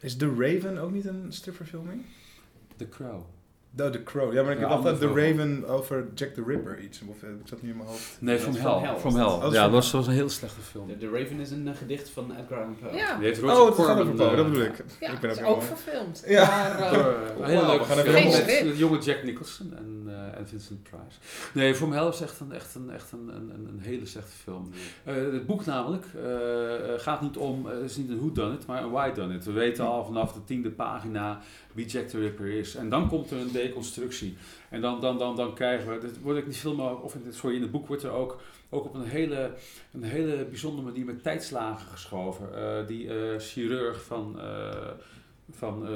Is 0.00 0.16
The 0.16 0.34
Raven 0.38 0.78
ook 0.78 0.90
niet 0.92 1.04
een 1.04 1.32
stripverfilming? 1.32 2.02
The 2.76 2.88
Crow. 2.88 3.20
No, 3.76 3.90
The 3.90 4.02
Crow. 4.02 4.32
Ja, 4.32 4.42
maar 4.42 4.52
ik 4.52 4.58
Ja, 4.60 4.68
heb 4.68 4.76
altijd 4.76 4.98
The 5.00 5.06
Raven 5.06 5.66
over 5.68 6.06
Jack 6.14 6.28
the 6.34 6.42
Ripper 6.46 6.78
iets. 6.80 7.00
Of 7.08 7.20
heb 7.20 7.30
ik 7.30 7.48
dat 7.50 7.62
niet 7.62 7.70
in 7.70 7.76
mijn 7.76 7.88
hoofd? 7.88 8.16
Nee, 8.20 8.34
Dat 8.36 8.44
From 8.44 8.54
Hell. 8.54 8.62
From 8.62 8.82
Hell. 8.84 8.98
From 8.98 9.14
Hell. 9.14 9.24
Oh, 9.24 9.40
dat 9.42 9.52
ja, 9.52 9.62
dat 9.62 9.70
was, 9.72 9.90
was 9.90 10.06
een 10.06 10.12
hele 10.12 10.28
slechte 10.28 10.60
film. 10.60 10.86
De, 10.88 10.96
de 10.96 11.10
Raven 11.10 11.40
is 11.40 11.50
een 11.50 11.68
eh, 11.68 11.76
gedicht 11.76 12.08
van 12.10 12.30
Edgar 12.36 12.58
Allan 12.58 12.76
Poe. 12.80 12.96
Ja, 12.96 13.16
Die 13.16 13.26
heeft 13.26 13.40
Roger 13.40 13.60
Oh, 13.60 13.66
het 13.76 13.86
gaat 13.86 13.98
over 14.00 14.14
Poe, 14.14 14.26
eh, 14.26 14.36
dat 14.36 14.46
bedoel 14.46 14.62
ik. 14.64 14.84
ja 15.00 15.12
ik 15.12 15.20
ben 15.20 15.30
het 15.30 15.38
is 15.38 15.44
ook 15.46 15.62
verfilmd. 15.62 16.22
Ja. 16.26 16.46
Maar, 16.46 16.78
eh, 16.80 16.92
Door, 16.92 17.02
eh, 17.02 17.38
een 17.38 17.44
hele 17.44 17.60
Wauw, 17.60 17.70
leuke 17.70 17.86
we 17.86 17.94
gaan 17.94 17.98
even 18.16 18.66
met 18.68 18.78
jonge 18.78 18.98
Jack 18.98 19.22
Nicholson 19.22 19.74
en, 19.76 20.02
eh, 20.06 20.38
en 20.38 20.48
Vincent 20.48 20.82
Price. 20.82 21.18
Nee, 21.54 21.74
From 21.74 21.92
Hell 21.92 22.06
is 22.08 22.20
echt 22.20 22.40
een, 22.40 22.52
echt 22.52 22.74
een, 22.74 22.90
echt 22.90 23.12
een, 23.12 23.28
een, 23.34 23.50
een, 23.54 23.68
een 23.72 23.80
hele 23.80 24.06
slechte 24.06 24.36
film. 24.42 24.70
Eh, 25.04 25.14
het 25.14 25.46
boek 25.46 25.64
namelijk 25.64 26.04
eh, 26.16 26.74
eh, 26.94 27.00
gaat 27.00 27.20
niet 27.20 27.36
om, 27.36 27.66
eh, 27.66 27.72
het 27.80 27.90
is 27.90 27.96
niet 27.96 28.10
een 28.10 28.18
who 28.18 28.32
done 28.32 28.54
it, 28.54 28.66
maar 28.66 28.82
een 28.82 28.90
why 28.90 29.12
done 29.12 29.34
it. 29.34 29.44
We 29.44 29.52
weten 29.52 29.84
al 29.84 30.04
vanaf 30.04 30.32
de 30.32 30.44
tiende 30.44 30.70
pagina 30.70 31.40
wie 31.72 31.86
Jack 31.86 32.06
the 32.08 32.18
Ripper 32.18 32.46
is. 32.46 32.74
En 32.74 32.88
dan 32.88 33.08
komt 33.08 33.30
er 33.30 33.38
een 33.38 33.52
deconstructie. 33.62 34.36
En 34.68 34.80
dan, 34.80 35.00
dan, 35.00 35.18
dan, 35.18 35.36
dan 35.36 35.54
krijgen 35.54 35.92
we, 35.92 35.98
dit 35.98 36.20
wordt 36.20 36.38
ook 36.38 36.46
niet 36.46 36.56
veel 36.56 36.74
maar, 36.74 36.96
of 36.96 37.14
in 37.14 37.22
het, 37.24 37.34
sorry, 37.34 37.56
in 37.56 37.62
het 37.62 37.70
boek 37.70 37.86
wordt 37.86 38.02
er 38.02 38.10
ook, 38.10 38.40
ook 38.68 38.84
op 38.84 38.94
een 38.94 39.04
hele, 39.04 39.54
een 39.92 40.02
hele 40.02 40.44
bijzondere 40.44 40.86
manier 40.86 41.04
met 41.04 41.22
tijdslagen 41.22 41.88
geschoven. 41.88 42.54
Eh, 42.54 42.86
die 42.86 43.08
eh, 43.08 43.38
chirurg 43.38 44.04
van, 44.04 44.40
eh, 44.40 44.90
van 45.50 45.88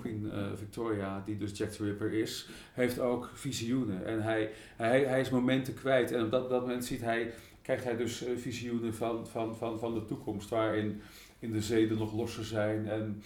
Queen 0.00 0.32
Victoria, 0.54 1.22
die 1.26 1.38
dus 1.38 1.58
Jack 1.58 1.70
the 1.70 1.84
Ripper 1.84 2.12
is, 2.12 2.48
heeft 2.72 2.98
ook 2.98 3.30
visioenen. 3.34 4.06
En 4.06 4.22
hij, 4.22 4.50
hij, 4.76 5.04
hij 5.04 5.20
is 5.20 5.30
momenten 5.30 5.74
kwijt. 5.74 6.12
En 6.12 6.24
op 6.24 6.30
dat, 6.30 6.50
dat 6.50 6.60
moment 6.60 6.84
ziet 6.84 7.00
hij, 7.00 7.32
krijgt 7.62 7.84
hij 7.84 7.96
dus 7.96 8.24
visioenen 8.36 8.94
van, 8.94 9.26
van, 9.26 9.56
van, 9.56 9.78
van 9.78 9.94
de 9.94 10.04
toekomst, 10.04 10.48
waarin 10.48 11.02
in 11.38 11.52
de 11.52 11.62
zeden 11.62 11.98
nog 11.98 12.12
losser 12.12 12.44
zijn. 12.44 12.88
En 12.88 13.22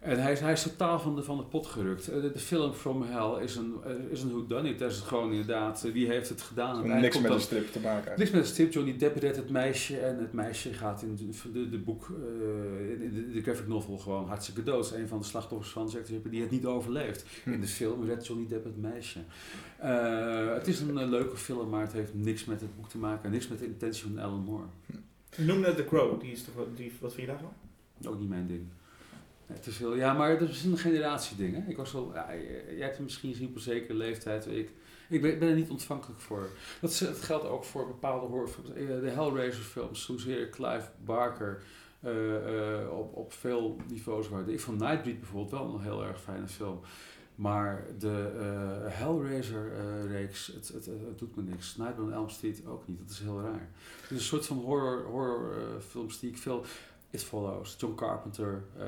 En 0.00 0.22
hij 0.22 0.32
is, 0.32 0.40
hij 0.40 0.52
is 0.52 0.62
totaal 0.62 0.98
van 1.00 1.14
de, 1.16 1.22
van 1.22 1.36
de 1.36 1.42
pot 1.42 1.66
gerukt. 1.66 2.08
Eh, 2.08 2.20
De, 2.22 2.32
de 2.32 2.38
film 2.38 2.72
From 2.72 3.02
Hell 3.02 3.42
is 3.42 3.56
een, 3.56 3.74
eh, 3.84 3.92
is 4.10 4.22
een 4.22 4.30
whodunit. 4.30 4.78
Dat 4.78 4.90
is 4.90 4.96
het 4.96 5.06
gewoon 5.06 5.30
inderdaad. 5.30 5.84
eh, 5.84 5.92
Wie 5.92 6.06
heeft 6.06 6.28
het 6.28 6.42
gedaan? 6.42 6.74
Uiteindelijk 6.74 7.02
Niks 7.02 7.14
komt 7.14 7.28
met 7.28 7.36
een 7.36 7.40
strip 7.46 7.72
te 7.72 7.80
maken. 7.80 8.18
Niks 8.18 8.30
met 8.30 8.40
een 8.40 8.46
strip. 8.46 8.72
Johnny 8.72 8.96
Depp 8.96 9.16
redt 9.18 9.36
het 9.36 9.50
meisje. 9.50 9.98
En 9.98 10.18
het 10.18 10.32
meisje 10.32 10.72
gaat 10.72 11.02
in 11.02 11.16
de, 11.16 11.52
de, 11.52 11.68
de 11.68 11.78
boek, 11.78 12.08
eh, 12.10 13.02
in 13.02 13.12
de, 13.14 13.30
de 13.32 13.42
graphic 13.42 13.66
novel 13.68 13.98
gewoon 13.98 14.26
hartstikke 14.28 14.62
dood. 14.62 14.84
Is 14.84 14.90
een 14.90 15.08
van 15.08 15.18
de 15.18 15.24
slachtoffers 15.24 15.70
van 15.72 15.88
Jack 15.88 16.04
the 16.04 16.12
Ripper 16.12 16.30
die 16.30 16.40
het 16.40 16.50
niet 16.50 16.66
overleeft. 16.66 17.24
Hm. 17.44 17.52
In 17.52 17.60
de 17.60 17.66
film 17.66 18.04
redt 18.04 18.26
Johnny 18.26 18.46
Depp 18.48 18.64
het 18.64 18.80
meisje. 18.80 19.18
Eh, 19.78 20.52
het 20.54 20.66
is 20.66 20.80
een 20.80 20.98
eh, 20.98 21.08
leuke 21.08 21.36
film, 21.36 21.68
maar 21.68 21.80
het 21.82 21.92
heeft 21.92 22.14
niks 22.14 22.44
met 22.44 22.60
het 22.60 22.76
boek 22.76 22.88
te 22.88 22.98
maken. 22.98 23.30
Niks 23.30 23.48
met 23.48 23.58
de 23.58 23.66
intentie 23.66 24.02
van 24.02 24.18
Alan 24.18 24.44
Moore. 24.44 24.64
Je 25.36 25.44
noemde 25.44 25.66
net 25.66 25.76
The 25.76 25.84
Crow, 25.84 26.20
die 26.20 26.32
is 26.32 26.44
toch, 26.44 26.54
die, 26.76 26.92
wat 27.00 27.14
vind 27.14 27.26
je 27.26 27.32
daarvan? 27.32 27.52
Ook 28.06 28.18
niet 28.18 28.28
mijn 28.28 28.46
ding. 28.46 28.66
Te 29.60 29.72
veel. 29.72 29.94
Ja, 29.94 30.12
maar 30.12 30.38
dat 30.38 30.48
is 30.48 30.64
een 30.64 30.78
generatieding. 30.78 31.68
Ik 31.68 31.76
was 31.76 31.92
wel, 31.92 32.10
ja, 32.14 32.34
jij 32.68 32.84
hebt 32.84 32.96
hem 32.96 33.04
misschien 33.04 33.30
gezien 33.30 33.48
op 33.48 33.54
een 33.54 33.60
zekere 33.60 33.94
leeftijd. 33.94 34.46
Ik, 34.46 34.70
ik 35.08 35.20
ben, 35.20 35.40
er 35.42 35.54
niet 35.54 35.70
ontvankelijk 35.70 36.20
voor. 36.20 36.48
Dat, 36.80 36.94
geldt 37.20 37.46
ook 37.46 37.64
voor 37.64 37.86
bepaalde 37.86 38.26
horrorfilms. 38.26 38.70
Eh, 38.70 38.86
De 38.86 39.10
Hellraiser 39.10 39.62
films, 39.62 40.06
hoezeer 40.06 40.48
Clive 40.48 40.88
Barker 41.04 41.62
eh, 42.00 42.80
eh, 42.80 42.98
op, 42.98 43.16
op 43.16 43.32
veel 43.32 43.76
niveaus 43.88 44.28
waarde. 44.28 44.52
Ik 44.52 44.60
vond 44.60 44.80
Nightbreed 44.80 45.20
bijvoorbeeld 45.20 45.50
wel 45.50 45.74
een 45.74 45.82
heel 45.82 46.04
erg 46.04 46.20
fijne 46.20 46.48
film. 46.48 46.80
Maar 47.34 47.86
de 47.98 48.30
Hellraiser-reeks, 48.88 50.46
het, 50.46 50.68
het, 50.68 50.86
het 50.86 51.18
doet 51.18 51.36
me 51.36 51.42
niks. 51.42 51.76
Nightmare 51.76 52.02
on 52.08 52.12
Elm 52.12 52.28
Street 52.28 52.66
ook 52.66 52.88
niet. 52.88 52.98
Dat 52.98 53.10
is 53.10 53.18
heel 53.18 53.40
raar. 53.40 53.68
Het 54.00 54.10
is 54.10 54.16
een 54.16 54.20
soort 54.20 54.46
van 54.46 54.58
horror, 54.58 55.04
horror 55.04 55.52
eh, 55.52 55.82
films 55.88 56.20
die 56.20 56.30
ik 56.30 56.38
veel... 56.38 56.64
It 57.10 57.22
Follows, 57.24 57.74
John 57.78 57.94
Carpenter, 57.94 58.62
eh, 58.78 58.84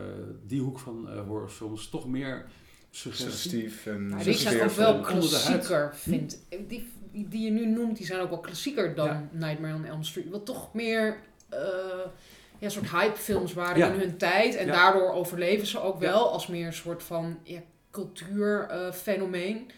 die 0.46 0.60
hoek 0.60 0.78
van 0.78 1.10
eh, 1.10 1.26
horrorfilms, 1.26 1.88
toch 1.88 2.08
meer 2.08 2.44
suggestie. 2.90 3.30
Suggestief 3.30 3.86
en 3.86 4.08
Maar 4.08 4.18
Ja, 4.18 4.24
die 4.24 4.34
zijn 4.34 4.62
ook 4.62 4.70
wel 4.70 5.00
klassieker, 5.00 5.96
vind 5.96 6.42
ik. 6.48 6.68
Die, 6.68 6.88
die, 7.28 7.40
je 7.44 7.50
nu 7.50 7.66
noemt, 7.66 7.96
die 7.96 8.06
zijn 8.06 8.20
ook 8.20 8.28
wel 8.30 8.40
klassieker 8.40 8.94
dan 8.94 9.06
Ja. 9.06 9.28
Nightmare 9.32 9.74
on 9.74 9.84
Elm 9.84 10.02
Street. 10.02 10.28
Wat 10.30 10.46
toch 10.46 10.74
meer 10.74 11.16
eh 11.48 11.58
ja, 12.58 12.68
soort 12.68 12.90
hypefilms 12.90 13.52
waren 13.52 13.76
Ja. 13.78 13.92
in 13.92 13.98
hun 14.00 14.16
tijd. 14.16 14.54
En 14.54 14.66
Ja. 14.66 14.72
daardoor 14.72 15.12
overleven 15.12 15.66
ze 15.66 15.80
ook 15.80 16.00
Ja. 16.02 16.08
wel 16.08 16.30
als 16.30 16.46
meer 16.46 16.66
een 16.66 16.72
soort 16.72 17.02
van 17.02 17.38
ja, 17.42 17.60
cultuurfenomeen. 17.90 19.70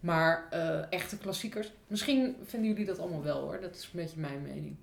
maar 0.00 0.46
eh, 0.50 0.92
echte 0.92 1.18
klassiekers. 1.18 1.72
Misschien 1.86 2.36
vinden 2.44 2.68
jullie 2.70 2.84
dat 2.84 2.98
allemaal 2.98 3.22
wel 3.22 3.40
hoor. 3.40 3.60
Dat 3.60 3.74
is 3.74 3.82
een 3.84 3.90
beetje 3.92 4.20
mijn 4.20 4.42
mening. 4.42 4.76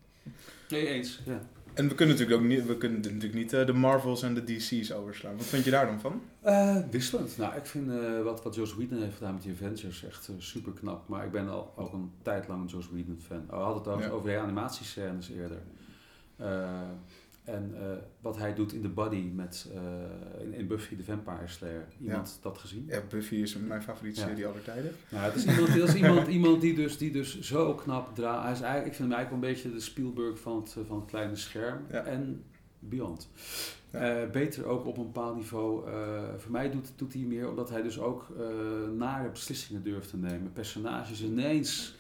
Nee, 0.70 0.88
eens. 0.88 1.20
Ja. 1.26 1.42
En 1.74 1.88
we 1.88 1.96
kunnen 1.96 2.16
natuurlijk 2.16 2.42
ook 2.42 2.48
niet, 2.48 2.66
we 2.66 2.78
kunnen 2.78 3.00
natuurlijk 3.00 3.34
niet 3.34 3.54
eh, 3.54 3.66
de 3.66 3.74
Marvels 3.74 4.22
en 4.24 4.34
de 4.34 4.44
DC's 4.44 4.92
overslaan. 4.92 5.38
Wat 5.38 5.46
vind 5.46 5.64
je 5.66 5.72
daar 5.72 5.86
dan 5.86 6.00
van? 6.00 6.22
Eh, 6.42 6.78
wisselend. 6.92 7.38
Nou, 7.38 7.56
ik 7.56 7.66
vind 7.66 7.92
eh, 7.92 8.22
wat, 8.22 8.44
wat 8.44 8.56
Joss 8.56 8.76
Whedon 8.76 9.02
heeft 9.02 9.18
gedaan 9.18 9.34
met 9.34 9.44
die 9.44 9.52
Avengers 9.54 10.04
echt 10.06 10.30
super 10.38 10.72
knap. 10.72 11.08
Maar 11.08 11.26
ik 11.26 11.32
ben 11.32 11.50
al 11.50 11.74
ook 11.76 11.94
een 11.94 12.12
tijd 12.22 12.48
lang 12.48 12.62
een 12.62 12.68
Joss 12.68 12.90
Whedon 12.92 13.20
fan. 13.28 13.38
Oh, 13.50 13.50
we 13.50 13.56
hadden 13.56 13.78
het 13.78 13.88
al 13.88 14.00
Ja. 14.00 14.10
over 14.10 14.30
de 14.30 14.38
animatiescènes 14.38 15.30
eerder. 15.30 15.62
En 17.44 17.74
eh, 17.80 17.86
wat 18.22 18.38
hij 18.38 18.54
doet 18.54 18.74
in 18.74 18.82
The 18.82 18.90
Body 18.90 19.32
met, 19.36 19.70
eh, 19.74 20.44
in, 20.44 20.54
in 20.54 20.68
Buffy 20.68 20.96
the 20.96 21.04
Vampire 21.04 21.48
Slayer. 21.48 21.88
Iemand 22.02 22.40
dat 22.42 22.58
gezien? 22.58 22.86
Ja, 22.88 23.02
Buffy 23.10 23.36
is 23.36 23.58
mijn 23.58 23.84
favoriete 23.84 24.20
Ja. 24.20 24.28
serie 24.28 24.46
aller 24.46 24.64
tijden. 24.64 24.92
Nou, 25.10 25.24
het 25.24 25.36
is 25.36 25.46
iemand, 25.46 25.68
dat 25.78 25.88
is 25.88 25.96
iemand, 26.02 26.28
iemand 26.28 26.62
die, 26.62 26.76
dus, 26.76 26.98
die 26.98 27.12
dus 27.12 27.40
zo 27.40 27.74
knap 27.74 28.16
draait. 28.16 28.44
Hij 28.44 28.52
is 28.52 28.62
eigenlijk, 28.62 28.92
ik 28.92 28.94
vind 28.96 29.10
hem 29.10 29.18
eigenlijk 29.18 29.30
wel 29.30 29.50
een 29.50 29.56
beetje 29.56 29.72
de 29.78 29.80
Spielberg 29.80 30.40
van 30.40 30.56
het, 30.56 30.78
van 30.88 30.96
het 31.00 31.06
kleine 31.10 31.36
scherm. 31.36 31.86
Ja. 31.92 32.04
En 32.04 32.44
beyond. 32.80 33.30
Ja. 33.92 34.22
Eh, 34.22 34.30
beter 34.30 34.66
ook 34.66 34.86
op 34.86 34.98
een 34.98 35.06
bepaald 35.06 35.36
niveau. 35.36 35.90
Voor 36.38 36.52
mij 36.52 36.72
doet, 36.72 36.92
doet 36.96 37.14
hij 37.14 37.22
meer 37.22 37.50
omdat 37.50 37.70
hij 37.70 37.82
dus 37.82 38.00
ook 38.00 38.28
nare 38.98 39.30
beslissingen 39.30 39.84
durft 39.84 40.10
te 40.10 40.18
nemen. 40.18 40.52
Personages 40.54 41.24
ineens 41.24 41.96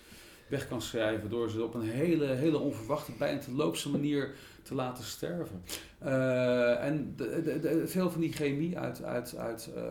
weg 0.47 0.67
kan 0.67 0.81
schrijven 0.81 1.29
door 1.29 1.49
ze 1.49 1.63
op 1.63 1.73
een 1.73 1.81
hele, 1.89 2.25
hele 2.25 2.57
onverwachte, 2.57 3.11
bijna 3.17 3.39
te 3.39 3.51
loopse 3.51 3.89
manier 3.89 4.33
te 4.63 4.75
laten 4.75 5.03
sterven. 5.03 5.63
Eh, 5.97 6.85
en 6.85 7.13
de, 7.15 7.59
de, 7.61 7.87
veel 7.87 8.09
van 8.11 8.21
die 8.21 8.31
chemie 8.31 8.77
uit, 8.77 9.03
uit, 9.03 9.35
uit 9.37 9.69
eh, 9.75 9.81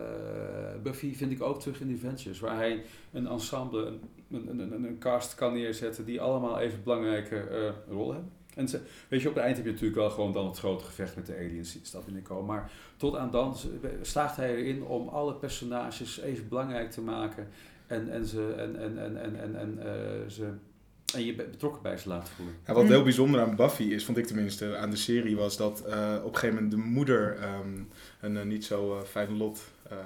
Buffy 0.83 1.15
vind 1.15 1.31
ik 1.31 1.41
ook 1.41 1.59
terug 1.59 1.81
in 1.81 1.93
Adventures, 1.93 2.39
waar 2.39 2.55
hij 2.55 2.83
een 3.11 3.27
ensemble, 3.27 3.85
een, 3.85 4.49
een, 4.49 4.59
een, 4.59 4.83
een- 4.83 4.97
cast 4.99 5.35
kan 5.35 5.53
neerzetten 5.53 6.05
die 6.05 6.21
allemaal 6.21 6.59
even 6.59 6.83
belangrijke 6.83 7.39
eh, 7.39 7.71
rollen 7.93 8.13
hebben. 8.13 8.31
En 8.55 8.67
ze, 8.67 8.79
weet 9.07 9.21
je, 9.21 9.29
op 9.29 9.35
het 9.35 9.43
eind 9.43 9.55
heb 9.57 9.65
je 9.65 9.71
natuurlijk 9.71 9.99
wel 9.99 10.09
gewoon 10.09 10.33
dan 10.33 10.45
het 10.45 10.57
grote 10.57 10.83
gevecht 10.83 11.15
met 11.15 11.25
de 11.25 11.35
aliens 11.35 11.73
de 11.73 11.79
stad 11.81 12.05
binnenkomen. 12.05 12.45
Maar 12.45 12.71
tot 12.97 13.15
aan 13.15 13.31
dan 13.31 13.55
slaagt 14.01 14.35
hij 14.35 14.55
erin 14.55 14.83
om 14.83 15.07
alle 15.07 15.35
personages 15.35 16.19
even 16.19 16.47
belangrijk 16.47 16.91
te 16.91 17.01
maken 17.01 17.47
en, 17.87 18.09
en, 18.09 18.25
ze, 18.25 18.53
en, 18.57 18.75
en, 18.75 18.97
en, 18.97 19.17
en, 19.21 19.39
en, 19.39 19.55
en, 19.55 20.31
ze, 20.31 20.49
en 21.13 21.25
je 21.25 21.33
betrokken 21.35 21.81
bij 21.81 21.97
ze 21.97 22.07
laten 22.07 22.33
voelen. 22.33 22.55
Ja, 22.67 22.73
wat 22.73 22.83
Mm. 22.83 22.89
heel 22.89 23.03
bijzonder 23.03 23.41
aan 23.41 23.55
Buffy 23.55 23.83
is, 23.83 24.05
vond 24.05 24.17
ik 24.17 24.25
tenminste, 24.25 24.77
aan 24.77 24.89
de 24.89 24.95
serie, 24.95 25.35
was 25.35 25.57
dat 25.57 25.83
eh, 25.85 26.15
op 26.23 26.29
een 26.33 26.35
gegeven 26.39 26.55
moment 26.55 26.71
de 26.71 26.77
moeder 26.89 27.37
ehm, 27.37 27.79
een 28.21 28.37
eh, 28.37 28.43
niet 28.45 28.65
zo 28.65 28.97
eh, 28.97 29.03
fijn 29.03 29.37
lot 29.37 29.59
ehm, 29.89 29.97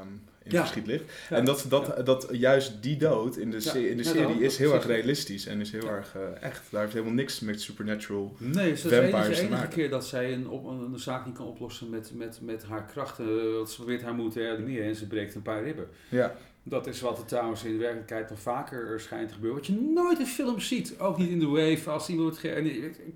in 0.43 0.53
Ja. 0.53 0.59
het 0.59 0.67
verschiet 0.71 0.87
ligt. 0.87 1.03
Ja. 1.29 1.35
En 1.35 1.45
dat, 1.45 1.65
dat, 1.69 2.05
dat 2.05 2.27
juist 2.31 2.83
die 2.83 2.97
dood 2.97 3.37
in 3.37 3.51
de, 3.51 3.59
se- 3.59 3.89
in 3.89 3.97
de 3.97 4.03
Ja, 4.03 4.09
serie 4.09 4.39
is 4.41 4.57
heel 4.57 4.73
erg 4.73 4.85
realistisch 4.85 5.45
en 5.45 5.59
is 5.59 5.71
heel 5.71 5.83
Ja. 5.83 5.89
erg 5.89 6.15
echt. 6.41 6.61
Daar 6.69 6.81
heeft 6.81 6.93
helemaal 6.93 7.13
niks 7.15 7.39
met 7.39 7.61
supernatural. 7.61 8.35
Nee, 8.37 8.65
het 8.69 8.75
is 8.77 8.81
de 8.81 8.89
Vampires 8.89 9.13
enige, 9.25 9.33
te 9.33 9.39
enige 9.39 9.53
maken. 9.61 9.69
keer 9.69 9.89
dat 9.89 10.05
zij 10.07 10.33
een, 10.33 10.47
op, 10.49 10.65
een, 10.65 10.79
een 10.93 10.99
zaak 10.99 11.25
niet 11.25 11.35
kan 11.35 11.45
oplossen 11.45 11.89
met, 11.89 12.11
met, 12.15 12.39
met 12.41 12.63
haar 12.63 12.85
krachten. 12.85 13.53
Want 13.55 13.69
ze 13.69 13.75
probeert 13.75 14.01
haar 14.01 14.13
moed 14.13 14.31
te 14.33 14.39
reanimeren 14.39 14.85
en 14.87 14.95
ze 14.95 15.07
breekt 15.07 15.35
een 15.35 15.41
paar 15.41 15.63
ribben. 15.63 15.87
Ja, 16.09 16.35
Dat 16.69 16.87
is 16.87 17.01
wat 17.01 17.17
er 17.17 17.25
trouwens 17.25 17.63
in 17.63 17.71
de 17.71 17.77
werkelijkheid 17.77 18.29
nog 18.29 18.39
vaker 18.39 18.99
schijnt 18.99 19.27
te 19.27 19.33
gebeuren. 19.33 19.57
Wat 19.59 19.67
je 19.67 19.91
nooit 19.93 20.19
in 20.19 20.25
films 20.25 20.67
ziet. 20.67 20.99
Ook 20.99 21.17
niet 21.17 21.29
in 21.29 21.39
de 21.39 21.45
wave. 21.47 21.89
Als 21.89 22.09
iemand 22.09 22.41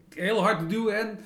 heel 0.09 0.41
hard 0.41 0.69
duwen 0.69 0.99
en... 0.99 1.19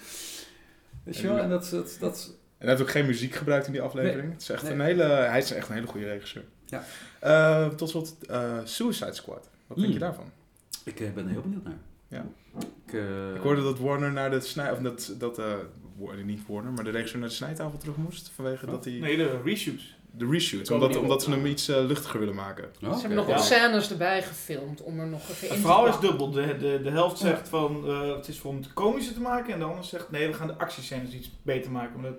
Weet 1.04 1.18
je 1.18 1.28
wel? 1.28 1.38
En 1.38 1.50
dat... 1.50 1.70
dat, 1.70 1.98
dat 2.00 2.34
En 2.58 2.68
hij 2.68 2.70
heeft 2.70 2.82
ook 2.82 2.90
geen 2.90 3.06
muziek 3.06 3.34
gebruikt 3.36 3.66
in 3.66 3.72
die 3.72 3.82
aflevering. 3.82 4.22
Nee. 4.24 4.32
Het 4.32 4.42
is 4.42 4.50
echt 4.50 4.64
Nee. 4.64 4.72
een 4.72 4.80
hele, 4.82 5.04
hij 5.04 5.38
is 5.38 5.52
echt 5.52 5.68
een 5.70 5.76
hele 5.76 5.88
goede 5.88 6.06
regisseur. 6.06 6.44
Ja. 6.66 6.84
Eh, 7.20 7.68
tot 7.68 7.90
slot, 7.90 8.16
eh, 8.30 8.60
Suicide 8.64 9.14
Squad. 9.14 9.50
Wat 9.68 9.78
denk 9.78 9.88
Mm. 9.88 9.94
je 9.94 10.00
daarvan? 10.00 10.32
ik 10.84 11.00
eh, 11.00 11.12
ben 11.14 11.24
er 11.26 11.32
heel 11.32 11.42
benieuwd 11.42 11.64
naar. 11.64 11.78
Ja. 12.08 12.26
Ik, 12.86 12.94
eh, 12.94 13.36
Ik 13.36 13.42
hoorde 13.42 13.62
dat 13.64 13.80
Warner 13.80 14.12
naar 14.12 14.30
de 14.32 14.40
snij... 14.42 14.72
Of 14.72 14.80
dat, 14.80 15.16
dat 15.18 15.40
eh, 15.40 15.54
niet 16.24 16.42
Warner, 16.48 16.72
maar 16.72 16.84
de 16.84 16.90
regisseur 16.90 17.20
naar 17.20 17.30
de 17.30 17.36
snijtafel 17.36 17.78
terug 17.78 17.96
moest. 17.96 18.30
Vanwege 18.36 18.66
Oh. 18.66 18.72
dat 18.72 18.86
hij... 18.86 18.94
Nee, 18.94 19.18
de 19.18 19.42
reshoots. 19.44 19.98
De 20.18 20.26
reshoots. 20.30 20.70
Komen 20.70 20.86
Omdat, 20.88 21.02
omdat 21.02 21.24
ze 21.24 21.30
hem 21.30 21.46
iets 21.46 21.68
eh, 21.68 21.86
luchtiger 21.86 22.20
willen 22.20 22.36
maken. 22.36 22.64
Oh, 22.84 22.94
Ze 22.94 23.00
hebben 23.00 23.18
nog 23.18 23.28
Ja. 23.28 23.34
wat 23.36 23.44
scènes 23.46 23.92
erbij 23.92 24.24
gefilmd 24.24 24.82
om 24.84 25.00
er 25.00 25.08
nog 25.08 25.30
even 25.30 25.48
in 25.48 25.54
Het 25.54 25.62
verhaal 25.62 25.88
is 25.88 26.00
dubbel. 26.00 26.32
De, 26.32 26.58
de, 26.58 26.80
de 26.84 26.90
helft 26.90 27.18
zegt 27.18 27.50
van 27.50 27.84
eh, 27.88 28.16
het 28.16 28.28
is 28.28 28.40
voor 28.40 28.52
om 28.52 28.58
het 28.58 28.74
komische 28.74 29.14
te 29.14 29.22
maken. 29.22 29.54
En 29.54 29.60
de 29.60 29.66
ander 29.66 29.84
zegt 29.84 30.12
nee, 30.12 30.28
we 30.28 30.34
gaan 30.34 30.48
de 30.48 30.58
actiescènes 30.58 31.14
iets 31.14 31.32
beter 31.42 31.72
maken. 31.72 31.96
Omdat, 31.96 32.14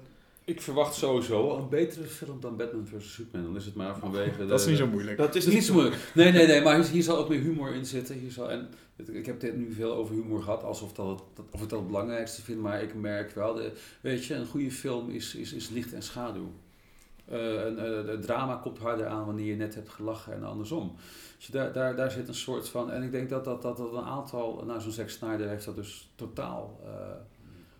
Ik 0.44 0.60
verwacht 0.60 0.94
sowieso 0.94 1.56
een 1.56 1.68
betere 1.68 2.04
film 2.06 2.40
dan 2.40 2.56
Batman 2.56 2.86
vs. 2.86 3.12
Superman. 3.12 3.46
Dan 3.48 3.56
is 3.56 3.64
het 3.64 3.74
maar 3.74 3.96
vanwege 3.98 4.36
de... 4.38 4.46
Dat 4.46 4.60
is 4.60 4.66
niet 4.66 4.78
zo 4.78 4.86
moeilijk. 4.86 5.16
dat 5.18 5.34
is 5.34 5.46
niet 5.46 5.64
zo 5.64 5.72
moeilijk. 5.72 5.96
Nee, 6.14 6.32
nee, 6.32 6.46
nee, 6.46 6.62
maar 6.62 6.74
hier, 6.76 6.84
hier 6.90 7.02
zal 7.02 7.16
ook 7.16 7.28
meer 7.28 7.40
humor 7.40 7.74
in 7.74 7.86
zitten. 7.86 8.18
Hier 8.18 8.30
zal, 8.30 8.50
en 8.50 8.68
ik 9.12 9.26
heb 9.26 9.40
dit 9.40 9.56
nu 9.56 9.72
veel 9.72 9.94
over 9.94 10.14
humor 10.14 10.42
gehad, 10.42 10.62
alsof 10.62 10.92
dat 10.92 11.06
het, 11.08 11.18
dat- 11.34 11.44
of 11.50 11.62
ik 11.62 11.68
dat 11.68 11.78
het 11.78 11.88
belangrijkste 11.88 12.42
vind. 12.42 12.60
Maar 12.60 12.82
ik 12.82 12.94
merk 12.94 13.30
wel, 13.34 13.54
de, 13.54 13.72
weet 14.00 14.24
je, 14.24 14.34
een 14.34 14.46
goede 14.46 14.70
film 14.70 15.10
is, 15.10 15.34
is, 15.34 15.52
is 15.52 15.68
licht 15.68 15.92
en 15.92 16.02
schaduw. 16.02 16.52
Eh, 17.28 17.38
een, 17.64 17.78
eh, 17.78 18.06
het 18.08 18.22
drama 18.22 18.54
komt 18.56 18.78
harder 18.78 19.06
aan 19.06 19.24
wanneer 19.26 19.46
je 19.46 19.56
net 19.56 19.74
hebt 19.74 19.88
gelachen 19.88 20.32
en 20.34 20.44
andersom. 20.44 20.94
Dus 21.36 21.46
daar, 21.46 21.72
daar, 21.72 21.96
daar 21.96 22.10
zit 22.10 22.28
een 22.28 22.34
soort 22.34 22.68
van... 22.68 22.90
En 22.92 23.02
ik 23.02 23.10
denk 23.10 23.28
dat 23.28 23.44
dat, 23.44 23.62
dat, 23.62 23.76
dat 23.76 23.92
een 23.92 24.04
aantal... 24.04 24.62
Nou, 24.66 24.80
zo'n 24.80 24.92
Zack 24.92 25.08
Snyder 25.08 25.48
heeft 25.48 25.64
dat 25.64 25.76
dus 25.76 26.10
totaal, 26.14 26.80
eh, 26.84 26.90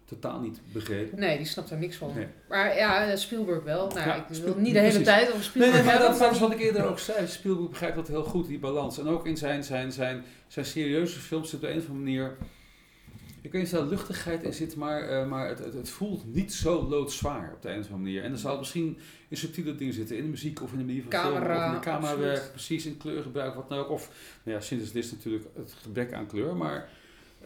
totaal 0.05 0.41
niet 0.41 0.61
begrepen. 0.73 1.19
Nee, 1.19 1.37
die 1.37 1.47
snapt 1.47 1.71
er 1.71 1.79
niks 1.79 1.97
van. 1.97 2.13
Nee. 2.15 2.27
Maar 2.49 2.77
ja, 2.77 3.17
Spielberg 3.17 3.63
wel. 3.65 3.87
Nou, 3.89 4.01
Ja, 4.09 4.15
ik 4.15 4.25
wil 4.29 4.37
Spiel- 4.37 4.55
niet 4.57 4.73
de 4.73 4.79
hele 4.79 4.89
precies. 4.91 5.07
tijd 5.07 5.23
over 5.23 5.35
Nee, 5.39 5.43
Spielberg 5.49 5.75
nee, 5.75 5.83
maar 5.85 5.93
hebben. 5.93 6.11
dat, 6.11 6.19
dat 6.19 6.33
is 6.33 6.39
wat 6.39 6.53
ik 6.53 6.59
eerder 6.61 6.85
ook 6.89 6.99
zei. 6.99 7.27
Spielberg 7.27 7.69
begrijpt 7.69 7.97
dat 7.97 8.09
heel 8.09 8.25
goed, 8.25 8.47
die 8.47 8.59
balans. 8.59 8.99
En 8.99 9.09
ook 9.09 9.27
in 9.27 9.37
zijn, 9.37 9.65
zijn, 9.65 9.93
zijn, 9.93 10.25
zijn 10.47 10.65
serieuze 10.67 11.19
films 11.19 11.51
zit 11.51 11.55
op 11.61 11.65
de 11.67 11.71
een 11.73 11.79
of 11.79 11.89
andere 11.89 12.05
manier... 12.05 12.37
Ik 13.47 13.53
weet 13.53 13.63
niet 13.63 13.73
of 13.73 13.79
daar 13.79 13.89
luchtigheid 13.89 14.43
in 14.43 14.53
zit, 14.53 14.77
maar, 14.77 15.09
eh, 15.09 15.27
maar 15.27 15.49
het, 15.49 15.59
het, 15.59 15.75
het 15.75 15.89
voelt 15.89 16.35
niet 16.35 16.55
zo 16.55 16.89
loodzwaar 16.89 17.53
op 17.55 17.63
de 17.63 17.69
een 17.69 17.79
of 17.79 17.85
andere 17.85 18.03
manier. 18.03 18.23
En 18.23 18.33
er 18.33 18.39
zal 18.39 18.59
misschien 18.59 18.99
in 19.29 19.37
subtiele 19.37 19.75
dingen 19.75 19.95
zitten, 19.95 20.17
in 20.17 20.23
de 20.23 20.29
muziek 20.29 20.63
of 20.63 20.73
in 20.73 20.79
de 20.79 20.85
manier 20.85 21.03
van 21.03 21.11
Camera, 21.11 21.67
of 21.67 21.73
in 21.73 21.79
de 21.79 21.85
camerawerk, 21.85 22.51
precies 22.51 22.87
in 22.87 22.97
kleurgebruik, 22.97 23.55
wat 23.55 23.69
dan 23.69 23.79
ook. 23.79 23.91
Of, 23.91 24.11
nou 24.43 24.57
ja, 24.57 24.63
sinds 24.63 24.93
dit 24.93 25.05
is 25.05 25.11
natuurlijk 25.11 25.45
het 25.55 25.75
gebrek 25.83 26.13
aan 26.13 26.27
kleur, 26.27 26.57
maar 26.57 26.89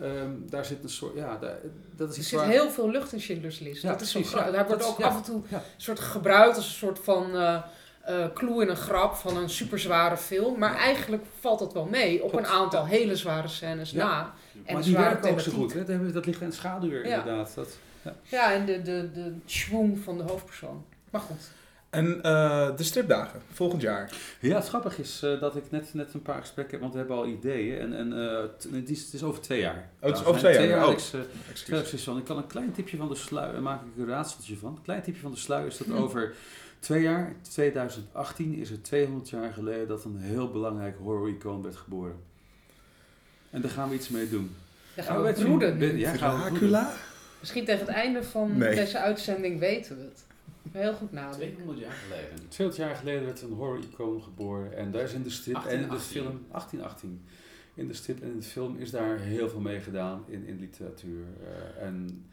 ehm, 0.01 0.31
daar 0.49 0.65
zit 0.65 0.83
een 0.83 0.89
soort, 0.89 1.15
ja, 1.15 1.37
daar, 1.37 1.59
dat 1.97 2.11
is 2.11 2.17
Er 2.17 2.23
zit 2.25 2.39
waar... 2.39 2.49
heel 2.49 2.71
veel 2.71 2.91
lucht 2.91 3.13
in 3.13 3.21
Schindler's 3.21 3.59
List. 3.59 3.83
Ja, 3.83 3.91
dat 3.91 4.01
is 4.01 4.11
zo 4.11 4.19
ja. 4.19 4.51
Daar 4.51 4.67
wordt 4.67 4.85
ook 4.85 4.99
ja. 4.99 5.07
af 5.07 5.17
en 5.17 5.23
toe 5.23 5.43
een 5.51 5.61
soort 5.77 6.01
gebruikt 6.01 6.57
als 6.57 6.67
een 6.67 6.73
soort 6.73 6.99
van 6.99 7.37
eh 7.37 7.63
clue 8.35 8.63
in 8.63 8.69
een 8.69 8.77
grap 8.77 9.15
van 9.15 9.37
een 9.37 9.51
superzware 9.51 10.17
film. 10.17 10.59
Maar 10.59 10.75
eigenlijk 10.77 11.25
valt 11.41 11.59
dat 11.59 11.73
wel 11.73 11.85
mee 11.85 12.23
op 12.23 12.31
Klopt, 12.31 12.47
een 12.47 12.53
aantal 12.53 12.87
hele 12.87 13.17
zware 13.17 13.49
scènes 13.49 13.91
Ja. 13.91 14.05
na. 14.05 14.35
En 14.65 14.75
maar 14.75 14.83
die 14.83 14.97
werken 14.97 15.31
ook 15.31 15.41
zo 15.41 15.53
goed, 15.53 15.73
hè? 15.73 15.79
Dat, 15.79 15.89
hebben 15.89 16.07
we- 16.07 16.13
dat 16.13 16.27
ligt 16.27 16.41
in 16.41 16.53
schaduw 16.53 16.89
weer, 16.91 17.07
Ja. 17.07 17.19
inderdaad. 17.19 17.53
Dat, 17.55 17.79
Ja, 18.23 18.53
en 18.53 18.67
de, 18.67 18.83
de, 18.83 19.11
de 19.13 19.33
schwung 19.45 19.99
van 19.99 20.17
de 20.17 20.23
hoofdpersoon. 20.23 20.85
Maar 21.11 21.21
goed. 21.21 21.51
En 21.91 22.23
eh, 22.23 22.77
de 22.77 22.83
stripdagen, 22.83 23.41
volgend 23.53 23.83
jaar. 23.83 24.13
Ja, 24.41 24.55
het 24.57 24.69
grappige 24.69 25.01
is 25.01 25.23
eh, 25.23 25.41
dat 25.41 25.57
ik 25.57 25.71
net, 25.71 25.95
net 25.95 26.15
een 26.15 26.23
paar 26.23 26.41
gesprekken 26.41 26.73
heb, 26.73 26.81
want 26.81 26.93
we 26.93 26.99
hebben 26.99 27.17
al 27.17 27.27
ideeën. 27.27 27.79
En, 27.79 27.93
en 27.97 28.29
eh, 28.31 28.45
t- 28.59 28.69
het, 28.73 28.91
is, 28.91 29.05
het 29.05 29.15
is 29.15 29.23
over 29.23 29.41
twee 29.41 29.61
jaar. 29.61 29.91
Oh, 30.01 30.09
het 30.09 30.19
is 30.19 30.25
over 30.25 30.41
twee 30.41 30.53
jaar, 30.69 30.87
oh. 30.87 30.93
eh, 30.95 31.21
jaar 31.67 31.81
precies 31.81 32.03
van. 32.05 32.19
Ik 32.19 32.25
kan 32.25 32.37
een 32.37 32.47
klein 32.47 32.73
tipje 32.73 32.97
van 32.97 33.09
de 33.09 33.15
sluier, 33.15 33.53
daar 33.53 33.63
maak 33.63 33.81
ik 33.81 33.87
een 34.03 34.07
raadseltje 34.09 34.57
van. 34.57 34.69
Een 34.77 34.83
klein 34.83 35.03
tipje 35.03 35.21
van 35.21 35.31
de 35.31 35.37
sluier 35.37 35.67
is 35.67 35.77
dat 35.77 35.87
Hm. 35.87 35.93
over 35.97 36.35
twee 36.79 37.03
jaar, 37.03 37.35
2018, 37.43 38.55
is 38.55 38.71
het 38.71 38.85
200 38.85 39.29
jaar 39.31 39.53
geleden 39.53 39.89
dat 39.89 40.05
een 40.05 40.19
heel 40.19 40.51
belangrijk 40.51 40.97
horror-icoon 40.99 41.63
werd 41.63 41.77
geboren. 41.77 42.17
En 43.51 43.61
daar 43.61 43.71
gaan 43.71 43.89
we 43.89 43.95
iets 43.95 44.09
mee 44.09 44.29
doen. 44.29 44.57
Dan 44.95 45.05
gaan 45.05 45.23
we 45.23 45.29
je, 45.29 45.45
broeden. 45.45 45.99
Ja, 45.99 46.13
gaan 46.13 46.53
we? 46.53 46.87
Misschien 47.41 47.65
tegen 47.65 47.87
het 47.87 47.95
einde 47.95 48.23
van 48.23 48.59
Nee. 48.59 48.75
deze 48.75 48.99
uitzending 48.99 49.59
weten 49.59 49.97
we 49.97 50.03
het. 50.03 50.25
Heel 50.73 50.95
goed 50.95 51.13
nadenken. 51.13 51.53
200 51.55 51.79
jaar 51.79 51.97
geleden. 52.09 52.49
200 52.49 52.87
jaar 52.87 52.97
geleden 52.97 53.25
werd 53.25 53.43
een 53.43 53.53
horror-icoon 53.53 54.23
geboren. 54.23 54.77
En 54.77 54.91
daar 54.91 55.03
is 55.03 55.13
in 55.13 55.23
de 55.23 55.31
strip 55.31 55.57
en 55.57 55.63
in 55.63 55.83
de 55.83 55.87
1818. 55.87 56.23
film... 56.23 56.45
1818. 56.51 57.23
In 57.75 57.89
de 57.89 57.95
strip 57.95 58.23
en 58.23 58.31
in 58.31 58.39
de 58.39 58.47
film 58.47 58.77
is 58.79 58.91
daar 58.91 59.19
heel 59.19 59.49
veel 59.49 59.61
mee 59.61 59.81
gedaan 59.81 60.25
in, 60.27 60.47
in 60.47 60.61
literatuur. 60.61 61.25
Eh, 61.43 61.87
en 61.87 62.25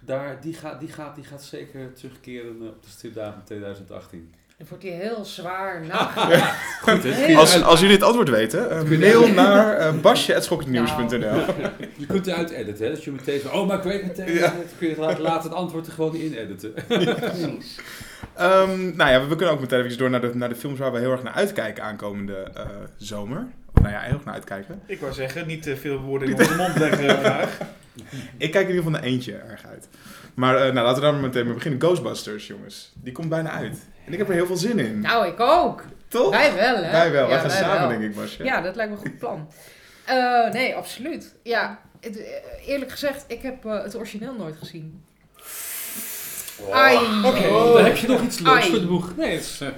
daar, 0.00 0.40
die, 0.40 0.54
gaat, 0.54 0.80
die, 0.80 0.88
gaat, 0.88 1.14
die 1.14 1.24
gaat 1.24 1.44
zeker 1.44 1.92
terugkeren 1.92 2.62
eh, 2.62 2.68
op 2.68 2.82
de 2.82 2.88
stripdagen 2.88 3.44
2018. 3.44 4.34
Dan 4.58 4.66
wordt 4.68 4.84
hij 4.84 4.92
heel 4.92 5.24
zwaar 5.24 5.84
nagedacht. 5.86 6.80
Goed, 6.82 7.02
hè? 7.02 7.36
Als, 7.36 7.62
als 7.62 7.80
jullie 7.80 7.94
het 7.94 8.04
antwoord 8.04 8.28
weten, 8.28 8.70
eh, 8.70 8.98
mail 8.98 9.28
naar 9.28 9.80
uh, 9.80 10.00
basje.schokkendnieuws.nl 10.00 11.18
Je 11.96 12.06
kunt 12.06 12.26
eruit 12.26 12.50
editen, 12.50 12.84
hè? 12.84 12.90
Dat 12.90 13.04
je 13.04 13.10
meteen 13.10 13.40
zo, 13.40 13.48
oh, 13.48 13.66
maar 13.66 13.76
ik 13.76 13.82
weet 13.82 14.06
meteen, 14.06 14.32
Ja. 14.32 14.40
dat 14.40 14.72
kun 14.78 14.88
je 14.88 14.96
laten, 14.98 15.22
laten 15.22 15.50
het 15.50 15.58
antwoord 15.58 15.86
er 15.86 15.92
gewoon 15.92 16.14
in 16.14 16.32
editen. 16.34 16.72
Precies. 16.86 17.78
Ehm, 18.34 18.96
nou 18.96 19.10
ja, 19.10 19.20
we, 19.20 19.26
we 19.26 19.36
kunnen 19.36 19.54
ook 19.54 19.60
meteen 19.60 19.84
even 19.84 19.98
door 19.98 20.10
naar 20.10 20.20
de, 20.20 20.30
naar 20.34 20.48
de 20.48 20.54
films 20.54 20.78
waar 20.78 20.92
we 20.92 20.98
heel 20.98 21.12
erg 21.12 21.22
naar 21.22 21.32
uitkijken 21.32 21.82
aankomende 21.84 22.50
eh, 22.54 22.64
zomer. 22.96 23.46
Nou 23.80 23.92
ja, 23.92 24.00
heel 24.00 24.14
erg 24.14 24.24
naar 24.24 24.34
uitkijken. 24.34 24.80
Ik 24.86 25.00
wou 25.00 25.12
zeggen, 25.12 25.46
niet 25.46 25.62
te 25.62 25.76
veel 25.76 25.98
woorden 26.00 26.28
in 26.28 26.34
onze 26.38 26.56
mond 26.56 26.78
leggen 26.78 27.08
graag. 27.18 27.58
Ik 28.36 28.50
kijk 28.50 28.68
in 28.68 28.74
ieder 28.74 28.74
geval 28.84 28.90
naar 28.90 29.02
eentje 29.02 29.36
erg 29.36 29.66
uit. 29.66 29.88
Maar 30.34 30.54
eh, 30.56 30.60
nou, 30.62 30.74
laten 30.74 30.94
we 30.94 31.00
daar 31.00 31.12
maar 31.12 31.20
meteen 31.22 31.44
mee 31.44 31.54
beginnen. 31.54 31.80
Ghostbusters, 31.80 32.46
jongens. 32.46 32.92
Die 32.94 33.12
komt 33.12 33.28
bijna 33.28 33.50
uit. 33.50 33.78
En 34.06 34.12
ik 34.12 34.18
heb 34.18 34.28
er 34.28 34.34
heel 34.34 34.46
veel 34.46 34.56
zin 34.56 34.78
in. 34.78 35.00
Nou, 35.00 35.26
ik 35.26 35.40
ook. 35.40 35.84
Toch? 36.08 36.30
Wij 36.30 36.54
wel, 36.54 36.76
hè? 36.76 36.90
Wij 36.90 37.10
wel. 37.12 37.26
Wij 37.26 37.34
Ja, 37.34 37.40
gaan 37.40 37.48
wij 37.50 37.58
samen, 37.58 37.78
wel. 37.78 37.88
denk 37.88 38.02
ik, 38.02 38.14
Basje. 38.16 38.44
Ja, 38.44 38.60
dat 38.60 38.76
lijkt 38.76 38.90
me 38.92 38.96
een 38.98 39.02
goed 39.02 39.18
plan. 39.18 39.48
Eh, 40.04 40.50
nee, 40.52 40.74
absoluut. 40.74 41.34
Ja, 41.42 41.78
het- 42.00 42.18
eh, 42.18 42.68
eerlijk 42.68 42.90
gezegd, 42.90 43.24
ik 43.28 43.42
heb 43.42 43.64
eh, 43.64 43.82
het 43.82 43.96
origineel 43.96 44.34
nooit 44.34 44.56
gezien. 44.56 45.04
Ai. 46.72 46.96
Oké, 47.24 47.48
dan 47.48 47.84
heb 47.84 47.96
je 47.96 48.06
nog 48.06 48.22
iets 48.22 48.38
leuks 48.38 48.60
Ai. 48.62 48.70
voor 48.70 48.78
de 48.80 48.86
boeg. 48.86 49.16
Nee, 49.16 49.30
het 49.34 49.40
is, 49.44 49.60
eh, 49.60 49.68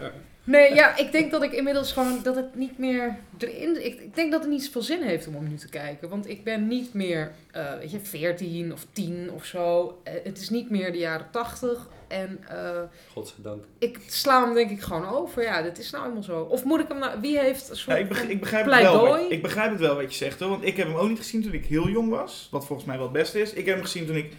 Nee, 0.50 0.74
ja, 0.74 0.96
ik 0.96 1.12
denk 1.12 1.30
dat 1.30 1.42
ik 1.42 1.52
inmiddels 1.52 1.92
gewoon 1.92 2.20
dat 2.22 2.36
het 2.36 2.54
niet 2.54 2.78
meer 2.78 3.16
erin. 3.38 3.84
Ik, 3.84 4.00
ik 4.00 4.14
denk 4.14 4.30
dat 4.32 4.40
het 4.40 4.50
niet 4.50 4.64
zoveel 4.64 4.82
zin 4.82 5.02
heeft 5.02 5.26
om 5.26 5.34
hem 5.34 5.48
nu 5.48 5.56
te 5.56 5.68
kijken. 5.68 6.08
Want 6.08 6.28
ik 6.28 6.44
ben 6.44 6.68
niet 6.68 6.94
meer, 6.94 7.32
eh, 7.50 7.74
weet 7.78 7.90
je, 7.90 8.00
14 8.00 8.72
of 8.72 8.86
10 8.92 9.30
of 9.34 9.44
zo. 9.44 9.98
Eh, 10.04 10.12
het 10.24 10.38
is 10.38 10.48
niet 10.48 10.70
meer 10.70 10.92
de 10.92 10.98
jaren 10.98 11.26
80. 11.30 11.88
En 12.08 12.38
eh, 12.48 12.80
godzijdank. 13.12 13.64
ik 13.78 13.98
sla 14.06 14.44
hem 14.44 14.54
denk 14.54 14.70
ik 14.70 14.80
gewoon 14.80 15.08
over. 15.08 15.42
Ja, 15.42 15.62
dit 15.62 15.78
is 15.78 15.90
nou 15.90 16.02
helemaal 16.02 16.22
zo. 16.22 16.40
Of 16.42 16.64
moet 16.64 16.80
ik 16.80 16.88
hem 16.88 16.98
nou. 16.98 17.20
Wie 17.20 17.38
heeft 17.38 17.70
een 17.70 17.76
soort. 17.76 17.96
Ja, 17.96 18.02
ik, 18.02 18.08
beg- 18.08 18.18
van- 18.18 18.30
ik, 18.30 18.40
begrijp 18.40 18.64
het 18.70 18.82
wel, 18.82 19.06
wat- 19.06 19.30
ik 19.30 19.42
begrijp 19.42 19.70
het 19.70 19.80
wel 19.80 19.94
wat 19.94 20.10
je 20.10 20.16
zegt 20.24 20.40
hoor. 20.40 20.48
Want 20.48 20.64
ik 20.64 20.76
heb 20.76 20.86
hem 20.86 20.96
ook 20.96 21.08
niet 21.08 21.18
gezien 21.18 21.42
toen 21.42 21.52
ik 21.52 21.66
heel 21.66 21.88
jong 21.88 22.08
was. 22.10 22.48
Wat 22.50 22.66
volgens 22.66 22.86
mij 22.88 22.96
wel 22.96 23.04
het 23.06 23.14
beste 23.14 23.40
is. 23.40 23.52
Ik 23.52 23.64
heb 23.66 23.74
hem 23.74 23.84
gezien 23.84 24.06
toen 24.06 24.16
ik 24.16 24.32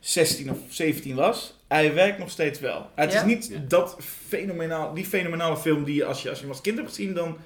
16 0.00 0.50
of 0.50 0.58
17 0.68 1.14
was. 1.14 1.55
Hij 1.68 1.94
werkt 1.94 2.18
nog 2.18 2.30
steeds 2.30 2.60
wel. 2.60 2.90
Het 2.94 3.12
Ja? 3.12 3.18
is 3.20 3.24
niet 3.26 3.48
Ja. 3.52 3.58
dat 3.68 3.96
fenomenaal, 4.28 4.94
die 4.94 5.04
fenomenale 5.04 5.56
film 5.56 5.84
die 5.84 5.94
je 5.94 6.04
als 6.04 6.22
je, 6.22 6.28
als 6.28 6.38
je 6.38 6.44
hem 6.44 6.52
als 6.52 6.62
kind 6.62 6.76
hebt 6.76 6.88
gezien, 6.88 7.14
dan 7.14 7.36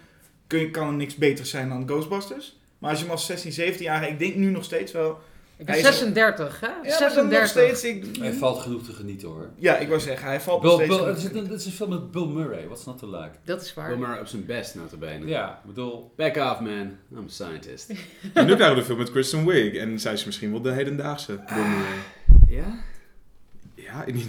kun 0.47 0.59
je, 0.61 0.71
kan 0.71 0.87
er 0.89 0.95
niks 0.95 1.15
beter 1.17 1.47
zijn 1.47 1.69
dan 1.69 1.89
Ghostbusters. 1.89 2.59
Maar 2.79 2.91
als 2.91 2.99
je 2.99 3.05
hem 3.05 3.15
als 3.15 3.27
16, 3.27 3.53
17 3.53 3.85
jaar, 3.85 4.09
ik 4.09 4.19
denk 4.19 4.35
nu 4.35 4.51
nog 4.51 4.65
steeds 4.65 4.93
wel. 4.93 5.11
ik 5.57 5.67
ben 5.67 5.75
hij 5.75 5.79
is- 5.79 5.99
36, 5.99 6.61
hè? 6.61 6.67
Ja, 6.67 6.73
maar 6.73 6.83
dan 6.83 6.99
36. 6.99 7.39
nog 7.41 7.49
steeds. 7.49 7.85
Ik, 7.85 8.17
Hij 8.23 8.33
valt 8.33 8.61
genoeg 8.61 8.83
te 8.85 8.93
genieten 8.93 9.29
hoor. 9.29 9.49
ja, 9.57 9.77
ik 9.77 9.89
wou 9.89 10.01
zeggen, 10.01 10.27
hij 10.27 10.41
valt 10.41 10.61
Bill, 10.61 10.71
nog 10.71 10.81
steeds. 10.83 10.97
Bill, 10.99 11.07
het, 11.09 11.17
is, 11.19 11.25
een- 11.25 11.49
het 11.51 11.61
is 11.61 11.67
een 11.67 11.73
film 11.73 11.91
met 11.91 12.11
Bill 12.11 12.27
Murray, 12.27 12.65
what's 12.67 12.85
not 12.85 12.99
to 12.99 13.11
like? 13.11 13.31
Dat 13.45 13.63
is 13.63 13.75
waar. 13.75 13.89
Wil 13.89 13.99
maar 13.99 14.21
op 14.21 14.27
zijn 14.27 14.47
best, 14.47 14.75
notabene. 14.75 15.27
Ja, 15.27 15.49
ik 15.63 15.67
bedoel... 15.67 16.13
Back 16.17 16.37
off, 16.37 16.61
man. 16.61 16.71
I'm 17.13 17.19
a 17.19 17.23
scientist. 17.27 17.91
En 18.35 18.47
nu 18.47 18.55
krijgen 18.55 18.75
we 18.75 18.81
de 18.81 18.87
film 18.87 18.99
met 18.99 19.11
Kristen 19.11 19.47
Wiig. 19.47 19.75
En 19.75 20.01
zij 20.01 20.13
is 20.13 20.25
misschien 20.25 20.51
wel 20.51 20.61
de 20.63 20.73
hedendaagse. 20.73 21.33
Bill 21.33 21.57
Murray. 21.65 21.99
Ja? 22.49 22.79
Ja, 23.93 24.05
niet, 24.13 24.27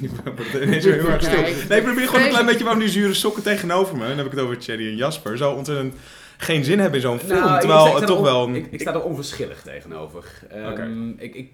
ineens 0.61 0.83
heel 0.83 1.07
erg 1.07 1.21
stil. 1.23 1.41
Nee, 1.41 1.79
ik 1.79 1.83
probeer 1.83 2.07
gewoon 2.07 2.21
een 2.23 2.29
klein 2.29 2.45
beetje 2.45 2.63
waarom 2.63 2.79
die 2.81 2.89
zure 2.89 3.13
sokken 3.13 3.43
tegenover 3.43 3.95
me. 3.97 4.01
En 4.01 4.07
dan 4.07 4.17
heb 4.17 4.25
ik 4.25 4.31
het 4.31 4.41
over 4.41 4.55
Cherry 4.61 4.87
en 4.87 4.95
Jasper. 4.95 5.37
Zo 5.37 5.51
ontzettend 5.51 5.93
geen 6.37 6.63
zin 6.63 6.79
hebben 6.79 6.95
in 6.95 7.01
zo'n 7.07 7.19
film. 7.19 7.39
Nou, 7.39 7.53
ik- 7.53 7.59
terwijl 7.59 7.87
ik 7.87 7.99
er 8.01 8.05
toch 8.05 8.21
wel 8.21 8.47
een... 8.47 8.55
Ik, 8.55 8.67
ik 8.71 8.81
sta 8.81 8.93
er 8.93 9.03
onverschillig 9.03 9.61
tegenover. 9.61 10.25
Ehm, 10.49 10.71
Oké. 10.71 11.13
ik, 11.17 11.35
ik, 11.35 11.51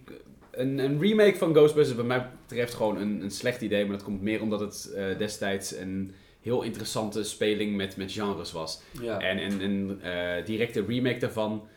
een, 0.52 0.78
een 0.78 1.02
remake 1.02 1.38
van 1.38 1.50
Ghostbusters 1.54 1.90
is 1.90 1.96
wat 1.96 2.06
mij 2.06 2.30
betreft 2.48 2.74
gewoon 2.74 2.98
een, 2.98 3.22
een 3.24 3.32
slecht 3.32 3.62
idee. 3.62 3.86
Maar 3.86 3.96
dat 3.96 4.06
komt 4.06 4.22
meer 4.22 4.42
omdat 4.42 4.60
het 4.60 4.92
eh, 4.96 5.04
destijds 5.18 5.76
een 5.76 6.12
heel 6.42 6.62
interessante 6.62 7.24
speling 7.24 7.76
met, 7.76 7.98
met 7.98 8.12
genres 8.12 8.52
was. 8.52 8.82
Ja. 9.02 9.20
En 9.20 9.38
een, 9.44 9.62
een 9.64 10.02
eh, 10.02 10.46
directe 10.46 10.84
remake 10.88 11.18
daarvan, 11.18 11.68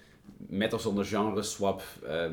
met 0.48 0.72
of 0.72 0.80
zonder 0.80 1.04
genre 1.04 1.42
swap, 1.42 1.82
ehm, 2.06 2.32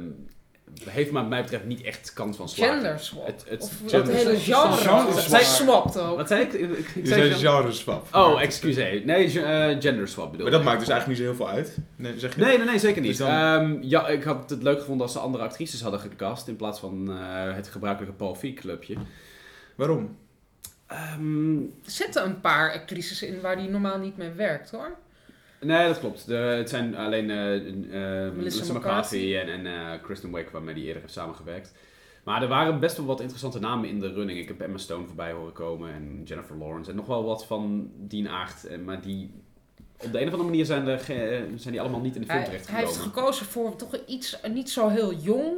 heeft 0.85 1.11
maar 1.11 1.25
mij 1.25 1.41
betreft 1.41 1.65
niet 1.65 1.81
echt 1.81 2.13
kans 2.13 2.37
van 2.37 2.49
slagen. 2.49 2.73
Gender 2.73 2.99
swap. 2.99 3.25
Het, 3.25 3.45
het, 3.47 3.61
Of 3.63 3.69
dat 3.81 3.89
gender- 3.91 4.13
hele 4.15 4.37
genre. 4.37 4.71
genre 4.77 5.21
Zij 5.21 5.43
swap. 5.43 5.89
swapt 5.91 5.97
ook. 5.99 6.17
Wat 6.17 6.27
zei 6.27 6.41
ik? 6.41 6.53
ik, 6.53 6.69
ik 6.77 6.87
Je 6.95 7.07
zei 7.07 7.21
zei 7.33 7.33
genre 7.33 7.71
swap. 7.71 8.07
Oh, 8.15 8.41
excuseer. 8.41 9.05
Nee, 9.05 9.29
ge- 9.29 9.41
eh, 9.41 9.75
gender 9.81 10.07
swap 10.07 10.25
bedoel 10.31 10.43
Maar 10.43 10.51
dat 10.51 10.61
ik. 10.61 10.67
maakt 10.67 10.79
dus 10.79 10.89
eigenlijk 10.89 11.07
niet 11.07 11.17
zo 11.17 11.23
heel 11.35 11.45
veel 11.45 11.55
uit. 11.55 11.77
Nee, 11.95 12.19
zeg 12.19 12.35
je? 12.35 12.41
Nee, 12.41 12.57
nee, 12.57 12.67
nee, 12.67 12.79
zeker 12.79 13.01
niet. 13.01 13.09
Dus 13.17 13.27
dan- 13.27 13.29
Ehm, 13.29 13.77
ja, 13.81 14.07
ik 14.07 14.23
had 14.23 14.49
het 14.49 14.63
leuk 14.63 14.79
gevonden 14.79 15.05
als 15.05 15.15
ze 15.15 15.19
andere 15.19 15.43
actrices 15.43 15.81
hadden 15.81 15.99
gecast 15.99 16.47
in 16.47 16.55
plaats 16.55 16.79
van 16.79 17.11
eh, 17.11 17.55
het 17.55 17.67
gebruikelijke 17.67 18.15
Paul 18.15 18.35
Feig 18.35 18.53
clubje. 18.53 18.95
Waarom? 19.75 20.17
Ehm, 20.87 21.55
Er 21.57 21.91
zitten 21.91 22.25
een 22.25 22.41
paar 22.41 22.73
actrices 22.73 23.21
in 23.23 23.41
waar 23.41 23.55
die 23.57 23.69
normaal 23.69 23.97
niet 23.97 24.17
mee 24.17 24.31
werkt 24.31 24.71
hoor. 24.71 24.97
Nee, 25.61 25.87
dat 25.87 25.99
klopt. 25.99 26.27
De, 26.27 26.33
het 26.35 26.69
zijn 26.69 26.95
alleen 26.95 27.29
eh, 27.29 28.31
Melissa, 28.35 28.73
McCarthy. 28.73 29.35
En, 29.35 29.49
en 29.49 29.65
eh, 29.65 30.01
Kristen 30.03 30.31
Wiig 30.31 30.51
waarmee 30.51 30.75
die 30.75 30.85
eerder 30.85 31.01
heeft 31.01 31.13
samengewerkt. 31.13 31.73
Maar 32.23 32.41
er 32.41 32.47
waren 32.47 32.79
best 32.79 32.97
wel 32.97 33.05
wat 33.05 33.19
interessante 33.19 33.59
namen 33.59 33.89
in 33.89 33.99
de 33.99 34.13
running. 34.13 34.39
Ik 34.39 34.47
heb 34.47 34.61
Emma 34.61 34.77
Stone 34.77 35.05
voorbij 35.05 35.31
horen 35.31 35.53
komen 35.53 35.93
en 35.93 36.21
Jennifer 36.25 36.57
Lawrence 36.57 36.89
en 36.89 36.95
nog 36.95 37.05
wel 37.05 37.23
wat 37.23 37.45
van 37.45 37.91
die 37.95 38.29
aard. 38.29 38.83
Maar 38.85 39.01
die, 39.01 39.31
op 39.97 40.11
de 40.11 40.21
een 40.21 40.27
of 40.27 40.31
andere 40.31 40.49
manier 40.49 40.65
zijn, 40.65 40.87
er 40.87 40.99
zijn 41.55 41.71
die 41.71 41.81
allemaal 41.81 41.99
niet 41.99 42.15
in 42.15 42.21
de 42.21 42.27
film 42.27 42.39
Hij, 42.39 42.49
hij 42.49 42.59
terechtgekomen. 42.59 42.85
heeft 42.85 43.15
gekozen 43.15 43.45
voor 43.45 43.75
toch 43.75 43.97
iets 44.05 44.39
niet 44.51 44.69
zo 44.69 44.87
heel 44.87 45.13
jong, 45.13 45.53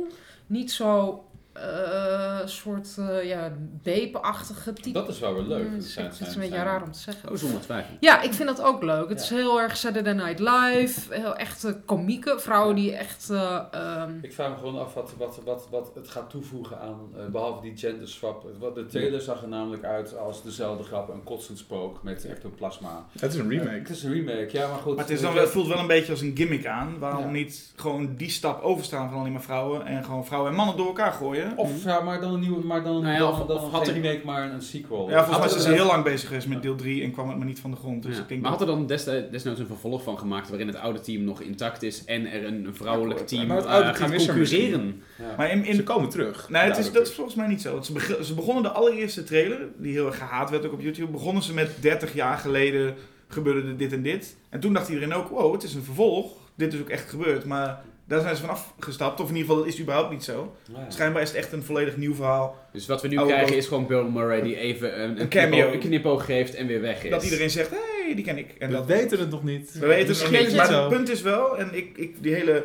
niet 0.47 0.71
zo 0.71 1.23
eh 1.61 2.39
soort 2.45 2.95
eh 2.97 3.23
ja, 3.27 3.51
bepenachtige 3.83 4.73
type. 4.73 4.91
Dat 4.91 5.09
is 5.09 5.19
wel 5.19 5.33
weer 5.33 5.43
leuk. 5.43 5.67
Mm, 5.67 5.73
Het 5.73 5.83
is, 5.83 5.93
zijn- 5.93 6.05
het 6.05 6.19
is 6.19 6.27
een 6.27 6.39
beetje 6.39 6.55
zijn- 6.55 6.65
raar 6.65 6.83
om 6.83 6.91
te 6.91 6.99
zeggen. 6.99 7.29
Oh, 7.29 7.35
zonder 7.35 7.61
twijfel. 7.61 7.93
Ja, 7.99 8.21
ik 8.21 8.33
vind 8.33 8.47
dat 8.49 8.61
ook 8.61 8.83
leuk. 8.83 9.09
Het 9.09 9.17
Ja. 9.17 9.23
is 9.23 9.29
heel 9.29 9.61
erg 9.61 9.77
Saturday 9.77 10.13
Night 10.13 10.39
Live, 10.39 11.13
heel 11.13 11.35
echte 11.35 11.79
komieken, 11.85 12.41
vrouwen 12.41 12.75
die 12.75 12.95
echt... 12.95 13.29
eh, 13.29 13.59
ehm, 13.71 14.11
Ik 14.21 14.33
vraag 14.33 14.49
me 14.49 14.55
gewoon 14.57 14.79
af 14.79 14.93
wat, 14.93 15.13
wat, 15.17 15.39
wat, 15.45 15.67
wat 15.71 15.91
het 15.95 16.09
gaat 16.09 16.29
toevoegen 16.29 16.79
aan, 16.79 16.99
eh, 17.17 17.25
behalve 17.25 17.61
die 17.61 17.77
gender 17.77 18.07
swap. 18.07 18.45
Wat- 18.59 18.75
De 18.75 18.85
trailer 18.85 19.21
zag 19.21 19.41
er 19.41 19.47
namelijk 19.47 19.83
uit 19.83 20.17
als 20.17 20.43
dezelfde 20.43 20.83
grap, 20.83 21.09
een 21.09 21.23
kotsend 21.23 21.57
spook 21.57 22.03
met 22.03 22.25
ectoplasma. 22.25 23.05
Het 23.19 23.33
is 23.33 23.39
een 23.39 23.49
remake. 23.49 23.69
Het 23.79 23.89
is 23.89 24.03
een 24.03 24.11
remake, 24.13 24.49
ja, 24.51 24.67
maar 24.67 24.77
goed. 24.79 24.95
Maar 24.95 25.03
het, 25.05 25.13
is 25.13 25.21
dan 25.21 25.37
het 25.37 25.49
voelt 25.49 25.67
wel 25.67 25.77
een 25.79 25.87
beetje 25.87 26.11
als 26.11 26.21
een 26.21 26.31
gimmick 26.35 26.65
aan. 26.65 26.99
Waarom 26.99 27.23
Ja. 27.23 27.29
niet 27.31 27.73
gewoon 27.75 28.15
die 28.15 28.29
stap 28.29 28.61
overstaan 28.61 29.09
van 29.09 29.19
alleen 29.19 29.31
maar 29.31 29.41
vrouwen 29.41 29.85
en 29.85 30.03
gewoon 30.03 30.25
vrouwen 30.25 30.49
en 30.51 30.57
mannen 30.57 30.77
door 30.77 30.87
elkaar 30.87 31.11
gooien? 31.11 31.48
Of 31.55 31.83
ja, 31.83 31.99
maar 32.01 32.21
dan 32.21 32.33
een 32.33 32.39
nieuwe, 32.39 32.65
maar 32.65 32.83
dan, 32.83 33.01
Nou 33.01 33.13
ja, 33.13 33.19
dan, 33.19 33.31
of- 33.31 33.47
dan 33.47 33.57
of 33.57 33.71
had 33.71 33.87
er- 33.87 33.93
remake, 33.93 34.21
maar 34.25 34.43
een, 34.43 34.53
een 34.53 34.61
sequel. 34.61 35.09
Ja, 35.09 35.17
volgens 35.25 35.39
mij 35.39 35.49
zijn 35.49 35.61
ze 35.61 35.71
heel 35.81 35.85
lang 35.91 36.03
bezig 36.03 36.27
geweest 36.27 36.47
met 36.47 36.61
deel 36.61 36.75
3 36.75 37.03
en 37.03 37.11
kwam 37.11 37.27
het 37.29 37.37
maar 37.37 37.45
niet 37.47 37.59
van 37.59 37.71
de 37.71 37.77
grond. 37.77 38.03
Dus 38.03 38.15
Ja. 38.15 38.21
ik 38.21 38.27
denk 38.27 38.41
maar 38.41 38.49
dat- 38.51 38.59
had 38.59 38.69
er 38.69 38.75
dan 38.75 38.85
destijds, 38.87 39.29
desnoods 39.31 39.59
een 39.59 39.65
vervolg 39.67 40.03
van 40.03 40.17
gemaakt 40.19 40.49
waarin 40.49 40.67
het 40.67 40.75
oude 40.77 40.99
team 40.99 41.23
nog 41.23 41.41
intact 41.41 41.83
is 41.83 42.05
en 42.05 42.31
er 42.31 42.45
een, 42.45 42.67
vrouwelijk 42.71 43.19
Ja, 43.19 43.25
team 43.25 43.47
maar 43.47 43.57
het 43.57 43.65
eh, 43.65 43.71
oude 43.71 43.87
gaat 43.93 43.97
team 43.97 44.11
er 44.11 44.25
concurreren? 44.25 45.01
Ja. 45.17 45.33
Maar 45.37 45.51
in, 45.51 45.65
in, 45.65 45.75
Ze 45.75 45.83
komen 45.83 46.09
terug. 46.09 46.49
Nee, 46.49 46.61
het 46.61 46.77
is, 46.77 46.91
dat 46.91 47.07
is 47.07 47.13
volgens 47.13 47.35
mij 47.35 47.47
niet 47.47 47.61
zo. 47.61 47.71
Want 47.73 47.85
Ze, 47.85 48.19
ze 48.23 48.33
begonnen 48.33 48.63
de 48.63 48.69
allereerste 48.71 49.23
trailer, 49.23 49.59
die 49.77 49.91
heel 49.93 50.05
erg 50.05 50.17
gehaat 50.17 50.49
werd 50.49 50.65
ook 50.65 50.73
op 50.73 50.81
YouTube, 50.81 51.11
begonnen 51.11 51.43
ze 51.43 51.53
met 51.53 51.71
30 51.81 52.13
jaar 52.13 52.37
geleden 52.37 52.95
gebeurde 53.27 53.67
er 53.69 53.77
dit 53.77 53.93
en 53.93 54.01
dit. 54.01 54.35
En 54.49 54.59
toen 54.59 54.73
dacht 54.73 54.89
iedereen 54.89 55.13
ook, 55.13 55.27
wow, 55.29 55.53
het 55.53 55.63
is 55.63 55.73
een 55.73 55.83
vervolg. 55.83 56.31
Dit 56.55 56.73
is 56.73 56.79
ook 56.79 56.89
echt 56.89 57.09
gebeurd. 57.09 57.45
Maar 57.45 57.81
daar 58.09 58.21
zijn 58.21 58.35
ze 58.35 58.41
van 58.41 58.49
afgestapt. 58.49 59.19
Of 59.19 59.29
in 59.29 59.35
ieder 59.35 59.49
geval, 59.49 59.63
dat 59.65 59.73
is 59.73 59.79
überhaupt 59.81 60.11
niet 60.11 60.23
zo. 60.23 60.55
Ja. 60.73 60.85
Schijnbaar 60.89 61.21
is 61.21 61.27
het 61.27 61.37
echt 61.37 61.51
een 61.51 61.63
volledig 61.63 61.97
nieuw 61.97 62.13
verhaal. 62.15 62.57
Dus 62.71 62.85
wat 62.87 63.01
we 63.01 63.07
nu 63.07 63.15
Oude 63.17 63.31
krijgen 63.31 63.51
boot. 63.53 63.61
is 63.63 63.67
gewoon 63.67 63.87
Bill 63.87 64.03
Murray 64.03 64.41
die 64.41 64.55
even 64.57 65.01
een, 65.01 65.09
een, 65.09 65.21
Een 65.21 65.27
knipoog- 65.27 65.49
cameo. 65.49 65.71
een 65.71 65.79
knipoog 65.79 66.25
geeft 66.25 66.55
en 66.55 66.67
weer 66.67 66.81
weg 66.81 67.03
is. 67.03 67.09
Dat 67.09 67.23
iedereen 67.23 67.49
zegt, 67.49 67.69
hé, 67.69 67.77
hey, 68.05 68.15
die 68.15 68.23
ken 68.23 68.37
ik. 68.37 68.55
En 68.59 68.67
We 68.69 68.73
dat, 68.75 68.85
weten 68.85 69.19
het 69.19 69.29
nog 69.29 69.43
niet. 69.43 69.71
we 69.73 69.85
weten 69.87 70.07
het 70.13 70.21
nog 70.31 70.41
niet. 70.41 70.55
Maar 70.55 70.71
het 70.73 70.87
punt 70.89 71.09
is 71.09 71.21
wel, 71.21 71.57
en 71.57 71.69
ik, 71.73 71.97
ik, 71.97 72.23
die 72.23 72.33
hele 72.33 72.63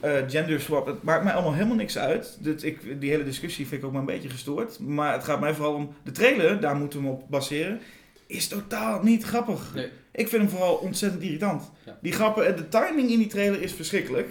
eh 0.00 0.12
gender 0.28 0.60
swap, 0.60 0.86
het 0.86 1.02
maakt 1.02 1.24
mij 1.24 1.32
allemaal 1.32 1.54
helemaal 1.54 1.76
niks 1.76 1.98
uit. 1.98 2.36
Dat 2.40 2.62
ik, 2.62 3.00
die 3.00 3.10
hele 3.10 3.24
discussie 3.24 3.66
vind 3.66 3.80
ik 3.80 3.86
ook 3.86 3.92
maar 3.92 4.00
een 4.00 4.06
beetje 4.06 4.28
gestoord. 4.28 4.78
Maar 4.78 5.12
het 5.12 5.24
gaat 5.24 5.40
mij 5.40 5.54
vooral 5.54 5.74
om 5.74 5.94
de 6.04 6.10
trailer, 6.10 6.60
daar 6.60 6.76
moeten 6.76 7.00
we 7.00 7.04
hem 7.06 7.14
op 7.14 7.24
baseren. 7.30 7.80
is 8.26 8.48
totaal 8.48 9.02
niet 9.02 9.24
grappig. 9.24 9.74
Nee. 9.74 9.88
Ik 10.12 10.28
vind 10.28 10.42
hem 10.42 10.50
vooral 10.50 10.74
ontzettend 10.74 11.22
irritant. 11.22 11.70
Ja. 11.84 11.98
Die 12.02 12.12
grappen 12.12 12.46
en 12.46 12.56
de 12.56 12.68
timing 12.68 13.10
in 13.10 13.18
die 13.18 13.26
trailer 13.26 13.62
is 13.62 13.72
verschrikkelijk. 13.72 14.28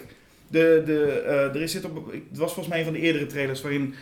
De, 0.52 0.82
de, 0.86 1.04
eh, 1.26 1.54
er 1.54 1.62
is 1.62 1.72
zit 1.72 1.84
op, 1.84 2.12
het 2.12 2.38
was 2.38 2.52
volgens 2.52 2.68
mij 2.68 2.78
een 2.78 2.84
van 2.84 2.94
de 2.94 3.00
eerdere 3.00 3.26
trailers 3.26 3.60
waarin 3.60 3.94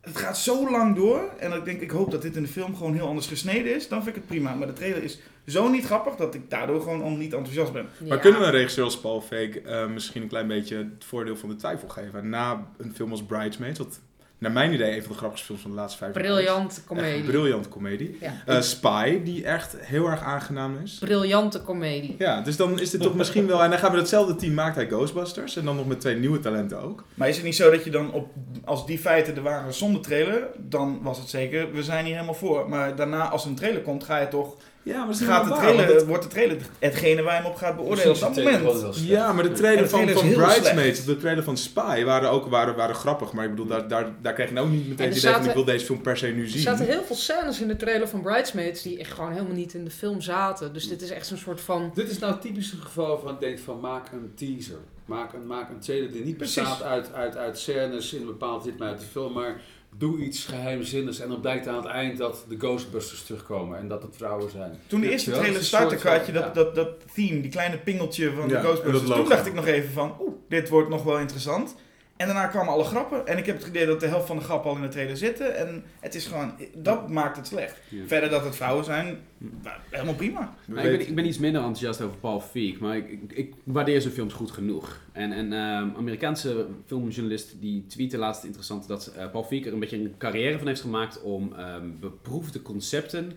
het 0.00 0.16
gaat 0.16 0.38
zo 0.38 0.70
lang 0.70 0.96
door. 0.96 1.30
En 1.38 1.52
ik 1.52 1.64
denk, 1.64 1.80
ik 1.80 1.90
hoop 1.90 2.10
dat 2.10 2.22
dit 2.22 2.36
in 2.36 2.42
de 2.42 2.48
film 2.48 2.76
gewoon 2.76 2.94
heel 2.94 3.06
anders 3.06 3.26
gesneden 3.26 3.74
is. 3.74 3.88
Dan 3.88 4.02
vind 4.02 4.16
ik 4.16 4.22
het 4.22 4.30
prima. 4.30 4.54
Maar 4.54 4.66
de 4.66 4.72
trailer 4.72 5.02
is 5.02 5.20
zo 5.46 5.68
niet 5.68 5.84
grappig 5.84 6.16
dat 6.16 6.34
ik 6.34 6.50
daardoor 6.50 6.80
gewoon 6.80 7.02
al 7.02 7.10
niet 7.10 7.32
enthousiast 7.32 7.72
ben. 7.72 7.88
Maar 8.08 8.18
kunnen 8.18 8.40
we 8.40 8.46
een 8.46 8.52
regisseur 8.52 8.84
als 8.84 9.00
Paul 9.00 9.20
Feig 9.20 9.56
eh, 9.56 9.86
misschien 9.86 10.22
een 10.22 10.28
klein 10.28 10.48
beetje 10.48 10.76
het 10.76 11.04
voordeel 11.04 11.36
van 11.36 11.48
de 11.48 11.56
twijfel 11.56 11.88
geven? 11.88 12.28
Na 12.28 12.70
een 12.78 12.94
film 12.94 13.10
als 13.10 13.24
Bridesmaids, 13.24 13.78
wat 13.78 14.00
naar 14.40 14.52
mijn 14.52 14.72
idee 14.72 14.96
een 14.96 15.02
van 15.02 15.12
de 15.12 15.18
grappigste 15.18 15.46
films 15.46 15.62
van 15.62 15.70
de 15.70 15.76
laatste 15.76 15.98
vijf 15.98 16.14
jaar. 16.14 16.22
Briljante 16.22 16.74
Echt 16.74 16.86
comedie. 16.86 17.14
een 17.14 17.24
briljante 17.26 17.68
comedie. 17.68 18.18
Ja. 18.20 18.32
Eh, 18.46 18.60
Spy, 18.60 19.22
die 19.22 19.44
echt 19.44 19.76
heel 19.78 20.06
erg 20.06 20.22
aangenaam 20.22 20.78
is. 20.82 20.96
Briljante 21.00 21.62
comedie. 21.62 22.14
Ja, 22.18 22.40
dus 22.40 22.56
dan 22.56 22.80
is 22.80 22.90
dit 22.90 23.00
toch 23.00 23.14
misschien 23.14 23.46
wel... 23.46 23.62
En 23.62 23.70
dan 23.70 23.78
gaan 23.78 23.92
we 23.92 23.98
hetzelfde 23.98 24.34
team 24.34 24.54
maakt 24.54 24.76
hij 24.76 24.86
Ghostbusters. 24.86 25.56
En 25.56 25.64
dan 25.64 25.76
nog 25.76 25.86
met 25.86 26.00
twee 26.00 26.16
nieuwe 26.16 26.38
talenten 26.38 26.80
ook. 26.82 27.04
Maar 27.14 27.28
is 27.28 27.36
het 27.36 27.44
niet 27.44 27.56
zo 27.56 27.70
dat 27.70 27.84
je 27.84 27.90
dan, 27.90 28.12
op, 28.12 28.30
als 28.64 28.86
die 28.86 28.98
feiten 28.98 29.36
er 29.36 29.42
waren 29.42 29.74
zonder 29.74 30.02
trailer, 30.02 30.46
dan 30.58 30.98
was 31.02 31.18
het 31.18 31.28
zeker, 31.28 31.72
we 31.72 31.82
zijn 31.82 32.04
hier 32.04 32.14
helemaal 32.14 32.34
voor. 32.34 32.68
Maar 32.68 32.96
daarna, 32.96 33.28
als 33.28 33.44
een 33.44 33.54
trailer 33.54 33.80
komt, 33.82 34.04
ga 34.04 34.18
je 34.18 34.28
toch, 34.28 34.56
Ja, 34.82 35.04
maar 35.04 35.10
is 35.10 35.20
gaat 35.20 35.42
de 35.44 35.48
niet 35.50 35.58
trailer, 35.58 35.84
waar, 35.86 35.94
want 35.94 36.06
wordt 36.06 36.22
de 36.22 36.28
trailer 36.28 36.56
hetgene 36.78 37.22
waar 37.22 37.34
je 37.36 37.40
hem 37.42 37.50
op 37.50 37.56
gaat 37.56 37.76
beoordelen 37.76 38.14
op 38.14 38.20
dat 38.20 38.36
moment. 38.36 38.82
het- 38.82 39.06
Ja, 39.06 39.32
maar 39.32 39.42
de 39.42 39.52
trailer 39.52 39.82
de 39.82 39.88
van, 39.88 40.00
trailer 40.06 40.22
van 40.34 40.44
Bridesmaids, 40.44 41.04
de 41.04 41.16
trailer 41.16 41.44
van 41.44 41.56
Spy 41.56 42.04
waren 42.04 42.30
ook 42.30 42.46
waren, 42.46 42.76
waren 42.76 42.94
grappig. 42.94 43.32
Maar 43.32 43.44
ik 43.44 43.50
bedoel, 43.50 43.66
daar, 43.66 43.88
daar, 43.88 44.06
daar 44.22 44.32
kreeg 44.32 44.48
je 44.48 44.54
nou 44.54 44.68
niet 44.68 44.88
meteen 44.88 45.06
En 45.06 45.12
er 45.12 45.14
het 45.14 45.16
idee 45.22 45.32
van 45.34 45.44
ik 45.48 45.54
wil 45.54 45.64
deze 45.64 45.84
film 45.84 46.00
per 46.02 46.16
se 46.16 46.26
nu 46.26 46.42
Er 46.42 46.48
zien. 46.50 46.60
zaten 46.60 46.86
heel 46.86 47.02
veel 47.02 47.16
scènes 47.16 47.60
in 47.60 47.68
de 47.68 47.76
trailer 47.76 48.08
van 48.08 48.22
Bridesmaids 48.22 48.82
die 48.82 48.98
echt 48.98 49.12
gewoon 49.12 49.32
helemaal 49.32 49.54
niet 49.54 49.74
in 49.74 49.84
de 49.84 49.90
film 49.90 50.20
zaten. 50.20 50.72
Dus 50.72 50.88
dit 50.88 51.02
is 51.02 51.10
echt 51.10 51.26
zo'n 51.26 51.36
soort 51.38 51.60
van... 51.60 51.90
Dit 51.94 52.10
is 52.10 52.18
nou 52.18 52.32
het 52.32 52.42
typische 52.42 52.76
geval 52.76 53.18
van 53.18 53.34
ik 53.34 53.40
denk 53.40 53.58
van 53.58 53.80
maak 53.80 54.12
een 54.12 54.32
teaser. 54.34 54.78
Maak 55.04 55.32
een, 55.32 55.46
maak 55.46 55.68
een 55.70 55.80
trailer 55.80 56.12
die 56.12 56.24
niet 56.24 56.38
bestaat 56.38 56.82
uit, 56.82 57.12
uit, 57.12 57.36
uit 57.36 57.58
scènes 57.58 58.12
in 58.12 58.20
een 58.20 58.26
bepaald 58.26 58.64
ritme 58.64 58.84
uit 58.86 59.00
de 59.00 59.06
film, 59.06 59.32
maar 59.32 59.60
doe 59.98 60.18
iets 60.18 60.44
geheimzinnigs 60.44 61.20
en 61.20 61.28
dan 61.28 61.40
blijkt 61.40 61.66
aan 61.66 61.76
het 61.76 61.84
eind 61.84 62.18
dat 62.18 62.44
de 62.48 62.56
Ghostbusters 62.58 63.22
terugkomen 63.22 63.78
en 63.78 63.88
dat 63.88 64.02
het 64.02 64.16
vrouwen 64.16 64.50
zijn. 64.50 64.78
Toen 64.86 65.00
de 65.00 65.06
Ja, 65.06 65.12
eerste 65.12 65.30
terwijl 65.30 65.52
trailer 65.52 65.70
het 65.70 65.72
is 65.74 65.80
een 65.80 65.88
startte, 65.88 66.06
soort 66.08 66.16
had 66.18 66.26
je 66.26 66.32
van- 66.32 66.42
dat, 66.42 66.74
dat, 66.74 66.74
dat 66.74 67.14
theme, 67.14 67.40
die 67.40 67.50
kleine 67.50 67.78
pingeltje 67.78 68.30
van 68.32 68.48
Ja, 68.48 68.60
de 68.60 68.66
Ghostbusters. 68.66 69.10
Toen 69.14 69.28
dacht 69.28 69.46
ik 69.46 69.54
nog 69.54 69.66
even 69.66 69.90
van, 69.92 70.14
oeh, 70.20 70.32
dit 70.48 70.68
wordt 70.68 70.88
nog 70.88 71.02
wel 71.02 71.18
interessant. 71.18 71.74
En 72.20 72.26
daarna 72.26 72.46
kwamen 72.46 72.72
alle 72.72 72.84
grappen. 72.84 73.26
En 73.26 73.38
ik 73.38 73.46
heb 73.46 73.58
het 73.58 73.66
idee 73.66 73.86
dat 73.86 74.00
de 74.00 74.06
helft 74.06 74.26
van 74.26 74.36
de 74.36 74.42
grappen 74.44 74.70
al 74.70 74.76
in 74.76 74.82
de 74.82 74.88
trailer 74.88 75.16
zitten. 75.16 75.56
En 75.56 75.84
het 76.00 76.14
is 76.14 76.26
gewoon, 76.26 76.52
dat 76.74 77.08
maakt 77.08 77.36
het 77.36 77.46
slecht. 77.46 77.76
Ja. 77.88 78.06
Verder 78.06 78.30
dat 78.30 78.44
het 78.44 78.56
vrouwen 78.56 78.84
zijn, 78.84 79.18
nou, 79.38 79.76
helemaal 79.90 80.14
prima. 80.14 80.40
Nou, 80.40 80.50
ik, 80.66 80.74
ben, 80.74 80.90
weten- 80.92 81.08
ik 81.08 81.14
ben 81.14 81.26
iets 81.26 81.38
minder 81.38 81.60
enthousiast 81.60 82.00
over 82.00 82.16
Paul 82.16 82.40
Feig, 82.40 82.78
maar 82.78 82.96
ik, 82.96 83.08
ik, 83.10 83.32
ik 83.32 83.54
waardeer 83.64 84.00
zijn 84.00 84.14
films 84.14 84.32
goed 84.32 84.50
genoeg. 84.50 85.00
En 85.12 85.30
een 85.38 85.52
Amerikaanse 85.96 86.66
filmjournalist 86.86 87.54
die 87.60 87.84
tweette 87.86 88.18
laatst 88.18 88.44
interessant 88.44 88.88
dat 88.88 89.06
eh, 89.06 89.30
Paul 89.30 89.44
Feig 89.44 89.66
er 89.66 89.72
een 89.72 89.78
beetje 89.80 89.96
een 89.96 90.14
carrière 90.18 90.58
van 90.58 90.66
heeft 90.66 90.80
gemaakt 90.80 91.22
om 91.22 91.52
ehm, 91.56 91.86
beproefde 92.00 92.62
concepten 92.62 93.32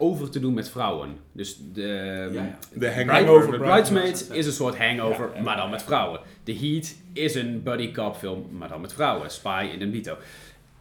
over 0.00 0.30
te 0.30 0.40
doen 0.40 0.54
met 0.54 0.70
vrouwen. 0.70 1.16
Dus 1.32 1.58
de, 1.72 2.30
ja. 2.32 2.58
De 2.72 2.92
hangover. 2.92 3.58
Bridesmaids 3.58 4.26
is 4.26 4.46
een 4.46 4.52
soort 4.52 4.78
hangover, 4.78 5.30
Ja, 5.34 5.42
maar 5.42 5.56
dan 5.56 5.70
met 5.70 5.82
vrouwen. 5.82 6.20
The 6.42 6.54
Heat 6.54 6.94
is 7.12 7.34
een 7.34 7.62
buddy 7.62 7.92
cop 7.92 8.16
film, 8.16 8.46
maar 8.58 8.68
dan 8.68 8.80
met 8.80 8.92
vrouwen. 8.92 9.30
Spy 9.30 9.70
in 9.72 9.82
een 9.82 9.90
dito. 9.90 10.16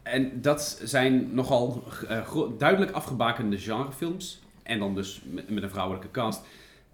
En 0.04 0.42
dat 0.42 0.82
zijn 0.84 1.34
nogal 1.34 1.84
eh, 2.08 2.38
duidelijk 2.58 2.92
afgebakende 2.92 3.58
genrefilms. 3.58 4.40
En 4.64 4.80
dan 4.80 4.96
dus 4.96 5.22
met, 5.24 5.50
met 5.50 5.64
een 5.64 5.70
vrouwelijke 5.70 6.12
cast. 6.12 6.42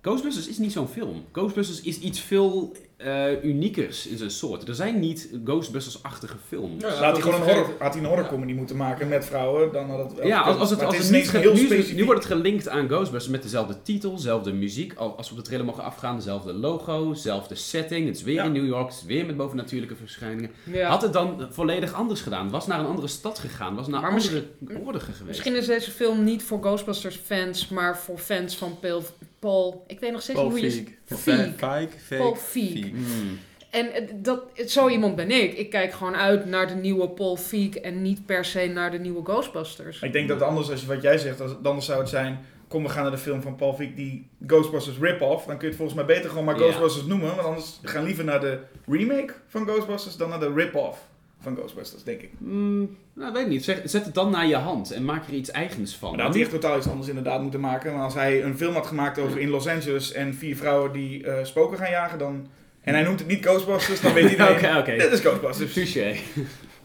Ghostbusters 0.06 0.48
is 0.48 0.58
niet 0.58 0.72
zo'n 0.72 0.88
film. 0.88 1.26
Ghostbusters 1.32 1.82
is 1.82 2.00
iets 2.00 2.20
veel 2.20 2.76
eh, 2.98 3.44
uniekers 3.44 4.08
in 4.08 4.18
zijn 4.18 4.32
soort. 4.32 4.68
Er 4.68 4.76
zijn 4.76 5.00
niet 5.00 5.30
Ghostbusters-achtige 5.46 6.36
films. 6.48 6.82
Ja, 6.84 6.90
Had 6.90 7.00
hij 7.14 7.22
gewoon 7.22 7.42
een 7.42 7.48
horror, 7.48 7.74
had 7.80 7.94
hij 7.94 8.04
een 8.04 8.10
horrorcomedy 8.10 8.54
moeten 8.54 8.76
maken 8.78 9.08
met 9.08 9.26
vrouwen, 9.26 9.72
dan 9.74 9.90
had 9.90 10.00
het 10.00 10.14
wel 10.18 10.28
Ja, 10.28 10.42
als, 10.42 10.70
het, 10.70 10.84
als 10.84 10.96
is 10.98 11.02
het 11.04 11.12
niet 11.12 11.34
nu, 11.34 11.40
is 11.40 11.60
het- 11.60 11.70
specifiek. 11.70 11.96
nu 11.96 12.06
wordt 12.06 12.24
het 12.24 12.32
gelinkt 12.34 12.68
aan 12.70 12.88
Ghostbusters 12.88 13.28
met 13.34 13.44
dezelfde 13.44 13.82
titel, 13.82 14.16
dezelfde 14.16 14.54
muziek. 14.54 14.94
Al- 14.94 15.18
Als 15.18 15.28
we 15.28 15.32
op 15.34 15.40
de 15.40 15.46
trailer 15.46 15.68
mogen 15.68 15.84
afgaan, 15.84 16.16
dezelfde 16.16 16.54
logo, 16.54 17.14
dezelfde 17.14 17.56
setting. 17.56 18.08
Het 18.08 18.16
is 18.18 18.24
weer 18.24 18.34
Ja. 18.36 18.44
in 18.44 18.52
New 18.52 18.66
York, 18.68 18.86
het 18.90 18.96
is 18.98 19.04
weer 19.06 19.26
met 19.26 19.38
bovennatuurlijke 19.38 19.96
verschijningen. 19.96 20.52
Ja. 20.64 20.90
Had 20.90 21.02
het 21.02 21.14
dan 21.14 21.48
volledig 21.52 21.94
anders 21.94 22.22
gedaan? 22.22 22.50
Was 22.50 22.68
naar 22.68 22.80
een 22.80 22.86
andere 22.86 23.08
stad 23.08 23.40
gegaan? 23.40 23.76
Was 23.76 23.88
naar 23.88 24.02
Maar 24.02 24.10
andere 24.12 24.44
orde 24.86 25.00
geweest? 25.00 25.24
Misschien 25.26 25.56
is 25.56 25.66
deze 25.66 25.92
film 25.92 26.24
niet 26.24 26.44
voor 26.44 26.60
Ghostbusters 26.62 27.16
fans, 27.16 27.68
maar 27.68 27.98
voor 27.98 28.18
fans 28.18 28.56
van 28.58 28.80
Paul... 28.80 29.04
Paul 29.46 29.84
ik 29.88 30.00
weet 30.00 30.12
nog 30.12 30.22
steeds 30.22 30.40
Paul 30.40 30.52
niet 30.52 30.86
hoe 31.08 31.18
je... 31.18 31.54
Feig. 31.58 31.90
Paul. 32.10 32.36
Feig. 32.36 32.90
Hmm. 32.90 33.40
En 33.70 33.94
eh, 33.94 34.04
dat, 34.16 34.42
zo 34.68 34.88
iemand 34.88 35.16
ben 35.16 35.32
ik. 35.32 35.54
Ik 35.54 35.70
kijk 35.70 35.94
gewoon 35.94 36.16
uit 36.16 36.46
naar 36.46 36.68
de 36.68 36.74
nieuwe 36.74 37.10
Paul 37.10 37.38
Feig 37.38 37.76
en 37.76 38.02
niet 38.02 38.26
per 38.26 38.46
se 38.46 38.68
naar 38.68 38.92
de 38.92 38.98
nieuwe 38.98 39.24
Ghostbusters. 39.24 40.02
Ik 40.02 40.14
denk 40.14 40.28
dat 40.28 40.42
anders, 40.42 40.72
als 40.72 40.82
je, 40.82 40.88
wat 40.88 41.02
jij 41.02 41.18
zegt, 41.18 41.64
anders 41.64 41.86
zou 41.86 42.00
het 42.00 42.10
zijn... 42.10 42.40
Kom, 42.68 42.84
we 42.84 42.90
gaan 42.90 43.02
naar 43.02 43.12
de 43.12 43.18
film 43.18 43.42
van 43.42 43.56
Paul 43.56 43.74
Feig, 43.74 43.94
die 43.96 44.30
Ghostbusters 44.48 44.98
rip-off. 44.98 45.46
Dan 45.46 45.58
kun 45.58 45.64
je 45.64 45.68
het 45.68 45.76
volgens 45.76 45.98
mij 45.98 46.06
beter 46.06 46.30
gewoon 46.30 46.46
maar 46.46 46.56
Ja. 46.56 46.62
Ghostbusters 46.62 47.06
noemen. 47.06 47.36
Want 47.36 47.48
anders 47.48 47.80
gaan 47.84 48.02
we 48.02 48.08
liever 48.08 48.24
naar 48.24 48.40
de 48.40 48.60
remake 48.88 49.34
van 49.48 49.68
Ghostbusters 49.68 50.18
dan 50.18 50.30
naar 50.30 50.40
de 50.40 50.54
rip-off 50.54 51.00
van 51.46 51.56
Ghostbusters, 51.56 52.04
denk 52.04 52.22
ik. 52.22 52.30
Hmm, 52.38 52.98
nou, 53.14 53.34
weet 53.34 53.42
ik 53.42 53.48
niet. 53.48 53.64
Zeg- 53.64 53.82
zet 53.84 54.06
het 54.06 54.14
dan 54.14 54.32
naar 54.32 54.48
je 54.48 54.56
hand 54.56 54.92
en 54.92 55.06
maak 55.06 55.28
er 55.28 55.34
iets 55.34 55.52
eigens 55.52 55.96
van. 55.96 56.10
Maar 56.10 56.18
dan 56.18 56.26
had 56.26 56.36
hij 56.36 56.44
echt 56.44 56.54
totaal 56.54 56.78
iets 56.78 56.88
anders 56.88 57.08
inderdaad 57.08 57.42
moeten 57.42 57.60
maken. 57.60 57.94
Maar 57.94 58.04
als 58.04 58.14
hij 58.14 58.44
een 58.44 58.58
film 58.58 58.74
had 58.74 58.88
gemaakt 58.88 59.20
over 59.20 59.40
in 59.40 59.50
Los 59.50 59.68
Angeles 59.68 60.12
en 60.12 60.34
vier 60.34 60.56
vrouwen 60.56 60.92
die 60.92 61.24
eh, 61.28 61.46
spoken 61.46 61.78
gaan 61.78 61.90
jagen, 61.92 62.18
dan... 62.20 62.48
En 62.82 62.94
hij 62.94 63.04
noemt 63.04 63.20
het 63.20 63.28
niet 63.28 63.46
Ghostbusters, 63.46 64.02
dan 64.02 64.14
weet 64.14 64.32
iedereen... 64.32 64.56
Oké, 64.56 64.78
oké. 64.78 64.98
Dit 64.98 65.12
is 65.12 65.20
Ghostbusters. 65.20 65.74
Touché. 65.74 66.16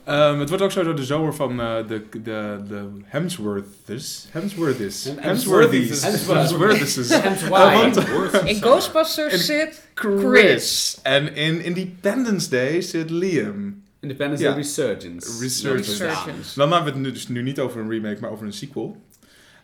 Ehm, 0.05 0.39
het 0.39 0.49
wordt 0.49 0.65
ook 0.65 0.73
zo 0.73 0.83
door 0.83 0.97
de 0.97 1.05
zomer 1.05 1.35
van 1.35 1.61
eh, 1.61 1.77
de, 1.89 2.03
de, 2.11 2.59
de 2.69 2.89
Hemsworths. 3.05 4.29
Hemsworths. 4.31 5.11
Hemsworths. 5.17 6.03
Hemsworths. 7.23 8.43
In 8.45 8.55
Ghostbusters 8.63 9.47
zit... 9.47 9.83
Chris. 9.95 10.99
En 11.03 11.35
in 11.35 11.63
Independence 11.63 12.51
Day 12.51 12.81
zit 12.81 13.11
Liam. 13.11 13.83
Independence 14.01 14.42
Ja. 14.42 14.51
Day 14.51 14.59
Resurgence. 14.59 15.40
Resurgence. 15.40 15.90
Resurgence. 16.05 16.59
Dan 16.59 16.72
hebben 16.72 16.92
we 16.92 16.98
het 16.98 17.07
nu, 17.07 17.12
dus 17.12 17.28
nu 17.28 17.42
niet 17.42 17.59
over 17.59 17.80
een 17.80 17.90
remake, 17.90 18.20
maar 18.20 18.30
over 18.30 18.46
een 18.46 18.53
sequel. 18.53 19.03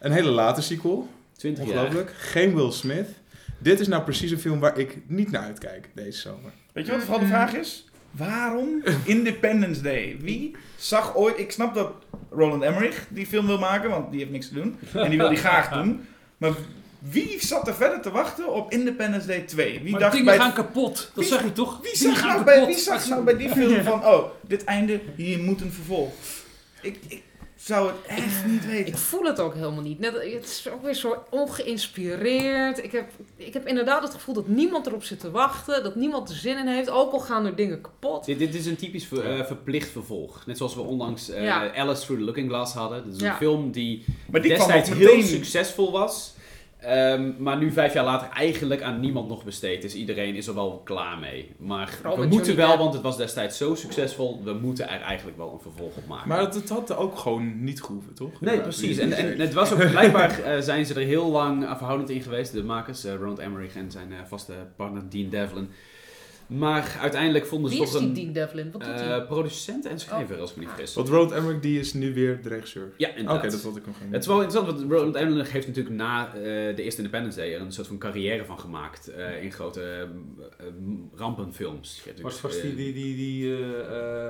Een 0.00 0.12
hele 0.12 0.30
late 0.30 0.62
sequel. 0.62 1.08
20 1.36 1.64
jaar. 1.64 1.74
Ongelooflijk. 1.74 2.12
Geen 2.18 2.54
Will 2.54 2.70
Smith. 2.70 3.08
Dit 3.58 3.80
is 3.80 3.88
nou 3.88 4.02
precies 4.02 4.30
een 4.30 4.38
film 4.38 4.60
waar 4.60 4.78
ik 4.78 4.98
niet 5.06 5.30
naar 5.30 5.42
uitkijk 5.42 5.88
deze 5.94 6.20
zomer. 6.20 6.50
Weet 6.72 6.86
je 6.86 6.92
wat 6.92 7.00
vooral 7.00 7.20
de 7.20 7.26
vraag 7.26 7.54
is? 7.54 7.84
Waarom 8.10 8.82
Independence 9.04 9.82
Day? 9.82 10.16
Wie 10.20 10.56
zag 10.76 11.16
ooit... 11.16 11.38
Ik 11.38 11.50
snap 11.52 11.74
dat 11.74 11.92
Roland 12.30 12.62
Emmerich 12.62 13.06
die 13.08 13.26
film 13.26 13.46
wil 13.46 13.58
maken, 13.58 13.90
want 13.90 14.10
die 14.10 14.20
heeft 14.20 14.30
niks 14.32 14.48
te 14.48 14.54
doen. 14.54 14.76
En 14.94 15.08
die 15.10 15.18
wil 15.18 15.28
die 15.28 15.38
graag 15.38 15.68
doen. 15.82 16.00
Maar 16.36 16.52
wie 17.10 17.36
zat 17.46 17.68
er 17.68 17.74
verder 17.74 18.00
te 18.00 18.10
wachten 18.10 18.52
op 18.52 18.72
Independence 18.72 19.26
Day 19.26 19.40
2? 19.40 19.80
Wie 19.82 19.90
Maar 19.90 20.00
dacht 20.00 20.12
dingen 20.12 20.26
bij... 20.26 20.36
gaan 20.38 20.52
kapot, 20.52 20.94
dat 20.96 21.10
Wie- 21.14 21.24
zeg 21.32 21.42
je 21.42 21.52
toch? 21.52 21.78
Wie 21.82 21.96
zag, 21.96 22.18
gaan 22.18 22.28
nou 22.28 22.44
bij, 22.44 22.54
kapot. 22.54 22.68
wie 22.74 22.78
zag 22.84 23.08
nou 23.08 23.24
bij 23.24 23.36
die 23.36 23.48
film 23.50 23.82
van... 23.84 24.04
Oh, 24.06 24.24
dit 24.40 24.64
einde, 24.64 25.00
hier 25.16 25.38
moet 25.38 25.60
een 25.60 25.72
vervolg. 25.72 26.12
Ik, 26.82 26.98
ik 27.08 27.22
zou 27.56 27.86
het 27.86 27.96
echt 28.06 28.44
niet 28.46 28.66
weten. 28.66 28.86
Ik 28.86 28.96
voel 28.96 29.22
het 29.24 29.40
ook 29.40 29.54
helemaal 29.54 29.82
niet. 29.82 29.98
Net, 29.98 30.12
het 30.12 30.44
is 30.44 30.68
ook 30.72 30.82
weer 30.84 30.94
zo 30.94 31.24
ongeïnspireerd. 31.30 32.84
Ik 32.84 32.92
heb, 32.92 33.10
ik 33.36 33.52
heb 33.52 33.66
inderdaad 33.66 34.02
het 34.02 34.12
gevoel 34.14 34.34
dat 34.34 34.48
niemand 34.48 34.86
erop 34.86 35.02
zit 35.04 35.20
te 35.20 35.30
wachten. 35.30 35.82
Dat 35.82 35.94
niemand 35.94 36.28
er 36.30 36.36
zin 36.36 36.58
in 36.58 36.66
heeft. 36.66 36.90
Ook 36.90 37.12
al 37.12 37.18
gaan 37.20 37.46
er 37.46 37.56
dingen 37.56 37.80
kapot. 37.80 38.24
Dit, 38.24 38.38
dit 38.38 38.54
is 38.54 38.66
een 38.66 38.76
typisch 38.76 39.06
ver- 39.06 39.38
eh, 39.38 39.44
verplicht 39.46 39.88
vervolg. 39.90 40.46
Net 40.46 40.56
zoals 40.56 40.74
we 40.74 40.80
onlangs 40.80 41.30
eh, 41.30 41.42
Ja. 41.44 41.74
Alice 41.74 42.00
Through 42.02 42.20
the 42.20 42.24
Looking 42.26 42.48
Glass 42.48 42.74
hadden. 42.74 43.04
Dat 43.04 43.14
is 43.14 43.20
een 43.20 43.26
Ja. 43.26 43.36
film 43.36 43.70
die, 43.70 44.04
Maar 44.30 44.40
die 44.42 44.50
destijds 44.56 44.88
heel 44.88 44.98
meteen... 44.98 45.26
succesvol 45.26 45.92
was. 45.92 46.34
Ehm, 46.86 47.32
maar 47.38 47.56
nu 47.56 47.70
vijf 47.72 47.92
jaar 47.92 48.04
later 48.04 48.28
eigenlijk 48.28 48.82
aan 48.82 49.00
niemand 49.00 49.28
nog 49.28 49.44
besteed 49.44 49.84
is. 49.84 49.94
Iedereen 49.94 50.34
is 50.34 50.46
er 50.46 50.54
wel 50.54 50.80
klaar 50.84 51.18
mee. 51.18 51.54
Maar 51.58 51.88
Vooral 51.88 52.18
we 52.18 52.26
moeten 52.26 52.38
Johnny 52.38 52.56
wel, 52.56 52.68
Depp. 52.68 52.80
want 52.80 52.94
het 52.94 53.02
was 53.02 53.16
destijds 53.16 53.56
zo 53.56 53.74
succesvol. 53.74 54.40
We 54.44 54.52
moeten 54.52 54.88
er 54.88 55.00
eigenlijk 55.00 55.36
wel 55.36 55.52
een 55.52 55.60
vervolg 55.60 55.96
op 55.96 56.06
maken. 56.06 56.28
Maar 56.28 56.40
het, 56.40 56.54
het 56.54 56.68
had 56.68 56.96
ook 56.96 57.18
gewoon 57.18 57.64
niet 57.64 57.82
gehoeven, 57.82 58.14
toch? 58.14 58.40
Nee, 58.40 58.60
precies. 58.60 58.98
En, 58.98 59.12
en 59.12 59.40
het 59.40 59.52
was 59.54 59.72
ook 59.72 59.90
blijkbaar 59.98 60.42
eh, 60.42 60.60
zijn 60.60 60.86
ze 60.86 60.94
er 60.94 61.06
heel 61.06 61.30
lang 61.30 61.66
afhoudend 61.66 62.10
in 62.10 62.22
geweest, 62.22 62.52
de 62.52 62.64
makers, 62.64 63.04
eh 63.04 63.14
Ronald 63.14 63.38
Emmerich 63.38 63.74
en 63.76 63.90
zijn 63.90 64.12
eh, 64.12 64.18
vaste 64.26 64.52
partner 64.76 65.02
Dean 65.10 65.28
Devlin. 65.28 65.68
Maar 66.46 66.96
uiteindelijk 67.00 67.46
vonden 67.46 67.70
ze 67.70 67.76
Wie 67.76 67.84
is 67.86 67.90
toch 67.92 68.00
die 68.00 68.08
een 68.08 68.14
Dean 68.14 68.32
Devlin? 68.32 68.70
Wat 68.72 68.80
doet 68.80 68.94
hij? 69.00 69.16
eh, 69.20 69.26
producent 69.26 69.86
en 69.86 69.98
schrijver, 69.98 70.40
als 70.40 70.50
ik 70.50 70.56
me 70.56 70.62
niet 70.62 70.70
vergis. 70.72 70.94
Want 70.94 71.08
Roland 71.08 71.32
Emmerich 71.32 71.60
die 71.60 71.78
is 71.80 71.92
nu 71.92 72.14
weer 72.14 72.42
de 72.42 72.48
regisseur. 72.48 72.92
Ja, 72.96 73.08
Oké, 73.08 73.18
inderdaad. 73.18 73.50
dat 73.50 73.62
had 73.62 73.76
ik 73.76 73.86
nog 73.86 73.96
geen. 73.98 74.12
Het 74.12 74.20
is 74.22 74.26
wel 74.28 74.42
interessant, 74.42 74.78
want 74.78 74.92
Roland 74.92 75.14
Emmerich 75.16 75.52
heeft 75.52 75.66
natuurlijk 75.66 75.96
na 75.96 76.26
eh, 76.34 76.42
de 76.76 76.82
eerste 76.82 77.00
Independence 77.00 77.38
Day 77.38 77.54
er 77.54 77.60
een 77.60 77.72
soort 77.72 77.86
van 77.86 77.98
carrière 77.98 78.44
van 78.44 78.58
gemaakt 78.58 79.08
eh, 79.08 79.42
in 79.42 79.52
grote 79.52 79.80
eh, 79.82 80.00
eh, 80.00 80.06
rampenfilms. 81.14 82.00
Je 82.04 82.10
hebt 82.10 82.40
Was, 82.42 82.60
die, 82.62 82.74
die, 82.74 82.92
die, 82.92 83.16
die 83.16 83.56
eh, 83.56 83.80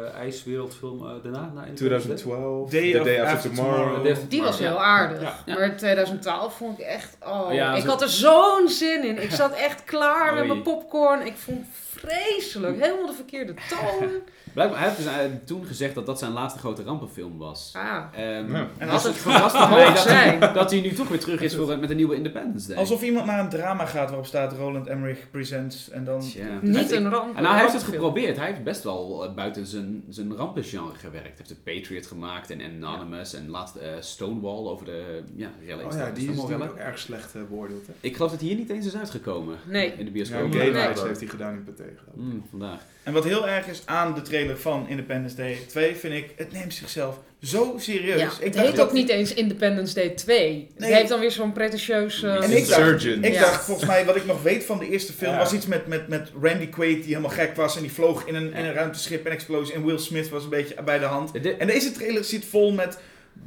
eh, 0.05 0.14
ijswereldfilm 0.14 1.06
eh, 1.06 1.12
daarna? 1.22 1.52
Na 1.55 1.66
2012, 1.74 2.70
Day 2.70 2.93
The 2.93 2.98
of 2.98 3.05
Day 3.05 3.20
After, 3.20 3.34
After 3.36 3.51
Tomorrow. 3.55 4.16
Die 4.28 4.43
was 4.43 4.59
heel 4.59 4.82
aardig. 4.82 5.20
Ja. 5.20 5.38
Ja. 5.47 5.55
Maar 5.55 5.76
2012 5.76 6.56
vond 6.56 6.78
ik 6.78 6.84
echt... 6.84 7.16
Oh, 7.26 7.52
Ja, 7.52 7.74
ik 7.76 7.84
had 7.84 8.02
er 8.02 8.09
zo'n 8.09 8.68
zin 8.68 9.05
in. 9.05 9.22
Ik 9.22 9.30
zat 9.30 9.52
echt 9.55 9.84
klaar 9.84 10.30
met 10.32 10.38
Oei. 10.43 10.48
mijn 10.52 10.62
popcorn. 10.62 11.26
Ik 11.26 11.34
vond 11.36 11.59
het 11.59 11.66
vreselijk. 12.06 12.80
Helemaal 12.80 13.06
de 13.06 13.12
verkeerde 13.12 13.54
toon. 13.68 14.08
Blijkbaar, 14.54 14.78
hij 14.78 14.88
heeft 14.88 15.02
dus, 15.02 15.06
eh, 15.14 15.20
toen 15.44 15.64
gezegd 15.64 15.94
dat 15.94 16.06
dat 16.06 16.18
zijn 16.18 16.32
laatste 16.32 16.58
grote 16.60 16.82
rampenfilm 16.82 17.38
was. 17.38 17.72
Ah, 17.76 18.04
Ehm, 18.12 18.52
Ja. 18.52 18.68
En 18.78 18.88
als 18.88 19.02
het 19.04 19.24
mag 19.24 19.70
mij 19.70 19.84
dat, 19.86 19.98
zijn. 19.98 20.40
dat 20.40 20.70
hij 20.70 20.80
nu 20.80 20.92
toch 20.92 21.08
weer 21.08 21.18
terug 21.18 21.40
is 21.40 21.54
voor, 21.54 21.78
met 21.78 21.90
een 21.90 21.96
nieuwe 21.96 22.14
Independence 22.14 22.68
Day. 22.68 22.76
Alsof 22.76 23.02
iemand 23.02 23.26
naar 23.26 23.38
een 23.40 23.48
drama 23.48 23.84
gaat 23.86 24.06
waarop 24.08 24.26
staat 24.26 24.52
Roland 24.52 24.86
Emmerich 24.86 25.30
Presents 25.30 25.90
en 25.90 26.04
dan... 26.04 26.20
Tja. 26.20 26.58
niet 26.62 26.74
Hij- 26.90 26.96
een 26.98 27.10
ramp. 27.10 27.36
En 27.36 27.42
nou, 27.42 27.54
hij 27.54 27.62
heeft 27.62 27.74
het 27.74 27.82
geprobeerd. 27.82 28.36
Hij 28.36 28.46
heeft 28.46 28.62
best 28.64 28.82
wel 28.82 29.24
eh, 29.24 29.34
buiten 29.34 29.66
zijn, 29.66 30.04
zijn 30.08 30.36
rampengenre 30.36 30.94
gewerkt. 30.94 31.26
Hij 31.26 31.34
heeft 31.36 31.48
de 31.64 31.72
Patriot 31.72 32.06
gemaakt 32.06 32.50
en 32.50 32.60
Anonymous 32.60 33.34
en 33.34 33.48
laatst 33.48 33.74
eh, 33.76 33.88
Stonewall 34.00 34.66
over 34.66 34.84
de 34.86 35.22
ja, 35.34 35.48
rellen. 35.66 35.86
Oh 35.86 35.92
ja, 35.92 36.10
die 36.10 36.30
is 36.30 36.36
natuurlijk 36.36 36.70
ook 36.70 36.76
erg 36.76 36.98
slecht 36.98 37.34
beoordeeld. 37.48 37.86
Hè? 37.86 37.92
Ik 38.00 38.16
geloof 38.16 38.30
dat 38.30 38.40
hij 38.40 38.48
hier 38.48 38.58
niet 38.58 38.70
eens 38.70 38.86
is 38.86 38.96
uitgekomen. 38.96 39.56
Nee. 39.64 39.86
In 39.90 39.96
de 39.98 40.04
Ja, 40.04 40.10
bioscoop. 40.10 40.52
Gay 40.52 40.62
Nee. 40.62 40.70
Nights 40.72 41.02
heeft 41.02 41.20
hij 41.20 41.28
gedaan 41.28 41.54
in 41.54 41.64
Pathé. 41.64 41.84
Geloof 41.98 42.14
ik. 42.16 42.23
Hmm, 42.23 42.47
vandaag. 42.51 42.81
En 43.02 43.12
wat 43.12 43.24
heel 43.24 43.48
erg 43.48 43.66
is 43.66 43.82
aan 43.85 44.14
de 44.14 44.23
trailer 44.23 44.59
van 44.59 44.89
Independence 44.89 45.36
Day 45.36 45.59
2, 45.68 45.94
vind 45.97 46.14
ik, 46.14 46.31
het 46.36 46.52
neemt 46.52 46.74
zichzelf 46.74 47.18
zo 47.43 47.74
serieus. 47.78 48.20
Ja, 48.20 48.27
ik 48.39 48.44
het 48.44 48.52
dacht 48.55 48.66
heet 48.66 48.81
ook 48.81 48.93
niet 48.93 49.09
eens 49.09 49.35
Independence 49.35 49.94
Day 49.94 50.09
2. 50.10 50.48
Nee. 50.48 50.68
Het 50.77 50.98
heeft 50.98 51.09
dan 51.09 51.20
weer 51.20 51.31
zo'n 51.31 51.52
pretentieus... 51.52 52.23
eh, 52.23 52.35
En 52.35 52.43
ik 52.43 52.68
dacht, 52.68 52.78
Insurgent. 52.81 53.24
ik 53.24 53.32
Ja. 53.32 53.40
dacht, 53.40 53.64
volgens 53.64 53.86
mij, 53.86 54.05
wat 54.05 54.16
ik 54.16 54.27
nog 54.27 54.43
weet 54.43 54.64
van 54.64 54.78
de 54.78 54.89
eerste 54.90 55.12
film, 55.12 55.32
Ja. 55.32 55.39
was 55.39 55.52
iets 55.52 55.66
met, 55.66 55.86
met, 55.86 56.09
met 56.09 56.31
Randy 56.43 56.66
Quaid 56.68 56.94
die 56.97 57.05
helemaal 57.05 57.31
gek 57.31 57.56
was 57.56 57.77
en 57.77 57.82
die 57.82 57.93
vloog 57.93 58.24
in 58.27 58.35
een, 58.35 58.52
in 58.55 58.64
een 58.64 58.73
ruimteschip 58.73 59.27
en 59.27 59.32
explosie. 59.32 59.74
En 59.74 59.85
Will 59.85 59.98
Smith 59.98 60.28
was 60.28 60.44
een 60.44 60.51
beetje 60.51 60.82
bij 60.85 60.98
de 60.98 61.05
hand. 61.05 61.43
De- 61.43 61.55
En 61.55 61.66
deze 61.66 61.93
trailer 61.93 62.24
zit 62.24 62.44
vol 62.44 62.73
met 62.73 62.98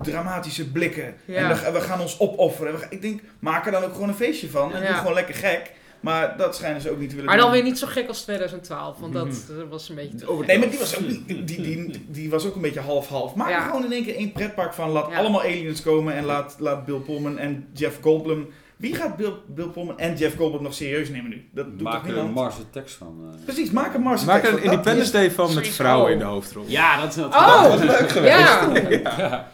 dramatische 0.01 0.71
blikken. 0.71 1.15
Ja. 1.25 1.35
En 1.35 1.47
we, 1.65 1.71
we 1.79 1.81
gaan 1.81 2.01
ons 2.01 2.19
opofferen. 2.19 2.79
Ik 2.89 3.01
denk, 3.01 3.21
maak 3.39 3.65
er 3.65 3.71
dan 3.71 3.83
ook 3.83 3.93
gewoon 3.93 4.09
een 4.09 4.15
feestje 4.15 4.49
van. 4.49 4.73
En 4.73 4.81
Ja. 4.81 4.87
doe 4.87 4.95
gewoon 4.97 5.13
lekker 5.13 5.35
gek. 5.35 5.71
Maar 5.99 6.37
dat 6.37 6.55
schijnen 6.55 6.81
ze 6.81 6.91
ook 6.91 6.99
niet 6.99 7.09
te 7.09 7.15
willen 7.15 7.29
Maar 7.29 7.39
dan 7.39 7.45
doen. 7.51 7.55
weer 7.55 7.63
niet 7.69 7.79
zo 7.79 7.87
gek 7.87 8.07
als 8.07 8.21
2012, 8.21 8.99
want 8.99 9.13
dat 9.13 9.27
eh, 9.27 9.55
was 9.69 9.89
een 9.89 9.95
beetje... 9.95 10.17
te 10.17 10.25
gek. 10.25 10.47
Nee, 10.47 10.59
maar 10.59 10.69
die 10.69 10.79
was 10.79 10.97
ook, 10.97 11.07
die, 11.27 11.43
die, 11.61 12.05
die 12.07 12.29
was 12.29 12.45
ook 12.45 12.55
een 12.55 12.61
beetje 12.61 12.79
half-half. 12.79 13.35
Maak 13.35 13.49
Ja. 13.49 13.55
er 13.57 13.61
gewoon 13.69 13.85
in 13.85 13.91
één 13.91 14.03
keer 14.03 14.15
één 14.15 14.31
pretpark 14.31 14.73
van. 14.73 14.89
Laat 14.89 15.11
Ja. 15.11 15.17
allemaal 15.17 15.41
aliens 15.41 15.81
komen 15.81 16.13
en 16.13 16.25
laat, 16.25 16.55
laat 16.59 16.85
Bill 16.85 16.99
Pullman 16.99 17.37
en 17.37 17.67
Jeff 17.73 17.97
Goldblum... 18.01 18.47
Wie 18.77 18.95
gaat 18.95 19.17
Bill, 19.17 19.33
Bill 19.47 19.65
Pullman 19.67 19.99
en 19.99 20.15
Jeff 20.15 20.35
Goldblum 20.37 20.63
nog 20.63 20.73
serieus 20.73 21.09
nemen 21.09 21.29
nu? 21.29 21.49
Dat 21.53 21.65
doet 21.69 21.81
Maak 21.81 22.07
er 22.07 22.17
een? 22.17 22.31
Mars 22.31 22.55
Attacks 22.69 22.93
van. 22.93 23.31
eh. 23.39 23.43
Precies, 23.45 23.71
maak 23.71 23.93
een 23.93 24.01
Mars 24.01 24.25
Maak 24.25 24.43
Attacks, 24.43 24.57
een 24.57 24.63
Independence 24.71 25.11
Day 25.11 25.31
van 25.31 25.53
met 25.53 25.67
vrouwen 25.67 26.11
in 26.11 26.17
Oh. 26.17 26.23
de 26.23 26.29
hoofdrol. 26.29 26.63
Ja, 26.67 26.99
dat 27.01 27.09
is 27.09 27.15
dat. 27.15 27.25
Oh, 27.35 27.63
Dat 27.63 27.69
was 27.79 27.99
leuk 27.99 28.09
geweest. 28.09 28.37
ja. 28.39 28.71
Ja. 29.17 29.51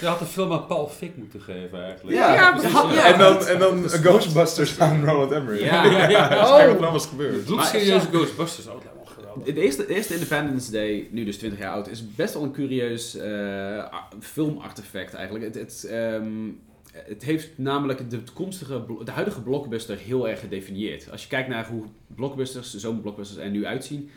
Je 0.00 0.06
had 0.06 0.18
de 0.18 0.24
film 0.24 0.52
aan 0.52 0.66
Paul 0.66 0.88
Fick 0.88 1.16
moeten 1.16 1.40
geven 1.40 1.82
eigenlijk. 1.84 2.16
Ja, 2.16 2.34
ja, 2.34 2.50
precies. 2.52 2.72
ja. 2.72 3.12
En 3.12 3.18
dan, 3.18 3.46
en 3.46 3.58
dan 3.58 3.88
Ghostbusters 3.88 4.80
aan 4.80 5.04
Roland 5.04 5.32
Emmerich. 5.32 5.64
Ja. 5.64 5.84
ja. 6.08 6.30
Is 6.30 6.48
Oh. 6.48 6.50
wat 6.72 6.82
er 6.82 6.92
was 6.92 7.06
gebeurd. 7.06 7.44
Bloedserieuze 7.44 8.06
Ghostbusters. 8.12 8.66
Oh. 8.66 8.74
De 9.44 9.62
eerste, 9.62 9.86
de 9.86 9.94
eerste 9.94 10.14
Independence 10.14 10.70
Day, 10.70 11.08
nu 11.10 11.24
dus 11.24 11.36
20 11.38 11.58
jaar 11.58 11.72
oud, 11.72 11.88
is 11.88 12.14
best 12.14 12.34
wel 12.34 12.42
een 12.42 12.52
curieus 12.52 13.16
eh, 13.16 13.78
a- 13.78 14.08
filmartefact 14.20 15.14
eigenlijk. 15.14 15.44
Het, 15.44 15.54
het, 15.54 15.84
ehm, 15.90 16.24
het 16.92 17.22
heeft 17.24 17.48
namelijk 17.56 18.10
de 18.10 18.22
toekomstige, 18.22 18.82
de 19.04 19.10
huidige 19.10 19.40
blockbuster 19.40 19.96
heel 19.98 20.28
erg 20.28 20.40
gedefinieerd. 20.40 21.10
Als 21.10 21.22
je 21.22 21.28
kijkt 21.28 21.48
naar 21.48 21.66
hoe 21.66 21.84
blockbusters, 22.14 22.74
zomerblockbusters 22.76 23.44
er 23.44 23.50
nu 23.50 23.66
uitzien, 23.66 24.10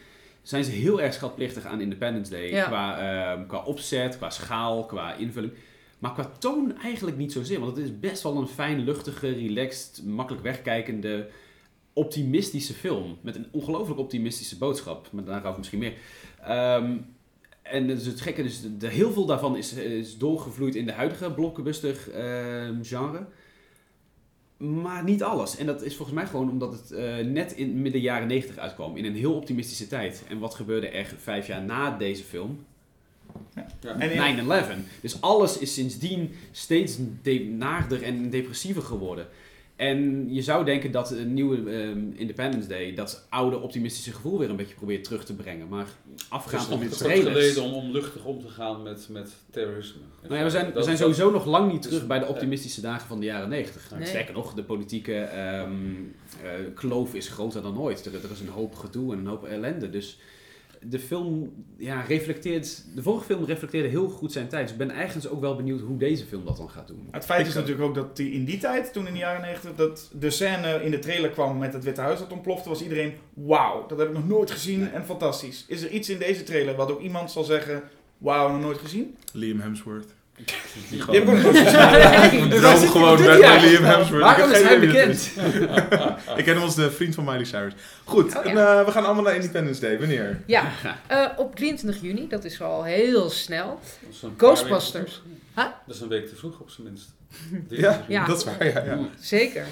zijn 0.47 0.63
ze 0.63 0.71
heel 0.71 1.01
erg 1.01 1.13
schatplichtig 1.13 1.65
aan 1.65 1.81
Independence 1.81 2.31
Day. 2.31 2.49
Ja. 2.49 2.65
Qua, 2.65 2.99
ehm, 2.99 3.45
qua 3.47 3.63
opzet, 3.63 4.17
qua 4.17 4.29
schaal, 4.29 4.85
qua 4.85 5.13
invulling. 5.13 5.53
Maar 5.99 6.13
qua 6.13 6.31
toon 6.39 6.77
eigenlijk 6.77 7.17
niet 7.17 7.31
zozeer. 7.31 7.59
Want 7.59 7.75
het 7.77 7.85
is 7.85 7.99
best 7.99 8.23
wel 8.23 8.37
een 8.37 8.47
fijn, 8.47 8.83
luchtige, 8.83 9.29
relaxed, 9.31 10.01
makkelijk 10.05 10.43
wegkijkende, 10.43 11.27
optimistische 11.93 12.73
film. 12.73 13.17
Met 13.21 13.35
een 13.35 13.47
ongelooflijk 13.51 13.99
optimistische 13.99 14.57
boodschap. 14.57 15.07
Maar 15.11 15.23
daarover 15.23 15.57
misschien 15.57 15.79
meer. 15.79 15.93
Ehm, 16.43 16.97
en 17.61 17.87
dus 17.87 18.05
het 18.05 18.21
gekke 18.21 18.43
de, 18.43 18.77
de- 18.77 18.87
heel 18.87 19.11
veel 19.11 19.25
daarvan 19.25 19.57
is, 19.57 19.73
is 19.73 20.17
doorgevloeid 20.17 20.75
in 20.75 20.85
de 20.85 20.91
huidige 20.91 21.31
blockbuster 21.31 22.11
ehm, 22.13 22.83
genre. 22.83 23.25
Maar 24.57 25.03
niet 25.03 25.23
alles. 25.23 25.57
En 25.57 25.65
dat 25.65 25.81
is 25.81 25.95
volgens 25.95 26.17
mij 26.17 26.27
gewoon 26.27 26.49
omdat 26.49 26.71
het 26.71 26.91
eh, 26.91 27.17
net 27.25 27.51
in 27.51 27.81
midden 27.81 28.01
jaren 28.01 28.27
90 28.27 28.57
uitkwam. 28.57 28.95
In 28.97 29.05
een 29.05 29.15
heel 29.15 29.33
optimistische 29.33 29.87
tijd. 29.87 30.23
En 30.29 30.39
wat 30.39 30.55
gebeurde 30.55 30.87
er 30.87 31.13
vijf 31.17 31.47
jaar 31.47 31.63
na 31.63 31.97
deze 31.97 32.23
film? 32.23 32.65
In- 34.01 34.45
9-11. 34.45 34.77
Dus 35.01 35.21
alles 35.21 35.57
is 35.57 35.73
sindsdien 35.73 36.31
steeds 36.51 36.97
de- 37.21 37.39
naarder 37.43 38.03
en 38.03 38.29
depressiever 38.29 38.81
geworden. 38.83 39.27
En 39.77 40.27
je 40.33 40.41
zou 40.41 40.65
denken 40.65 40.91
dat 40.91 41.11
een 41.11 41.33
nieuwe 41.33 41.71
ehm, 41.71 41.99
Independence 42.15 42.67
Day 42.67 42.93
dat 42.93 43.25
oude 43.29 43.59
optimistische 43.59 44.11
gevoel 44.13 44.39
weer 44.39 44.49
een 44.49 44.55
beetje 44.55 44.75
probeert 44.75 45.03
terug 45.03 45.25
te 45.25 45.35
brengen. 45.35 45.67
Maar 45.67 45.85
Het 45.85 46.19
is 46.21 46.25
afgaand 46.29 46.71
op 46.71 46.81
de 46.81 46.89
trailers. 46.89 47.33
geleden 47.53 47.63
om, 47.63 47.73
om 47.73 47.91
luchtig 47.91 48.25
om 48.25 48.41
te 48.41 48.47
gaan 48.49 48.83
met, 48.83 49.07
met 49.11 49.29
terrorisme. 49.51 50.01
Nou 50.21 50.35
ja, 50.35 50.43
we 50.43 50.49
zijn, 50.49 50.65
we 50.65 50.71
zijn 50.83 50.85
dat- 50.85 50.97
sowieso 50.97 51.31
nog 51.31 51.45
lang 51.45 51.71
niet 51.71 51.81
terug 51.81 52.07
bij 52.07 52.19
de 52.19 52.27
optimistische 52.27 52.81
dagen 52.81 53.07
van 53.07 53.19
de 53.19 53.25
jaren 53.25 53.49
90. 53.49 53.91
Nee. 53.97 54.07
Sterker 54.07 54.33
nog, 54.33 54.53
de 54.53 54.63
politieke 54.63 55.15
ehm, 55.15 55.71
eh, 56.43 56.49
kloof 56.75 57.13
is 57.13 57.27
groter 57.29 57.61
dan 57.61 57.79
ooit. 57.79 58.05
Er, 58.05 58.13
er 58.13 58.31
is 58.31 58.39
een 58.39 58.47
hoop 58.47 58.75
gedoe 58.75 59.13
en 59.13 59.19
een 59.19 59.27
hoop 59.27 59.45
ellende. 59.45 59.89
Dus 59.89 60.17
de 60.89 60.99
film 60.99 61.53
ja, 61.77 62.01
reflecteert. 62.01 62.85
De 62.95 63.01
vorige 63.01 63.25
film 63.25 63.45
reflecteerde 63.45 63.87
heel 63.87 64.09
goed 64.09 64.31
zijn 64.31 64.47
tijd. 64.47 64.63
Dus 64.63 64.71
ik 64.71 64.77
ben 64.77 64.89
eigenlijk 64.89 65.33
ook 65.33 65.41
wel 65.41 65.55
benieuwd 65.55 65.81
hoe 65.81 65.97
deze 65.97 66.25
film 66.25 66.45
dat 66.45 66.57
dan 66.57 66.69
gaat 66.69 66.87
doen. 66.87 67.07
Het 67.11 67.25
feit 67.25 67.47
is 67.47 67.53
natuurlijk 67.53 67.87
ook 67.87 67.95
dat 67.95 68.15
die 68.15 68.31
in 68.31 68.45
die 68.45 68.57
tijd, 68.57 68.93
toen 68.93 69.07
in 69.07 69.13
de 69.13 69.19
jaren 69.19 69.41
90, 69.41 69.75
dat 69.75 70.11
de 70.19 70.29
scène 70.29 70.83
in 70.83 70.91
de 70.91 70.99
trailer 70.99 71.29
kwam 71.29 71.57
met 71.57 71.73
het 71.73 71.83
Witte 71.83 72.01
Huis 72.01 72.19
dat 72.19 72.31
ontplofte, 72.31 72.69
was 72.69 72.81
iedereen 72.81 73.13
wauw, 73.33 73.85
dat 73.87 73.97
heb 73.97 74.07
ik 74.07 74.13
nog 74.13 74.27
nooit 74.27 74.51
gezien 74.51 74.91
en 74.91 75.05
fantastisch. 75.05 75.65
Is 75.67 75.83
er 75.83 75.89
iets 75.89 76.09
in 76.09 76.17
deze 76.17 76.43
trailer 76.43 76.75
wat 76.75 76.91
ook 76.91 77.01
iemand 77.01 77.31
zal 77.31 77.43
zeggen, 77.43 77.83
wauw, 78.17 78.51
nog 78.51 78.61
nooit 78.61 78.77
gezien? 78.77 79.15
Liam 79.33 79.59
Hemsworth. 79.59 80.15
Die 80.89 81.01
gewoon... 81.01 81.41
nooit 81.41 81.57
gezien. 81.57 82.45
Ik 82.45 82.59
droom 82.59 82.87
gewoon 82.89 83.21
met 83.25 83.61
Liam? 83.61 83.83
Hemsworth. 83.83 84.21
Waarom 84.23 84.51
is 84.51 84.61
hij 84.61 84.79
bekend? 84.79 85.31
Ik 86.37 86.43
ken 86.43 86.53
hem 86.53 86.63
als 86.63 86.75
de 86.75 86.91
vriend 86.91 87.15
van 87.15 87.23
Miley 87.23 87.43
Cyrus. 87.43 87.73
Goed, 88.03 88.35
Oh, 88.37 88.43
ja. 88.45 88.49
en, 88.51 88.57
eh, 88.57 88.85
we 88.85 88.91
gaan 88.91 89.05
allemaal 89.05 89.23
naar 89.23 89.35
Independence 89.35 89.81
Day. 89.81 89.99
Wanneer? 89.99 90.41
Ja, 90.45 90.63
eh, 91.07 91.25
op 91.37 91.55
23 91.55 92.01
juni, 92.01 92.27
dat 92.27 92.43
is 92.43 92.61
al 92.61 92.83
heel 92.83 93.29
snel. 93.29 93.79
Ghostbusters. 94.37 95.21
Huh? 95.55 95.65
Dat 95.85 95.95
is 95.95 96.01
een 96.01 96.07
week 96.07 96.27
te 96.27 96.35
vroeg 96.35 96.59
op 96.59 96.69
zijn 96.69 96.87
minst. 96.87 97.09
Ja, 97.81 98.05
Ja. 98.07 98.25
dat 98.25 98.37
is 98.37 98.43
waar. 98.43 98.65
Ja, 98.65 98.83
ja. 98.83 98.99
Zeker. 99.19 99.65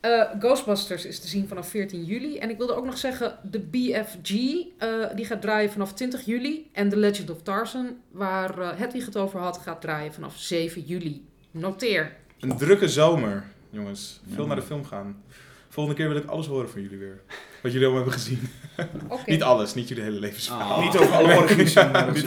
Eh, 0.00 0.22
Ghostbusters 0.38 1.04
is 1.04 1.20
te 1.20 1.28
zien 1.28 1.48
vanaf 1.48 1.68
14 1.68 2.04
juli. 2.04 2.38
En 2.38 2.50
ik 2.50 2.56
wilde 2.58 2.74
ook 2.74 2.84
nog 2.84 2.98
zeggen, 2.98 3.38
de 3.50 3.58
BFG, 3.58 4.30
eh, 4.78 4.88
die 5.14 5.24
gaat 5.24 5.40
draaien 5.42 5.70
vanaf 5.72 5.92
20 5.92 6.24
juli. 6.24 6.68
En 6.72 6.88
The 6.88 6.96
Legend 6.96 7.30
of 7.30 7.42
Tarzan, 7.42 7.96
waar 8.10 8.58
eh 8.58 8.68
Hedwig 8.78 9.04
het 9.06 9.16
over 9.16 9.40
had, 9.40 9.58
gaat 9.58 9.80
draaien 9.80 10.12
vanaf 10.12 10.36
7 10.36 10.82
juli. 10.82 11.24
Noteer. 11.50 12.16
Een 12.40 12.56
drukke 12.56 12.88
zomer, 12.88 13.44
jongens. 13.70 14.20
Veel 14.32 14.42
Ja. 14.42 14.46
naar 14.48 14.56
de 14.56 14.62
film 14.62 14.84
gaan. 14.84 15.22
Volgende 15.68 15.98
keer 15.98 16.08
wil 16.08 16.16
ik 16.16 16.26
alles 16.28 16.46
horen 16.46 16.70
van 16.70 16.82
jullie 16.82 16.98
weer. 16.98 17.20
Wat 17.62 17.72
jullie 17.72 17.86
allemaal 17.86 18.02
hebben 18.04 18.20
gezien. 18.20 18.48
Oké. 19.08 19.30
Niet 19.30 19.42
alles, 19.42 19.74
niet 19.74 19.88
jullie 19.88 20.02
hele 20.02 20.18
levensverhaal. 20.18 20.76
Ah. 20.78 20.84
Niet 20.84 20.96
over 20.96 21.14
alle 21.14 21.28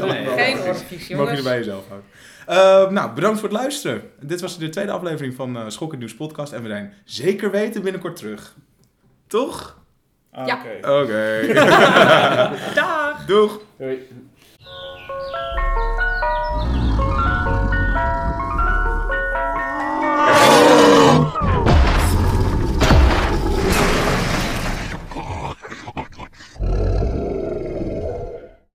alle- 0.01 0.13
Geen 0.13 0.55
Mogen 0.55 0.69
orifice, 0.69 0.93
Mogen 0.95 1.07
jongens. 1.07 1.29
jullie 1.29 1.43
bij 1.43 1.57
jezelf 1.57 1.87
houden. 1.87 2.09
Eh, 2.47 2.89
nou, 2.89 3.11
bedankt 3.13 3.39
voor 3.39 3.49
het 3.49 3.57
luisteren. 3.57 4.01
Dit 4.19 4.41
was 4.41 4.57
de 4.57 4.69
tweede 4.69 4.91
aflevering 4.91 5.33
van 5.35 5.57
uh, 5.57 5.63
Schokkend 5.67 5.99
Nieuws 5.99 6.15
podcast. 6.15 6.53
En 6.53 6.61
we 6.61 6.67
zijn 6.67 6.93
zeker 7.05 7.51
weten 7.51 7.81
binnenkort 7.81 8.15
terug. 8.15 8.55
Toch? 9.27 9.81
Ah, 10.31 10.47
Ja. 10.47 10.57
oké. 11.01 11.39
Dag! 12.79 13.25
Doeg. 13.25 13.59
Hoi. 13.77 14.07